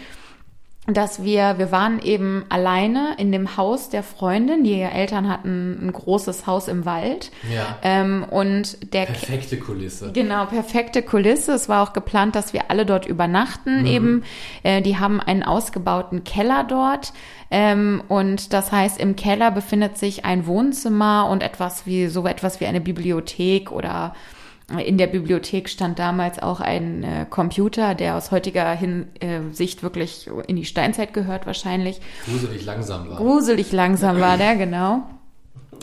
dass 0.93 1.23
wir, 1.23 1.57
wir 1.57 1.71
waren 1.71 2.01
eben 2.01 2.45
alleine 2.49 3.15
in 3.17 3.31
dem 3.31 3.57
Haus 3.57 3.89
der 3.89 4.03
Freundin. 4.03 4.63
Die 4.63 4.81
Eltern 4.81 5.29
hatten 5.29 5.79
ein 5.81 5.91
großes 5.91 6.47
Haus 6.47 6.67
im 6.67 6.85
Wald. 6.85 7.31
Ja. 7.53 7.77
Ähm, 7.83 8.25
und 8.29 8.93
der 8.93 9.05
perfekte 9.05 9.57
Kulisse. 9.57 10.11
Genau, 10.11 10.45
perfekte 10.45 11.01
Kulisse. 11.01 11.53
Es 11.53 11.69
war 11.69 11.83
auch 11.83 11.93
geplant, 11.93 12.35
dass 12.35 12.53
wir 12.53 12.69
alle 12.69 12.85
dort 12.85 13.05
übernachten. 13.05 13.81
Mhm. 13.81 13.85
Eben, 13.87 14.23
äh, 14.63 14.81
die 14.81 14.97
haben 14.97 15.19
einen 15.19 15.43
ausgebauten 15.43 16.23
Keller 16.23 16.63
dort. 16.63 17.13
Ähm, 17.49 18.03
und 18.07 18.53
das 18.53 18.71
heißt, 18.71 18.99
im 18.99 19.15
Keller 19.15 19.51
befindet 19.51 19.97
sich 19.97 20.25
ein 20.25 20.45
Wohnzimmer 20.45 21.27
und 21.29 21.43
etwas 21.43 21.85
wie 21.85 22.07
so 22.07 22.25
etwas 22.25 22.59
wie 22.59 22.65
eine 22.65 22.81
Bibliothek 22.81 23.71
oder 23.71 24.13
in 24.79 24.97
der 24.97 25.07
Bibliothek 25.07 25.69
stand 25.69 25.99
damals 25.99 26.39
auch 26.39 26.59
ein 26.59 27.03
äh, 27.03 27.25
Computer, 27.29 27.95
der 27.95 28.15
aus 28.15 28.31
heutiger 28.31 28.71
Hinsicht 28.71 29.79
äh, 29.79 29.83
wirklich 29.83 30.29
in 30.47 30.55
die 30.55 30.65
Steinzeit 30.65 31.13
gehört 31.13 31.45
wahrscheinlich. 31.45 31.99
Gruselig 32.25 32.65
langsam 32.65 33.09
war. 33.09 33.17
Gruselig 33.17 33.71
langsam 33.71 34.19
war 34.19 34.37
der, 34.39 34.55
genau. 34.55 35.03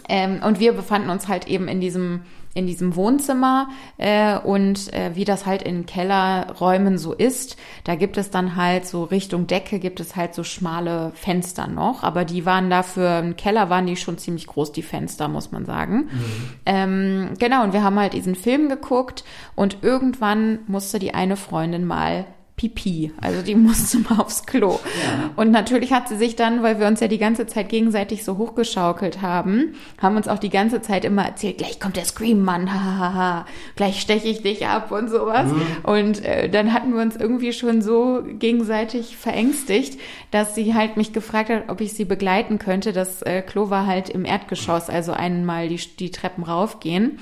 Ähm, 0.08 0.40
und 0.42 0.60
wir 0.60 0.72
befanden 0.72 1.10
uns 1.10 1.28
halt 1.28 1.48
eben 1.48 1.68
in 1.68 1.80
diesem 1.80 2.22
in 2.58 2.66
diesem 2.66 2.96
Wohnzimmer 2.96 3.68
äh, 3.98 4.36
und 4.36 4.92
äh, 4.92 5.12
wie 5.14 5.24
das 5.24 5.46
halt 5.46 5.62
in 5.62 5.86
Kellerräumen 5.86 6.98
so 6.98 7.12
ist, 7.14 7.56
da 7.84 7.94
gibt 7.94 8.16
es 8.18 8.30
dann 8.30 8.56
halt 8.56 8.84
so 8.84 9.04
Richtung 9.04 9.46
Decke 9.46 9.78
gibt 9.78 10.00
es 10.00 10.16
halt 10.16 10.34
so 10.34 10.42
schmale 10.42 11.12
Fenster 11.14 11.68
noch, 11.68 12.02
aber 12.02 12.24
die 12.24 12.44
waren 12.44 12.68
dafür 12.68 13.20
im 13.20 13.36
Keller 13.36 13.70
waren 13.70 13.86
die 13.86 13.96
schon 13.96 14.18
ziemlich 14.18 14.48
groß 14.48 14.72
die 14.72 14.82
Fenster 14.82 15.28
muss 15.28 15.52
man 15.52 15.64
sagen. 15.64 15.96
Mhm. 15.96 16.50
Ähm, 16.66 17.28
genau 17.38 17.62
und 17.62 17.72
wir 17.72 17.84
haben 17.84 17.98
halt 17.98 18.12
diesen 18.12 18.34
Film 18.34 18.68
geguckt 18.68 19.24
und 19.54 19.78
irgendwann 19.82 20.58
musste 20.66 20.98
die 20.98 21.14
eine 21.14 21.36
Freundin 21.36 21.86
mal 21.86 22.26
Pipi. 22.58 23.12
Also 23.20 23.40
die 23.40 23.54
musste 23.54 23.98
mal 24.00 24.20
aufs 24.20 24.44
Klo. 24.44 24.72
Ja. 24.72 25.30
Und 25.36 25.50
natürlich 25.50 25.92
hat 25.94 26.08
sie 26.08 26.16
sich 26.18 26.36
dann, 26.36 26.62
weil 26.62 26.78
wir 26.78 26.86
uns 26.86 27.00
ja 27.00 27.08
die 27.08 27.16
ganze 27.16 27.46
Zeit 27.46 27.70
gegenseitig 27.70 28.24
so 28.24 28.36
hochgeschaukelt 28.36 29.22
haben, 29.22 29.74
haben 29.96 30.16
uns 30.16 30.28
auch 30.28 30.38
die 30.38 30.50
ganze 30.50 30.82
Zeit 30.82 31.06
immer 31.06 31.24
erzählt, 31.24 31.58
gleich 31.58 31.80
kommt 31.80 31.96
der 31.96 32.04
Scream-Mann, 32.04 32.70
hahaha, 32.72 33.46
gleich 33.76 34.00
steche 34.02 34.28
ich 34.28 34.42
dich 34.42 34.66
ab 34.66 34.92
und 34.92 35.08
sowas. 35.08 35.50
Mhm. 35.50 35.62
Und 35.84 36.24
äh, 36.24 36.50
dann 36.50 36.74
hatten 36.74 36.92
wir 36.92 37.00
uns 37.00 37.16
irgendwie 37.16 37.54
schon 37.54 37.80
so 37.80 38.22
gegenseitig 38.26 39.16
verängstigt, 39.16 39.98
dass 40.30 40.54
sie 40.54 40.74
halt 40.74 40.98
mich 40.98 41.14
gefragt 41.14 41.48
hat, 41.48 41.68
ob 41.68 41.80
ich 41.80 41.94
sie 41.94 42.04
begleiten 42.04 42.58
könnte. 42.58 42.92
Das 42.92 43.22
äh, 43.22 43.40
Klo 43.40 43.70
war 43.70 43.86
halt 43.86 44.10
im 44.10 44.24
Erdgeschoss, 44.24 44.90
also 44.90 45.12
einmal 45.12 45.68
die, 45.68 45.80
die 45.98 46.10
Treppen 46.10 46.44
raufgehen. 46.44 47.18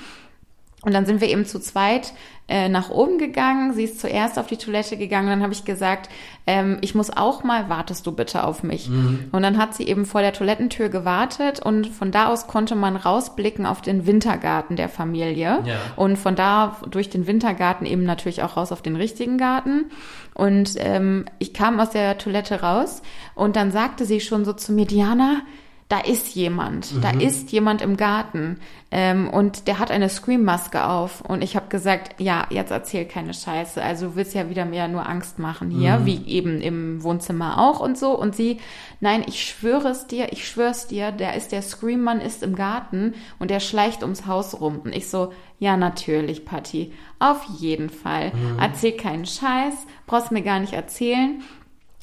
Und 0.81 0.93
dann 0.93 1.05
sind 1.05 1.21
wir 1.21 1.29
eben 1.29 1.45
zu 1.45 1.59
zweit 1.59 2.13
äh, 2.49 2.69
nach 2.69 2.89
oben 2.89 3.17
gegangen. 3.17 3.73
Sie 3.73 3.83
ist 3.83 3.99
zuerst 3.99 4.39
auf 4.39 4.47
die 4.47 4.57
Toilette 4.57 4.95
gegangen. 4.95 5.27
Dann 5.27 5.43
habe 5.43 5.51
ich 5.51 5.65
gesagt, 5.65 6.09
ähm, 6.45 6.77
ich 6.81 6.95
muss 6.95 7.09
auch 7.09 7.43
mal, 7.43 7.67
wartest 7.67 8.07
du 8.07 8.13
bitte 8.13 8.45
auf 8.45 8.63
mich. 8.63 8.87
Mhm. 8.87 9.25
Und 9.33 9.43
dann 9.43 9.57
hat 9.57 9.75
sie 9.75 9.85
eben 9.87 10.05
vor 10.05 10.21
der 10.21 10.31
Toilettentür 10.31 10.87
gewartet 10.87 11.59
und 11.59 11.87
von 11.87 12.11
da 12.11 12.27
aus 12.27 12.47
konnte 12.47 12.75
man 12.75 12.95
rausblicken 12.95 13.65
auf 13.65 13.81
den 13.81 14.05
Wintergarten 14.05 14.77
der 14.77 14.87
Familie. 14.87 15.59
Ja. 15.65 15.75
Und 15.97 16.17
von 16.17 16.35
da 16.35 16.77
durch 16.89 17.09
den 17.09 17.27
Wintergarten 17.27 17.85
eben 17.85 18.03
natürlich 18.03 18.43
auch 18.43 18.55
raus 18.55 18.71
auf 18.71 18.81
den 18.81 18.95
richtigen 18.95 19.37
Garten. 19.37 19.91
Und 20.33 20.75
ähm, 20.77 21.25
ich 21.39 21.53
kam 21.53 21.79
aus 21.79 21.89
der 21.89 22.17
Toilette 22.17 22.61
raus 22.61 23.01
und 23.35 23.55
dann 23.55 23.71
sagte 23.71 24.05
sie 24.05 24.21
schon 24.21 24.45
so 24.45 24.53
zu 24.53 24.71
mir, 24.71 24.85
Diana, 24.85 25.41
da 25.89 25.99
ist 25.99 26.35
jemand, 26.35 27.01
da 27.01 27.11
ist 27.11 27.51
jemand 27.53 27.81
im 27.81 27.95
Garten. 27.95 28.59
Ähm, 28.91 29.29
und 29.29 29.67
der 29.67 29.79
hat 29.79 29.89
eine 29.89 30.09
Scream-Maske 30.09 30.85
auf. 30.85 31.21
Und 31.21 31.41
ich 31.41 31.55
habe 31.55 31.67
gesagt, 31.69 32.21
ja, 32.21 32.45
jetzt 32.49 32.71
erzähl 32.71 33.05
keine 33.05 33.33
Scheiße, 33.33 33.81
also 33.81 34.09
du 34.09 34.15
willst 34.15 34.33
ja 34.33 34.49
wieder 34.49 34.65
mehr 34.65 34.89
nur 34.89 35.07
Angst 35.07 35.39
machen 35.39 35.71
hier, 35.71 36.05
wie 36.05 36.25
eben 36.25 36.61
im 36.61 37.03
Wohnzimmer 37.03 37.57
auch 37.59 37.79
und 37.79 37.97
so. 37.97 38.17
Und 38.17 38.35
sie, 38.35 38.59
nein, 38.99 39.23
ich 39.27 39.45
schwöre 39.45 39.89
es 39.89 40.07
dir, 40.07 40.31
ich 40.33 40.47
schwöre 40.47 40.71
es 40.71 40.87
dir, 40.87 41.11
der 41.11 41.35
ist 41.35 41.53
der 41.53 41.61
Scream-Mann 41.61 42.19
ist 42.19 42.43
im 42.43 42.55
Garten 42.55 43.13
und 43.39 43.49
der 43.49 43.61
schleicht 43.61 44.03
ums 44.03 44.25
Haus 44.25 44.59
rum. 44.59 44.81
Und 44.83 44.93
ich 44.93 45.09
so, 45.09 45.31
ja, 45.59 45.77
natürlich, 45.77 46.45
Patti, 46.45 46.91
auf 47.19 47.43
jeden 47.57 47.89
Fall, 47.89 48.31
erzähl 48.59 48.91
keinen 48.91 49.25
Scheiß, 49.25 49.73
brauchst 50.05 50.31
mir 50.31 50.43
gar 50.43 50.59
nicht 50.59 50.73
erzählen 50.73 51.41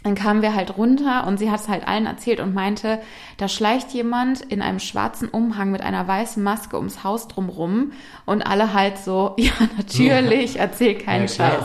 dann 0.04 0.14
kamen 0.14 0.42
wir 0.42 0.54
halt 0.54 0.76
runter 0.76 1.26
und 1.26 1.38
sie 1.38 1.50
hat 1.50 1.60
es 1.60 1.68
halt 1.68 1.88
allen 1.88 2.06
erzählt 2.06 2.38
und 2.38 2.54
meinte, 2.54 3.00
da 3.38 3.48
schleicht 3.48 3.90
jemand 3.92 4.42
in 4.42 4.62
einem 4.62 4.78
schwarzen 4.78 5.28
Umhang 5.28 5.70
mit 5.72 5.80
einer 5.80 6.06
weißen 6.06 6.42
Maske 6.42 6.76
ums 6.76 7.02
Haus 7.02 7.26
drumrum 7.26 7.92
und 8.26 8.42
alle 8.42 8.72
halt 8.74 8.98
so, 8.98 9.34
ja, 9.38 9.52
natürlich, 9.76 10.58
erzähl 10.60 10.94
keinen 10.96 11.22
Ja. 11.26 11.28
Scheiß. 11.28 11.64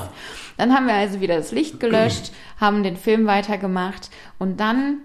Dann 0.57 0.73
haben 0.73 0.87
wir 0.87 0.93
also 0.95 1.21
wieder 1.21 1.37
das 1.37 1.51
Licht 1.51 1.79
gelöscht, 1.79 2.31
haben 2.59 2.81
den 2.83 2.97
Film 2.97 3.27
weitergemacht 3.27 4.09
und 4.39 4.59
dann 4.59 4.97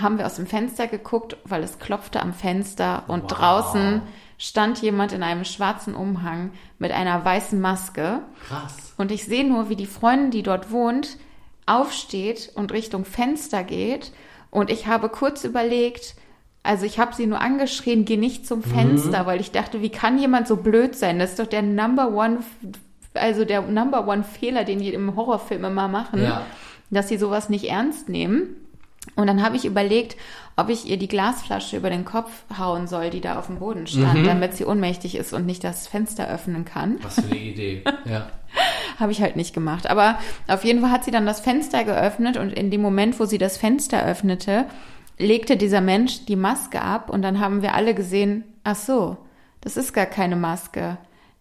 haben 0.00 0.18
wir 0.18 0.26
aus 0.26 0.36
dem 0.36 0.46
Fenster 0.46 0.86
geguckt, 0.86 1.36
weil 1.44 1.62
es 1.64 1.78
klopfte 1.80 2.20
am 2.22 2.32
Fenster 2.32 3.02
und 3.08 3.24
Wow. 3.24 3.28
draußen 3.32 4.02
stand 4.38 4.80
jemand 4.82 5.12
in 5.12 5.24
einem 5.24 5.44
schwarzen 5.44 5.94
Umhang 5.96 6.52
mit 6.78 6.92
einer 6.92 7.24
weißen 7.24 7.60
Maske. 7.60 8.20
Krass. 8.46 8.94
Und 8.96 9.10
ich 9.10 9.24
sehe 9.24 9.44
nur, 9.44 9.68
wie 9.68 9.74
die 9.74 9.86
Freundin, 9.86 10.30
die 10.30 10.44
dort 10.44 10.70
wohnt, 10.70 11.16
aufsteht 11.68 12.50
und 12.54 12.72
Richtung 12.72 13.04
Fenster 13.04 13.62
geht. 13.62 14.12
Und 14.50 14.70
ich 14.70 14.86
habe 14.86 15.08
kurz 15.08 15.44
überlegt, 15.44 16.14
also 16.62 16.84
ich 16.86 16.98
habe 16.98 17.14
sie 17.14 17.26
nur 17.26 17.40
angeschrien, 17.40 18.04
geh 18.04 18.16
nicht 18.16 18.46
zum 18.46 18.62
Fenster, 18.62 19.26
weil 19.26 19.40
ich 19.40 19.52
dachte, 19.52 19.80
wie 19.82 19.90
kann 19.90 20.18
jemand 20.18 20.48
so 20.48 20.56
blöd 20.56 20.96
sein? 20.96 21.18
Das 21.18 21.30
ist 21.30 21.38
doch 21.38 21.46
der 21.46 21.62
Number 21.62 22.12
One, 22.12 22.38
also 23.14 23.44
der 23.44 23.62
Number 23.62 24.06
One 24.08 24.24
Fehler, 24.24 24.64
den 24.64 24.80
die 24.80 24.92
im 24.92 25.16
Horrorfilm 25.16 25.64
immer 25.64 25.88
machen, 25.88 26.22
Ja. 26.22 26.42
dass 26.90 27.08
sie 27.08 27.16
sowas 27.18 27.48
nicht 27.48 27.64
ernst 27.68 28.08
nehmen. 28.08 28.56
Und 29.14 29.26
dann 29.26 29.42
habe 29.42 29.56
ich 29.56 29.64
überlegt, 29.64 30.16
ob 30.56 30.68
ich 30.68 30.86
ihr 30.86 30.98
die 30.98 31.08
Glasflasche 31.08 31.76
über 31.76 31.88
den 31.88 32.04
Kopf 32.04 32.30
hauen 32.58 32.86
soll, 32.86 33.10
die 33.10 33.20
da 33.20 33.38
auf 33.38 33.46
dem 33.46 33.58
Boden 33.60 33.86
stand, 33.86 34.26
damit 34.26 34.54
sie 34.54 34.64
ohnmächtig 34.66 35.14
ist 35.14 35.32
und 35.32 35.46
nicht 35.46 35.64
das 35.64 35.86
Fenster 35.86 36.28
öffnen 36.28 36.64
kann. 36.64 36.98
Was 37.02 37.14
für 37.14 37.26
eine 37.26 37.38
Idee. 37.38 37.82
Ja. 38.04 38.28
Habe 38.98 39.12
ich 39.12 39.22
halt 39.22 39.36
nicht 39.36 39.54
gemacht. 39.54 39.88
Aber 39.88 40.18
auf 40.48 40.64
jeden 40.64 40.80
Fall 40.80 40.90
hat 40.90 41.04
sie 41.04 41.10
dann 41.10 41.26
das 41.26 41.40
Fenster 41.40 41.84
geöffnet 41.84 42.36
und 42.36 42.52
in 42.52 42.70
dem 42.70 42.80
Moment, 42.82 43.18
wo 43.20 43.24
sie 43.24 43.38
das 43.38 43.56
Fenster 43.56 44.04
öffnete, 44.04 44.64
legte 45.18 45.56
dieser 45.56 45.80
Mensch 45.80 46.24
die 46.26 46.36
Maske 46.36 46.80
ab 46.80 47.10
und 47.10 47.22
dann 47.22 47.40
haben 47.40 47.62
wir 47.62 47.74
alle 47.74 47.94
gesehen, 47.94 48.44
ach 48.64 48.76
so, 48.76 49.16
das 49.60 49.76
ist 49.76 49.92
gar 49.92 50.06
keine 50.06 50.36
Maske. 50.36 50.96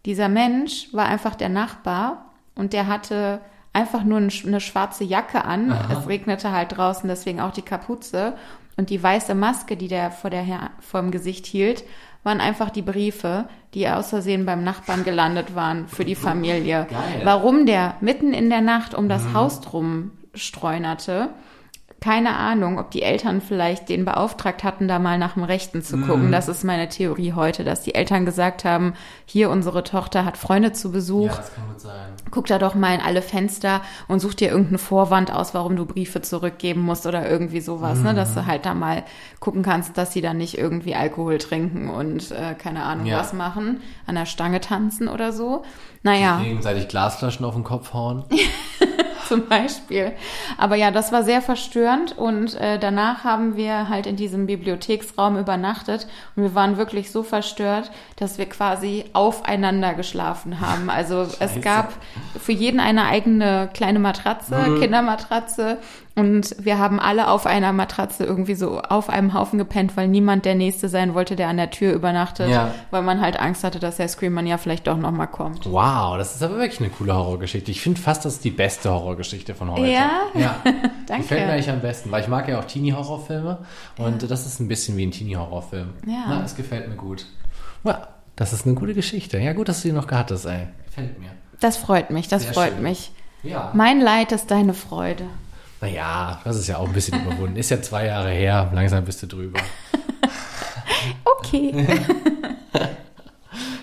Dieser 0.05 0.29
Mensch 0.29 0.89
war 0.93 1.05
einfach 1.07 1.35
der 1.35 1.49
Nachbar 1.49 2.31
und 2.55 2.73
der 2.73 2.87
hatte 2.87 3.41
einfach 3.73 4.03
nur 4.03 4.19
ein- 4.19 4.31
eine 4.45 4.59
schwarze 4.61 5.03
Jacke 5.03 5.45
an. 5.45 5.71
Es 5.91 6.07
regnete 6.07 6.51
halt 6.51 6.75
draußen, 6.77 7.07
deswegen 7.07 7.39
auch 7.41 7.51
die 7.51 7.61
Kapuze. 7.61 8.33
Und 8.75 8.89
die 8.91 9.01
weiße 9.01 9.33
Maske, 9.35 9.75
die 9.77 9.87
der 9.87 10.11
vor, 10.11 10.29
der 10.29 10.45
vor 10.79 11.01
dem 11.01 11.11
Gesicht 11.11 11.45
hielt, 11.45 11.83
waren 12.27 12.41
einfach 12.41 12.69
die 12.69 12.81
Briefe, 12.81 13.47
die 13.73 13.87
aus 13.87 14.09
Versehen 14.09 14.45
beim 14.45 14.61
Nachbarn 14.61 15.05
gelandet 15.05 15.55
waren 15.55 15.87
für 15.87 16.03
die 16.03 16.13
Familie. 16.13 16.85
Geil. 16.89 17.21
Warum 17.23 17.65
der 17.65 17.95
mitten 18.01 18.33
in 18.33 18.49
der 18.49 18.59
Nacht 18.59 18.93
um 18.93 19.07
das 19.07 19.33
Haus 19.33 19.61
drum 19.61 20.11
streunerte, 20.33 21.29
keine 21.99 22.35
Ahnung, 22.35 22.77
ob 22.77 22.91
die 22.91 23.01
Eltern 23.01 23.41
vielleicht 23.41 23.89
den 23.89 24.05
beauftragt 24.05 24.63
hatten, 24.63 24.87
da 24.87 24.99
mal 24.99 25.17
nach 25.17 25.33
dem 25.33 25.43
Rechten 25.43 25.81
zu 25.81 25.97
gucken. 25.97 26.31
Das 26.31 26.47
ist 26.47 26.63
meine 26.63 26.89
Theorie 26.89 27.33
heute, 27.33 27.63
dass 27.63 27.81
die 27.81 27.95
Eltern 27.95 28.23
gesagt 28.23 28.65
haben, 28.65 28.93
hier 29.25 29.49
unsere 29.49 29.83
Tochter 29.83 30.23
hat 30.23 30.37
Freunde 30.37 30.73
zu 30.73 30.91
Besuch 30.91 31.31
ja, 31.31 31.35
das 31.37 31.55
kann 31.55 31.67
gut 31.67 31.79
sein. 31.81 32.13
guck 32.29 32.45
da 32.45 32.59
doch 32.59 32.75
mal 32.75 32.93
in 32.93 33.01
alle 33.01 33.23
Fenster 33.23 33.81
und 34.07 34.19
such 34.19 34.35
dir 34.35 34.49
irgendeinen 34.49 34.77
Vorwand 34.77 35.33
aus, 35.33 35.55
warum 35.55 35.75
du 35.75 35.85
Briefe 35.87 36.21
zurückgeben 36.21 36.81
musst 36.81 37.07
oder 37.07 37.27
irgendwie 37.27 37.61
sowas, 37.61 37.99
ne? 37.99 38.13
Dass 38.13 38.35
du 38.35 38.45
halt 38.45 38.67
da 38.67 38.75
mal 38.75 39.03
gucken 39.39 39.63
kannst, 39.63 39.97
dass 39.97 40.13
sie 40.13 40.21
dann 40.21 40.37
nicht 40.37 40.55
irgendwie 40.57 40.93
Alkohol 40.93 41.39
trinken 41.39 41.89
und 41.89 42.29
äh, 42.31 42.53
keine 42.53 42.83
Ahnung 42.83 43.07
Ja. 43.07 43.17
was 43.17 43.33
machen, 43.33 43.81
an 44.05 44.13
der 44.15 44.27
Stange 44.27 44.61
tanzen 44.61 45.07
oder 45.07 45.33
so. 45.33 45.63
Naja, 46.03 46.41
Gegenseitig 46.43 46.87
Glasflaschen 46.89 47.43
auf 47.43 47.55
den 47.55 47.63
Kopf 47.63 47.93
hauen. 47.93 48.23
zum 49.27 49.47
Beispiel. 49.47 50.13
Aber 50.57 50.75
ja, 50.75 50.91
das 50.91 51.11
war 51.11 51.23
sehr 51.23 51.41
verstörend 51.41 52.17
und 52.17 52.55
äh, 52.55 52.79
danach 52.79 53.23
haben 53.23 53.55
wir 53.55 53.89
halt 53.89 54.07
in 54.07 54.15
diesem 54.15 54.47
Bibliotheksraum 54.47 55.37
übernachtet 55.37 56.07
und 56.35 56.43
wir 56.43 56.55
waren 56.55 56.77
wirklich 56.77 57.11
so 57.11 57.23
verstört, 57.23 57.91
dass 58.15 58.37
wir 58.37 58.47
quasi 58.47 59.05
aufeinander 59.13 59.93
geschlafen 59.93 60.61
haben. 60.61 60.89
Also 60.89 61.27
es 61.39 61.61
gab 61.61 61.93
für 62.39 62.51
jeden 62.51 62.79
eine 62.79 63.05
eigene 63.05 63.69
kleine 63.73 63.99
Matratze, 63.99 64.77
Kindermatratze 64.79 65.79
und 66.17 66.55
wir 66.59 66.77
haben 66.79 66.99
alle 66.99 67.29
auf 67.29 67.45
einer 67.45 67.71
Matratze 67.71 68.25
irgendwie 68.25 68.55
so 68.55 68.79
auf 68.81 69.09
einem 69.09 69.33
Haufen 69.33 69.57
gepennt, 69.57 69.95
weil 69.95 70.07
niemand 70.07 70.43
der 70.45 70.55
Nächste 70.55 70.89
sein 70.89 71.13
wollte, 71.13 71.35
der 71.35 71.47
an 71.47 71.57
der 71.57 71.69
Tür 71.69 71.93
übernachtet, 71.93 72.49
Ja. 72.49 72.71
weil 72.91 73.03
man 73.03 73.21
halt 73.21 73.39
Angst 73.39 73.63
hatte, 73.63 73.79
dass 73.79 73.97
der 73.97 74.07
Screamer 74.09 74.41
ja 74.41 74.57
vielleicht 74.57 74.87
doch 74.87 74.97
nochmal 74.97 75.27
kommt. 75.27 75.65
Wow, 75.71 76.17
das 76.17 76.35
ist 76.35 76.43
aber 76.43 76.57
wirklich 76.57 76.79
eine 76.81 76.89
coole 76.89 77.15
Horrorgeschichte. 77.15 77.71
Ich 77.71 77.79
finde 77.81 78.01
fast, 78.01 78.25
das 78.25 78.33
ist 78.33 78.43
die 78.43 78.51
beste 78.51 78.89
Horrorgeschichte 78.91 79.55
von 79.55 79.71
heute. 79.71 79.87
Ja? 79.87 80.09
Ja. 80.33 80.55
Danke. 81.07 81.21
Gefällt 81.23 81.45
mir 81.47 81.53
eigentlich 81.53 81.69
am 81.69 81.79
besten, 81.81 82.11
weil 82.11 82.21
ich 82.23 82.27
mag 82.27 82.49
ja 82.49 82.59
auch 82.59 82.65
Teenie-Horrorfilme 82.65 83.59
und 83.97 84.29
das 84.29 84.45
ist 84.45 84.59
ein 84.59 84.67
bisschen 84.67 84.97
wie 84.97 85.05
ein 85.05 85.11
Teenie-Horrorfilm. 85.11 85.93
Ja. 86.05 86.25
Na, 86.27 86.43
es 86.43 86.55
gefällt 86.55 86.89
mir 86.89 86.95
gut. 86.95 87.25
Ja, 87.83 88.07
das 88.35 88.53
ist 88.53 88.65
eine 88.65 88.75
gute 88.75 88.93
Geschichte. 88.93 89.37
Ja, 89.39 89.53
gut, 89.53 89.69
dass 89.69 89.81
du 89.83 89.87
die 89.89 89.93
noch 89.93 90.07
gehabt 90.07 90.31
hast, 90.31 90.45
ey. 90.45 90.67
Gefällt 90.87 91.19
mir. 91.19 91.29
Das 91.59 91.77
freut 91.77 92.09
mich, 92.11 92.27
das 92.27 92.43
Sehr 92.43 92.53
freut 92.53 92.73
schön. 92.73 92.83
mich. 92.83 93.11
Ja. 93.43 93.71
Mein 93.73 94.01
Leid 94.01 94.31
ist 94.31 94.51
deine 94.51 94.73
Freude. 94.73 95.23
Naja, 95.81 96.41
das 96.43 96.57
ist 96.57 96.67
ja 96.67 96.77
auch 96.77 96.87
ein 96.87 96.93
bisschen 96.93 97.21
überwunden. 97.23 97.55
Ist 97.55 97.69
ja 97.69 97.81
zwei 97.81 98.05
Jahre 98.07 98.29
her, 98.31 98.71
langsam 98.73 99.05
bist 99.05 99.21
du 99.23 99.27
drüber. 99.27 99.59
Okay. 101.25 101.85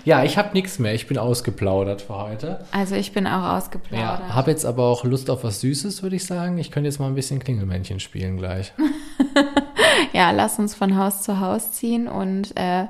Ja, 0.03 0.23
ich 0.23 0.37
habe 0.37 0.53
nichts 0.53 0.77
mehr. 0.77 0.93
Ich 0.93 1.07
bin 1.07 1.17
ausgeplaudert 1.17 2.03
für 2.03 2.15
heute. 2.15 2.63
Also 2.71 2.93
ich 2.93 3.11
bin 3.11 3.25
auch 3.25 3.41
Ja, 3.41 3.57
ausgeplaudert. 3.57 4.35
habe 4.35 4.51
jetzt 4.51 4.63
aber 4.63 4.83
auch 4.83 5.03
Lust 5.03 5.31
auf 5.31 5.43
was 5.43 5.61
Süßes, 5.61 6.03
würde 6.03 6.15
ich 6.15 6.25
sagen. 6.27 6.59
Ich 6.59 6.69
könnte 6.69 6.87
jetzt 6.87 6.99
mal 6.99 7.07
ein 7.07 7.15
bisschen 7.15 7.39
Klingelmännchen 7.39 7.99
spielen 7.99 8.37
gleich. 8.37 8.71
Ja, 10.13 10.29
lass 10.31 10.59
uns 10.59 10.75
von 10.75 10.95
Haus 10.97 11.23
zu 11.23 11.39
Haus 11.39 11.71
ziehen 11.71 12.07
und 12.07 12.55
äh, 12.57 12.83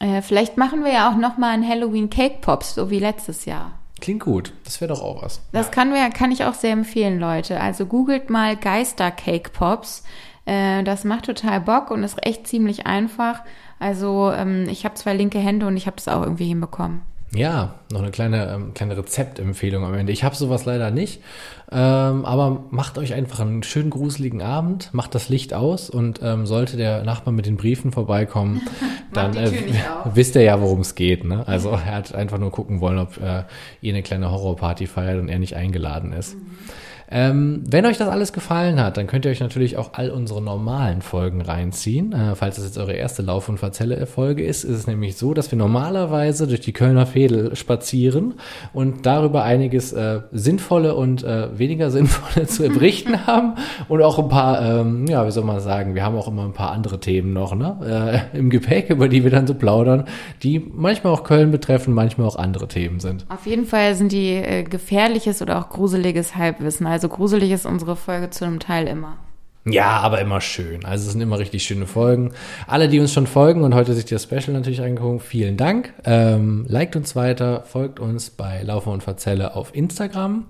äh, 0.00 0.20
vielleicht 0.22 0.56
machen 0.56 0.84
wir 0.84 0.92
ja 0.92 1.10
auch 1.10 1.16
noch 1.16 1.38
mal 1.38 1.50
ein 1.54 1.66
Halloween 1.66 2.10
Cake 2.10 2.38
Pops, 2.40 2.74
so 2.74 2.90
wie 2.90 2.98
letztes 2.98 3.44
Jahr. 3.44 3.72
Klingt 4.00 4.22
gut. 4.22 4.52
Das 4.64 4.80
wäre 4.80 4.92
doch 4.92 5.02
auch 5.02 5.22
was. 5.22 5.40
Das 5.52 5.70
kann, 5.70 5.92
wir, 5.92 6.08
kann 6.10 6.32
ich 6.32 6.44
auch 6.44 6.54
sehr 6.54 6.72
empfehlen, 6.72 7.20
Leute. 7.20 7.60
Also 7.60 7.86
googelt 7.86 8.30
mal 8.30 8.56
Geister 8.56 9.10
Cake 9.10 9.50
Pops. 9.50 10.04
Äh, 10.46 10.82
das 10.84 11.04
macht 11.04 11.26
total 11.26 11.60
Bock 11.60 11.90
und 11.90 12.02
ist 12.02 12.24
echt 12.26 12.46
ziemlich 12.46 12.86
einfach. 12.86 13.42
Also 13.78 14.32
ähm, 14.32 14.66
ich 14.68 14.84
habe 14.84 14.94
zwei 14.94 15.14
linke 15.14 15.38
Hände 15.38 15.66
und 15.66 15.76
ich 15.76 15.86
habe 15.86 15.96
das 15.96 16.08
auch 16.08 16.22
irgendwie 16.22 16.46
hinbekommen. 16.46 17.02
Ja, 17.32 17.76
noch 17.92 18.02
eine 18.02 18.10
kleine, 18.10 18.52
ähm, 18.52 18.74
kleine 18.74 18.96
Rezeptempfehlung 18.96 19.84
am 19.84 19.94
Ende. 19.94 20.12
Ich 20.12 20.24
habe 20.24 20.34
sowas 20.34 20.64
leider 20.64 20.90
nicht, 20.90 21.22
ähm, 21.70 22.24
aber 22.24 22.64
macht 22.70 22.98
euch 22.98 23.14
einfach 23.14 23.38
einen 23.38 23.62
schönen 23.62 23.90
gruseligen 23.90 24.42
Abend, 24.42 24.92
macht 24.92 25.14
das 25.14 25.28
Licht 25.28 25.54
aus 25.54 25.90
und 25.90 26.20
ähm, 26.24 26.44
sollte 26.44 26.76
der 26.76 27.04
Nachbar 27.04 27.32
mit 27.32 27.46
den 27.46 27.56
Briefen 27.56 27.92
vorbeikommen, 27.92 28.62
dann 29.12 29.36
äh, 29.36 29.52
wisst 30.12 30.34
ihr 30.34 30.42
ja, 30.42 30.60
worum 30.60 30.80
es 30.80 30.96
geht. 30.96 31.24
Ne? 31.24 31.46
Also 31.46 31.70
er 31.70 31.94
hat 31.94 32.14
einfach 32.16 32.38
nur 32.38 32.50
gucken 32.50 32.80
wollen, 32.80 32.98
ob 32.98 33.16
äh, 33.18 33.44
ihr 33.80 33.92
eine 33.92 34.02
kleine 34.02 34.32
Horrorparty 34.32 34.88
feiert 34.88 35.20
und 35.20 35.28
er 35.28 35.38
nicht 35.38 35.54
eingeladen 35.54 36.12
ist. 36.12 36.36
Ähm, 37.10 37.62
wenn 37.68 37.86
euch 37.86 37.98
das 37.98 38.08
alles 38.08 38.32
gefallen 38.32 38.80
hat, 38.80 38.96
dann 38.96 39.06
könnt 39.06 39.24
ihr 39.24 39.30
euch 39.30 39.40
natürlich 39.40 39.76
auch 39.76 39.90
all 39.94 40.10
unsere 40.10 40.40
normalen 40.40 41.02
Folgen 41.02 41.40
reinziehen. 41.40 42.12
Äh, 42.12 42.34
falls 42.36 42.56
das 42.56 42.64
jetzt 42.64 42.78
eure 42.78 42.92
erste 42.92 43.22
Lauf- 43.22 43.48
und 43.48 43.58
Verzelle-Folge 43.58 44.44
ist, 44.44 44.64
ist 44.64 44.76
es 44.76 44.86
nämlich 44.86 45.16
so, 45.16 45.34
dass 45.34 45.50
wir 45.50 45.58
normalerweise 45.58 46.46
durch 46.46 46.60
die 46.60 46.72
Kölner 46.72 47.06
Fädel 47.06 47.56
spazieren 47.56 48.34
und 48.72 49.06
darüber 49.06 49.42
einiges 49.42 49.92
äh, 49.92 50.20
sinnvolle 50.30 50.94
und 50.94 51.24
äh, 51.24 51.58
weniger 51.58 51.90
sinnvolle 51.90 52.46
zu 52.48 52.68
berichten 52.68 53.26
haben 53.26 53.54
und 53.88 54.02
auch 54.02 54.18
ein 54.18 54.28
paar, 54.28 54.62
ähm, 54.62 55.06
ja, 55.06 55.26
wie 55.26 55.32
soll 55.32 55.44
man 55.44 55.60
sagen, 55.60 55.94
wir 55.94 56.04
haben 56.04 56.16
auch 56.16 56.28
immer 56.28 56.44
ein 56.44 56.52
paar 56.52 56.70
andere 56.70 57.00
Themen 57.00 57.32
noch 57.32 57.54
ne, 57.54 58.24
äh, 58.32 58.38
im 58.38 58.50
Gepäck, 58.50 58.90
über 58.90 59.08
die 59.08 59.24
wir 59.24 59.30
dann 59.30 59.46
so 59.46 59.54
plaudern, 59.54 60.04
die 60.42 60.60
manchmal 60.60 61.12
auch 61.12 61.24
Köln 61.24 61.50
betreffen, 61.50 61.92
manchmal 61.92 62.26
auch 62.26 62.36
andere 62.36 62.68
Themen 62.68 63.00
sind. 63.00 63.26
Auf 63.28 63.46
jeden 63.46 63.66
Fall 63.66 63.94
sind 63.94 64.12
die 64.12 64.34
äh, 64.34 64.62
gefährliches 64.62 65.42
oder 65.42 65.58
auch 65.58 65.68
gruseliges 65.70 66.36
Halbwissen. 66.36 66.86
Also 66.86 66.99
gruselig 67.08 67.50
ist 67.50 67.66
unsere 67.66 67.96
Folge 67.96 68.30
zu 68.30 68.44
einem 68.44 68.60
Teil 68.60 68.86
immer. 68.86 69.16
Ja, 69.66 69.98
aber 69.98 70.20
immer 70.20 70.40
schön. 70.40 70.86
Also 70.86 71.06
es 71.06 71.12
sind 71.12 71.20
immer 71.20 71.38
richtig 71.38 71.64
schöne 71.64 71.86
Folgen. 71.86 72.32
Alle, 72.66 72.88
die 72.88 72.98
uns 72.98 73.12
schon 73.12 73.26
folgen 73.26 73.62
und 73.62 73.74
heute 73.74 73.92
sich 73.92 74.06
das 74.06 74.22
Special 74.22 74.52
natürlich 74.52 74.80
angeguckt, 74.80 75.22
vielen 75.22 75.58
Dank. 75.58 75.92
Ähm, 76.04 76.64
liked 76.66 76.96
uns 76.96 77.14
weiter, 77.14 77.64
folgt 77.66 78.00
uns 78.00 78.30
bei 78.30 78.62
Laufe 78.62 78.88
und 78.88 79.02
Verzelle 79.02 79.54
auf 79.54 79.74
Instagram. 79.74 80.46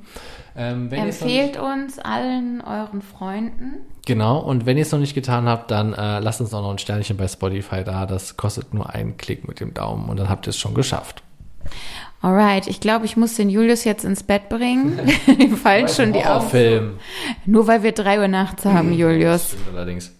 Ähm, 0.56 0.92
Empfehlt 0.92 1.58
uns 1.58 1.98
allen 1.98 2.60
euren 2.60 3.02
Freunden. 3.02 3.78
Genau, 4.06 4.38
und 4.38 4.64
wenn 4.64 4.76
ihr 4.76 4.82
es 4.82 4.92
noch 4.92 5.00
nicht 5.00 5.14
getan 5.14 5.48
habt, 5.48 5.72
dann 5.72 5.92
äh, 5.92 6.20
lasst 6.20 6.40
uns 6.40 6.54
auch 6.54 6.62
noch 6.62 6.70
ein 6.70 6.78
Sternchen 6.78 7.16
bei 7.16 7.26
Spotify 7.26 7.82
da. 7.82 8.06
Das 8.06 8.36
kostet 8.36 8.72
nur 8.72 8.90
einen 8.90 9.16
Klick 9.16 9.46
mit 9.48 9.58
dem 9.58 9.74
Daumen 9.74 10.08
und 10.08 10.18
dann 10.18 10.28
habt 10.28 10.46
ihr 10.46 10.50
es 10.50 10.58
schon 10.58 10.74
geschafft. 10.74 11.22
Alright, 12.22 12.66
ich 12.66 12.80
glaube, 12.80 13.06
ich 13.06 13.16
muss 13.16 13.34
den 13.34 13.48
Julius 13.48 13.84
jetzt 13.84 14.04
ins 14.04 14.22
Bett 14.22 14.50
bringen. 14.50 14.98
Ihm 15.26 15.56
fallen 15.56 15.88
schon 15.88 16.12
die 16.12 16.24
Augen. 16.24 16.48
Film. 16.48 16.90
Nur 17.46 17.66
weil 17.66 17.82
wir 17.82 17.92
drei 17.92 18.20
Uhr 18.20 18.28
nachts 18.28 18.64
haben, 18.66 18.92
Julius. 18.92 19.42
Das 19.42 19.50
stimmt 19.52 19.76
allerdings. 19.76 20.12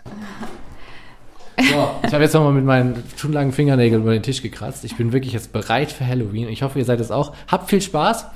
So, 1.59 1.91
ich 2.07 2.13
habe 2.15 2.23
jetzt 2.25 2.33
nochmal 2.33 2.53
mit 2.53 2.65
meinen 2.65 3.03
stundenlangen 3.17 3.53
Fingernägeln 3.53 4.01
über 4.01 4.13
den 4.13 4.23
Tisch 4.23 4.41
gekratzt. 4.41 4.85
Ich 4.85 4.97
bin 4.97 5.13
wirklich 5.13 5.35
jetzt 5.35 5.53
bereit 5.53 5.93
für 5.93 6.07
Halloween. 6.07 6.49
Ich 6.49 6.63
hoffe, 6.63 6.79
ihr 6.79 6.87
seid 6.87 7.01
es 7.01 7.11
auch. 7.11 7.35
Habt 7.49 7.69
viel 7.69 7.83
Spaß. 7.83 8.27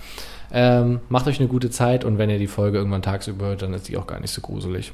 Ähm, 0.52 1.00
macht 1.08 1.26
euch 1.26 1.40
eine 1.40 1.48
gute 1.48 1.70
Zeit 1.70 2.04
und 2.04 2.18
wenn 2.18 2.28
ihr 2.28 2.38
die 2.38 2.46
Folge 2.46 2.76
irgendwann 2.76 3.00
tagsüber 3.00 3.46
hört, 3.46 3.62
dann 3.62 3.72
ist 3.72 3.88
die 3.88 3.96
auch 3.96 4.06
gar 4.06 4.20
nicht 4.20 4.30
so 4.30 4.42
gruselig. 4.42 4.92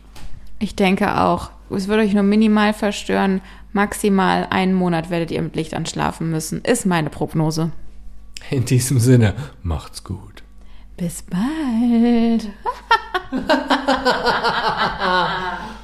Ich 0.61 0.77
denke 0.77 1.21
auch. 1.21 1.51
Es 1.71 1.89
wird 1.89 2.01
euch 2.01 2.15
nur 2.15 2.23
minimal 2.23 2.73
verstören. 2.73 3.41
Maximal 3.73 4.47
einen 4.51 4.75
Monat 4.75 5.11
werdet 5.11 5.33
ihr 5.33 5.43
mit 5.43 5.57
Licht 5.57 5.75
anschlafen 5.75 6.31
müssen. 6.31 6.63
Ist 6.63 6.87
meine 6.87 7.11
Prognose. 7.11 7.73
In 8.49 8.65
diesem 8.65 8.99
Sinne, 8.99 9.35
macht's 9.63 10.03
gut. 10.03 10.43
Bis 10.97 11.23
bald. 11.23 12.49